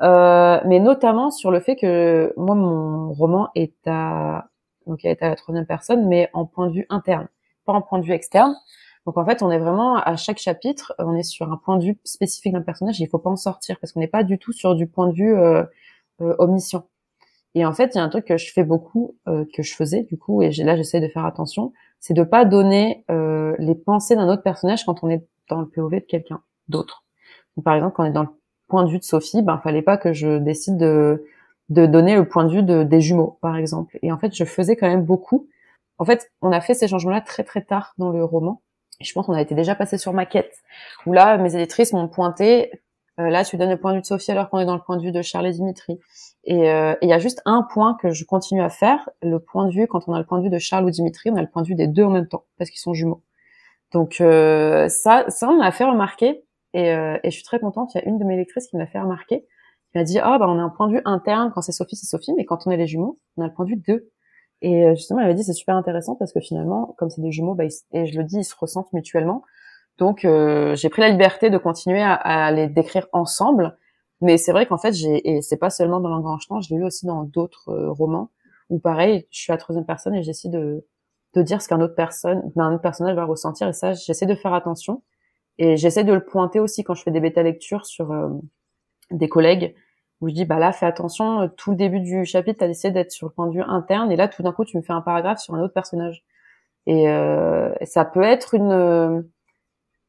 euh, 0.00 0.60
mais 0.64 0.78
notamment 0.80 1.30
sur 1.30 1.50
le 1.50 1.60
fait 1.60 1.76
que 1.76 2.32
moi 2.36 2.54
mon 2.54 3.12
roman 3.12 3.50
est 3.56 3.74
à 3.86 4.46
donc 4.86 5.04
il 5.04 5.08
est 5.08 5.22
à 5.22 5.30
la 5.30 5.36
troisième 5.36 5.66
personne, 5.66 6.06
mais 6.08 6.30
en 6.34 6.46
point 6.46 6.68
de 6.68 6.72
vue 6.72 6.86
interne, 6.88 7.28
pas 7.66 7.72
en 7.72 7.82
point 7.82 7.98
de 7.98 8.04
vue 8.04 8.12
externe. 8.12 8.54
Donc 9.06 9.16
en 9.16 9.24
fait, 9.24 9.42
on 9.42 9.50
est 9.50 9.58
vraiment 9.58 9.96
à 9.96 10.16
chaque 10.16 10.38
chapitre, 10.38 10.94
on 10.98 11.14
est 11.14 11.22
sur 11.22 11.50
un 11.50 11.56
point 11.56 11.78
de 11.78 11.84
vue 11.84 11.98
spécifique 12.04 12.52
d'un 12.52 12.62
personnage. 12.62 13.00
Il 13.00 13.08
faut 13.08 13.18
pas 13.18 13.30
en 13.30 13.36
sortir 13.36 13.78
parce 13.80 13.92
qu'on 13.92 14.00
n'est 14.00 14.06
pas 14.06 14.22
du 14.22 14.38
tout 14.38 14.52
sur 14.52 14.74
du 14.74 14.86
point 14.86 15.08
de 15.08 15.14
vue 15.14 15.34
euh, 15.34 15.64
euh, 16.20 16.34
omniscient. 16.38 16.86
Et 17.54 17.64
en 17.64 17.72
fait, 17.72 17.94
il 17.94 17.98
y 17.98 18.00
a 18.00 18.04
un 18.04 18.08
truc 18.08 18.26
que 18.26 18.36
je 18.36 18.52
fais 18.52 18.64
beaucoup, 18.64 19.16
euh, 19.26 19.44
que 19.54 19.62
je 19.62 19.74
faisais 19.74 20.02
du 20.02 20.18
coup, 20.18 20.42
et 20.42 20.50
là 20.50 20.76
j'essaie 20.76 21.00
de 21.00 21.08
faire 21.08 21.24
attention, 21.24 21.72
c'est 21.98 22.14
de 22.14 22.22
pas 22.22 22.44
donner 22.44 23.04
euh, 23.10 23.56
les 23.58 23.74
pensées 23.74 24.16
d'un 24.16 24.28
autre 24.28 24.42
personnage 24.42 24.84
quand 24.84 25.02
on 25.02 25.10
est 25.10 25.24
dans 25.48 25.60
le 25.60 25.68
POV 25.68 25.96
de 25.96 25.98
quelqu'un 26.00 26.40
d'autre. 26.68 27.04
Par 27.64 27.74
exemple, 27.74 27.94
quand 27.96 28.04
on 28.04 28.06
est 28.06 28.12
dans 28.12 28.22
le 28.22 28.28
point 28.68 28.84
de 28.84 28.90
vue 28.90 28.98
de 28.98 29.04
Sophie, 29.04 29.42
ben 29.42 29.58
fallait 29.58 29.82
pas 29.82 29.96
que 29.96 30.12
je 30.12 30.38
décide 30.38 30.76
de 30.76 31.24
de 31.68 31.86
donner 31.86 32.14
le 32.14 32.26
point 32.26 32.44
de 32.44 32.50
vue 32.50 32.62
de, 32.62 32.82
des 32.82 33.00
jumeaux, 33.00 33.38
par 33.40 33.56
exemple. 33.56 33.98
Et 34.02 34.10
en 34.10 34.18
fait, 34.18 34.34
je 34.34 34.44
faisais 34.44 34.76
quand 34.76 34.88
même 34.88 35.04
beaucoup. 35.04 35.48
En 35.98 36.04
fait, 36.04 36.30
on 36.40 36.52
a 36.52 36.60
fait 36.60 36.74
ces 36.74 36.88
changements-là 36.88 37.20
très 37.20 37.44
très 37.44 37.62
tard 37.62 37.94
dans 37.98 38.10
le 38.10 38.24
roman. 38.24 38.62
Je 39.00 39.12
pense 39.12 39.26
qu'on 39.26 39.34
a 39.34 39.42
été 39.42 39.54
déjà 39.54 39.74
passé 39.74 39.98
sur 39.98 40.12
maquette, 40.12 40.54
où 41.06 41.12
là, 41.12 41.36
mes 41.36 41.54
éditrices 41.54 41.92
m'ont 41.92 42.08
pointé 42.08 42.72
euh, 43.18 43.30
là, 43.30 43.44
tu 43.44 43.56
donnes 43.56 43.70
le 43.70 43.78
point 43.78 43.92
de 43.92 43.96
vue 43.96 44.02
de 44.02 44.06
Sophie 44.06 44.30
alors 44.30 44.48
qu'on 44.48 44.58
est 44.58 44.64
dans 44.64 44.76
le 44.76 44.80
point 44.80 44.96
de 44.96 45.02
vue 45.02 45.12
de 45.12 45.22
Charles 45.22 45.46
et 45.46 45.52
Dimitri. 45.52 45.98
Et 46.44 46.70
euh, 46.70 46.94
il 47.02 47.08
y 47.08 47.12
a 47.12 47.18
juste 47.18 47.42
un 47.44 47.62
point 47.62 47.96
que 48.00 48.10
je 48.10 48.24
continue 48.24 48.62
à 48.62 48.68
faire. 48.68 49.08
Le 49.22 49.38
point 49.38 49.66
de 49.66 49.72
vue, 49.72 49.86
quand 49.88 50.08
on 50.08 50.12
a 50.12 50.18
le 50.18 50.24
point 50.24 50.38
de 50.38 50.44
vue 50.44 50.50
de 50.50 50.58
Charles 50.58 50.84
ou 50.84 50.90
Dimitri, 50.90 51.30
on 51.30 51.36
a 51.36 51.42
le 51.42 51.48
point 51.48 51.62
de 51.62 51.68
vue 51.68 51.74
des 51.74 51.88
deux 51.88 52.04
en 52.04 52.10
même 52.10 52.28
temps 52.28 52.44
parce 52.58 52.70
qu'ils 52.70 52.80
sont 52.80 52.94
jumeaux. 52.94 53.22
Donc 53.92 54.20
euh, 54.20 54.88
ça, 54.88 55.24
ça 55.28 55.48
on 55.48 55.56
m'a 55.56 55.72
fait 55.72 55.84
remarquer 55.84 56.44
et, 56.74 56.88
et, 56.88 57.20
je 57.24 57.30
suis 57.30 57.44
très 57.44 57.58
contente. 57.58 57.94
Il 57.94 57.98
y 57.98 58.00
a 58.02 58.08
une 58.08 58.18
de 58.18 58.24
mes 58.24 58.36
lectrices 58.36 58.68
qui 58.68 58.76
m'a 58.76 58.86
fait 58.86 59.00
remarquer. 59.00 59.40
qui 59.40 59.98
m'a 59.98 60.04
dit 60.04 60.18
ah 60.18 60.38
bah 60.38 60.46
on 60.48 60.58
a 60.58 60.62
un 60.62 60.68
point 60.68 60.86
de 60.88 60.92
vue 60.92 61.02
interne 61.04 61.50
quand 61.54 61.62
c'est 61.62 61.72
Sophie 61.72 61.96
c'est 61.96 62.06
Sophie, 62.06 62.34
mais 62.36 62.44
quand 62.44 62.66
on 62.66 62.70
est 62.70 62.76
les 62.76 62.86
jumeaux, 62.86 63.18
on 63.36 63.42
a 63.42 63.46
le 63.46 63.52
point 63.52 63.64
de 63.64 63.70
vue 63.70 63.76
d'eux. 63.76 64.10
Et 64.60 64.94
justement, 64.94 65.20
elle 65.20 65.28
m'a 65.28 65.34
dit 65.34 65.44
c'est 65.44 65.52
super 65.54 65.76
intéressant 65.76 66.14
parce 66.16 66.32
que 66.32 66.40
finalement, 66.40 66.94
comme 66.98 67.10
c'est 67.10 67.22
des 67.22 67.32
jumeaux, 67.32 67.54
bah, 67.54 67.64
et 67.92 68.06
je 68.06 68.18
le 68.18 68.24
dis, 68.24 68.38
ils 68.38 68.44
se 68.44 68.54
ressentent 68.58 68.92
mutuellement 68.92 69.42
Donc 69.98 70.20
j'ai 70.22 70.88
pris 70.88 71.02
la 71.02 71.10
liberté 71.10 71.50
de 71.50 71.58
continuer 71.58 72.02
à, 72.02 72.14
à 72.14 72.50
les 72.52 72.68
décrire 72.68 73.06
ensemble. 73.12 73.76
Mais 74.20 74.36
c'est 74.36 74.52
vrai 74.52 74.66
qu'en 74.66 74.78
fait, 74.78 74.92
j'ai 74.94 75.28
et 75.28 75.42
c'est 75.42 75.56
pas 75.58 75.70
seulement 75.70 76.00
dans 76.00 76.08
l'engranchement, 76.08 76.60
je 76.60 76.70
l'ai 76.70 76.78
vu 76.78 76.84
aussi 76.84 77.06
dans 77.06 77.24
d'autres 77.24 77.74
romans 77.88 78.30
où 78.70 78.78
pareil, 78.78 79.26
je 79.30 79.40
suis 79.40 79.52
à 79.52 79.56
troisième 79.56 79.86
personne 79.86 80.14
et 80.14 80.22
j'essaie 80.22 80.48
de 80.48 80.84
de 81.34 81.42
dire 81.42 81.60
ce 81.62 81.68
qu'un 81.68 81.80
autre 81.80 81.94
personne, 81.94 82.42
un 82.56 82.72
autre 82.72 82.82
personnage 82.82 83.14
va 83.14 83.24
ressentir. 83.24 83.68
Et 83.68 83.72
ça, 83.72 83.92
j'essaie 83.92 84.26
de 84.26 84.34
faire 84.34 84.54
attention. 84.54 85.02
Et 85.58 85.76
j'essaie 85.76 86.04
de 86.04 86.12
le 86.12 86.24
pointer 86.24 86.60
aussi 86.60 86.84
quand 86.84 86.94
je 86.94 87.02
fais 87.02 87.10
des 87.10 87.20
bêta 87.20 87.42
lectures 87.42 87.86
sur 87.86 88.12
des 89.10 89.28
collègues 89.28 89.74
où 90.20 90.28
je 90.28 90.34
dis 90.34 90.44
bah 90.44 90.58
là 90.58 90.72
fais 90.72 90.86
attention 90.86 91.42
euh, 91.42 91.48
tout 91.56 91.70
le 91.70 91.76
début 91.76 92.00
du 92.00 92.24
chapitre 92.24 92.58
tu 92.58 92.64
as 92.64 92.68
décidé 92.68 92.92
d'être 92.92 93.12
sur 93.12 93.28
le 93.28 93.32
point 93.32 93.46
de 93.46 93.52
vue 93.52 93.62
interne 93.62 94.10
et 94.10 94.16
là 94.16 94.28
tout 94.28 94.42
d'un 94.42 94.52
coup 94.52 94.64
tu 94.64 94.76
me 94.76 94.82
fais 94.82 94.92
un 94.92 95.00
paragraphe 95.00 95.38
sur 95.38 95.54
un 95.54 95.62
autre 95.62 95.74
personnage. 95.74 96.24
Et 96.86 97.08
euh, 97.08 97.72
ça 97.84 98.04
peut 98.04 98.22
être 98.22 98.54
une 98.54 99.24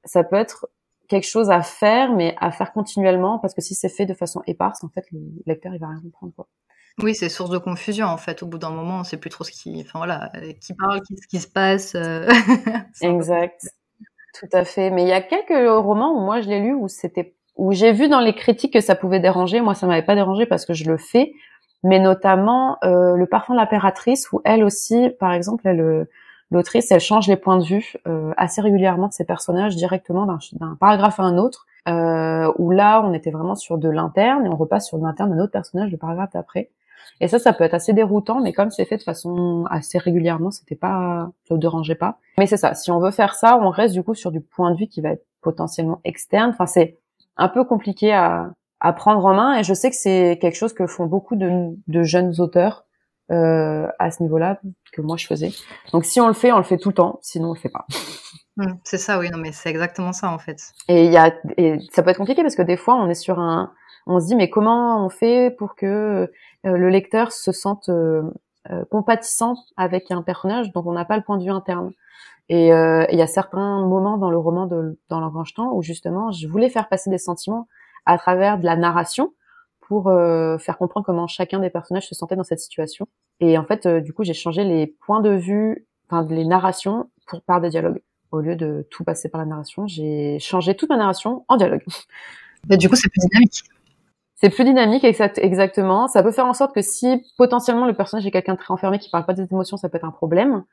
ça 0.06 0.24
peut 0.24 0.36
être 0.36 0.70
quelque 1.08 1.28
chose 1.28 1.50
à 1.50 1.62
faire 1.62 2.14
mais 2.14 2.36
à 2.39 2.52
faire 2.52 2.72
continuellement 2.72 3.39
parce 3.39 3.54
que 3.54 3.62
si 3.62 3.76
c'est 3.76 3.89
fait 3.89 4.06
de 4.06 4.14
façon 4.14 4.41
éparse 4.47 4.84
en 4.84 4.89
fait 4.89 5.06
le 5.12 5.20
lecteur 5.45 5.74
il 5.74 5.80
va 5.80 5.88
rien 5.88 6.02
comprendre 6.02 6.34
quoi 6.36 6.47
oui, 7.02 7.16
c'est 7.16 7.30
source 7.30 7.50
de 7.50 7.58
confusion 7.58 8.08
en 8.08 8.18
fait. 8.18 8.43
Au 8.43 8.45
bout 8.45 8.58
d'un 8.58 8.72
moment, 8.72 9.00
on 9.00 9.04
sait 9.04 9.18
plus 9.18 9.30
trop 9.30 9.43
ce 9.43 9.52
qui, 9.52 9.82
enfin 9.86 10.00
voilà, 10.00 10.32
qui 10.60 10.74
parle, 10.74 11.00
ce 11.10 11.28
qui 11.28 11.39
se 11.39 11.47
passe. 11.47 11.95
Euh. 11.95 12.28
exact, 13.02 13.70
tout 14.38 14.50
à 14.52 14.66
fait. 14.66 14.89
Mais 14.89 15.04
il 15.04 15.08
y 15.08 15.14
a 15.14 15.22
quelques 15.22 15.70
romans 15.82 16.12
où 16.12 16.20
moi 16.20 16.41
je 16.41 16.50
l'ai 16.50 16.60
lu 16.60 16.74
où 16.74 16.88
c'était 16.88 17.36
où 17.56 17.74
j'ai 17.74 17.91
vu 17.91 18.08
dans 18.08 18.22
les 18.22 18.34
critiques 18.34 18.74
que 18.74 18.82
ça 18.82 18.95
pouvait 18.95 19.20
déranger. 19.20 19.62
Moi, 19.62 19.76
ça 19.76 19.86
m'avait 19.86 20.06
pas 20.06 20.16
dérangé 20.16 20.45
parce 20.45 20.66
que 20.66 20.74
je 20.74 20.89
le 20.89 20.97
fais. 20.97 21.34
Mais 21.84 22.00
notamment 22.00 22.78
euh, 22.84 23.16
le 23.16 23.26
parfum 23.26 23.54
de 23.54 23.60
l'impératrice, 23.60 24.32
où 24.34 24.41
elle 24.43 24.64
aussi, 24.66 25.10
par 25.20 25.32
exemple, 25.32 25.66
elle, 25.66 26.08
l'autrice, 26.52 26.91
elle 26.91 27.00
change 27.00 27.28
les 27.28 27.38
points 27.38 27.58
de 27.58 27.64
vue 27.64 27.93
euh, 28.08 28.32
assez 28.38 28.62
régulièrement 28.62 29.08
de 29.08 29.14
ses 29.14 29.26
personnages 29.26 29.76
directement 29.76 30.26
d'un 30.26 30.76
paragraphe 30.80 31.20
à 31.20 31.24
un 31.24 31.38
autre. 31.38 31.66
Euh, 31.88 32.52
où 32.58 32.72
là, 32.72 33.02
on 33.04 33.14
était 33.14 33.32
vraiment 33.32 33.56
sur 33.56 33.78
de 33.78 33.89
l'interne 33.89 34.45
et 34.45 34.50
on 34.50 34.56
repasse 34.56 34.88
sur 34.88 34.97
l'interne 34.97 35.32
d'un 35.32 35.41
autre 35.41 35.52
personnage 35.52 35.89
le 35.89 35.97
paragraphe 35.97 36.32
d'après. 36.34 36.70
Et 37.22 37.28
ça, 37.28 37.39
ça 37.39 37.54
peut 37.54 37.64
être 37.64 37.74
assez 37.74 37.93
déroutant, 37.93 38.41
mais 38.41 38.54
comme 38.54 38.70
c'est 38.70 38.86
fait 38.86 38.97
de 38.97 39.02
façon 39.02 39.66
assez 39.70 39.97
régulièrement, 39.97 40.52
c'était 40.52 40.76
pas, 40.76 41.32
ça 41.47 41.56
ne 41.56 41.60
dérangeait 41.60 41.95
pas. 41.95 42.18
Mais 42.38 42.45
c'est 42.45 42.58
ça. 42.58 42.76
Si 42.76 42.91
on 42.91 43.00
veut 43.00 43.12
faire 43.12 43.34
ça, 43.34 43.60
on 43.62 43.70
reste 43.70 43.93
du 43.93 44.04
coup 44.04 44.14
sur 44.14 44.32
du 44.32 44.41
point 44.41 44.72
de 44.72 44.78
vue 44.78 44.88
qui 44.88 45.02
va 45.02 45.12
être 45.12 45.26
potentiellement 45.41 46.00
externe. 46.04 46.52
Enfin, 46.52 46.66
c'est 46.66 46.97
un 47.38 47.47
peu 47.47 47.64
compliqué 47.64 48.14
à, 48.14 48.52
à 48.80 48.93
prendre 48.93 49.26
en 49.26 49.34
main 49.34 49.58
et 49.58 49.64
je 49.64 49.74
sais 49.74 49.89
que 49.89 49.95
c'est 49.95 50.38
quelque 50.41 50.56
chose 50.56 50.74
que 50.74 50.88
font 50.88 51.06
beaucoup 51.06 51.36
de, 51.36 51.76
de 51.88 52.04
jeunes 52.04 52.39
auteurs 52.39 52.86
euh, 53.32 53.88
à 53.99 54.11
ce 54.11 54.23
niveau-là 54.23 54.59
que 54.91 55.01
moi 55.01 55.17
je 55.17 55.27
faisais. 55.27 55.51
Donc 55.93 56.05
si 56.05 56.19
on 56.19 56.27
le 56.27 56.34
fait, 56.34 56.51
on 56.51 56.57
le 56.57 56.63
fait 56.63 56.77
tout 56.77 56.89
le 56.89 56.95
temps, 56.95 57.19
sinon 57.21 57.49
on 57.49 57.53
le 57.53 57.59
fait 57.59 57.69
pas. 57.69 57.86
Mmh, 58.57 58.73
c'est 58.84 58.97
ça, 58.97 59.19
oui, 59.19 59.30
non 59.30 59.38
mais 59.38 59.51
c'est 59.51 59.69
exactement 59.69 60.11
ça 60.11 60.32
en 60.32 60.39
fait. 60.39 60.57
Et 60.88 61.05
il 61.05 61.11
y 61.11 61.17
a 61.17 61.34
et 61.57 61.80
ça 61.93 62.03
peut 62.03 62.09
être 62.09 62.17
compliqué 62.17 62.41
parce 62.41 62.55
que 62.55 62.61
des 62.61 62.77
fois 62.77 62.95
on 62.95 63.09
est 63.09 63.15
sur 63.15 63.39
un, 63.39 63.71
on 64.05 64.19
se 64.19 64.25
dit 64.25 64.36
mais 64.36 64.49
comment 64.49 65.05
on 65.05 65.09
fait 65.09 65.55
pour 65.57 65.75
que 65.75 65.86
euh, 66.65 66.77
le 66.77 66.89
lecteur 66.89 67.32
se 67.32 67.51
sente 67.51 67.89
euh, 67.89 68.23
euh, 68.69 68.84
compatissant 68.91 69.55
avec 69.77 70.11
un 70.11 70.23
personnage 70.23 70.71
dont 70.73 70.84
on 70.86 70.91
n'a 70.91 71.05
pas 71.05 71.15
le 71.15 71.23
point 71.23 71.38
de 71.38 71.43
vue 71.43 71.51
interne? 71.51 71.91
Et 72.51 72.69
il 72.69 73.15
y 73.15 73.21
a 73.21 73.27
certains 73.27 73.86
moments 73.86 74.17
dans 74.17 74.32
le 74.32 74.38
roman 74.39 74.65
de 74.65 74.97
dans 75.07 75.21
temps 75.55 75.71
où 75.71 75.84
justement 75.84 76.32
je 76.32 76.47
voulais 76.47 76.69
faire 76.69 76.89
passer 76.89 77.11
des 77.11 77.19
sentiments 77.19 77.67
à 78.07 78.17
travers 78.17 78.57
de 78.57 78.65
la 78.65 78.75
narration 78.75 79.34
pour 79.89 80.07
euh, 80.07 80.59
faire 80.59 80.77
comprendre 80.77 81.03
comment 81.03 81.25
chacun 81.25 81.59
des 81.59 81.71
personnages 81.71 82.07
se 82.07 82.13
sentait 82.13 82.35
dans 82.35 82.43
cette 82.43 82.59
situation. 82.59 83.07
Et 83.39 83.57
en 83.57 83.65
fait, 83.65 83.87
euh, 83.87 84.01
du 84.01 84.13
coup, 84.13 84.23
j'ai 84.23 84.35
changé 84.35 84.63
les 84.63 84.85
points 84.85 85.19
de 85.19 85.31
vue, 85.31 85.87
enfin 86.07 86.25
les 86.29 86.45
narrations 86.45 87.09
pour 87.25 87.41
par 87.41 87.59
des 87.59 87.69
dialogues. 87.69 87.99
Au 88.31 88.39
lieu 88.39 88.55
de 88.55 88.87
tout 88.91 89.03
passer 89.03 89.29
par 89.29 89.41
la 89.41 89.47
narration, 89.47 89.87
j'ai 89.87 90.37
changé 90.39 90.75
toute 90.75 90.89
ma 90.89 90.97
narration 90.97 91.43
en 91.49 91.57
dialogue. 91.57 91.83
Bah, 92.67 92.75
du 92.75 92.89
coup, 92.89 92.97
c'est 92.97 93.07
plus 93.07 93.21
dynamique. 93.21 93.63
C'est 94.35 94.49
plus 94.49 94.65
dynamique, 94.65 95.05
exactement. 95.05 96.09
Ça 96.09 96.21
peut 96.21 96.33
faire 96.33 96.45
en 96.45 96.53
sorte 96.53 96.75
que 96.75 96.81
si 96.81 97.25
potentiellement 97.37 97.85
le 97.85 97.93
personnage 97.93 98.27
est 98.27 98.31
quelqu'un 98.31 98.55
de 98.55 98.59
très 98.59 98.73
enfermé 98.73 98.99
qui 98.99 99.09
parle 99.09 99.25
pas 99.25 99.33
des 99.33 99.47
émotions, 99.49 99.77
ça 99.77 99.87
peut 99.87 99.95
être 99.95 100.03
un 100.03 100.11
problème 100.11 100.65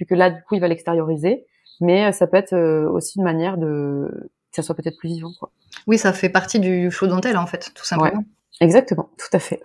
vu 0.00 0.06
que 0.06 0.14
là, 0.14 0.30
du 0.30 0.42
coup, 0.44 0.54
il 0.54 0.60
va 0.62 0.68
l'extérioriser. 0.68 1.44
Mais 1.82 2.06
euh, 2.06 2.12
ça 2.12 2.26
peut 2.26 2.38
être 2.38 2.54
euh, 2.54 2.88
aussi 2.88 3.18
une 3.18 3.24
manière 3.24 3.58
de 3.58 4.08
que 4.50 4.56
ça 4.56 4.62
soit 4.62 4.74
peut-être 4.74 4.96
plus 4.96 5.10
vivant. 5.10 5.32
Quoi. 5.38 5.50
Oui, 5.86 5.98
ça 5.98 6.14
fait 6.14 6.30
partie 6.30 6.60
du 6.60 6.90
show 6.90 7.06
dentelle, 7.06 7.36
en 7.36 7.46
fait, 7.46 7.72
tout 7.74 7.84
simplement. 7.84 8.20
Ouais, 8.20 8.24
exactement, 8.60 9.10
tout 9.18 9.34
à 9.36 9.38
fait. 9.38 9.62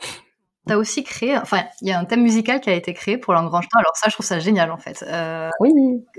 Tu 0.68 0.74
as 0.74 0.78
aussi 0.78 1.04
créé, 1.04 1.38
enfin, 1.38 1.64
il 1.82 1.88
y 1.88 1.92
a 1.92 2.00
un 2.00 2.06
thème 2.06 2.22
musical 2.22 2.60
qui 2.62 2.70
a 2.70 2.74
été 2.74 2.94
créé 2.94 3.18
pour 3.18 3.34
l'engrange 3.34 3.68
Alors 3.76 3.96
ça, 3.96 4.10
je 4.10 4.14
trouve 4.14 4.26
ça 4.26 4.40
génial, 4.40 4.72
en 4.72 4.78
fait. 4.78 5.04
Euh, 5.08 5.50
oui. 5.62 5.72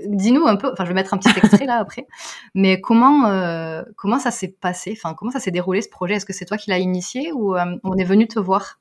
Dis-nous 0.05 0.45
un 0.45 0.55
peu, 0.55 0.71
enfin, 0.71 0.83
je 0.83 0.89
vais 0.89 0.95
mettre 0.95 1.13
un 1.13 1.17
petit 1.17 1.37
extrait 1.37 1.65
là 1.65 1.77
après, 1.77 2.05
mais 2.55 2.81
comment 2.81 3.27
euh, 3.27 3.83
comment 3.95 4.19
ça 4.19 4.31
s'est 4.31 4.49
passé, 4.49 4.97
enfin, 4.97 5.13
comment 5.13 5.31
ça 5.31 5.39
s'est 5.39 5.51
déroulé 5.51 5.81
ce 5.81 5.89
projet? 5.89 6.15
Est-ce 6.15 6.25
que 6.25 6.33
c'est 6.33 6.45
toi 6.45 6.57
qui 6.57 6.69
l'as 6.69 6.79
initié 6.79 7.31
ou 7.31 7.55
euh, 7.55 7.65
on 7.83 7.95
est 7.95 8.03
venu 8.03 8.27
te 8.27 8.39
voir? 8.39 8.79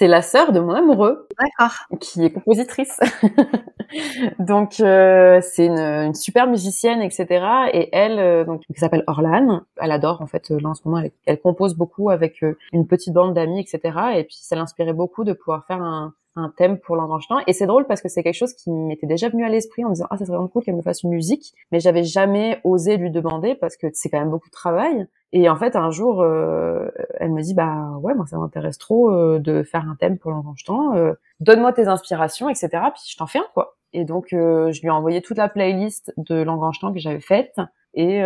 C'est 0.00 0.08
la 0.08 0.22
sœur 0.22 0.52
de 0.52 0.60
mon 0.60 0.72
amoureux, 0.72 1.28
qui 2.00 2.24
est 2.24 2.30
compositrice. 2.30 2.98
donc 4.38 4.80
euh, 4.80 5.42
c'est 5.42 5.66
une, 5.66 5.78
une, 5.78 6.14
super 6.14 6.46
musicienne, 6.46 7.02
etc. 7.02 7.26
Et 7.74 7.90
elle, 7.92 8.18
euh, 8.18 8.44
donc 8.46 8.62
qui 8.62 8.80
s'appelle 8.80 9.04
Orlan, 9.06 9.60
elle 9.76 9.92
adore 9.92 10.22
en 10.22 10.26
fait 10.26 10.48
là 10.48 10.70
en 10.70 10.74
ce 10.74 10.80
moment, 10.86 11.02
elle, 11.04 11.10
elle 11.26 11.38
compose 11.38 11.74
beaucoup 11.74 12.08
avec 12.08 12.42
euh, 12.42 12.56
une 12.72 12.86
petite 12.86 13.12
bande 13.12 13.34
d'amis, 13.34 13.60
etc. 13.60 13.98
Et 14.16 14.24
puis 14.24 14.38
ça 14.40 14.56
l'inspirait 14.56 14.94
beaucoup 14.94 15.22
de 15.22 15.34
pouvoir 15.34 15.66
faire 15.66 15.82
un, 15.82 16.14
un 16.36 16.52
thème 16.56 16.78
pour 16.78 16.96
l'engranchement. 16.96 17.40
Et 17.46 17.52
c'est 17.52 17.66
drôle 17.66 17.86
parce 17.86 18.00
que 18.00 18.08
c'est 18.08 18.22
quelque 18.22 18.34
chose 18.34 18.54
qui 18.54 18.70
m'était 18.70 19.06
déjà 19.06 19.28
venu 19.28 19.44
à 19.44 19.48
l'esprit 19.48 19.84
en 19.84 19.88
me 19.88 19.94
disant 19.94 20.06
ah 20.10 20.16
ça 20.16 20.24
serait 20.24 20.36
vraiment 20.36 20.48
cool 20.48 20.62
qu'elle 20.62 20.76
me 20.76 20.82
fasse 20.82 21.02
une 21.02 21.10
musique, 21.10 21.54
mais 21.72 21.80
j'avais 21.80 22.04
jamais 22.04 22.60
osé 22.64 22.96
lui 22.96 23.10
demander 23.10 23.54
parce 23.54 23.76
que 23.76 23.88
c'est 23.92 24.08
quand 24.08 24.20
même 24.20 24.30
beaucoup 24.30 24.48
de 24.48 24.52
travail. 24.54 25.06
Et 25.32 25.48
en 25.48 25.56
fait 25.56 25.76
un 25.76 25.90
jour 25.90 26.22
euh, 26.22 26.88
elle 27.18 27.32
me 27.32 27.42
dit 27.42 27.54
bah 27.54 27.90
ouais 28.00 28.14
moi 28.14 28.26
ça 28.26 28.38
m'intéresse 28.38 28.78
trop 28.78 29.10
euh, 29.10 29.38
de 29.38 29.62
faire 29.62 29.88
un 29.88 29.96
thème 29.96 30.18
pour 30.18 30.30
l'engranchement. 30.30 30.94
Euh, 30.94 31.14
donne-moi 31.40 31.72
tes 31.72 31.88
inspirations 31.88 32.48
etc. 32.48 32.68
Puis 32.94 33.02
je 33.08 33.16
t'en 33.16 33.26
fais 33.26 33.38
un 33.38 33.46
quoi. 33.54 33.76
Et 33.92 34.04
donc 34.04 34.28
je 34.30 34.80
lui 34.80 34.86
ai 34.86 34.90
envoyé 34.90 35.22
toute 35.22 35.36
la 35.36 35.48
playlist 35.48 36.12
de 36.16 36.36
l'engranchement 36.42 36.92
que 36.92 37.00
j'avais 37.00 37.20
faite. 37.20 37.56
Et, 37.92 38.20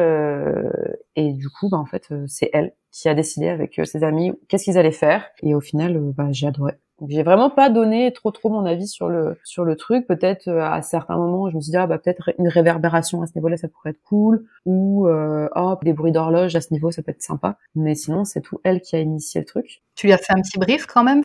et 1.17 1.33
du 1.33 1.49
coup, 1.49 1.71
bah, 1.71 1.79
en 1.79 1.87
fait, 1.87 2.13
c'est 2.27 2.51
elle 2.53 2.75
qui 2.93 3.09
a 3.09 3.15
décidé 3.15 3.49
avec 3.49 3.81
ses 3.85 4.05
amis 4.05 4.35
qu'est-ce 4.47 4.65
qu'ils 4.65 4.77
allaient 4.77 4.93
faire. 4.93 5.25
Et 5.43 5.55
au 5.55 5.63
final, 5.63 5.99
bah, 5.99 6.27
j'ai 6.33 6.49
adoré. 6.49 6.75
J'ai 7.09 7.23
vraiment 7.23 7.51
pas 7.51 7.71
donné 7.71 8.13
trop 8.13 8.31
trop 8.31 8.49
mon 8.49 8.65
avis 8.65 8.87
sur 8.87 9.09
le 9.09 9.39
sur 9.45 9.65
le 9.65 9.77
truc. 9.77 10.07
Peut-être 10.07 10.49
euh, 10.49 10.63
à 10.63 10.83
certains 10.83 11.17
moments, 11.17 11.51
je 11.51 11.57
me 11.57 11.61
suis 11.61 11.71
dit 11.71 11.77
ah 11.77 11.87
bah 11.87 11.99
peut-être 11.99 12.31
une 12.39 12.49
réverbération 12.49 13.23
à 13.23 13.27
ce 13.27 13.33
niveau-là, 13.37 13.57
ça 13.57 13.69
pourrait 13.69 13.91
être 13.91 14.03
cool, 14.03 14.45
ou 14.67 15.07
euh, 15.09 15.49
oh 15.57 15.77
des 15.83 15.93
bruits 15.93 16.13
d'horloge 16.13 16.55
à 16.57 16.61
ce 16.61 16.73
niveau, 16.73 16.91
ça 16.91 17.03
peut 17.03 17.11
être 17.11 17.23
sympa. 17.23 17.59
Mais 17.75 17.95
sinon, 17.95 18.25
c'est 18.25 18.41
tout 18.41 18.61
elle 18.65 18.81
qui 18.81 18.97
a 18.97 19.01
initié 19.01 19.41
le 19.41 19.47
truc. 19.47 19.83
Tu 19.95 20.07
lui 20.07 20.13
as 20.13 20.19
fait 20.19 20.33
un 20.33 20.41
petit 20.41 20.59
brief 20.59 20.87
quand 20.87 21.05
même? 21.05 21.23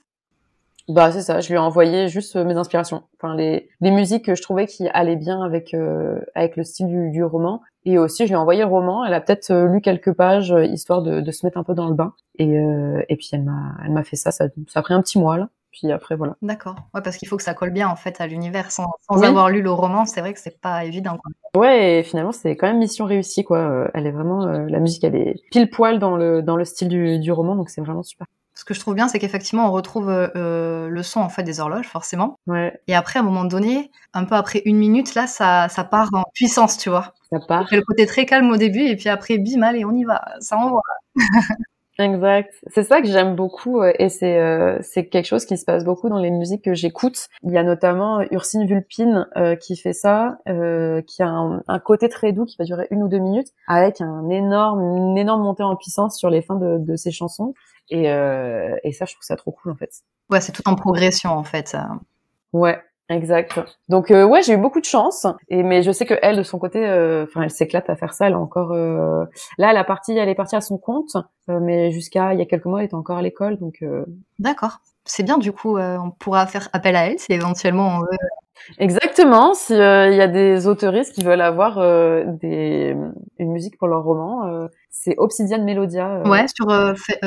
Bah 0.89 1.11
c'est 1.11 1.21
ça, 1.21 1.39
je 1.39 1.49
lui 1.49 1.53
ai 1.53 1.59
envoyé 1.59 2.07
juste 2.07 2.35
euh, 2.35 2.43
mes 2.43 2.55
inspirations, 2.55 3.03
enfin 3.15 3.35
les, 3.35 3.69
les 3.79 3.91
musiques 3.91 4.25
que 4.25 4.33
je 4.33 4.41
trouvais 4.41 4.65
qui 4.65 4.87
allaient 4.87 5.15
bien 5.15 5.43
avec 5.43 5.75
euh, 5.75 6.19
avec 6.33 6.55
le 6.57 6.63
style 6.63 6.87
du, 6.87 7.11
du, 7.11 7.23
roman. 7.23 7.61
Et 7.85 7.99
aussi 7.99 8.23
je 8.23 8.29
lui 8.29 8.33
ai 8.33 8.37
envoyé 8.37 8.61
le 8.61 8.67
roman. 8.67 9.05
Elle 9.05 9.13
a 9.13 9.21
peut-être 9.21 9.53
lu 9.71 9.81
quelques 9.81 10.13
pages 10.13 10.53
histoire 10.63 11.03
de, 11.03 11.21
de, 11.21 11.31
se 11.31 11.45
mettre 11.45 11.59
un 11.59 11.63
peu 11.63 11.75
dans 11.75 11.87
le 11.87 11.93
bain. 11.93 12.13
Et, 12.39 12.55
et 13.07 13.15
puis 13.17 13.29
elle 13.33 13.43
m'a 13.43 13.75
elle 13.85 13.91
m'a 13.91 14.03
fait 14.03 14.15
ça, 14.15 14.31
ça. 14.31 14.47
Ça 14.67 14.79
a 14.79 14.83
pris 14.83 14.95
un 14.95 15.01
petit 15.03 15.19
mois 15.19 15.37
là. 15.37 15.49
Puis 15.71 15.91
après, 15.91 16.15
voilà. 16.15 16.35
D'accord. 16.41 16.75
Ouais, 16.93 17.01
parce 17.01 17.17
qu'il 17.17 17.27
faut 17.27 17.37
que 17.37 17.43
ça 17.43 17.53
colle 17.53 17.71
bien 17.71 17.87
en 17.87 17.95
fait 17.95 18.19
à 18.21 18.27
l'univers. 18.27 18.71
Sans, 18.71 18.87
avoir 19.09 19.49
lu 19.49 19.61
le 19.61 19.71
roman, 19.71 20.05
c'est 20.05 20.21
vrai 20.21 20.33
que 20.33 20.39
c'est 20.39 20.59
pas 20.59 20.83
évident. 20.85 21.17
Quoi. 21.17 21.61
Ouais, 21.61 21.99
et 21.99 22.03
finalement, 22.03 22.31
c'est 22.31 22.55
quand 22.55 22.67
même 22.67 22.79
mission 22.79 23.05
réussie, 23.05 23.43
quoi. 23.43 23.59
Euh, 23.59 23.87
elle 23.93 24.07
est 24.07 24.11
vraiment, 24.11 24.43
euh, 24.43 24.65
la 24.67 24.79
musique, 24.79 25.03
elle 25.03 25.15
est 25.15 25.35
pile 25.51 25.69
poil 25.69 25.99
dans 25.99 26.15
le 26.15 26.41
dans 26.41 26.55
le 26.55 26.65
style 26.65 26.87
du, 26.87 27.19
du 27.19 27.31
roman, 27.31 27.55
donc 27.55 27.69
c'est 27.69 27.81
vraiment 27.81 28.03
super. 28.03 28.27
Ce 28.59 28.65
que 28.65 28.73
je 28.73 28.81
trouve 28.81 28.93
bien, 28.93 29.07
c'est 29.07 29.19
qu'effectivement, 29.19 29.67
on 29.69 29.71
retrouve 29.71 30.09
euh, 30.09 30.89
le 30.89 31.01
son 31.01 31.21
en 31.21 31.29
fait 31.29 31.43
des 31.43 31.61
horloges, 31.61 31.87
forcément. 31.87 32.37
Ouais. 32.45 32.77
Et 32.87 32.95
après, 32.95 33.17
à 33.17 33.21
un 33.21 33.25
moment 33.25 33.45
donné, 33.45 33.89
un 34.13 34.25
peu 34.25 34.35
après 34.35 34.61
une 34.65 34.75
minute, 34.75 35.15
là, 35.15 35.27
ça, 35.27 35.69
ça 35.69 35.85
part 35.85 36.09
en 36.11 36.23
puissance, 36.33 36.77
tu 36.77 36.89
vois. 36.89 37.13
Ça 37.31 37.39
part. 37.47 37.67
le 37.71 37.81
côté 37.81 38.05
très 38.05 38.25
calme 38.25 38.51
au 38.51 38.57
début, 38.57 38.81
et 38.81 38.97
puis 38.97 39.07
après, 39.07 39.37
bim, 39.37 39.61
allez, 39.61 39.85
on 39.85 39.93
y 39.93 40.03
va. 40.03 40.25
Ça 40.41 40.57
envoie. 40.57 40.81
Exact. 41.99 42.53
C'est 42.67 42.85
ça 42.85 43.01
que 43.01 43.07
j'aime 43.07 43.35
beaucoup 43.35 43.81
euh, 43.81 43.91
et 43.99 44.07
c'est 44.07 44.39
euh, 44.39 44.79
c'est 44.81 45.07
quelque 45.07 45.25
chose 45.25 45.45
qui 45.45 45.57
se 45.57 45.65
passe 45.65 45.83
beaucoup 45.83 46.07
dans 46.07 46.17
les 46.17 46.31
musiques 46.31 46.63
que 46.63 46.73
j'écoute. 46.73 47.27
Il 47.43 47.51
y 47.51 47.57
a 47.57 47.63
notamment 47.63 48.21
Ursine 48.31 48.65
Vulpine 48.65 49.27
euh, 49.35 49.57
qui 49.57 49.75
fait 49.75 49.91
ça, 49.91 50.37
qui 50.45 51.21
a 51.21 51.27
un, 51.27 51.61
un, 51.67 51.79
côté 51.79 52.07
très 52.07 52.31
doux 52.31 52.45
qui 52.45 52.55
va 52.57 52.63
durer 52.63 52.87
une 52.91 53.03
ou 53.03 53.09
deux 53.09 53.17
minutes, 53.17 53.49
avec 53.67 53.99
un 53.99 54.29
énorme 54.29 54.81
une 54.95 55.17
énorme 55.17 55.43
montée 55.43 55.63
en 55.63 55.75
puissance 55.75 56.17
sur 56.17 56.29
les 56.29 56.41
fins 56.41 56.55
de, 56.55 56.77
de 56.77 56.95
ses 56.95 57.11
chansons. 57.11 57.53
Et, 57.89 58.03
et 58.03 58.91
ça, 58.93 59.05
je 59.05 59.13
trouve 59.13 59.23
ça 59.23 59.35
trop 59.35 59.51
cool 59.51 59.73
en 59.73 59.75
fait. 59.75 59.91
Ouais, 60.29 60.39
c'est 60.39 60.53
tout 60.53 60.67
en 60.67 60.75
progression 60.75 61.31
en 61.31 61.43
fait. 61.43 61.75
Ouais, 62.53 62.79
Exact. 63.09 63.59
Donc 63.89 64.11
euh, 64.11 64.23
ouais, 64.23 64.43
j'ai 64.43 64.53
eu 64.53 64.57
beaucoup 64.57 64.79
de 64.79 64.85
chance. 64.85 65.25
Et 65.49 65.63
mais 65.63 65.81
je 65.81 65.91
sais 65.91 66.05
que 66.05 66.13
elle 66.21 66.37
de 66.37 66.43
son 66.43 66.59
côté, 66.59 66.87
euh, 66.87 67.23
enfin 67.23 67.41
elle 67.41 67.49
s'éclate 67.49 67.89
à 67.89 67.95
faire 67.95 68.13
ça. 68.13 68.27
Elle 68.27 68.35
encore 68.35 68.71
euh, 68.71 69.25
là, 69.57 69.71
elle 69.71 69.77
a 69.77 69.83
partie, 69.83 70.15
elle 70.15 70.29
est 70.29 70.35
partie 70.35 70.55
à 70.55 70.61
son 70.61 70.77
compte, 70.77 71.17
mais 71.47 71.91
jusqu'à 71.91 72.33
il 72.33 72.39
y 72.39 72.41
a 72.43 72.45
quelques 72.45 72.65
mois, 72.65 72.79
elle 72.79 72.85
était 72.85 72.95
encore 72.95 73.17
à 73.17 73.23
l'école. 73.23 73.57
Donc 73.57 73.83
d'accord. 74.37 74.79
C'est 75.05 75.23
bien 75.23 75.39
du 75.39 75.51
coup, 75.51 75.79
on 75.79 76.11
pourra 76.11 76.45
faire 76.45 76.69
appel 76.71 76.95
à 76.95 77.07
elle 77.07 77.17
si 77.17 77.33
éventuellement 77.33 77.97
on 77.97 77.99
veut. 78.01 78.17
Exactement. 78.77 79.55
Si 79.55 79.73
il 79.73 80.15
y 80.15 80.21
a 80.21 80.27
des 80.27 80.67
autoristes 80.67 81.15
qui 81.15 81.23
veulent 81.23 81.41
avoir 81.41 81.79
des 82.27 82.95
une 83.39 83.51
musique 83.51 83.79
pour 83.79 83.87
leur 83.87 84.03
roman, 84.03 84.67
c'est 84.91 85.15
Obsidian 85.17 85.63
Melodia. 85.63 86.21
Ouais, 86.25 86.45
sur 86.47 86.67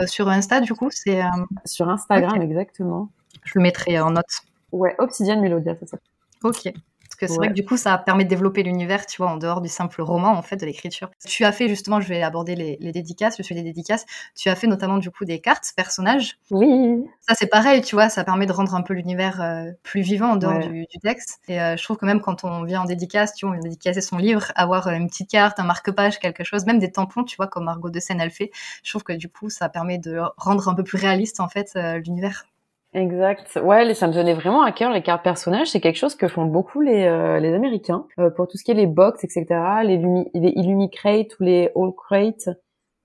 sur 0.07 0.29
Insta 0.29 0.61
du 0.61 0.75
coup, 0.75 0.91
c'est 0.93 1.23
sur 1.65 1.89
Instagram 1.89 2.41
exactement. 2.41 3.09
Je 3.43 3.55
le 3.57 3.63
mettrai 3.63 3.99
en 3.99 4.13
note. 4.13 4.45
Ouais, 4.73 4.95
Obsidian 4.99 5.41
Melodia, 5.41 5.77
c'est 5.79 5.89
ça. 5.89 5.99
Ok. 6.43 6.73
Parce 7.19 7.21
que 7.21 7.27
c'est 7.27 7.37
vrai 7.37 7.49
que 7.49 7.53
du 7.53 7.65
coup, 7.65 7.77
ça 7.77 7.99
permet 7.99 8.25
de 8.25 8.31
développer 8.31 8.63
l'univers, 8.63 9.05
tu 9.05 9.19
vois, 9.19 9.31
en 9.31 9.37
dehors 9.37 9.61
du 9.61 9.69
simple 9.69 10.01
roman, 10.01 10.31
en 10.31 10.41
fait, 10.41 10.57
de 10.57 10.65
l'écriture. 10.65 11.11
Tu 11.27 11.45
as 11.45 11.53
fait, 11.53 11.69
justement, 11.69 12.01
je 12.01 12.09
vais 12.09 12.23
aborder 12.23 12.55
les, 12.55 12.93
dédicaces, 12.93 13.37
je 13.37 13.43
fais 13.43 13.55
des 13.55 13.63
dédicaces. 13.63 14.07
Tu 14.35 14.49
as 14.49 14.55
fait 14.55 14.67
notamment, 14.67 14.97
du 14.97 15.11
coup, 15.11 15.27
des 15.27 15.39
cartes 15.39 15.73
personnages. 15.77 16.39
Oui. 16.51 17.05
Ça, 17.21 17.35
c'est 17.35 17.49
pareil, 17.49 17.83
tu 17.83 17.97
vois, 17.97 18.09
ça 18.09 18.25
permet 18.25 18.47
de 18.47 18.53
rendre 18.53 18.75
un 18.75 18.81
peu 18.81 18.95
l'univers 18.95 19.43
euh, 19.43 19.71
plus 19.83 20.01
vivant 20.01 20.31
en 20.31 20.37
dehors 20.37 20.59
du, 20.59 20.87
texte. 21.03 21.41
Et 21.49 21.61
euh, 21.61 21.77
je 21.77 21.83
trouve 21.83 21.99
que 21.99 22.07
même 22.07 22.23
quand 22.23 22.45
on 22.45 22.65
vient 22.65 22.81
en 22.81 22.87
dédicace, 22.87 23.35
tu 23.35 23.45
vois, 23.45 23.55
on 23.55 23.59
vient 23.59 23.69
dédicacer 23.69 24.01
son 24.01 24.17
livre, 24.17 24.51
avoir 24.55 24.87
euh, 24.89 24.93
une 24.93 25.09
petite 25.09 25.29
carte, 25.29 25.61
un 25.61 25.65
marque-page, 25.65 26.19
quelque 26.19 26.45
chose, 26.45 26.65
même 26.65 26.79
des 26.79 26.93
tampons, 26.93 27.25
tu 27.25 27.37
vois, 27.37 27.47
comme 27.47 27.65
Margot 27.65 27.91
de 27.91 28.01
Seine, 28.01 28.23
elle 28.23 28.31
fait. 28.31 28.51
Je 28.83 28.91
trouve 28.91 29.03
que 29.03 29.13
du 29.13 29.29
coup, 29.29 29.51
ça 29.51 29.69
permet 29.69 29.99
de 29.99 30.19
rendre 30.39 30.67
un 30.69 30.75
peu 30.75 30.83
plus 30.83 30.97
réaliste, 30.97 31.41
en 31.41 31.49
fait, 31.49 31.73
l'univers. 31.75 32.47
Exact. 32.95 33.59
Ouais, 33.63 33.95
ça 33.95 34.07
me 34.07 34.13
donnait 34.13 34.35
vraiment 34.35 34.63
à 34.63 34.73
cœur 34.73 34.93
les 34.93 35.03
cartes 35.03 35.23
personnages. 35.25 35.71
C'est 35.71 35.81
quelque 35.81 35.97
chose 35.97 36.15
que 36.15 36.29
font 36.29 36.45
beaucoup 36.45 36.81
les, 36.81 37.05
euh, 37.05 37.41
les 37.41 37.55
Américains 37.55 38.07
euh, 38.19 38.31
pour 38.31 38.49
tout 38.49 38.59
ce 38.59 38.65
qui 38.65 38.71
est 38.71 38.75
les 38.75 38.87
box, 38.87 39.25
etc. 39.25 39.47
Les, 39.83 39.97
Lumi, 39.97 40.29
les 40.35 40.51
Illumicrate 40.51 41.39
ou 41.41 41.45
les 41.45 41.71
All 41.75 41.93
Crate, 41.97 42.51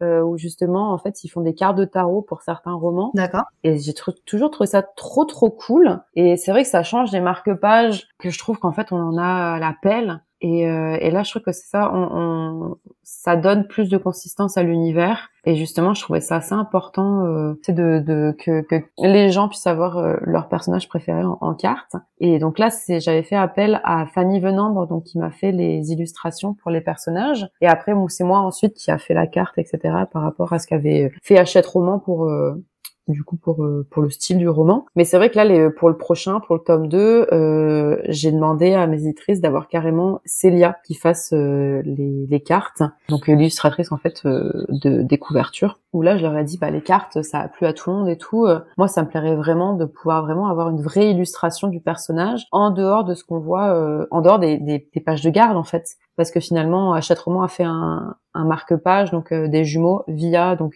euh, 0.03 0.21
où 0.21 0.38
justement, 0.38 0.91
en 0.91 0.97
fait, 0.97 1.23
ils 1.23 1.29
font 1.29 1.41
des 1.41 1.53
cartes 1.53 1.77
de 1.77 1.85
tarot 1.85 2.21
pour 2.21 2.41
certains 2.41 2.73
romans. 2.73 3.11
D'accord. 3.15 3.45
Et 3.63 3.77
j'ai 3.79 3.93
toujours 4.25 4.51
trouvé 4.51 4.67
ça 4.67 4.83
trop 4.83 5.23
trop 5.23 5.49
cool. 5.49 5.99
Et 6.15 6.35
c'est 6.35 6.51
vrai 6.51 6.63
que 6.63 6.69
ça 6.69 6.83
change 6.83 7.11
des 7.11 7.21
marque-pages 7.21 8.09
que 8.19 8.29
je 8.29 8.38
trouve 8.38 8.59
qu'en 8.59 8.73
fait 8.73 8.91
on 8.91 8.97
en 8.97 9.17
a 9.17 9.55
à 9.55 9.59
la 9.59 9.73
pelle. 9.81 10.21
Et, 10.41 10.67
euh, 10.67 10.97
et 11.01 11.09
là, 11.09 11.23
je 11.23 11.31
trouve 11.31 11.41
que 11.41 11.51
c'est 11.51 11.67
ça, 11.67 11.91
on, 11.93 12.09
on, 12.11 12.77
ça 13.09 13.37
donne 13.37 13.67
plus 13.67 13.87
de 13.87 13.97
consistance 13.97 14.57
à 14.57 14.63
l'univers. 14.63 15.29
Et 15.45 15.55
justement, 15.55 15.93
je 15.93 16.01
trouvais 16.01 16.19
ça 16.19 16.35
assez 16.35 16.53
important, 16.53 17.25
euh, 17.25 17.53
de, 17.69 18.03
de 18.05 18.35
que, 18.37 18.59
que, 18.63 18.83
les 19.01 19.31
gens 19.31 19.47
puissent 19.47 19.65
avoir 19.65 19.97
euh, 19.97 20.17
leur 20.23 20.49
personnage 20.49 20.89
préféré 20.89 21.23
en, 21.23 21.37
en 21.39 21.53
carte. 21.53 21.95
Et 22.19 22.37
donc 22.37 22.59
là, 22.59 22.69
c'est, 22.69 22.99
j'avais 22.99 23.23
fait 23.23 23.37
appel 23.37 23.79
à 23.85 24.07
Fanny 24.07 24.41
Venambre, 24.41 24.87
donc 24.87 25.05
qui 25.05 25.19
m'a 25.19 25.31
fait 25.31 25.53
les 25.53 25.93
illustrations 25.93 26.53
pour 26.53 26.69
les 26.69 26.81
personnages. 26.81 27.47
Et 27.61 27.67
après, 27.67 27.93
c'est 28.09 28.25
moi 28.25 28.39
ensuite 28.39 28.73
qui 28.73 28.91
a 28.91 28.97
fait 28.97 29.13
la 29.13 29.25
carte, 29.25 29.57
etc. 29.57 29.79
Par 30.11 30.23
rapport 30.23 30.51
à 30.51 30.59
ce 30.59 30.67
qu'avait 30.67 31.09
fait 31.23 31.37
Hachette 31.37 31.65
Roman 31.65 31.99
pour 31.99 32.25
euh, 32.25 32.61
du 33.07 33.23
coup 33.23 33.37
pour 33.37 33.63
euh, 33.63 33.85
pour 33.89 34.01
le 34.01 34.09
style 34.09 34.37
du 34.37 34.49
roman. 34.49 34.85
Mais 34.95 35.05
c'est 35.05 35.17
vrai 35.17 35.29
que 35.29 35.35
là, 35.35 35.45
les, 35.45 35.69
pour 35.69 35.89
le 35.89 35.97
prochain, 35.97 36.39
pour 36.39 36.55
le 36.55 36.61
tome 36.61 36.87
2, 36.87 37.27
euh, 37.31 37.97
j'ai 38.09 38.31
demandé 38.31 38.73
à 38.73 38.87
mes 38.87 39.01
éditrices 39.01 39.41
d'avoir 39.41 39.67
carrément 39.67 40.21
Célia 40.25 40.77
qui 40.85 40.95
fasse 40.95 41.31
euh, 41.33 41.81
les, 41.85 42.27
les, 42.29 42.39
cartes, 42.39 42.83
donc 43.09 43.27
l'illustratrice 43.27 43.91
en 43.91 43.97
fait 43.97 44.25
de, 44.25 45.01
des 45.01 45.17
couvertures. 45.17 45.79
Où 45.97 46.03
là, 46.03 46.17
je 46.17 46.23
leur 46.23 46.37
ai 46.37 46.43
dit, 46.43 46.59
bah 46.59 46.69
les 46.69 46.81
cartes, 46.81 47.23
ça 47.23 47.39
a 47.39 47.47
plu 47.47 47.65
à 47.65 47.73
tout 47.73 47.89
le 47.89 47.95
monde 47.95 48.09
et 48.09 48.17
tout. 48.17 48.47
moi, 48.77 48.87
ça 48.87 49.01
me 49.01 49.07
plairait 49.07 49.35
vraiment 49.35 49.73
de 49.73 49.85
pouvoir 49.85 50.21
vraiment 50.21 50.47
avoir 50.47 50.69
une 50.69 50.81
vraie 50.81 51.09
illustration 51.09 51.67
du 51.69 51.79
personnage 51.79 52.45
en 52.51 52.69
dehors 52.69 53.03
de 53.03 53.15
ce 53.15 53.23
qu'on 53.23 53.39
voit, 53.39 54.05
en 54.11 54.21
dehors 54.21 54.37
des, 54.37 54.57
des, 54.57 54.87
des 54.93 54.99
pages 55.01 55.23
de 55.23 55.29
garde 55.29 55.57
en 55.57 55.63
fait 55.63 55.97
parce 56.17 56.31
que 56.31 56.39
finalement 56.39 56.93
Hachette 56.93 57.19
Roman 57.19 57.43
a 57.43 57.47
fait 57.47 57.63
un, 57.63 58.15
un 58.33 58.45
marque-page 58.45 59.11
donc 59.11 59.31
euh, 59.31 59.47
des 59.47 59.63
jumeaux 59.63 60.03
via 60.07 60.55
donc 60.55 60.73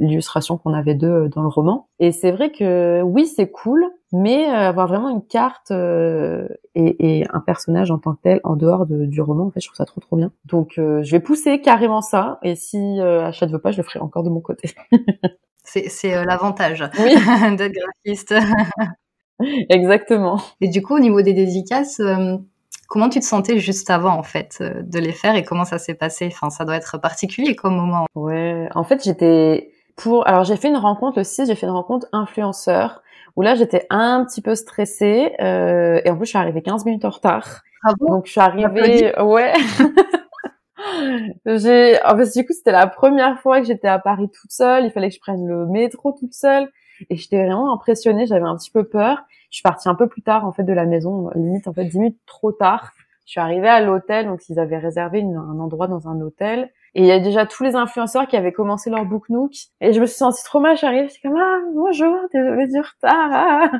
l'illustration 0.00 0.58
qu'on 0.58 0.74
avait 0.74 0.94
d'eux 0.94 1.24
euh, 1.24 1.28
dans 1.28 1.42
le 1.42 1.48
roman 1.48 1.88
et 1.98 2.12
c'est 2.12 2.32
vrai 2.32 2.50
que 2.50 3.00
oui 3.02 3.26
c'est 3.26 3.50
cool 3.50 3.86
mais 4.12 4.48
euh, 4.48 4.68
avoir 4.68 4.86
vraiment 4.86 5.08
une 5.08 5.24
carte 5.24 5.70
et, 5.70 6.56
et, 6.74 7.26
un 7.32 7.40
personnage 7.40 7.90
en 7.90 7.98
tant 7.98 8.14
que 8.14 8.20
tel 8.22 8.40
en 8.44 8.56
dehors 8.56 8.86
de, 8.86 9.06
du 9.06 9.20
roman 9.20 9.46
en 9.46 9.50
fait 9.50 9.60
je 9.60 9.66
trouve 9.66 9.76
ça 9.76 9.84
trop 9.84 10.00
trop 10.00 10.16
bien 10.16 10.30
donc 10.44 10.74
je 10.76 11.10
vais 11.10 11.20
pousser 11.20 11.60
carrément 11.60 12.02
ça 12.02 12.38
et 12.42 12.54
si 12.54 13.00
Hachette 13.00 13.50
veut 13.50 13.58
pas 13.58 13.72
je 13.72 13.78
le 13.78 13.82
ferai 13.82 14.00
encore 14.00 14.22
de 14.22 14.30
mon 14.30 14.40
côté 14.40 14.74
c'est 15.64 16.24
l'avantage 16.24 16.84
oui. 16.98 17.14
d'être 17.56 17.72
graphiste 17.72 18.34
exactement 19.68 20.40
et 20.60 20.68
du 20.68 20.82
coup 20.82 20.94
au 20.94 21.00
niveau 21.00 21.22
des 21.22 21.32
dédicaces 21.32 22.00
Comment 22.92 23.08
tu 23.08 23.20
te 23.20 23.24
sentais 23.24 23.58
juste 23.58 23.88
avant 23.88 24.18
en 24.18 24.22
fait 24.22 24.58
euh, 24.60 24.82
de 24.82 24.98
les 24.98 25.12
faire 25.12 25.34
et 25.34 25.44
comment 25.44 25.64
ça 25.64 25.78
s'est 25.78 25.94
passé? 25.94 26.28
Enfin, 26.30 26.50
ça 26.50 26.66
doit 26.66 26.76
être 26.76 26.98
particulier 26.98 27.56
comme 27.56 27.74
moment. 27.74 28.04
Ouais, 28.14 28.68
en 28.74 28.84
fait, 28.84 29.02
j'étais 29.02 29.72
pour. 29.96 30.28
Alors, 30.28 30.44
j'ai 30.44 30.58
fait 30.58 30.68
une 30.68 30.76
rencontre 30.76 31.16
le 31.16 31.24
6, 31.24 31.46
j'ai 31.46 31.54
fait 31.54 31.64
une 31.64 31.72
rencontre 31.72 32.06
influenceur 32.12 33.02
où 33.36 33.42
là, 33.42 33.54
j'étais 33.54 33.86
un 33.90 34.24
petit 34.24 34.42
peu 34.42 34.54
stressée 34.54 35.32
euh, 35.40 36.00
et 36.04 36.10
en 36.10 36.16
plus, 36.16 36.26
je 36.26 36.30
suis 36.30 36.38
arrivée 36.38 36.62
15 36.62 36.84
minutes 36.84 37.04
en 37.04 37.10
retard. 37.10 37.62
Bravo. 37.82 38.06
Donc, 38.08 38.26
je 38.26 38.32
suis 38.32 38.40
arrivée. 38.40 39.12
Ouais. 39.20 39.52
j'ai. 41.46 41.98
En 42.04 42.16
fait, 42.16 42.38
du 42.38 42.46
coup, 42.46 42.52
c'était 42.52 42.72
la 42.72 42.86
première 42.86 43.40
fois 43.40 43.60
que 43.60 43.66
j'étais 43.66 43.88
à 43.88 43.98
Paris 43.98 44.28
toute 44.28 44.52
seule. 44.52 44.84
Il 44.84 44.90
fallait 44.90 45.08
que 45.08 45.14
je 45.14 45.20
prenne 45.20 45.46
le 45.46 45.66
métro 45.66 46.12
toute 46.12 46.34
seule 46.34 46.68
et 47.10 47.16
j'étais 47.16 47.38
vraiment 47.44 47.72
impressionnée. 47.72 48.26
J'avais 48.26 48.46
un 48.46 48.56
petit 48.56 48.70
peu 48.70 48.84
peur. 48.84 49.22
Je 49.50 49.56
suis 49.56 49.62
partie 49.62 49.88
un 49.88 49.94
peu 49.94 50.08
plus 50.08 50.22
tard 50.22 50.46
en 50.46 50.52
fait 50.52 50.62
de 50.62 50.72
la 50.72 50.86
maison, 50.86 51.28
limite 51.34 51.68
en 51.68 51.74
fait 51.74 51.84
dix 51.84 51.98
minutes 51.98 52.18
trop 52.26 52.52
tard. 52.52 52.92
Je 53.26 53.32
suis 53.32 53.40
arrivée 53.40 53.68
à 53.68 53.80
l'hôtel, 53.80 54.26
donc 54.26 54.40
ils 54.48 54.58
avaient 54.58 54.78
réservé 54.78 55.22
un 55.22 55.58
endroit 55.58 55.88
dans 55.88 56.08
un 56.08 56.20
hôtel. 56.20 56.70
Et 56.94 57.00
il 57.00 57.06
y 57.06 57.12
a 57.12 57.20
déjà 57.20 57.46
tous 57.46 57.64
les 57.64 57.74
influenceurs 57.74 58.26
qui 58.26 58.36
avaient 58.36 58.52
commencé 58.52 58.90
leur 58.90 59.06
book 59.06 59.30
nook. 59.30 59.52
Et 59.80 59.94
je 59.94 60.00
me 60.00 60.04
suis 60.04 60.16
sentie 60.16 60.44
trop 60.44 60.60
mal. 60.60 60.76
J'arrive, 60.76 61.08
j'étais 61.08 61.26
comme 61.26 61.38
ah 61.38 61.60
bonjour, 61.74 62.14
désolée 62.34 62.66
du 62.66 62.80
retard. 62.80 63.70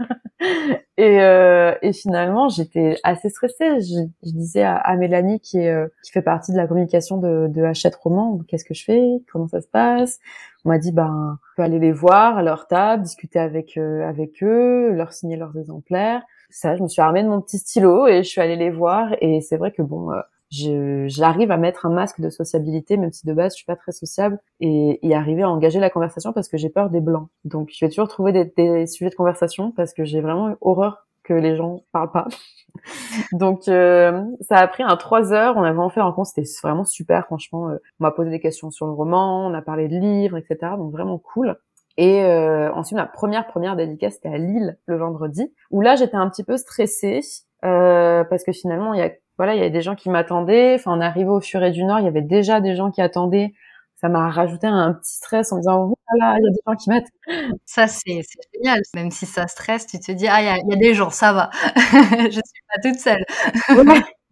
et, 0.96 1.20
euh, 1.20 1.74
et 1.82 1.92
finalement, 1.92 2.48
j'étais 2.48 2.96
assez 3.02 3.28
stressée. 3.28 3.80
Je, 3.80 4.30
disais 4.30 4.62
à, 4.62 4.96
Mélanie 4.96 5.40
qui 5.40 5.66
euh, 5.66 5.88
qui 6.02 6.10
fait 6.10 6.22
partie 6.22 6.52
de 6.52 6.56
la 6.56 6.66
communication 6.66 7.18
de, 7.18 7.48
de 7.48 7.62
Hachette 7.62 7.96
Roman, 7.96 8.40
qu'est-ce 8.48 8.64
que 8.64 8.72
je 8.72 8.84
fais, 8.84 9.22
comment 9.30 9.46
ça 9.46 9.60
se 9.60 9.68
passe? 9.68 10.18
On 10.64 10.70
m'a 10.70 10.78
dit 10.78 10.92
ben, 10.92 11.38
on 11.38 11.56
peut 11.56 11.62
aller 11.62 11.78
les 11.78 11.92
voir 11.92 12.38
à 12.38 12.42
leur 12.42 12.66
table, 12.66 13.02
discuter 13.02 13.38
avec 13.38 13.76
euh, 13.76 14.08
avec 14.08 14.42
eux, 14.42 14.90
leur 14.92 15.12
signer 15.12 15.36
leurs 15.36 15.58
exemplaires. 15.58 16.22
Ça, 16.48 16.76
je 16.76 16.82
me 16.82 16.88
suis 16.88 17.02
armée 17.02 17.22
de 17.22 17.28
mon 17.28 17.42
petit 17.42 17.58
stylo 17.58 18.06
et 18.06 18.22
je 18.22 18.28
suis 18.28 18.40
allée 18.40 18.56
les 18.56 18.70
voir. 18.70 19.14
Et 19.20 19.42
c'est 19.42 19.58
vrai 19.58 19.70
que 19.70 19.82
bon. 19.82 20.10
J'arrive 20.52 21.50
à 21.50 21.56
mettre 21.56 21.86
un 21.86 21.90
masque 21.90 22.20
de 22.20 22.28
sociabilité, 22.28 22.96
même 22.96 23.12
si 23.12 23.26
de 23.26 23.32
base 23.32 23.52
je 23.52 23.56
suis 23.56 23.66
pas 23.66 23.76
très 23.76 23.92
sociable, 23.92 24.38
et, 24.60 24.98
y 25.02 25.14
arriver 25.14 25.42
à 25.42 25.50
engager 25.50 25.80
la 25.80 25.90
conversation 25.90 26.32
parce 26.32 26.48
que 26.48 26.56
j'ai 26.56 26.68
peur 26.68 26.90
des 26.90 27.00
blancs. 27.00 27.28
Donc 27.44 27.70
je 27.72 27.84
vais 27.84 27.88
toujours 27.88 28.08
trouver 28.08 28.32
des, 28.32 28.44
des 28.56 28.86
sujets 28.86 29.10
de 29.10 29.14
conversation 29.14 29.72
parce 29.72 29.94
que 29.94 30.04
j'ai 30.04 30.20
vraiment 30.20 30.54
horreur 30.60 31.06
que 31.24 31.32
les 31.32 31.56
gens 31.56 31.84
parlent 31.92 32.10
pas. 32.10 32.28
Donc 33.32 33.68
euh, 33.68 34.22
ça 34.40 34.56
a 34.56 34.66
pris 34.66 34.82
un 34.82 34.96
trois 34.96 35.32
heures, 35.32 35.56
on 35.56 35.62
a 35.62 35.72
vraiment 35.72 35.90
fait 35.90 36.00
un 36.00 36.04
rencontre, 36.04 36.30
c'était 36.34 36.48
vraiment 36.62 36.84
super 36.84 37.26
franchement. 37.26 37.70
Euh, 37.70 37.76
on 38.00 38.04
m'a 38.04 38.10
posé 38.10 38.30
des 38.30 38.40
questions 38.40 38.70
sur 38.70 38.86
le 38.86 38.92
roman, 38.92 39.46
on 39.46 39.54
a 39.54 39.62
parlé 39.62 39.88
de 39.88 39.96
livres, 39.96 40.36
etc. 40.36 40.72
Donc 40.76 40.92
vraiment 40.92 41.18
cool. 41.18 41.56
Et 41.96 42.22
euh, 42.24 42.72
ensuite 42.72 42.96
ma 42.96 43.06
première 43.06 43.46
première 43.46 43.76
dédicace 43.76 44.14
c'était 44.14 44.30
à 44.30 44.38
Lille 44.38 44.78
le 44.86 44.96
vendredi, 44.96 45.52
où 45.70 45.80
là 45.80 45.96
j'étais 45.96 46.16
un 46.16 46.28
petit 46.28 46.44
peu 46.44 46.56
stressée 46.56 47.20
euh, 47.64 48.24
parce 48.24 48.44
que 48.44 48.52
finalement 48.52 48.94
il 48.94 49.00
y 49.00 49.02
a 49.02 49.10
voilà, 49.42 49.56
il 49.56 49.58
y 49.58 49.60
avait 49.62 49.70
des 49.70 49.80
gens 49.80 49.96
qui 49.96 50.08
m'attendaient. 50.08 50.76
Enfin, 50.76 50.96
on 50.96 51.00
arrivé 51.00 51.28
au 51.28 51.40
Furet 51.40 51.72
du 51.72 51.82
Nord, 51.82 51.98
il 51.98 52.04
y 52.04 52.08
avait 52.08 52.22
déjà 52.22 52.60
des 52.60 52.76
gens 52.76 52.92
qui 52.92 53.00
attendaient. 53.00 53.52
Ça 53.96 54.08
m'a 54.08 54.30
rajouté 54.30 54.68
un 54.68 54.92
petit 54.94 55.16
stress 55.16 55.50
en 55.50 55.56
me 55.56 55.62
disant, 55.62 55.92
voilà, 56.08 56.36
il 56.38 56.44
y 56.44 56.46
a 56.46 56.50
des 56.50 56.60
gens 56.64 56.76
qui 56.76 56.90
m'attendent. 56.90 57.58
Ça, 57.66 57.88
c'est 57.88 58.20
génial. 58.54 58.82
Même 58.94 59.10
si 59.10 59.26
ça 59.26 59.48
stresse, 59.48 59.88
tu 59.88 59.98
te 59.98 60.12
dis, 60.12 60.28
ah, 60.28 60.42
il 60.62 60.70
y, 60.70 60.72
a 60.72 60.76
des 60.76 60.94
gens, 60.94 61.10
ça 61.10 61.32
va. 61.32 61.50
je 61.74 62.30
suis 62.30 62.62
pas 62.68 62.80
toute 62.84 63.00
seule. 63.00 63.24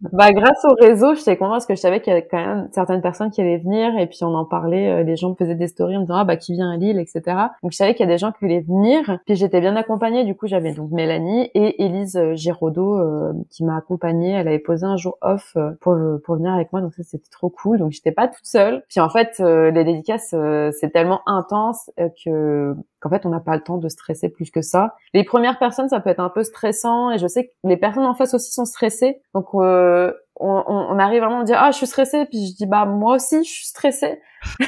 Bah, 0.01 0.31
grâce 0.31 0.65
au 0.65 0.73
réseau, 0.79 1.13
j'étais 1.13 1.37
contente 1.37 1.53
parce 1.53 1.65
que 1.67 1.75
je 1.75 1.79
savais 1.79 2.01
qu'il 2.01 2.11
y 2.11 2.15
avait 2.15 2.27
quand 2.27 2.43
même 2.43 2.69
certaines 2.71 3.01
personnes 3.01 3.29
qui 3.29 3.39
allaient 3.39 3.59
venir 3.59 3.95
et 3.99 4.07
puis 4.07 4.23
on 4.23 4.33
en 4.33 4.45
parlait, 4.45 4.89
euh, 4.89 5.03
les 5.03 5.15
gens 5.15 5.29
me 5.29 5.35
faisaient 5.35 5.55
des 5.55 5.67
stories 5.67 5.95
en 5.95 5.99
me 5.99 6.05
disant 6.05 6.17
ah 6.17 6.23
bah 6.23 6.37
qui 6.37 6.53
vient 6.53 6.71
à 6.71 6.77
Lille, 6.77 6.97
etc. 6.97 7.21
Donc 7.61 7.71
je 7.71 7.77
savais 7.77 7.93
qu'il 7.93 8.07
y 8.07 8.09
a 8.09 8.11
des 8.11 8.17
gens 8.17 8.31
qui 8.31 8.39
voulaient 8.41 8.61
venir. 8.61 9.19
Puis 9.27 9.35
j'étais 9.35 9.61
bien 9.61 9.75
accompagnée, 9.75 10.23
du 10.23 10.35
coup 10.35 10.47
j'avais 10.47 10.73
donc 10.73 10.89
Mélanie 10.89 11.51
et 11.53 11.83
Élise 11.83 12.17
euh, 12.17 12.33
Giraudot 12.33 12.97
euh, 12.97 13.33
qui 13.51 13.63
m'a 13.63 13.77
accompagnée. 13.77 14.31
Elle 14.31 14.47
avait 14.47 14.59
posé 14.59 14.85
un 14.87 14.97
jour 14.97 15.19
off 15.21 15.55
pour 15.81 15.95
pour 16.23 16.35
venir 16.35 16.51
avec 16.51 16.71
moi, 16.71 16.81
donc 16.81 16.95
ça 16.95 17.03
c'était 17.03 17.29
trop 17.29 17.49
cool. 17.49 17.77
Donc 17.77 17.91
j'étais 17.91 18.11
pas 18.11 18.27
toute 18.27 18.45
seule. 18.45 18.83
Puis 18.89 18.99
en 18.99 19.09
fait 19.09 19.37
les 19.39 19.83
dédicaces 19.83 20.33
c'est 20.79 20.89
tellement 20.91 21.21
intense 21.27 21.91
que 22.25 22.75
qu'en 23.01 23.09
fait 23.09 23.25
on 23.25 23.29
n'a 23.29 23.39
pas 23.39 23.55
le 23.55 23.63
temps 23.63 23.77
de 23.77 23.89
stresser 23.89 24.29
plus 24.29 24.51
que 24.51 24.61
ça. 24.61 24.95
Les 25.13 25.23
premières 25.23 25.59
personnes 25.59 25.89
ça 25.89 25.99
peut 25.99 26.09
être 26.09 26.19
un 26.19 26.29
peu 26.29 26.43
stressant 26.43 27.11
et 27.11 27.17
je 27.17 27.27
sais 27.27 27.47
que 27.47 27.51
les 27.65 27.77
personnes 27.77 28.05
en 28.05 28.13
face 28.13 28.33
aussi 28.33 28.51
sont 28.53 28.65
stressées. 28.65 29.21
Donc 29.33 29.47
euh, 29.55 30.13
on, 30.39 30.63
on, 30.67 30.99
arrive 30.99 31.21
vraiment 31.21 31.41
à 31.41 31.43
dire 31.43 31.57
ah 31.59 31.71
je 31.71 31.77
suis 31.77 31.87
stressée 31.87 32.25
puis 32.25 32.47
je 32.47 32.55
dis 32.55 32.65
bah 32.65 32.85
moi 32.85 33.15
aussi 33.15 33.43
je 33.43 33.49
suis 33.49 33.65
stressée. 33.65 34.21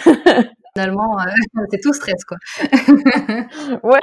Finalement 0.76 1.18
euh, 1.20 1.62
c'est 1.72 1.80
tout 1.80 1.94
stress 1.94 2.26
quoi. 2.26 2.38
ouais. 3.84 4.00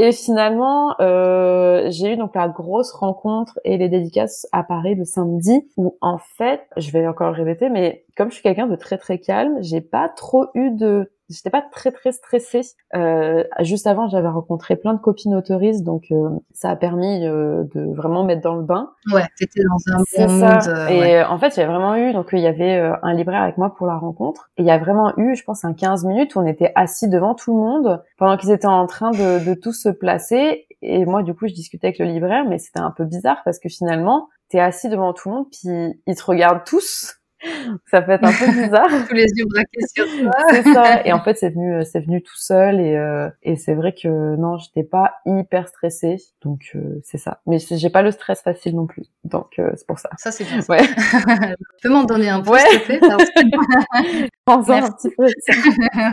Et 0.00 0.12
finalement, 0.12 0.94
euh, 1.00 1.88
j'ai 1.90 2.12
eu 2.12 2.16
donc 2.16 2.34
la 2.36 2.46
grosse 2.46 2.92
rencontre 2.92 3.58
et 3.64 3.78
les 3.78 3.88
dédicaces 3.88 4.46
à 4.52 4.62
Paris 4.62 4.94
le 4.94 5.04
samedi, 5.04 5.66
où 5.76 5.96
en 6.00 6.18
fait, 6.18 6.60
je 6.76 6.90
vais 6.92 7.08
encore 7.08 7.32
le 7.32 7.42
répéter, 7.42 7.68
mais 7.68 8.04
comme 8.16 8.28
je 8.28 8.34
suis 8.34 8.42
quelqu'un 8.42 8.68
de 8.68 8.76
très 8.76 8.98
très 8.98 9.18
calme, 9.18 9.56
j'ai 9.60 9.80
pas 9.80 10.08
trop 10.08 10.46
eu 10.54 10.70
de 10.70 11.10
j'étais 11.28 11.50
pas 11.50 11.62
très 11.62 11.92
très 11.92 12.12
stressée. 12.12 12.62
Euh, 12.94 13.44
juste 13.60 13.86
avant, 13.86 14.08
j'avais 14.08 14.28
rencontré 14.28 14.76
plein 14.76 14.94
de 14.94 14.98
copines 14.98 15.34
autoristes, 15.34 15.84
donc 15.84 16.06
euh, 16.10 16.30
ça 16.52 16.70
a 16.70 16.76
permis 16.76 17.26
euh, 17.26 17.64
de 17.74 17.94
vraiment 17.94 18.24
mettre 18.24 18.42
dans 18.42 18.54
le 18.54 18.62
bain. 18.62 18.90
Ouais, 19.12 19.24
t'étais 19.36 19.62
dans 19.62 19.94
un 19.94 19.98
bon 19.98 20.60
ça. 20.60 20.92
et 20.92 21.22
en 21.22 21.38
fait, 21.38 21.56
il 21.56 21.60
y 21.60 21.62
a 21.62 21.66
vraiment 21.66 21.96
eu, 21.96 22.12
donc 22.12 22.28
il 22.32 22.40
y 22.40 22.46
avait 22.46 22.78
un 23.02 23.12
libraire 23.14 23.42
avec 23.42 23.58
moi 23.58 23.74
pour 23.74 23.86
la 23.86 23.96
rencontre. 23.96 24.50
Et 24.56 24.62
il 24.62 24.66
y 24.66 24.70
a 24.70 24.78
vraiment 24.78 25.12
eu, 25.16 25.34
je 25.36 25.44
pense, 25.44 25.64
un 25.64 25.74
15 25.74 26.04
minutes 26.04 26.34
où 26.34 26.40
on 26.40 26.46
était 26.46 26.72
assis 26.74 27.08
devant 27.08 27.34
tout 27.34 27.54
le 27.54 27.62
monde 27.62 28.02
pendant 28.16 28.36
qu'ils 28.36 28.50
étaient 28.50 28.66
en 28.66 28.86
train 28.86 29.10
de, 29.10 29.44
de 29.44 29.54
tous 29.54 29.72
se 29.72 29.88
placer. 29.88 30.66
Et 30.80 31.04
moi, 31.04 31.22
du 31.22 31.34
coup, 31.34 31.48
je 31.48 31.54
discutais 31.54 31.88
avec 31.88 31.98
le 31.98 32.06
libraire, 32.06 32.44
mais 32.48 32.58
c'était 32.58 32.80
un 32.80 32.92
peu 32.92 33.04
bizarre 33.04 33.42
parce 33.44 33.58
que 33.58 33.68
finalement, 33.68 34.28
t'es 34.48 34.60
assis 34.60 34.88
devant 34.88 35.12
tout 35.12 35.28
le 35.28 35.34
monde, 35.36 35.46
puis 35.50 36.00
ils 36.06 36.14
te 36.14 36.24
regardent 36.24 36.64
tous 36.64 37.17
ça 37.90 37.98
être 37.98 38.24
un 38.24 38.32
peu 38.32 38.50
bizarre. 38.50 38.88
Tous 39.08 39.14
les 39.14 39.26
yeux 39.36 39.44
braqués 39.46 39.86
sur 39.94 40.06
toi. 40.22 40.32
c'est 40.50 40.62
ça. 40.62 41.06
Et 41.06 41.12
en 41.12 41.22
fait, 41.22 41.36
c'est 41.38 41.50
venu, 41.50 41.82
c'est 41.84 42.00
venu 42.00 42.22
tout 42.22 42.36
seul 42.36 42.80
et 42.80 42.96
euh, 42.96 43.28
et 43.42 43.56
c'est 43.56 43.74
vrai 43.74 43.94
que 43.94 44.36
non, 44.36 44.58
j'étais 44.58 44.82
pas 44.82 45.14
hyper 45.26 45.68
stressée, 45.68 46.16
donc 46.42 46.72
euh, 46.74 47.00
c'est 47.04 47.18
ça. 47.18 47.40
Mais 47.46 47.58
j'ai 47.58 47.90
pas 47.90 48.02
le 48.02 48.10
stress 48.10 48.42
facile 48.42 48.74
non 48.74 48.86
plus, 48.86 49.04
donc 49.24 49.58
euh, 49.58 49.70
c'est 49.76 49.86
pour 49.86 49.98
ça. 49.98 50.10
Ça 50.18 50.32
c'est 50.32 50.44
bien. 50.44 50.60
Ouais. 50.68 50.86
tu 50.86 51.82
peux 51.82 51.90
m'en 51.90 52.04
donner 52.04 52.28
un 52.28 52.40
peu, 52.40 52.50
ouais. 52.50 52.60
s'il 52.70 52.80
te 52.80 52.84
plaît 52.84 53.00
Merci. 53.02 54.72
un 54.72 54.90
petit 54.90 55.10
peu. 55.16 55.26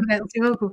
Merci 0.07 0.39
beaucoup. 0.41 0.71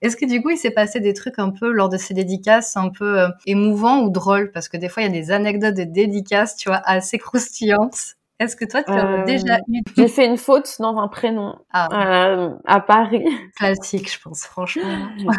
Est-ce 0.00 0.16
que 0.16 0.26
du 0.26 0.42
coup, 0.42 0.50
il 0.50 0.56
s'est 0.56 0.70
passé 0.70 1.00
des 1.00 1.12
trucs 1.12 1.38
un 1.38 1.50
peu 1.50 1.70
lors 1.70 1.88
de 1.88 1.96
ces 1.96 2.14
dédicaces, 2.14 2.76
un 2.76 2.88
peu 2.88 3.26
émouvants 3.46 4.02
ou 4.02 4.10
drôles, 4.10 4.52
parce 4.52 4.68
que 4.68 4.76
des 4.76 4.88
fois, 4.88 5.02
il 5.02 5.06
y 5.06 5.08
a 5.08 5.12
des 5.12 5.32
anecdotes 5.32 5.74
de 5.74 5.84
dédicaces, 5.84 6.56
tu 6.56 6.68
vois, 6.68 6.80
assez 6.84 7.18
croustillantes. 7.18 8.15
Est-ce 8.38 8.54
que 8.54 8.66
toi, 8.66 8.82
tu 8.82 8.92
as 8.92 9.22
déjà 9.24 9.54
euh, 9.54 9.58
eu... 9.68 9.80
J'ai 9.96 10.08
fait 10.08 10.26
une 10.26 10.36
faute 10.36 10.76
dans 10.78 10.98
un 10.98 11.08
prénom 11.08 11.54
ah. 11.72 12.34
euh, 12.34 12.50
à 12.66 12.80
Paris. 12.80 13.24
Classique, 13.56 14.12
je 14.12 14.20
pense, 14.20 14.44
franchement. 14.44 14.82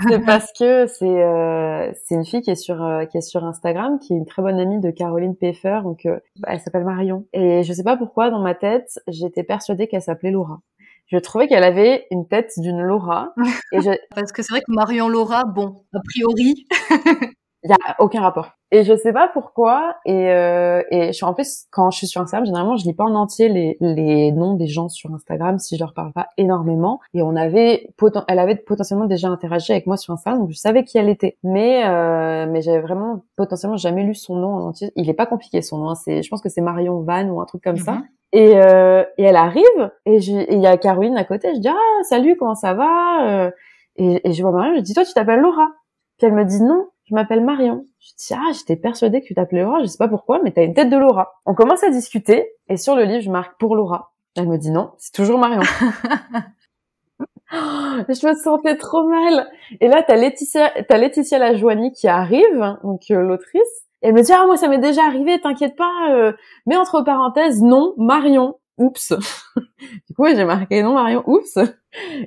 c'est 0.10 0.26
parce 0.26 0.52
que 0.58 0.88
c'est 0.88 1.06
euh, 1.06 1.92
c'est 2.06 2.16
une 2.16 2.26
fille 2.26 2.42
qui 2.42 2.50
est 2.50 2.56
sur 2.56 2.84
euh, 2.84 3.06
qui 3.06 3.20
est 3.20 3.22
sur 3.22 3.46
Instagram, 3.46 4.00
qui 4.00 4.14
est 4.14 4.18
une 4.18 4.26
très 4.26 4.42
bonne 4.42 4.60
amie 4.60 4.80
de 4.80 4.90
Caroline 4.90 5.36
Peffer, 5.36 5.82
donc 5.84 6.08
euh, 6.08 6.18
bah, 6.40 6.50
elle 6.52 6.60
s'appelle 6.60 6.86
Marion. 6.86 7.26
Et 7.34 7.62
je 7.62 7.72
sais 7.72 7.84
pas 7.84 7.98
pourquoi, 7.98 8.32
dans 8.32 8.42
ma 8.42 8.56
tête, 8.56 9.00
j'étais 9.08 9.44
persuadée 9.44 9.88
qu'elle 9.88 10.02
s'appelait 10.02 10.32
Laura. 10.32 10.62
Je 11.06 11.18
trouvais 11.18 11.48
qu'elle 11.48 11.64
avait 11.64 12.08
une 12.10 12.28
tête 12.28 12.52
d'une 12.58 12.82
Laura. 12.82 13.34
Et 13.72 13.82
je... 13.82 13.92
Parce 14.14 14.32
que 14.32 14.42
c'est 14.42 14.52
vrai 14.52 14.62
que 14.62 14.74
Marion 14.74 15.08
Laura, 15.08 15.46
bon, 15.46 15.84
a 15.94 16.00
priori. 16.04 16.68
Il 17.64 17.72
y 17.72 17.74
a 17.74 17.96
aucun 18.00 18.22
rapport. 18.22 18.52
Et 18.72 18.84
je 18.84 18.96
sais 18.96 19.14
pas 19.14 19.30
pourquoi. 19.30 19.96
Et, 20.06 20.32
euh, 20.32 20.84
et 20.92 21.08
je 21.08 21.12
suis 21.14 21.26
en 21.26 21.34
plus 21.34 21.66
quand 21.72 21.90
je 21.90 21.98
suis 21.98 22.08
sur 22.08 22.22
Instagram, 22.22 22.46
généralement 22.46 22.76
je 22.76 22.86
lis 22.86 22.94
pas 22.94 23.06
en 23.06 23.16
entier 23.16 23.48
les, 23.48 23.78
les 23.80 24.32
noms 24.32 24.56
des 24.56 24.68
gens 24.68 24.90
sur 24.90 25.14
Instagram 25.14 25.58
si 25.58 25.76
je 25.76 25.84
leur 25.84 25.94
parle 25.94 26.12
pas 26.12 26.28
énormément. 26.38 27.00
Et 27.14 27.22
on 27.22 27.36
avait 27.36 27.90
elle 28.28 28.40
avait 28.40 28.56
potentiellement 28.56 29.06
déjà 29.06 29.30
interagi 29.30 29.72
avec 29.72 29.88
moi 29.88 29.96
sur 29.96 30.14
Instagram, 30.14 30.42
donc 30.42 30.52
je 30.52 30.58
savais 30.58 30.84
qui 30.84 30.98
elle 30.98 31.10
était. 31.10 31.38
Mais 31.44 31.86
euh, 31.86 32.46
mais 32.50 32.62
j'avais 32.62 32.82
vraiment 32.82 33.22
potentiellement 33.38 33.78
jamais 33.78 34.04
lu 34.04 34.14
son 34.14 34.36
nom 34.36 34.56
en 34.56 34.68
entier. 34.68 34.92
Il 34.96 35.10
est 35.10 35.14
pas 35.14 35.26
compliqué 35.26 35.62
son 35.62 35.78
nom. 35.78 35.90
Hein. 35.90 35.96
C'est 35.96 36.22
je 36.22 36.30
pense 36.30 36.42
que 36.42 36.50
c'est 36.50 36.62
Marion 36.62 37.02
Van 37.02 37.28
ou 37.30 37.40
un 37.40 37.46
truc 37.46 37.64
comme 37.64 37.78
ça. 37.78 37.94
Mhm. 37.94 38.04
Et, 38.34 38.58
euh, 38.58 39.06
et 39.18 39.24
elle 39.24 39.38
arrive 39.38 39.64
et 40.06 40.18
il 40.18 40.60
y 40.60 40.68
a 40.68 40.78
Caroline 40.78 41.16
à 41.16 41.24
côté. 41.24 41.56
Je 41.56 41.62
dis 41.62 41.70
ah 41.70 42.04
salut 42.04 42.36
comment 42.38 42.56
ça 42.56 42.74
va 42.74 43.46
euh, 43.46 43.52
et, 43.96 44.28
et 44.28 44.34
je 44.34 44.42
vois 44.42 44.52
Marion. 44.52 44.76
Je 44.76 44.82
dis 44.82 44.94
toi 44.94 45.06
tu 45.06 45.14
t'appelles 45.14 45.40
Laura. 45.40 45.70
Puis 46.18 46.28
elle 46.28 46.34
me 46.34 46.44
dit 46.44 46.62
non 46.62 46.88
je 47.10 47.16
m'appelle 47.16 47.44
Marion. 47.44 47.86
Je 48.00 48.12
dis, 48.18 48.34
ah, 48.34 48.52
j'étais 48.54 48.76
persuadée 48.76 49.22
que 49.22 49.28
tu 49.28 49.34
t'appelais 49.34 49.62
Laura, 49.62 49.80
je 49.82 49.86
sais 49.86 49.98
pas 49.98 50.08
pourquoi, 50.08 50.40
mais 50.44 50.52
t'as 50.52 50.64
une 50.64 50.74
tête 50.74 50.90
de 50.90 50.98
Laura. 50.98 51.42
On 51.46 51.54
commence 51.54 51.84
à 51.84 51.90
discuter, 51.90 52.52
et 52.70 52.78
sur 52.78 52.96
le 52.96 53.04
livre, 53.04 53.22
je 53.22 53.32
marque 53.32 53.58
pour 53.60 53.76
Laura. 53.76 54.12
Elle 54.36 54.48
me 54.48 54.58
dit 54.58 54.72
non, 54.72 54.92
c'est 54.98 55.14
toujours 55.14 55.40
Marion. 55.40 55.62
je 57.52 58.28
me 58.28 58.36
sentais 58.36 58.76
trop 58.76 59.08
mal. 59.08 59.50
Et 59.80 59.88
là, 59.88 60.04
t'as 60.04 60.16
Laetitia, 60.16 60.72
t'as 60.88 60.98
Laetitia 60.98 61.40
Lajoigny 61.40 61.92
qui 61.94 62.08
arrive, 62.08 62.78
donc 62.84 63.10
euh, 63.10 63.22
l'autrice. 63.22 63.62
Et 64.02 64.10
elle 64.10 64.14
me 64.14 64.22
dit, 64.22 64.32
ah, 64.32 64.46
moi, 64.46 64.58
ça 64.58 64.68
m'est 64.68 64.78
déjà 64.78 65.06
arrivé, 65.06 65.40
t'inquiète 65.42 65.76
pas, 65.76 66.12
euh, 66.12 66.34
mais 66.68 66.78
entre 66.78 67.02
parenthèses, 67.02 67.64
non, 67.64 67.94
Marion 67.98 68.56
oups. 68.78 69.14
du 70.08 70.14
coup, 70.16 70.26
j'ai 70.28 70.46
marqué 70.46 70.84
non 70.84 70.94
Marion, 70.94 71.24
oups. 71.26 71.58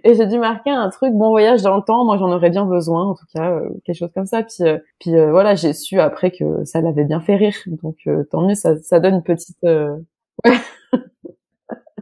Et 0.05 0.15
j'ai 0.15 0.27
dû 0.27 0.39
marquer 0.39 0.71
un 0.71 0.89
truc 0.91 1.13
bon 1.15 1.31
voyage 1.31 1.63
dans 1.63 1.77
le 1.77 1.83
temps. 1.83 2.05
Moi, 2.05 2.17
j'en 2.19 2.31
aurais 2.31 2.51
bien 2.51 2.65
besoin, 2.65 3.07
en 3.07 3.15
tout 3.15 3.27
cas, 3.35 3.51
euh, 3.51 3.69
quelque 3.85 3.97
chose 3.97 4.11
comme 4.15 4.27
ça. 4.27 4.43
Puis, 4.43 4.65
euh, 4.65 4.79
puis 4.99 5.17
euh, 5.17 5.31
voilà, 5.31 5.55
j'ai 5.55 5.73
su 5.73 6.01
après 6.01 6.31
que 6.31 6.65
ça 6.65 6.81
l'avait 6.81 7.05
bien 7.05 7.21
fait 7.21 7.37
rire. 7.37 7.57
Donc, 7.67 7.97
tant 8.31 8.47
mieux, 8.47 8.55
ça, 8.55 8.77
ça 8.79 9.01
donne 9.01 9.17
une 9.17 9.23
petite. 9.23 9.59
Ouais. 9.63 10.57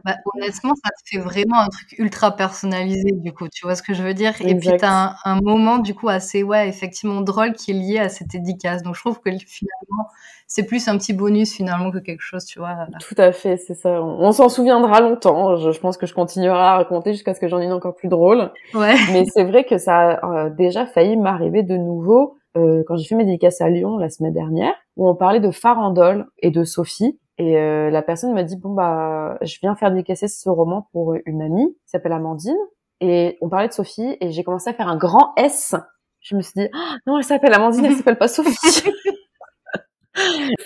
Bah, 0.05 0.15
honnêtement, 0.33 0.73
ça 0.75 0.89
te 0.89 1.09
fait 1.09 1.17
vraiment 1.17 1.59
un 1.59 1.69
truc 1.69 1.95
ultra 1.97 2.35
personnalisé, 2.35 3.11
du 3.11 3.33
coup, 3.33 3.47
tu 3.49 3.65
vois 3.65 3.75
ce 3.75 3.83
que 3.83 3.93
je 3.93 4.03
veux 4.03 4.13
dire? 4.13 4.33
Et 4.41 4.55
puis, 4.55 4.69
tu 4.77 4.85
as 4.85 5.15
un, 5.23 5.41
moment, 5.41 5.77
du 5.77 5.95
coup, 5.95 6.09
assez, 6.09 6.43
ouais, 6.43 6.67
effectivement 6.67 7.21
drôle 7.21 7.53
qui 7.53 7.71
est 7.71 7.73
lié 7.73 7.99
à 7.99 8.09
cette 8.09 8.27
dédicace. 8.27 8.83
Donc, 8.83 8.95
je 8.95 9.01
trouve 9.01 9.19
que 9.19 9.29
finalement, 9.29 10.09
c'est 10.47 10.63
plus 10.63 10.87
un 10.87 10.97
petit 10.97 11.13
bonus, 11.13 11.53
finalement, 11.53 11.91
que 11.91 11.99
quelque 11.99 12.23
chose, 12.23 12.45
tu 12.45 12.59
vois. 12.59 12.87
Tout 12.99 13.15
à 13.17 13.31
fait, 13.31 13.57
c'est 13.57 13.75
ça. 13.75 14.01
On, 14.01 14.31
s'en 14.31 14.49
souviendra 14.49 15.01
longtemps. 15.01 15.57
Je, 15.57 15.79
pense 15.79 15.97
que 15.97 16.07
je 16.07 16.13
continuerai 16.13 16.57
à 16.59 16.75
raconter 16.77 17.13
jusqu'à 17.13 17.33
ce 17.33 17.39
que 17.39 17.47
j'en 17.47 17.59
ai 17.59 17.65
une 17.65 17.73
encore 17.73 17.95
plus 17.95 18.09
drôle. 18.09 18.51
Ouais. 18.73 18.95
Mais 19.11 19.25
c'est 19.25 19.43
vrai 19.43 19.63
que 19.63 19.77
ça 19.77 20.11
a 20.11 20.45
euh, 20.45 20.49
déjà 20.49 20.85
failli 20.85 21.17
m'arriver 21.17 21.63
de 21.63 21.77
nouveau 21.77 22.37
euh, 22.57 22.83
quand 22.87 22.97
j'ai 22.97 23.05
fait 23.05 23.15
mes 23.15 23.25
dédicaces 23.25 23.61
à 23.61 23.69
Lyon 23.69 23.97
la 23.97 24.09
semaine 24.09 24.33
dernière, 24.33 24.73
où 24.97 25.07
on 25.07 25.15
parlait 25.15 25.39
de 25.39 25.51
Farandole 25.51 26.25
et 26.39 26.51
de 26.51 26.63
Sophie. 26.63 27.19
Et 27.39 27.57
euh, 27.57 27.89
la 27.89 28.01
personne 28.01 28.33
m'a 28.33 28.43
dit 28.43 28.57
bon 28.57 28.73
bah 28.73 29.37
je 29.41 29.57
viens 29.61 29.73
faire 29.73 29.91
dédicacer 29.91 30.27
ce 30.27 30.49
roman 30.49 30.89
pour 30.91 31.15
une 31.25 31.41
amie 31.41 31.73
qui 31.85 31.89
s'appelle 31.89 32.11
Amandine 32.11 32.57
et 32.99 33.37
on 33.39 33.47
parlait 33.47 33.69
de 33.69 33.73
Sophie 33.73 34.17
et 34.19 34.31
j'ai 34.31 34.43
commencé 34.43 34.69
à 34.69 34.73
faire 34.73 34.89
un 34.89 34.97
grand 34.97 35.33
S. 35.37 35.73
Je 36.19 36.35
me 36.35 36.41
suis 36.41 36.51
dit 36.57 36.67
ah, 36.73 36.97
non 37.07 37.17
elle 37.17 37.23
s'appelle 37.23 37.53
Amandine 37.53 37.85
elle 37.85 37.95
s'appelle 37.97 38.17
pas 38.17 38.27
Sophie. 38.27 38.51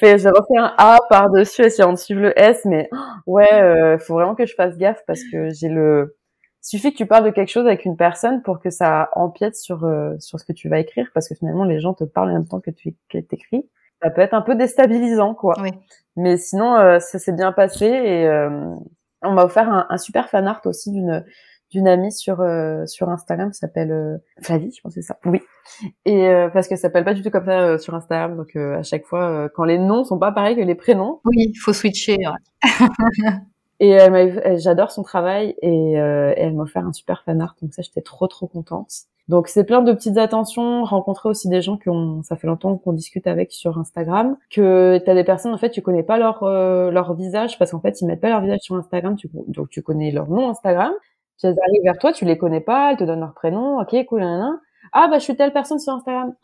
j'ai 0.02 0.30
refait 0.30 0.58
un 0.58 0.74
A 0.80 0.98
par 1.10 1.30
dessus 1.30 1.62
essayant 1.62 1.94
de 1.94 1.98
suivre 1.98 2.22
le 2.22 2.40
S 2.40 2.66
mais 2.66 2.90
ouais 3.28 3.54
euh, 3.54 4.00
faut 4.00 4.16
vraiment 4.16 4.34
que 4.34 4.48
je 4.48 4.56
fasse 4.56 4.76
gaffe 4.76 5.04
parce 5.06 5.22
que 5.32 5.50
j'ai 5.50 5.70
le 5.70 6.18
il 6.64 6.68
suffit 6.68 6.92
que 6.92 6.98
tu 6.98 7.06
parles 7.06 7.26
de 7.26 7.30
quelque 7.30 7.52
chose 7.52 7.68
avec 7.68 7.86
une 7.86 7.98
personne 7.98 8.42
pour 8.42 8.60
que 8.60 8.72
ça 8.72 9.10
empiète 9.12 9.56
sur 9.56 9.84
euh, 9.84 10.16
sur 10.18 10.40
ce 10.40 10.46
que 10.46 10.54
tu 10.54 10.70
vas 10.70 10.80
écrire 10.80 11.08
parce 11.14 11.30
que 11.30 11.36
finalement 11.36 11.66
les 11.66 11.80
gens 11.80 11.94
te 11.94 12.04
parlent 12.04 12.32
en 12.32 12.34
même 12.34 12.48
temps 12.48 12.62
que 12.62 12.72
tu 12.72 12.96
écris 13.14 13.70
ça 14.04 14.10
peut 14.10 14.22
être 14.22 14.34
un 14.34 14.42
peu 14.42 14.56
déstabilisant, 14.56 15.34
quoi. 15.34 15.56
Oui. 15.62 15.72
Mais 16.16 16.38
sinon, 16.38 16.76
euh, 16.76 17.00
ça 17.00 17.18
s'est 17.20 17.32
bien 17.32 17.52
passé 17.52 17.86
et 17.86 18.28
euh, 18.28 18.76
on 19.24 19.32
m'a 19.32 19.46
offert 19.46 19.70
un, 19.70 19.88
un, 19.90 19.98
super 19.98 20.30
fan 20.30 20.46
art 20.48 20.62
aussi 20.66 20.92
d'une 20.92 21.26
d'une 21.72 21.88
amie 21.88 22.12
sur 22.12 22.42
euh, 22.42 22.86
sur 22.86 23.10
Instagram 23.10 23.50
qui 23.50 23.58
s'appelle 23.58 24.22
Flavie, 24.44 24.72
je 24.76 24.82
pense 24.82 24.94
que 24.94 25.02
c'est 25.02 25.08
ça. 25.08 25.18
Oui. 25.26 25.42
Et 26.06 26.30
parce 26.54 26.68
qu'elle 26.68 26.78
s'appelle 26.78 27.04
pas 27.04 27.16
du 27.16 27.24
tout 27.24 27.32
comme 27.32 27.46
ça 27.46 27.80
sur 27.80 27.96
Instagram, 27.96 28.38
donc 28.38 28.56
à 28.56 28.84
chaque 28.84 29.06
fois 29.06 29.50
quand 29.56 29.64
les 29.64 29.80
noms 29.80 30.04
sont 30.04 30.20
pas 30.20 30.32
pareils 30.32 30.56
que 30.56 30.62
les 30.62 30.76
prénoms. 30.76 31.20
Oui, 31.26 31.50
il 31.50 31.58
faut 31.58 31.74
switcher. 31.74 32.18
et 33.80 33.90
elle 33.90 34.60
j'adore 34.60 34.92
son 34.92 35.02
travail 35.02 35.56
et, 35.64 35.94
et 35.94 35.96
elle 35.96 36.54
m'a 36.54 36.64
offert 36.64 36.86
un 36.86 36.94
super 36.94 37.24
fan 37.24 37.42
art, 37.42 37.56
donc 37.60 37.74
ça 37.74 37.82
j'étais 37.82 38.02
trop 38.02 38.28
trop 38.28 38.46
contente. 38.46 39.08
Donc 39.30 39.48
c'est 39.48 39.64
plein 39.64 39.82
de 39.82 39.94
petites 39.94 40.18
attentions, 40.18 40.84
rencontrer 40.84 41.30
aussi 41.30 41.48
des 41.48 41.62
gens 41.62 41.78
qu'on 41.78 42.22
ça 42.24 42.36
fait 42.36 42.48
longtemps 42.48 42.76
qu'on 42.78 42.92
discute 42.92 43.26
avec 43.26 43.54
sur 43.54 43.78
Instagram, 43.78 44.36
que 44.50 45.00
tu 45.04 45.10
as 45.10 45.14
des 45.16 45.24
personnes 45.24 45.54
en 45.54 45.58
fait 45.58 45.70
tu 45.70 45.82
connais 45.82 46.04
pas 46.04 46.18
leur 46.18 46.44
euh, 46.44 46.92
leur 46.92 47.14
visage 47.14 47.58
parce 47.58 47.72
qu'en 47.72 47.80
fait 47.80 48.02
ils 48.02 48.06
mettent 48.06 48.20
pas 48.20 48.30
leur 48.30 48.42
visage 48.42 48.60
sur 48.62 48.76
Instagram, 48.76 49.16
tu, 49.16 49.30
donc 49.48 49.70
tu 49.70 49.82
connais 49.82 50.12
leur 50.12 50.28
nom 50.30 50.50
Instagram. 50.50 50.92
Puis 51.38 51.48
elles 51.48 51.56
arrivent 51.68 51.84
vers 51.84 51.98
toi, 51.98 52.12
tu 52.12 52.26
les 52.26 52.38
connais 52.38 52.62
pas, 52.62 52.92
elles 52.92 52.98
te 52.98 53.04
donnent 53.06 53.22
leur 53.22 53.34
prénom, 53.34 53.80
ok 53.80 54.06
cool, 54.08 54.22
nan, 54.22 54.60
Ah 54.92 55.08
bah 55.10 55.20
je 55.20 55.24
suis 55.24 55.36
telle 55.38 55.54
personne 55.54 55.80
sur 55.80 55.94
Instagram. 55.94 56.34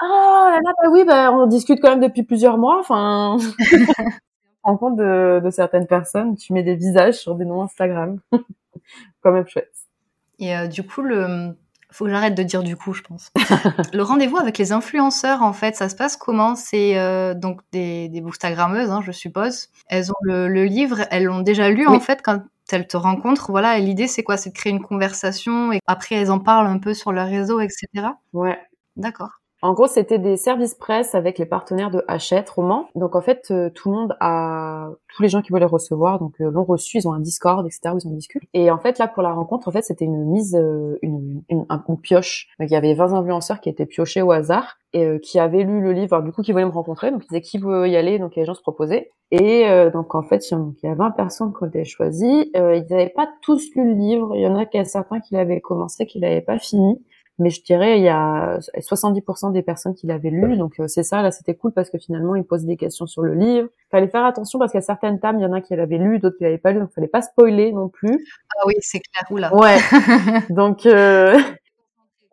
Ah 0.00 0.50
là 0.52 0.58
là 0.62 0.72
bah 0.82 0.90
oui 0.90 1.04
bah 1.04 1.32
on 1.32 1.46
discute 1.46 1.80
quand 1.80 1.90
même 1.90 2.00
depuis 2.00 2.22
plusieurs 2.22 2.58
mois, 2.58 2.78
enfin. 2.80 3.36
en 4.62 4.76
compte 4.76 4.96
de, 4.96 5.40
de 5.42 5.50
certaines 5.50 5.86
personnes, 5.86 6.36
tu 6.36 6.52
mets 6.52 6.62
des 6.62 6.74
visages 6.74 7.14
sur 7.14 7.34
des 7.36 7.44
noms 7.44 7.62
Instagram, 7.62 8.18
quand 9.22 9.32
même 9.32 9.46
chouette. 9.46 9.72
Et 10.38 10.56
euh, 10.56 10.66
du 10.66 10.82
coup 10.84 11.02
le 11.02 11.54
faut 11.90 12.04
que 12.04 12.10
j'arrête 12.10 12.34
de 12.34 12.42
dire 12.42 12.62
du 12.62 12.76
coup, 12.76 12.92
je 12.92 13.02
pense. 13.02 13.30
le 13.92 14.02
rendez-vous 14.02 14.36
avec 14.36 14.58
les 14.58 14.72
influenceurs, 14.72 15.42
en 15.42 15.52
fait, 15.52 15.76
ça 15.76 15.88
se 15.88 15.96
passe 15.96 16.16
comment? 16.16 16.54
C'est 16.54 16.98
euh, 16.98 17.34
donc 17.34 17.60
des, 17.72 18.08
des 18.08 18.20
bookstagrammeuses, 18.20 18.90
hein, 18.90 19.00
je 19.04 19.12
suppose. 19.12 19.68
Elles 19.88 20.10
ont 20.10 20.16
le, 20.22 20.48
le 20.48 20.64
livre, 20.64 21.00
elles 21.10 21.24
l'ont 21.24 21.40
déjà 21.40 21.70
lu, 21.70 21.86
en 21.86 22.00
fait, 22.00 22.20
quand 22.22 22.42
elles 22.70 22.86
te 22.86 22.96
rencontrent. 22.96 23.50
Voilà, 23.50 23.78
et 23.78 23.82
l'idée, 23.82 24.06
c'est 24.06 24.22
quoi? 24.22 24.36
C'est 24.36 24.50
de 24.50 24.54
créer 24.54 24.72
une 24.72 24.82
conversation, 24.82 25.72
et 25.72 25.80
après, 25.86 26.16
elles 26.16 26.30
en 26.30 26.38
parlent 26.38 26.66
un 26.66 26.78
peu 26.78 26.94
sur 26.94 27.12
leur 27.12 27.28
réseau, 27.28 27.60
etc. 27.60 27.86
Ouais. 28.32 28.58
D'accord. 28.96 29.40
En 29.60 29.72
gros, 29.72 29.88
c'était 29.88 30.20
des 30.20 30.36
services 30.36 30.74
presse 30.74 31.16
avec 31.16 31.36
les 31.36 31.44
partenaires 31.44 31.90
de 31.90 32.04
Hachette 32.06 32.48
Roman. 32.48 32.88
Donc 32.94 33.16
en 33.16 33.20
fait, 33.20 33.48
euh, 33.50 33.70
tout 33.70 33.90
le 33.90 33.96
monde 33.96 34.16
a, 34.20 34.90
tous 35.08 35.22
les 35.22 35.28
gens 35.28 35.42
qui 35.42 35.50
voulaient 35.50 35.64
recevoir, 35.64 36.20
donc 36.20 36.40
euh, 36.40 36.48
l'ont 36.48 36.62
reçu. 36.62 36.98
Ils 36.98 37.08
ont 37.08 37.12
un 37.12 37.18
Discord, 37.18 37.66
etc. 37.66 37.92
Où 37.92 37.98
ils 37.98 38.06
en 38.06 38.12
discutent. 38.12 38.44
Et 38.54 38.70
en 38.70 38.78
fait, 38.78 39.00
là 39.00 39.08
pour 39.08 39.24
la 39.24 39.32
rencontre, 39.32 39.66
en 39.66 39.72
fait, 39.72 39.82
c'était 39.82 40.04
une 40.04 40.26
mise, 40.26 40.54
euh, 40.54 40.96
une, 41.02 41.42
une, 41.48 41.66
pioche. 42.00 42.46
Donc 42.60 42.70
il 42.70 42.72
y 42.72 42.76
avait 42.76 42.94
20 42.94 43.14
influenceurs 43.14 43.60
qui 43.60 43.68
étaient 43.68 43.86
piochés 43.86 44.22
au 44.22 44.30
hasard 44.30 44.78
et 44.92 45.18
qui 45.20 45.38
avaient 45.40 45.64
lu 45.64 45.82
le 45.82 45.92
livre, 45.92 46.22
du 46.22 46.32
coup 46.32 46.40
qui 46.42 46.52
voulaient 46.52 46.64
me 46.64 46.70
rencontrer. 46.70 47.10
Donc 47.10 47.24
ils 47.24 47.28
disaient 47.28 47.40
qui 47.40 47.58
veut 47.58 47.88
y 47.88 47.96
aller. 47.96 48.20
Donc 48.20 48.36
les 48.36 48.44
gens 48.44 48.54
se 48.54 48.62
proposaient. 48.62 49.10
Et 49.32 49.66
donc 49.92 50.14
en 50.14 50.22
fait, 50.22 50.50
il 50.50 50.74
y 50.82 50.86
a 50.86 50.94
20 50.94 51.10
personnes 51.10 51.52
qui 51.52 51.62
ont 51.62 51.66
été 51.66 51.84
choisies. 51.84 52.50
ils 52.54 52.86
n'avaient 52.88 53.12
pas 53.14 53.28
tous 53.42 53.68
lu 53.74 53.84
le 53.84 53.94
livre. 53.94 54.34
Il 54.34 54.40
y 54.40 54.46
en 54.46 54.56
a 54.56 54.84
certains 54.84 55.20
qui 55.20 55.34
l'avaient 55.34 55.60
commencé, 55.60 56.06
qui 56.06 56.20
l'avaient 56.20 56.40
pas 56.40 56.58
fini 56.58 57.02
mais 57.38 57.50
je 57.50 57.62
dirais 57.62 57.98
il 57.98 58.04
y 58.04 58.08
a 58.08 58.58
70% 58.58 59.52
des 59.52 59.62
personnes 59.62 59.94
qui 59.94 60.06
l'avaient 60.06 60.30
lu 60.30 60.56
donc 60.56 60.80
euh, 60.80 60.88
c'est 60.88 61.02
ça 61.02 61.22
là 61.22 61.30
c'était 61.30 61.54
cool 61.54 61.72
parce 61.72 61.90
que 61.90 61.98
finalement 61.98 62.34
ils 62.34 62.44
posent 62.44 62.64
des 62.64 62.76
questions 62.76 63.06
sur 63.06 63.22
le 63.22 63.34
livre. 63.34 63.68
Fallait 63.90 64.08
faire 64.08 64.24
attention 64.24 64.58
parce 64.58 64.72
qu'à 64.72 64.80
certaines 64.80 65.20
tables 65.20 65.38
il 65.40 65.42
y 65.42 65.46
en 65.46 65.52
a 65.52 65.60
qui 65.60 65.74
l'avaient 65.76 65.98
lu 65.98 66.18
d'autres 66.18 66.36
qui 66.36 66.44
l'avaient 66.44 66.58
pas 66.58 66.72
lu 66.72 66.80
donc 66.80 66.90
fallait 66.92 67.08
pas 67.08 67.22
spoiler 67.22 67.72
non 67.72 67.88
plus. 67.88 68.26
Ah 68.56 68.64
oui 68.66 68.74
c'est 68.80 69.00
clair. 69.00 69.24
Oula. 69.30 69.54
Ouais. 69.54 69.78
Donc 70.50 70.86
euh... 70.86 71.38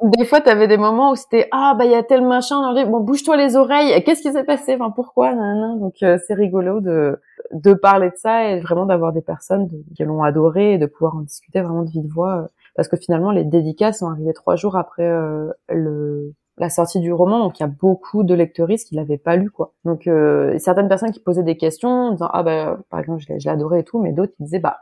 des 0.04 0.26
fois, 0.26 0.42
tu 0.42 0.50
avais 0.50 0.68
des 0.68 0.78
moments 0.78 1.12
où 1.12 1.16
c'était 1.16 1.48
ah 1.52 1.74
bah 1.78 1.86
il 1.86 1.92
y 1.92 1.96
a 1.96 2.04
tel 2.04 2.22
machin, 2.26 2.58
on 2.58 2.90
bon 2.90 3.00
bouge-toi 3.00 3.38
les 3.38 3.56
oreilles, 3.56 4.04
qu'est-ce 4.04 4.22
qui 4.22 4.32
s'est 4.32 4.44
passé, 4.44 4.76
enfin 4.76 4.92
pourquoi, 4.92 5.34
donc 5.34 5.96
euh, 6.04 6.18
c'est 6.28 6.34
rigolo 6.34 6.82
de 6.82 7.20
de 7.52 7.74
parler 7.74 8.10
de 8.10 8.16
ça 8.18 8.50
et 8.50 8.60
vraiment 8.60 8.86
d'avoir 8.86 9.14
des 9.14 9.22
personnes 9.22 9.70
qui 9.96 10.04
l'ont 10.04 10.24
adoré 10.24 10.74
et 10.74 10.78
de 10.78 10.86
pouvoir 10.86 11.16
en 11.16 11.22
discuter 11.22 11.62
vraiment 11.62 11.84
de 11.84 11.90
vive 11.90 12.08
voix 12.08 12.38
euh, 12.38 12.48
parce 12.76 12.88
que 12.88 12.98
finalement 12.98 13.32
les 13.32 13.44
dédicaces 13.44 14.00
sont 14.00 14.08
arrivées 14.10 14.34
trois 14.34 14.56
jours 14.56 14.76
après 14.78 15.08
euh, 15.08 15.52
le 15.70 16.34
la 16.58 16.70
sortie 16.70 17.02
du 17.02 17.12
roman, 17.12 17.40
donc 17.40 17.60
il 17.60 17.64
y 17.64 17.66
a 17.66 17.68
beaucoup 17.68 18.24
de 18.24 18.34
lecteuristes 18.34 18.88
qui 18.88 18.96
l'avaient 18.96 19.18
pas 19.18 19.36
lu, 19.36 19.52
quoi. 19.52 19.74
Donc 19.84 20.08
euh, 20.08 20.58
certaines 20.58 20.88
personnes 20.88 21.12
qui 21.12 21.20
posaient 21.20 21.44
des 21.44 21.58
questions, 21.58 21.90
en 21.90 22.12
disant 22.12 22.30
ah 22.32 22.44
bah 22.44 22.80
par 22.90 23.00
exemple 23.02 23.22
je 23.28 23.34
l'ai 23.34 23.48
adoré 23.50 23.80
et 23.80 23.84
tout, 23.84 24.02
mais 24.02 24.14
d'autres 24.14 24.34
qui 24.38 24.44
disaient 24.44 24.60
bah 24.60 24.78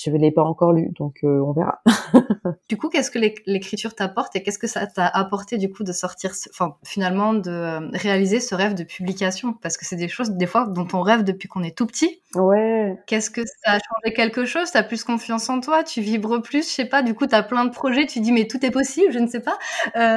je 0.00 0.10
ne 0.10 0.18
l'ai 0.18 0.30
pas 0.30 0.44
encore 0.44 0.72
lu, 0.72 0.90
donc 0.96 1.16
euh, 1.24 1.42
on 1.44 1.52
verra. 1.52 1.82
du 2.68 2.76
coup, 2.76 2.88
qu'est-ce 2.88 3.10
que 3.10 3.18
l'écriture 3.46 3.96
t'apporte 3.96 4.36
et 4.36 4.44
qu'est-ce 4.44 4.58
que 4.58 4.68
ça 4.68 4.86
t'a 4.86 5.06
apporté 5.06 5.58
du 5.58 5.72
coup 5.72 5.82
de 5.82 5.90
sortir, 5.90 6.30
enfin 6.50 6.76
finalement 6.84 7.34
de 7.34 7.50
euh, 7.50 7.80
réaliser 7.94 8.38
ce 8.38 8.54
rêve 8.54 8.74
de 8.74 8.84
publication? 8.84 9.54
Parce 9.54 9.76
que 9.76 9.84
c'est 9.84 9.96
des 9.96 10.06
choses 10.06 10.30
des 10.30 10.46
fois 10.46 10.66
dont 10.68 10.86
on 10.92 11.00
rêve 11.00 11.24
depuis 11.24 11.48
qu'on 11.48 11.64
est 11.64 11.76
tout 11.76 11.86
petit. 11.86 12.22
Ouais. 12.36 12.96
Qu'est-ce 13.08 13.30
que 13.30 13.40
ça 13.44 13.72
a 13.72 13.78
changé 13.78 14.14
quelque 14.14 14.44
chose? 14.44 14.70
T'as 14.70 14.84
plus 14.84 15.02
confiance 15.02 15.50
en 15.50 15.58
toi? 15.60 15.82
Tu 15.82 16.00
vibres 16.00 16.40
plus? 16.42 16.68
Je 16.68 16.74
sais 16.74 16.84
pas. 16.84 17.02
Du 17.02 17.14
coup, 17.14 17.26
t'as 17.26 17.42
plein 17.42 17.64
de 17.64 17.70
projets. 17.70 18.06
Tu 18.06 18.20
dis 18.20 18.30
mais 18.30 18.46
tout 18.46 18.64
est 18.64 18.70
possible. 18.70 19.10
Je 19.10 19.18
ne 19.18 19.26
sais 19.26 19.40
pas. 19.40 19.58
Euh... 19.96 20.14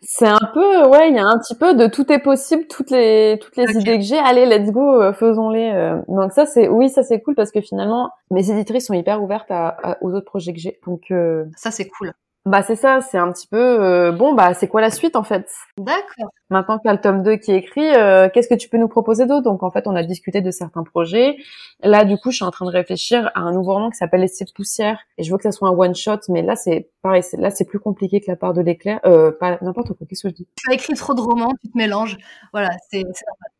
c'est 0.00 0.28
un 0.28 0.50
peu 0.54 0.88
ouais. 0.88 1.10
Il 1.10 1.16
y 1.16 1.18
a 1.18 1.26
un 1.26 1.38
petit 1.38 1.54
peu 1.54 1.74
de 1.74 1.86
tout 1.86 2.10
est 2.10 2.20
possible. 2.20 2.66
Toutes 2.68 2.90
les 2.90 3.38
toutes 3.42 3.58
les 3.58 3.76
idées 3.76 3.98
que 3.98 4.04
j'ai. 4.04 4.18
Allez, 4.18 4.46
let's 4.46 4.70
go, 4.70 5.12
faisons-les. 5.12 6.00
Donc 6.08 6.32
ça 6.32 6.46
c'est 6.46 6.68
oui, 6.68 6.88
ça 6.88 7.02
c'est 7.02 7.20
cool 7.20 7.34
parce 7.34 7.50
que 7.50 7.60
finalement 7.60 8.10
mes 8.30 8.50
éditrices 8.54 8.86
sont 8.86 8.94
hyper 8.94 9.22
ouvertes 9.22 9.50
à, 9.50 9.98
aux 10.00 10.12
autres 10.12 10.26
projets 10.26 10.52
que 10.52 10.60
j'ai. 10.60 10.78
Donc 10.86 11.10
euh, 11.10 11.44
ça 11.56 11.70
c'est 11.70 11.88
cool. 11.88 12.12
Bah 12.46 12.62
c'est 12.62 12.76
ça, 12.76 13.00
c'est 13.00 13.16
un 13.16 13.32
petit 13.32 13.46
peu 13.46 13.56
euh, 13.56 14.12
bon 14.12 14.34
bah 14.34 14.52
c'est 14.52 14.68
quoi 14.68 14.82
la 14.82 14.90
suite 14.90 15.16
en 15.16 15.22
fait? 15.22 15.50
D'accord. 15.78 16.28
Maintenant 16.50 16.78
qu'il 16.78 16.88
y 16.88 16.90
a 16.90 16.94
le 16.94 17.00
tome 17.00 17.22
2 17.22 17.36
qui 17.36 17.52
est 17.52 17.56
écrit, 17.56 17.88
euh, 17.94 18.28
qu'est-ce 18.28 18.48
que 18.48 18.54
tu 18.54 18.68
peux 18.68 18.76
nous 18.76 18.88
proposer 18.88 19.24
d'autre? 19.24 19.44
Donc 19.44 19.62
en 19.62 19.70
fait, 19.70 19.86
on 19.86 19.96
a 19.96 20.02
discuté 20.02 20.42
de 20.42 20.50
certains 20.50 20.82
projets. 20.82 21.36
Là 21.82 22.04
du 22.04 22.18
coup, 22.18 22.30
je 22.30 22.36
suis 22.36 22.44
en 22.44 22.50
train 22.50 22.66
de 22.66 22.70
réfléchir 22.70 23.30
à 23.34 23.40
un 23.40 23.52
nouveau 23.52 23.72
roman 23.72 23.88
qui 23.88 23.96
s'appelle 23.96 24.20
Les 24.20 24.26
de 24.28 24.52
poussière 24.54 24.98
et 25.16 25.22
je 25.22 25.30
veux 25.32 25.38
que 25.38 25.42
ça 25.42 25.52
soit 25.52 25.68
un 25.70 25.72
one 25.72 25.94
shot 25.94 26.18
mais 26.28 26.42
là 26.42 26.54
c'est 26.54 26.90
pareil, 27.00 27.22
là 27.38 27.50
c'est 27.50 27.64
plus 27.64 27.78
compliqué 27.78 28.20
que 28.20 28.26
la 28.30 28.36
part 28.36 28.52
de 28.52 28.60
l'éclair 28.60 29.00
euh 29.06 29.32
pas 29.32 29.56
n'importe 29.62 29.94
quoi, 29.94 30.06
qu'est-ce 30.06 30.24
que 30.24 30.28
je 30.28 30.34
dis? 30.34 30.48
Tu 30.56 30.70
as 30.70 30.74
écrit 30.74 30.92
trop 30.92 31.14
de 31.14 31.22
romans, 31.22 31.52
tu 31.62 31.70
te 31.70 31.78
mélanges. 31.78 32.18
Voilà, 32.52 32.68
c'est 32.90 33.04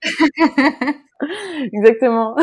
Exactement 1.73 2.37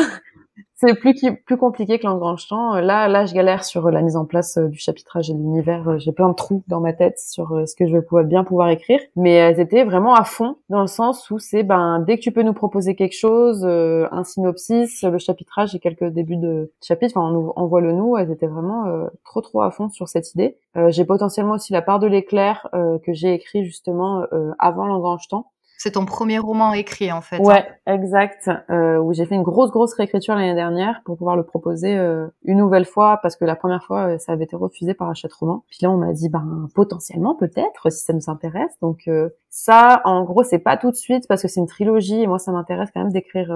c'est 0.82 0.94
plus 0.94 1.14
plus 1.44 1.56
compliqué 1.56 1.98
que 1.98 2.06
l'engrange-temps. 2.06 2.74
Là, 2.80 3.06
là, 3.08 3.24
je 3.24 3.34
galère 3.34 3.64
sur 3.64 3.90
la 3.90 4.02
mise 4.02 4.16
en 4.16 4.24
place 4.24 4.56
euh, 4.56 4.68
du 4.68 4.78
chapitrage 4.78 5.30
et 5.30 5.34
de 5.34 5.38
l'univers. 5.38 5.98
J'ai 5.98 6.12
plein 6.12 6.28
de 6.28 6.34
trous 6.34 6.64
dans 6.66 6.80
ma 6.80 6.92
tête 6.92 7.18
sur 7.18 7.52
euh, 7.52 7.66
ce 7.66 7.76
que 7.76 7.86
je 7.86 7.92
vais 7.92 8.02
pouvoir 8.02 8.24
bien 8.24 8.42
pouvoir 8.42 8.68
écrire. 8.68 9.00
Mais 9.14 9.32
elles 9.32 9.60
étaient 9.60 9.84
vraiment 9.84 10.14
à 10.14 10.24
fond 10.24 10.56
dans 10.68 10.80
le 10.80 10.88
sens 10.88 11.30
où 11.30 11.38
c'est 11.38 11.62
ben 11.62 12.00
dès 12.00 12.16
que 12.16 12.22
tu 12.22 12.32
peux 12.32 12.42
nous 12.42 12.52
proposer 12.52 12.96
quelque 12.96 13.16
chose, 13.16 13.64
euh, 13.64 14.08
un 14.10 14.24
synopsis, 14.24 15.02
le 15.04 15.18
chapitrage 15.18 15.74
et 15.74 15.78
quelques 15.78 16.04
débuts 16.04 16.36
de 16.36 16.72
chapitre, 16.82 17.16
enfin 17.16 17.52
envoie-le 17.56 17.92
nous. 17.92 18.16
Elles 18.16 18.30
étaient 18.30 18.46
vraiment 18.46 18.84
trop 19.24 19.40
trop 19.40 19.62
à 19.62 19.70
fond 19.70 19.88
sur 19.88 20.08
cette 20.08 20.34
idée. 20.34 20.56
j'ai 20.88 21.04
potentiellement 21.04 21.54
aussi 21.54 21.72
la 21.72 21.82
part 21.82 21.98
de 21.98 22.06
l'éclair 22.06 22.68
que 22.72 23.12
j'ai 23.12 23.34
écrit 23.34 23.64
justement 23.64 24.24
avant 24.58 24.86
l'engrange-temps 24.86 25.46
c'est 25.82 25.92
ton 25.92 26.06
premier 26.06 26.38
roman 26.38 26.72
écrit 26.74 27.10
en 27.10 27.22
fait. 27.22 27.38
Ouais, 27.38 27.66
exact. 27.88 28.48
Euh, 28.70 28.98
où 28.98 29.12
j'ai 29.12 29.26
fait 29.26 29.34
une 29.34 29.42
grosse 29.42 29.72
grosse 29.72 29.94
réécriture 29.94 30.36
l'année 30.36 30.54
dernière 30.54 31.02
pour 31.04 31.16
pouvoir 31.16 31.34
le 31.34 31.42
proposer 31.42 31.98
euh, 31.98 32.28
une 32.44 32.58
nouvelle 32.58 32.84
fois 32.84 33.18
parce 33.20 33.34
que 33.34 33.44
la 33.44 33.56
première 33.56 33.82
fois 33.82 34.12
euh, 34.12 34.18
ça 34.18 34.30
avait 34.30 34.44
été 34.44 34.54
refusé 34.54 34.94
par 34.94 35.10
Hachette 35.10 35.32
Roman. 35.32 35.64
Puis 35.68 35.78
là 35.82 35.90
on 35.90 35.96
m'a 35.96 36.12
dit 36.12 36.28
ben 36.28 36.68
potentiellement 36.76 37.34
peut-être 37.34 37.90
si 37.90 38.04
ça 38.04 38.12
nous 38.12 38.30
intéresse. 38.30 38.70
Donc 38.80 39.08
euh, 39.08 39.30
ça 39.50 40.02
en 40.04 40.22
gros 40.22 40.44
c'est 40.44 40.60
pas 40.60 40.76
tout 40.76 40.92
de 40.92 40.96
suite 40.96 41.26
parce 41.26 41.42
que 41.42 41.48
c'est 41.48 41.58
une 41.58 41.66
trilogie 41.66 42.22
et 42.22 42.28
moi 42.28 42.38
ça 42.38 42.52
m'intéresse 42.52 42.90
quand 42.94 43.00
même 43.00 43.12
d'écrire 43.12 43.50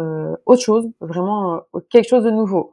autre 0.47 0.63
chose, 0.63 0.91
vraiment 1.01 1.61
quelque 1.91 2.09
chose 2.09 2.25
de 2.25 2.33
nouveau. 2.33 2.73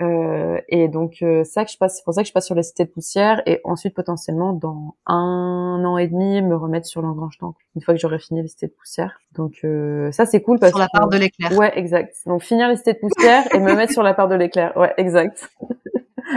Euh, 0.00 0.58
et 0.68 0.88
donc 0.88 1.18
euh, 1.22 1.44
ça 1.44 1.64
que 1.64 1.70
je 1.70 1.76
passe, 1.76 1.96
c'est 1.96 2.04
pour 2.04 2.14
ça 2.14 2.22
que 2.22 2.28
je 2.28 2.32
passe 2.32 2.46
sur 2.46 2.54
les 2.54 2.62
cités 2.62 2.84
de 2.84 2.90
poussière 2.90 3.42
et 3.46 3.60
ensuite 3.62 3.94
potentiellement 3.94 4.52
dans 4.52 4.96
un 5.06 5.82
an 5.84 5.96
et 5.98 6.08
demi 6.08 6.40
me 6.42 6.56
remettre 6.56 6.86
sur 6.86 7.02
l'engrange 7.02 7.38
temps 7.38 7.54
une 7.76 7.82
fois 7.82 7.94
que 7.94 8.00
j'aurai 8.00 8.18
fini 8.18 8.42
les 8.42 8.48
cités 8.48 8.66
de 8.66 8.72
poussière. 8.72 9.20
Donc 9.36 9.58
euh, 9.64 10.10
ça 10.10 10.26
c'est 10.26 10.40
cool 10.40 10.58
parce 10.58 10.72
sur 10.72 10.78
la 10.78 10.88
part 10.92 11.08
de 11.08 11.18
l'éclair. 11.18 11.52
Ouais, 11.52 11.78
exact. 11.78 12.16
Donc 12.26 12.42
finir 12.42 12.68
les 12.68 12.76
cités 12.76 12.94
de 12.94 12.98
poussière 12.98 13.44
et 13.54 13.58
me 13.58 13.74
mettre 13.76 13.92
sur 13.92 14.02
la 14.02 14.14
part 14.14 14.28
de 14.28 14.34
l'éclair. 14.34 14.76
Ouais, 14.76 14.92
exact. 14.96 15.50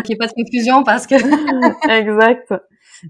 Qu'il 0.03 0.09
n'y 0.09 0.13
ait 0.15 0.17
pas 0.17 0.27
de 0.27 0.33
confusion 0.33 0.83
parce 0.83 1.07
que. 1.07 1.15
exact. 1.99 2.53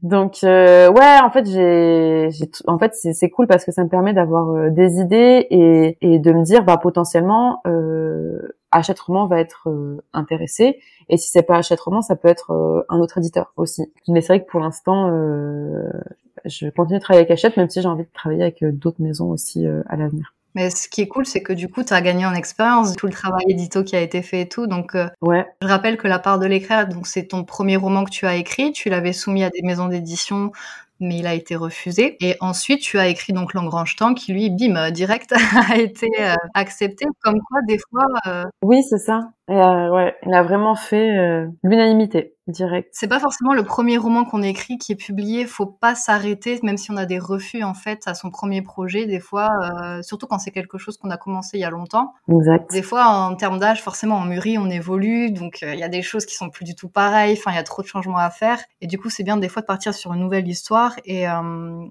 Donc 0.01 0.37
euh, 0.43 0.89
ouais, 0.89 1.19
en 1.21 1.29
fait 1.29 1.45
j'ai, 1.45 2.29
en 2.67 2.77
fait 2.77 2.93
c'est 2.93 3.29
cool 3.29 3.47
parce 3.47 3.65
que 3.65 3.71
ça 3.71 3.83
me 3.83 3.89
permet 3.89 4.13
d'avoir 4.13 4.49
euh, 4.49 4.69
des 4.69 4.99
idées 4.99 5.47
et, 5.49 5.97
et 6.01 6.19
de 6.19 6.31
me 6.31 6.43
dire 6.43 6.63
bah 6.63 6.77
potentiellement 6.77 7.61
euh, 7.67 8.57
Hachette 8.77 8.99
Roman 8.99 9.27
va 9.27 9.39
être 9.39 9.69
euh, 9.69 10.03
intéressé 10.13 10.79
et 11.09 11.17
si 11.17 11.29
c'est 11.29 11.43
pas 11.43 11.57
Hachette 11.57 11.79
Roman, 11.79 12.01
ça 12.01 12.15
peut 12.15 12.27
être 12.27 12.51
euh, 12.51 12.83
un 12.89 12.99
autre 12.99 13.17
éditeur 13.17 13.53
aussi. 13.57 13.91
Mais 14.07 14.21
c'est 14.21 14.33
vrai 14.33 14.43
que 14.43 14.49
pour 14.49 14.59
l'instant 14.59 15.09
je 16.45 16.69
continue 16.69 16.99
de 16.99 17.03
travailler 17.03 17.25
avec 17.25 17.31
Hachette 17.31 17.57
même 17.57 17.69
si 17.69 17.81
j'ai 17.81 17.87
envie 17.87 18.03
de 18.03 18.13
travailler 18.13 18.43
avec 18.43 18.63
d'autres 18.63 19.01
maisons 19.01 19.29
aussi 19.29 19.65
à 19.65 19.95
l'avenir. 19.95 20.35
Mais 20.55 20.69
ce 20.69 20.87
qui 20.87 21.01
est 21.01 21.07
cool, 21.07 21.25
c'est 21.25 21.43
que 21.43 21.51
du 21.51 21.67
coup, 21.67 21.83
tu 21.83 21.93
as 21.93 22.01
gagné 22.01 22.25
en 22.25 22.33
expérience, 22.33 22.95
tout 22.95 23.07
le 23.07 23.11
travail 23.11 23.43
édito 23.49 23.83
qui 23.83 23.97
a 23.97 24.01
été 24.01 24.21
fait 24.21 24.41
et 24.41 24.47
tout. 24.47 24.67
Donc, 24.67 24.95
euh, 24.95 25.09
ouais. 25.21 25.45
je 25.61 25.67
rappelle 25.67 25.97
que 25.97 26.07
La 26.07 26.17
part 26.17 26.39
de 26.39 26.45
l'éclair, 26.45 26.87
donc 26.87 27.07
c'est 27.07 27.25
ton 27.27 27.43
premier 27.43 27.75
roman 27.75 28.05
que 28.05 28.09
tu 28.09 28.25
as 28.25 28.35
écrit. 28.35 28.71
Tu 28.71 28.89
l'avais 28.89 29.11
soumis 29.11 29.43
à 29.43 29.49
des 29.49 29.61
maisons 29.61 29.87
d'édition, 29.87 30.53
mais 30.99 31.17
il 31.17 31.27
a 31.27 31.33
été 31.33 31.55
refusé. 31.55 32.17
Et 32.19 32.35
ensuite, 32.39 32.81
tu 32.81 32.97
as 32.99 33.07
écrit 33.07 33.33
donc 33.33 33.53
L'Engrange 33.53 33.95
Temps, 33.95 34.13
qui 34.13 34.33
lui, 34.33 34.49
bim, 34.49 34.91
direct, 34.91 35.33
a 35.69 35.77
été 35.77 36.09
euh, 36.19 36.33
accepté. 36.53 37.05
Comme 37.21 37.39
quoi, 37.41 37.59
des 37.67 37.77
fois. 37.89 38.05
Euh, 38.27 38.43
oui, 38.61 38.83
c'est 38.83 38.99
ça. 38.99 39.29
Ouais, 39.47 40.15
il 40.25 40.33
a 40.33 40.43
vraiment 40.43 40.75
fait 40.75 41.45
l'unanimité 41.63 42.35
direct. 42.47 42.89
C'est 42.91 43.07
pas 43.07 43.19
forcément 43.19 43.53
le 43.53 43.63
premier 43.63 43.97
roman 43.97 44.23
qu'on 44.23 44.43
écrit 44.43 44.77
qui 44.77 44.91
est 44.91 44.95
publié. 44.95 45.45
Faut 45.45 45.65
pas 45.65 45.95
s'arrêter, 45.95 46.59
même 46.63 46.77
si 46.77 46.91
on 46.91 46.97
a 46.97 47.05
des 47.05 47.17
refus 47.17 47.63
en 47.63 47.73
fait 47.73 48.03
à 48.05 48.13
son 48.13 48.29
premier 48.29 48.61
projet. 48.61 49.05
Des 49.05 49.19
fois, 49.19 49.49
euh, 49.63 50.01
surtout 50.01 50.27
quand 50.27 50.37
c'est 50.37 50.51
quelque 50.51 50.77
chose 50.77 50.97
qu'on 50.97 51.09
a 51.09 51.17
commencé 51.17 51.57
il 51.57 51.61
y 51.61 51.65
a 51.65 51.69
longtemps. 51.69 52.13
Exact. 52.29 52.71
Des 52.71 52.83
fois, 52.83 53.05
en 53.05 53.35
termes 53.35 53.59
d'âge, 53.59 53.81
forcément, 53.81 54.17
on 54.17 54.25
mûrit, 54.25 54.57
on 54.57 54.69
évolue, 54.69 55.31
donc 55.31 55.59
euh, 55.63 55.73
il 55.73 55.79
y 55.79 55.83
a 55.83 55.89
des 55.89 56.01
choses 56.01 56.25
qui 56.25 56.35
sont 56.35 56.49
plus 56.49 56.65
du 56.65 56.75
tout 56.75 56.89
pareilles. 56.89 57.37
Enfin, 57.37 57.51
il 57.51 57.55
y 57.55 57.59
a 57.59 57.63
trop 57.63 57.81
de 57.81 57.87
changements 57.87 58.17
à 58.17 58.29
faire. 58.29 58.59
Et 58.81 58.87
du 58.87 58.97
coup, 58.99 59.09
c'est 59.09 59.23
bien 59.23 59.37
des 59.37 59.49
fois 59.49 59.61
de 59.61 59.67
partir 59.67 59.93
sur 59.93 60.13
une 60.13 60.19
nouvelle 60.19 60.47
histoire 60.47 60.93
et 61.05 61.27
euh, 61.27 61.85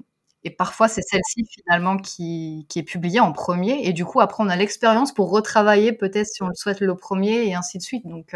et 0.45 0.51
parfois, 0.51 0.89
c'est 0.89 1.03
celle-ci 1.03 1.45
finalement 1.51 1.97
qui, 1.97 2.67
est 2.77 2.83
publiée 2.83 3.21
en 3.21 3.33
premier. 3.33 3.87
Et 3.87 3.93
du 3.93 4.05
coup, 4.05 4.21
après, 4.21 4.45
on 4.45 4.49
a 4.49 4.57
l'expérience 4.57 5.13
pour 5.13 5.31
retravailler 5.31 5.93
peut-être 5.93 6.27
si 6.27 6.43
on 6.43 6.49
le 6.49 6.55
souhaite 6.55 6.81
le 6.81 6.95
premier 6.95 7.49
et 7.49 7.55
ainsi 7.55 7.79
de 7.79 7.83
suite. 7.83 8.07
Donc, 8.07 8.35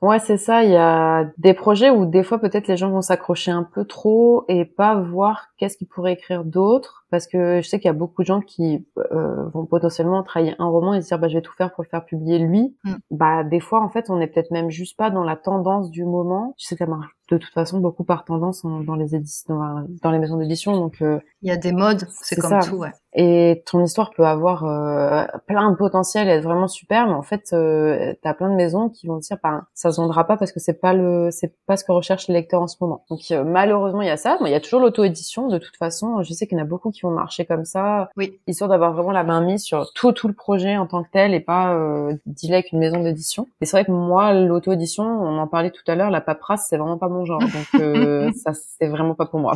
Ouais, 0.00 0.20
c'est 0.20 0.36
ça. 0.36 0.62
Il 0.62 0.70
y 0.70 0.76
a 0.76 1.24
des 1.38 1.54
projets 1.54 1.90
où 1.90 2.06
des 2.06 2.22
fois 2.22 2.38
peut-être 2.38 2.68
les 2.68 2.76
gens 2.76 2.90
vont 2.90 3.02
s'accrocher 3.02 3.50
un 3.50 3.64
peu 3.64 3.84
trop 3.84 4.44
et 4.48 4.64
pas 4.64 4.94
voir 4.94 5.48
qu'est-ce 5.56 5.76
qu'ils 5.76 5.88
pourraient 5.88 6.12
écrire 6.12 6.44
d'autre. 6.44 6.97
Parce 7.10 7.26
que 7.26 7.60
je 7.62 7.68
sais 7.68 7.78
qu'il 7.78 7.86
y 7.86 7.90
a 7.90 7.94
beaucoup 7.94 8.22
de 8.22 8.26
gens 8.26 8.40
qui 8.40 8.86
euh, 9.12 9.48
vont 9.54 9.64
potentiellement 9.64 10.22
travailler 10.22 10.54
un 10.58 10.66
roman 10.66 10.94
et 10.94 11.00
se 11.00 11.08
dire 11.08 11.18
bah 11.18 11.28
je 11.28 11.34
vais 11.34 11.42
tout 11.42 11.54
faire 11.54 11.72
pour 11.72 11.82
le 11.82 11.88
faire 11.88 12.04
publier 12.04 12.38
lui. 12.38 12.76
Mm. 12.84 12.94
Bah 13.10 13.44
des 13.44 13.60
fois 13.60 13.82
en 13.82 13.88
fait 13.88 14.10
on 14.10 14.20
est 14.20 14.26
peut-être 14.26 14.50
même 14.50 14.70
juste 14.70 14.96
pas 14.96 15.10
dans 15.10 15.24
la 15.24 15.36
tendance 15.36 15.90
du 15.90 16.04
moment. 16.04 16.54
Je 16.58 16.66
sais 16.66 16.74
que 16.76 16.84
ça 16.84 16.90
marche 16.90 17.08
de 17.30 17.36
toute 17.36 17.52
façon 17.52 17.80
beaucoup 17.80 18.04
par 18.04 18.24
tendance 18.24 18.64
dans 18.64 18.94
les 18.94 19.14
éditions, 19.14 19.58
dans, 20.02 20.10
les 20.10 20.18
maisons 20.18 20.38
d'édition. 20.38 20.72
Donc 20.72 21.02
euh, 21.02 21.18
il 21.42 21.48
y 21.48 21.52
a 21.52 21.56
des 21.56 21.72
modes, 21.72 22.06
c'est 22.10 22.36
comme 22.36 22.60
tout, 22.60 22.76
ouais. 22.76 22.92
Et 23.14 23.62
ton 23.64 23.82
histoire 23.82 24.10
peut 24.10 24.26
avoir 24.26 24.64
euh, 24.64 25.24
plein 25.46 25.70
de 25.70 25.76
potentiel 25.76 26.28
et 26.28 26.32
être 26.32 26.44
vraiment 26.44 26.68
super, 26.68 27.06
mais 27.06 27.14
en 27.14 27.22
fait, 27.22 27.52
euh, 27.52 28.12
t'as 28.22 28.34
plein 28.34 28.50
de 28.50 28.54
maisons 28.54 28.90
qui 28.90 29.06
vont 29.06 29.16
dire, 29.16 29.38
bah, 29.42 29.62
ça 29.72 29.90
se 29.90 30.00
vendra 30.00 30.24
pas 30.24 30.36
parce 30.36 30.52
que 30.52 30.60
c'est 30.60 30.78
pas 30.78 30.92
le, 30.92 31.30
c'est 31.30 31.54
pas 31.66 31.78
ce 31.78 31.84
que 31.84 31.92
recherche 31.92 32.28
les 32.28 32.34
lecteurs 32.34 32.60
en 32.60 32.66
ce 32.66 32.76
moment. 32.80 33.04
Donc 33.08 33.20
euh, 33.30 33.44
malheureusement, 33.44 34.02
il 34.02 34.08
y 34.08 34.10
a 34.10 34.18
ça. 34.18 34.36
Mais 34.42 34.50
il 34.50 34.52
y 34.52 34.56
a 34.56 34.60
toujours 34.60 34.80
l'auto-édition. 34.80 35.48
De 35.48 35.58
toute 35.58 35.76
façon, 35.76 36.22
je 36.22 36.32
sais 36.34 36.46
qu'il 36.46 36.58
y 36.58 36.60
en 36.60 36.64
a 36.64 36.66
beaucoup 36.66 36.90
qui 36.90 36.97
qui 36.98 37.06
vont 37.06 37.10
marcher 37.10 37.44
comme 37.44 37.64
ça, 37.64 38.10
oui. 38.16 38.38
histoire 38.46 38.68
d'avoir 38.68 38.92
vraiment 38.92 39.12
la 39.12 39.24
main 39.24 39.40
mise 39.40 39.62
sur 39.62 39.92
tout 39.92 40.12
tout 40.12 40.28
le 40.28 40.34
projet 40.34 40.76
en 40.76 40.86
tant 40.86 41.02
que 41.02 41.08
tel 41.10 41.34
et 41.34 41.40
pas 41.40 41.74
euh, 41.74 42.14
dealer 42.26 42.54
avec 42.54 42.72
une 42.72 42.78
maison 42.78 43.02
d'édition. 43.02 43.48
Et 43.60 43.66
c'est 43.66 43.76
vrai 43.76 43.84
que 43.84 43.92
moi, 43.92 44.32
l'auto-édition, 44.32 45.04
on 45.04 45.38
en 45.38 45.46
parlait 45.46 45.70
tout 45.70 45.82
à 45.86 45.94
l'heure, 45.94 46.10
la 46.10 46.20
paperasse, 46.20 46.66
c'est 46.68 46.76
vraiment 46.76 46.98
pas 46.98 47.08
mon 47.08 47.24
genre, 47.24 47.40
donc 47.40 47.80
euh, 47.80 48.30
ça 48.44 48.52
c'est 48.52 48.88
vraiment 48.88 49.14
pas 49.14 49.26
pour 49.26 49.40
moi. 49.40 49.54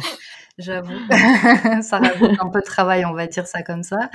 J'avoue, 0.59 0.93
ça 1.83 1.99
rajoute 1.99 2.39
un 2.41 2.49
peu 2.49 2.61
de 2.61 2.65
travail, 2.65 3.05
on 3.05 3.15
va 3.15 3.27
dire 3.27 3.47
ça 3.47 3.63
comme 3.63 3.83
ça. 3.83 4.11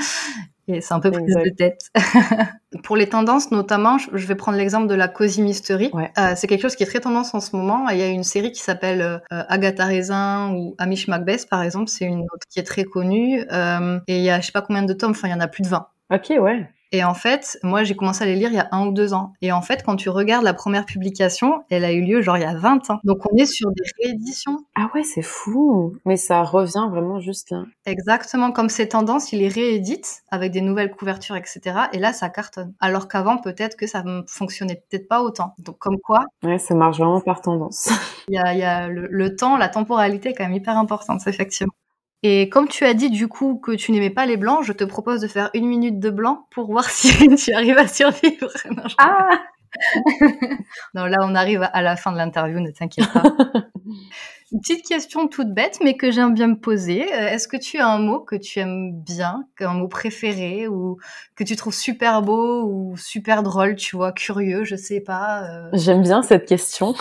Et 0.68 0.82
c'est 0.82 0.94
un 0.94 1.00
peu 1.00 1.12
prise 1.12 1.34
de 1.34 1.50
tête. 1.50 1.80
Pour 2.84 2.98
les 2.98 3.08
tendances, 3.08 3.52
notamment, 3.52 3.98
je 3.98 4.28
vais 4.28 4.36
prendre 4.36 4.58
l'exemple 4.58 4.88
de 4.88 4.96
la 4.96 5.08
cosimisterie. 5.08 5.92
Euh, 5.96 6.34
c'est 6.36 6.48
quelque 6.48 6.62
chose 6.62 6.76
qui 6.76 6.84
est 6.84 6.88
très 6.88 7.00
tendance 7.00 7.34
en 7.34 7.40
ce 7.40 7.56
moment. 7.56 7.88
Il 7.90 7.98
y 7.98 8.02
a 8.02 8.08
une 8.08 8.24
série 8.24 8.52
qui 8.52 8.62
s'appelle 8.62 9.02
euh, 9.02 9.20
Agatha 9.30 9.86
Raisin 9.86 10.54
ou 10.54 10.76
Amish 10.78 11.08
Macbeth, 11.08 11.48
par 11.50 11.64
exemple. 11.64 11.88
C'est 11.88 12.06
une 12.06 12.22
autre 12.22 12.46
qui 12.50 12.60
est 12.60 12.64
très 12.64 12.84
connue. 12.84 13.46
Euh, 13.52 14.00
et 14.08 14.18
il 14.18 14.24
y 14.24 14.30
a 14.30 14.42
je 14.42 14.48
sais 14.48 14.52
pas 14.52 14.62
combien 14.62 14.84
de 14.84 14.94
tomes, 14.94 15.12
enfin 15.12 15.30
il 15.30 15.32
y 15.32 15.34
en 15.34 15.40
a 15.40 15.48
plus 15.48 15.64
de 15.64 15.70
20. 15.70 15.88
Ok, 16.14 16.34
ouais. 16.40 16.70
Et 16.92 17.04
en 17.04 17.14
fait, 17.14 17.58
moi, 17.64 17.84
j'ai 17.84 17.96
commencé 17.96 18.24
à 18.24 18.28
les 18.28 18.36
lire 18.36 18.50
il 18.50 18.56
y 18.56 18.60
a 18.60 18.70
un 18.72 18.88
ou 18.88 18.92
deux 18.92 19.14
ans. 19.14 19.34
Et 19.42 19.52
en 19.52 19.62
fait, 19.62 19.84
quand 19.84 19.96
tu 19.96 20.10
regardes 20.10 20.44
la 20.44 20.54
première 20.54 20.86
publication, 20.86 21.64
elle 21.70 21.84
a 21.84 21.92
eu 21.92 22.02
lieu 22.02 22.22
genre 22.22 22.38
il 22.38 22.44
y 22.44 22.46
a 22.46 22.56
20 22.56 22.90
ans. 22.90 23.00
Donc 23.04 23.20
on 23.32 23.36
est 23.38 23.46
sur 23.46 23.70
des 23.72 23.84
rééditions. 24.04 24.60
Ah 24.76 24.90
ouais, 24.94 25.04
c'est 25.04 25.22
fou. 25.22 25.96
Mais 26.06 26.18
ça 26.18 26.44
revient 26.44 26.88
vraiment 26.90 27.20
juste 27.20 27.52
là. 27.52 27.64
Exactement. 27.86 28.52
Comme 28.52 28.70
ces 28.70 28.88
tendances, 28.88 29.34
il 29.34 29.40
les 29.40 29.50
réédite 29.50 30.22
avec 30.32 30.52
des 30.52 30.62
nouvelles 30.62 30.92
couvertures, 30.92 31.36
etc. 31.36 31.62
Et 31.94 32.00
là, 32.00 32.14
ça 32.14 32.30
cartonne. 32.30 32.74
Alors 32.80 33.08
qu'avant, 33.08 33.38
peut-être 33.38 33.76
que 33.76 33.88
ça 33.88 34.04
ne 34.04 34.22
fonctionnait 34.28 34.84
peut-être 34.90 35.08
pas 35.08 35.22
autant. 35.22 35.54
Donc 35.60 35.78
comme 35.80 35.98
quoi. 36.00 36.26
Ouais, 36.44 36.58
ça 36.58 36.76
marche 36.76 36.98
vraiment 36.98 37.22
par 37.22 37.42
tendance. 37.42 37.90
Il 38.30 38.36
y 38.36 38.38
a, 38.38 38.54
il 38.54 38.60
y 38.60 38.64
a 38.64 38.88
le, 38.88 39.08
le 39.10 39.36
temps, 39.36 39.58
la 39.58 39.70
temporalité 39.70 40.30
est 40.30 40.34
quand 40.34 40.44
même 40.44 40.54
hyper 40.54 40.78
importante, 40.78 41.26
effectivement. 41.28 41.74
Et 42.30 42.50
comme 42.50 42.68
tu 42.68 42.84
as 42.84 42.94
dit 42.94 43.10
du 43.10 43.30
coup 43.30 43.56
que 43.56 43.72
tu 43.72 43.94
n'aimais 43.94 44.10
pas 44.10 44.26
les 44.26 44.36
blancs, 44.36 44.62
je 44.62 44.74
te 44.74 44.84
propose 44.84 45.22
de 45.22 45.28
faire 45.28 45.50
une 45.54 45.66
minute 45.66 45.98
de 45.98 46.10
blanc 46.10 46.46
pour 46.52 46.70
voir 46.70 46.84
si 46.90 47.10
tu 47.36 47.54
arrives 47.54 47.78
à 47.78 47.88
survivre. 47.88 48.52
Non, 48.76 48.84
ah 48.98 49.30
non, 50.94 51.06
là 51.06 51.18
on 51.22 51.36
arrive 51.36 51.70
à 51.72 51.82
la 51.82 51.96
fin 51.96 52.12
de 52.12 52.18
l'interview, 52.18 52.60
ne 52.60 52.72
t'inquiète 52.72 53.12
pas. 53.14 53.24
Une 54.52 54.60
petite 54.60 54.86
question 54.86 55.28
toute 55.28 55.54
bête, 55.54 55.80
mais 55.84 55.96
que 55.96 56.12
j'aime 56.12 56.34
bien 56.34 56.48
me 56.48 56.60
poser. 56.60 57.04
Euh, 57.14 57.30
est-ce 57.30 57.48
que 57.48 57.58
tu 57.58 57.78
as 57.78 57.88
un 57.88 58.00
mot 58.00 58.20
que 58.20 58.36
tu 58.36 58.60
aimes 58.60 58.92
bien, 58.94 59.46
un 59.60 59.74
mot 59.74 59.88
préféré, 59.88 60.68
ou 60.68 60.98
que 61.36 61.44
tu 61.44 61.56
trouves 61.56 61.74
super 61.74 62.22
beau 62.22 62.64
ou 62.64 62.98
super 62.98 63.44
drôle, 63.44 63.76
tu 63.76 63.96
vois, 63.96 64.12
curieux, 64.14 64.64
je 64.64 64.76
sais 64.76 65.02
pas. 65.02 65.44
Euh... 65.44 65.70
J'aime 65.74 66.02
bien 66.02 66.22
cette 66.22 66.46
question. 66.46 66.96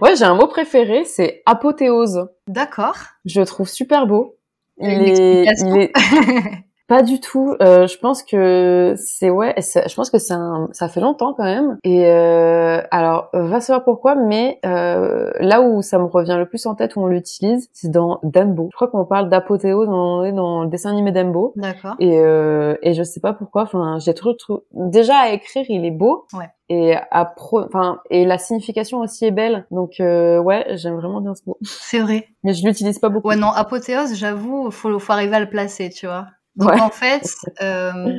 Ouais, 0.00 0.16
j'ai 0.16 0.24
un 0.24 0.34
mot 0.34 0.46
préféré, 0.46 1.04
c'est 1.04 1.42
apothéose. 1.46 2.28
D'accord. 2.48 2.96
Je 3.24 3.40
le 3.40 3.46
trouve 3.46 3.68
super 3.68 4.06
beau. 4.06 4.38
Il 4.78 4.88
est, 4.88 5.46
il 5.60 5.76
est... 5.76 5.92
Pas 6.92 7.02
du 7.02 7.20
tout. 7.20 7.56
Euh, 7.62 7.86
je 7.86 7.96
pense 7.96 8.22
que 8.22 8.92
c'est 8.98 9.30
ouais. 9.30 9.54
Je 9.56 9.94
pense 9.94 10.10
que 10.10 10.18
c'est 10.18 10.34
un... 10.34 10.68
ça 10.72 10.88
fait 10.88 11.00
longtemps 11.00 11.32
quand 11.32 11.44
même. 11.44 11.78
Et 11.84 12.04
euh, 12.04 12.82
alors, 12.90 13.30
va 13.32 13.62
savoir 13.62 13.82
pourquoi. 13.82 14.14
Mais 14.14 14.60
euh, 14.66 15.30
là 15.40 15.62
où 15.62 15.80
ça 15.80 15.98
me 15.98 16.04
revient 16.04 16.36
le 16.38 16.44
plus 16.44 16.66
en 16.66 16.74
tête 16.74 16.94
où 16.96 17.00
on 17.00 17.06
l'utilise, 17.06 17.70
c'est 17.72 17.90
dans 17.90 18.20
Dumbo. 18.22 18.68
Je 18.72 18.76
crois 18.76 18.88
qu'on 18.88 19.06
parle 19.06 19.30
d'apothéose 19.30 19.88
est 20.26 20.32
dans 20.32 20.64
le 20.64 20.68
dessin 20.68 20.90
animé 20.90 21.12
Dumbo. 21.12 21.54
D'accord. 21.56 21.94
Et 21.98 22.18
euh, 22.18 22.76
et 22.82 22.92
je 22.92 23.02
sais 23.02 23.20
pas 23.20 23.32
pourquoi. 23.32 23.62
Enfin, 23.62 23.96
j'ai 23.98 24.12
toujours 24.12 24.36
déjà 24.72 25.16
à 25.16 25.30
écrire, 25.30 25.64
il 25.70 25.86
est 25.86 25.90
beau. 25.90 26.26
Ouais. 26.34 26.50
Et 26.68 26.94
à 27.10 27.24
pro... 27.24 27.62
enfin 27.62 28.00
et 28.10 28.26
la 28.26 28.36
signification 28.36 29.00
aussi 29.00 29.24
est 29.24 29.30
belle. 29.30 29.64
Donc 29.70 29.98
euh, 29.98 30.38
ouais, 30.38 30.66
j'aime 30.76 30.96
vraiment 30.96 31.22
bien 31.22 31.34
ce 31.34 31.40
mot. 31.46 31.56
C'est 31.62 32.00
vrai. 32.00 32.28
Mais 32.44 32.52
je 32.52 32.66
l'utilise 32.66 32.98
pas 32.98 33.08
beaucoup. 33.08 33.28
Ouais 33.28 33.36
non, 33.36 33.48
apothéose, 33.48 34.14
j'avoue, 34.14 34.70
faut 34.70 34.98
faut 34.98 35.12
arriver 35.14 35.36
à 35.36 35.40
le 35.40 35.48
placer, 35.48 35.88
tu 35.88 36.06
vois. 36.06 36.26
Donc 36.56 36.72
en 36.80 36.90
fait, 36.90 37.22
euh, 37.62 38.14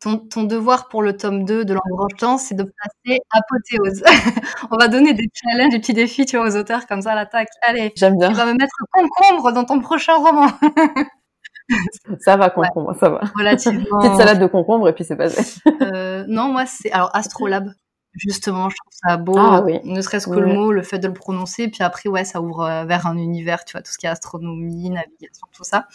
ton, 0.00 0.18
ton, 0.18 0.44
devoir 0.44 0.88
pour 0.88 1.02
le 1.02 1.16
tome 1.16 1.44
2 1.44 1.64
de 1.64 1.74
l'Embranche 1.74 2.16
Temps, 2.18 2.38
c'est 2.38 2.54
de 2.54 2.64
placer 2.64 3.20
apothéose. 3.30 4.02
On 4.70 4.76
va 4.76 4.88
donner 4.88 5.14
des 5.14 5.28
challenges, 5.32 5.72
des 5.72 5.80
petits 5.80 5.94
défis 5.94 6.26
tu 6.26 6.36
vois, 6.36 6.48
aux 6.48 6.56
auteurs 6.56 6.86
comme 6.86 7.02
ça 7.02 7.12
à 7.12 7.14
l'attaque. 7.14 7.48
Allez, 7.62 7.92
j'aime 7.96 8.18
bien. 8.18 8.28
Tu 8.30 8.34
vas 8.34 8.46
me 8.46 8.54
mettre 8.54 8.74
concombre 8.92 9.52
dans 9.52 9.64
ton 9.64 9.80
prochain 9.80 10.16
roman. 10.16 10.48
ça 12.20 12.36
va 12.36 12.50
concombre, 12.50 12.90
ouais. 12.90 12.98
ça 12.98 13.08
va. 13.08 13.20
Relativement. 13.36 13.98
Petite 14.00 14.16
salade 14.16 14.40
de 14.40 14.46
concombre 14.46 14.88
et 14.88 14.92
puis 14.92 15.04
c'est 15.04 15.16
passé. 15.16 15.60
euh, 15.82 16.24
non, 16.28 16.48
moi 16.48 16.66
c'est 16.66 16.90
alors 16.92 17.10
Astrolabe. 17.14 17.72
Justement, 18.14 18.68
je 18.68 18.76
trouve 18.76 18.92
ça 18.92 19.16
beau, 19.16 19.36
ah, 19.38 19.62
oui. 19.64 19.80
ne 19.84 20.00
serait-ce 20.00 20.26
que 20.26 20.38
le 20.38 20.46
mot, 20.46 20.72
le 20.72 20.82
fait 20.82 20.98
de 20.98 21.06
le 21.06 21.14
prononcer, 21.14 21.68
puis 21.68 21.82
après, 21.82 22.08
ouais, 22.08 22.24
ça 22.24 22.40
ouvre 22.40 22.62
euh, 22.62 22.84
vers 22.84 23.06
un 23.06 23.16
univers, 23.16 23.64
tu 23.64 23.72
vois, 23.72 23.82
tout 23.82 23.92
ce 23.92 23.98
qui 23.98 24.06
est 24.06 24.08
astronomie, 24.08 24.90
navigation, 24.90 25.46
tout 25.52 25.64
ça. 25.64 25.86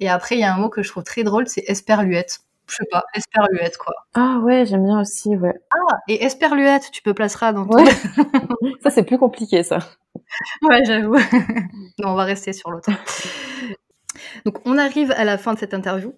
Et 0.00 0.08
après, 0.08 0.36
il 0.36 0.40
y 0.40 0.44
a 0.44 0.52
un 0.52 0.56
mot 0.56 0.68
que 0.68 0.82
je 0.82 0.90
trouve 0.90 1.04
très 1.04 1.22
drôle, 1.22 1.46
c'est 1.48 1.64
esperluette. 1.68 2.40
Je 2.66 2.76
sais 2.76 2.86
pas, 2.90 3.04
esperluette, 3.14 3.76
quoi. 3.76 3.94
Ah 4.14 4.38
ouais, 4.42 4.64
j'aime 4.64 4.84
bien 4.84 5.00
aussi, 5.00 5.36
ouais. 5.36 5.60
Ah, 5.70 5.98
et 6.08 6.24
esperluette, 6.24 6.90
tu 6.92 7.02
peux 7.02 7.14
placeras 7.14 7.52
dans 7.52 7.66
ton... 7.66 7.76
Ouais. 7.76 7.90
ça, 8.82 8.90
c'est 8.90 9.02
plus 9.02 9.18
compliqué, 9.18 9.62
ça. 9.62 9.78
Ouais, 10.62 10.80
j'avoue. 10.84 11.16
non, 11.98 12.10
on 12.10 12.14
va 12.14 12.24
rester 12.24 12.52
sur 12.52 12.70
l'autre. 12.70 12.90
Donc, 14.44 14.60
on 14.64 14.78
arrive 14.78 15.10
à 15.12 15.24
la 15.24 15.36
fin 15.36 15.54
de 15.54 15.58
cette 15.58 15.74
interview. 15.74 16.14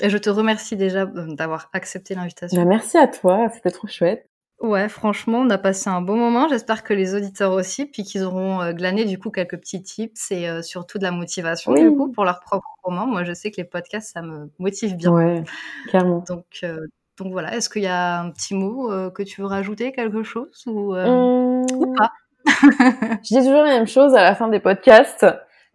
Et 0.00 0.10
je 0.10 0.18
te 0.18 0.30
remercie 0.30 0.76
déjà 0.76 1.02
euh, 1.02 1.34
d'avoir 1.34 1.70
accepté 1.72 2.14
l'invitation. 2.14 2.60
Bah, 2.60 2.68
merci 2.68 2.96
à 2.98 3.08
toi, 3.08 3.48
c'était 3.52 3.70
trop 3.70 3.88
chouette. 3.88 4.27
Ouais, 4.60 4.88
franchement, 4.88 5.38
on 5.38 5.50
a 5.50 5.58
passé 5.58 5.88
un 5.88 6.00
bon 6.00 6.16
moment. 6.16 6.48
J'espère 6.48 6.82
que 6.82 6.92
les 6.92 7.14
auditeurs 7.14 7.52
aussi, 7.52 7.86
puis 7.86 8.02
qu'ils 8.02 8.24
auront 8.24 8.60
euh, 8.60 8.72
glané 8.72 9.04
du 9.04 9.16
coup 9.16 9.30
quelques 9.30 9.56
petits 9.56 9.82
tips 9.82 10.32
et 10.32 10.48
euh, 10.48 10.62
surtout 10.62 10.98
de 10.98 11.04
la 11.04 11.12
motivation 11.12 11.72
oui. 11.72 11.82
du 11.82 11.92
coup 11.92 12.10
pour 12.10 12.24
leur 12.24 12.40
propre 12.40 12.66
roman. 12.82 13.06
Moi, 13.06 13.22
je 13.22 13.32
sais 13.32 13.52
que 13.52 13.56
les 13.58 13.64
podcasts, 13.64 14.12
ça 14.12 14.22
me 14.22 14.50
motive 14.58 14.96
bien. 14.96 15.12
Ouais, 15.12 15.44
clairement. 15.86 16.24
Donc, 16.26 16.44
euh, 16.64 16.88
donc 17.18 17.30
voilà. 17.30 17.54
Est-ce 17.54 17.68
qu'il 17.68 17.82
y 17.82 17.86
a 17.86 18.20
un 18.20 18.30
petit 18.30 18.54
mot 18.54 18.90
euh, 18.90 19.10
que 19.10 19.22
tu 19.22 19.40
veux 19.40 19.46
rajouter, 19.46 19.92
quelque 19.92 20.24
chose 20.24 20.64
ou, 20.66 20.94
mmh. 20.94 21.66
ou 21.74 21.94
pas? 21.94 22.10
Je 22.44 23.28
dis 23.28 23.36
toujours 23.36 23.62
la 23.62 23.78
même 23.78 23.86
chose 23.86 24.14
à 24.14 24.24
la 24.24 24.34
fin 24.34 24.48
des 24.48 24.60
podcasts 24.60 25.24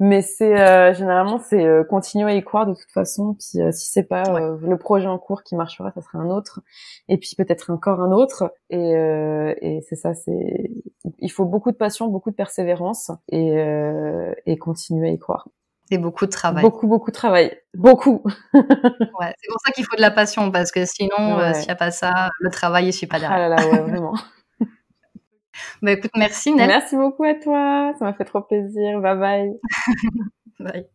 mais 0.03 0.21
c'est 0.21 0.59
euh, 0.59 0.93
généralement 0.93 1.39
c'est 1.39 1.63
euh, 1.63 1.85
continuer 1.85 2.29
à 2.29 2.35
y 2.35 2.43
croire 2.43 2.65
de 2.65 2.73
toute 2.73 2.91
façon. 2.91 3.35
Puis 3.35 3.61
euh, 3.61 3.71
si 3.71 3.89
c'est 3.89 4.03
pas 4.03 4.23
ouais. 4.33 4.67
le 4.67 4.77
projet 4.77 5.07
en 5.07 5.17
cours 5.17 5.43
qui 5.43 5.55
marchera 5.55 5.91
ça 5.91 6.01
sera 6.01 6.19
un 6.19 6.29
autre. 6.29 6.59
Et 7.07 7.17
puis 7.17 7.35
peut-être 7.37 7.71
encore 7.71 8.01
un 8.01 8.11
autre. 8.11 8.53
Et, 8.69 8.91
et 8.91 9.79
c'est 9.87 9.95
ça 9.95 10.13
c'est 10.13 10.69
il 11.19 11.31
faut 11.31 11.45
beaucoup 11.45 11.71
de 11.71 11.77
passion 11.77 12.07
beaucoup 12.07 12.31
de 12.31 12.35
persévérance 12.35 13.11
et, 13.29 13.55
et 14.45 14.57
continuer 14.57 15.07
à 15.07 15.11
y 15.13 15.19
croire. 15.19 15.47
Et 15.89 15.97
beaucoup 15.97 16.25
de 16.25 16.31
travail. 16.31 16.63
Beaucoup 16.63 16.87
beaucoup 16.87 17.11
de 17.11 17.15
travail. 17.15 17.57
Beaucoup. 17.73 18.23
Ouais 18.53 19.33
c'est 19.39 19.47
pour 19.47 19.61
ça 19.65 19.71
qu'il 19.71 19.85
faut 19.85 19.95
de 19.95 20.01
la 20.01 20.11
passion 20.11 20.51
parce 20.51 20.71
que 20.73 20.85
sinon 20.85 21.37
ouais. 21.37 21.53
s'il 21.53 21.69
y 21.69 21.71
a 21.71 21.75
pas 21.75 21.91
ça 21.91 22.29
le 22.41 22.49
travail 22.49 22.87
il 22.87 22.93
suit 22.93 23.07
pas 23.07 23.19
derrière. 23.19 23.37
Ah 23.37 23.47
là 23.47 23.55
là 23.55 23.67
ouais 23.69 23.89
vraiment 23.89 24.15
bah 25.81 25.91
écoute, 25.91 26.11
merci 26.15 26.53
Nel. 26.53 26.67
Merci 26.67 26.95
beaucoup 26.95 27.23
à 27.23 27.33
toi, 27.35 27.93
ça 27.99 28.05
m'a 28.05 28.13
fait 28.13 28.25
trop 28.25 28.41
plaisir. 28.41 28.99
Bye 28.99 29.17
bye. 29.17 29.59
bye. 30.59 30.87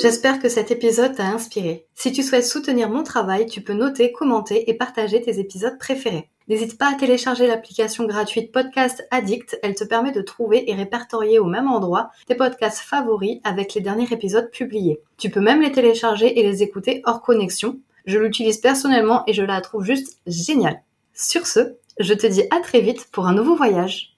J'espère 0.00 0.38
que 0.38 0.48
cet 0.48 0.70
épisode 0.70 1.16
t'a 1.16 1.26
inspiré. 1.26 1.86
Si 1.96 2.12
tu 2.12 2.22
souhaites 2.22 2.44
soutenir 2.44 2.88
mon 2.88 3.02
travail, 3.02 3.46
tu 3.46 3.62
peux 3.62 3.72
noter, 3.72 4.12
commenter 4.12 4.70
et 4.70 4.74
partager 4.74 5.20
tes 5.20 5.40
épisodes 5.40 5.76
préférés. 5.76 6.30
N'hésite 6.46 6.78
pas 6.78 6.92
à 6.92 6.94
télécharger 6.94 7.48
l'application 7.48 8.06
gratuite 8.06 8.52
Podcast 8.52 9.04
Addict. 9.10 9.58
Elle 9.60 9.74
te 9.74 9.82
permet 9.82 10.12
de 10.12 10.22
trouver 10.22 10.70
et 10.70 10.74
répertorier 10.74 11.40
au 11.40 11.46
même 11.46 11.68
endroit 11.68 12.10
tes 12.26 12.36
podcasts 12.36 12.78
favoris 12.78 13.40
avec 13.42 13.74
les 13.74 13.80
derniers 13.80 14.12
épisodes 14.12 14.50
publiés. 14.52 15.00
Tu 15.16 15.30
peux 15.30 15.40
même 15.40 15.62
les 15.62 15.72
télécharger 15.72 16.38
et 16.38 16.44
les 16.44 16.62
écouter 16.62 17.02
hors 17.04 17.20
connexion. 17.20 17.80
Je 18.06 18.18
l'utilise 18.18 18.58
personnellement 18.58 19.24
et 19.26 19.32
je 19.32 19.42
la 19.42 19.60
trouve 19.60 19.84
juste 19.84 20.20
géniale. 20.28 20.80
Sur 21.12 21.46
ce, 21.48 21.76
je 21.98 22.14
te 22.14 22.26
dis 22.26 22.44
à 22.50 22.60
très 22.60 22.80
vite 22.80 23.08
pour 23.12 23.26
un 23.26 23.34
nouveau 23.34 23.56
voyage. 23.56 24.17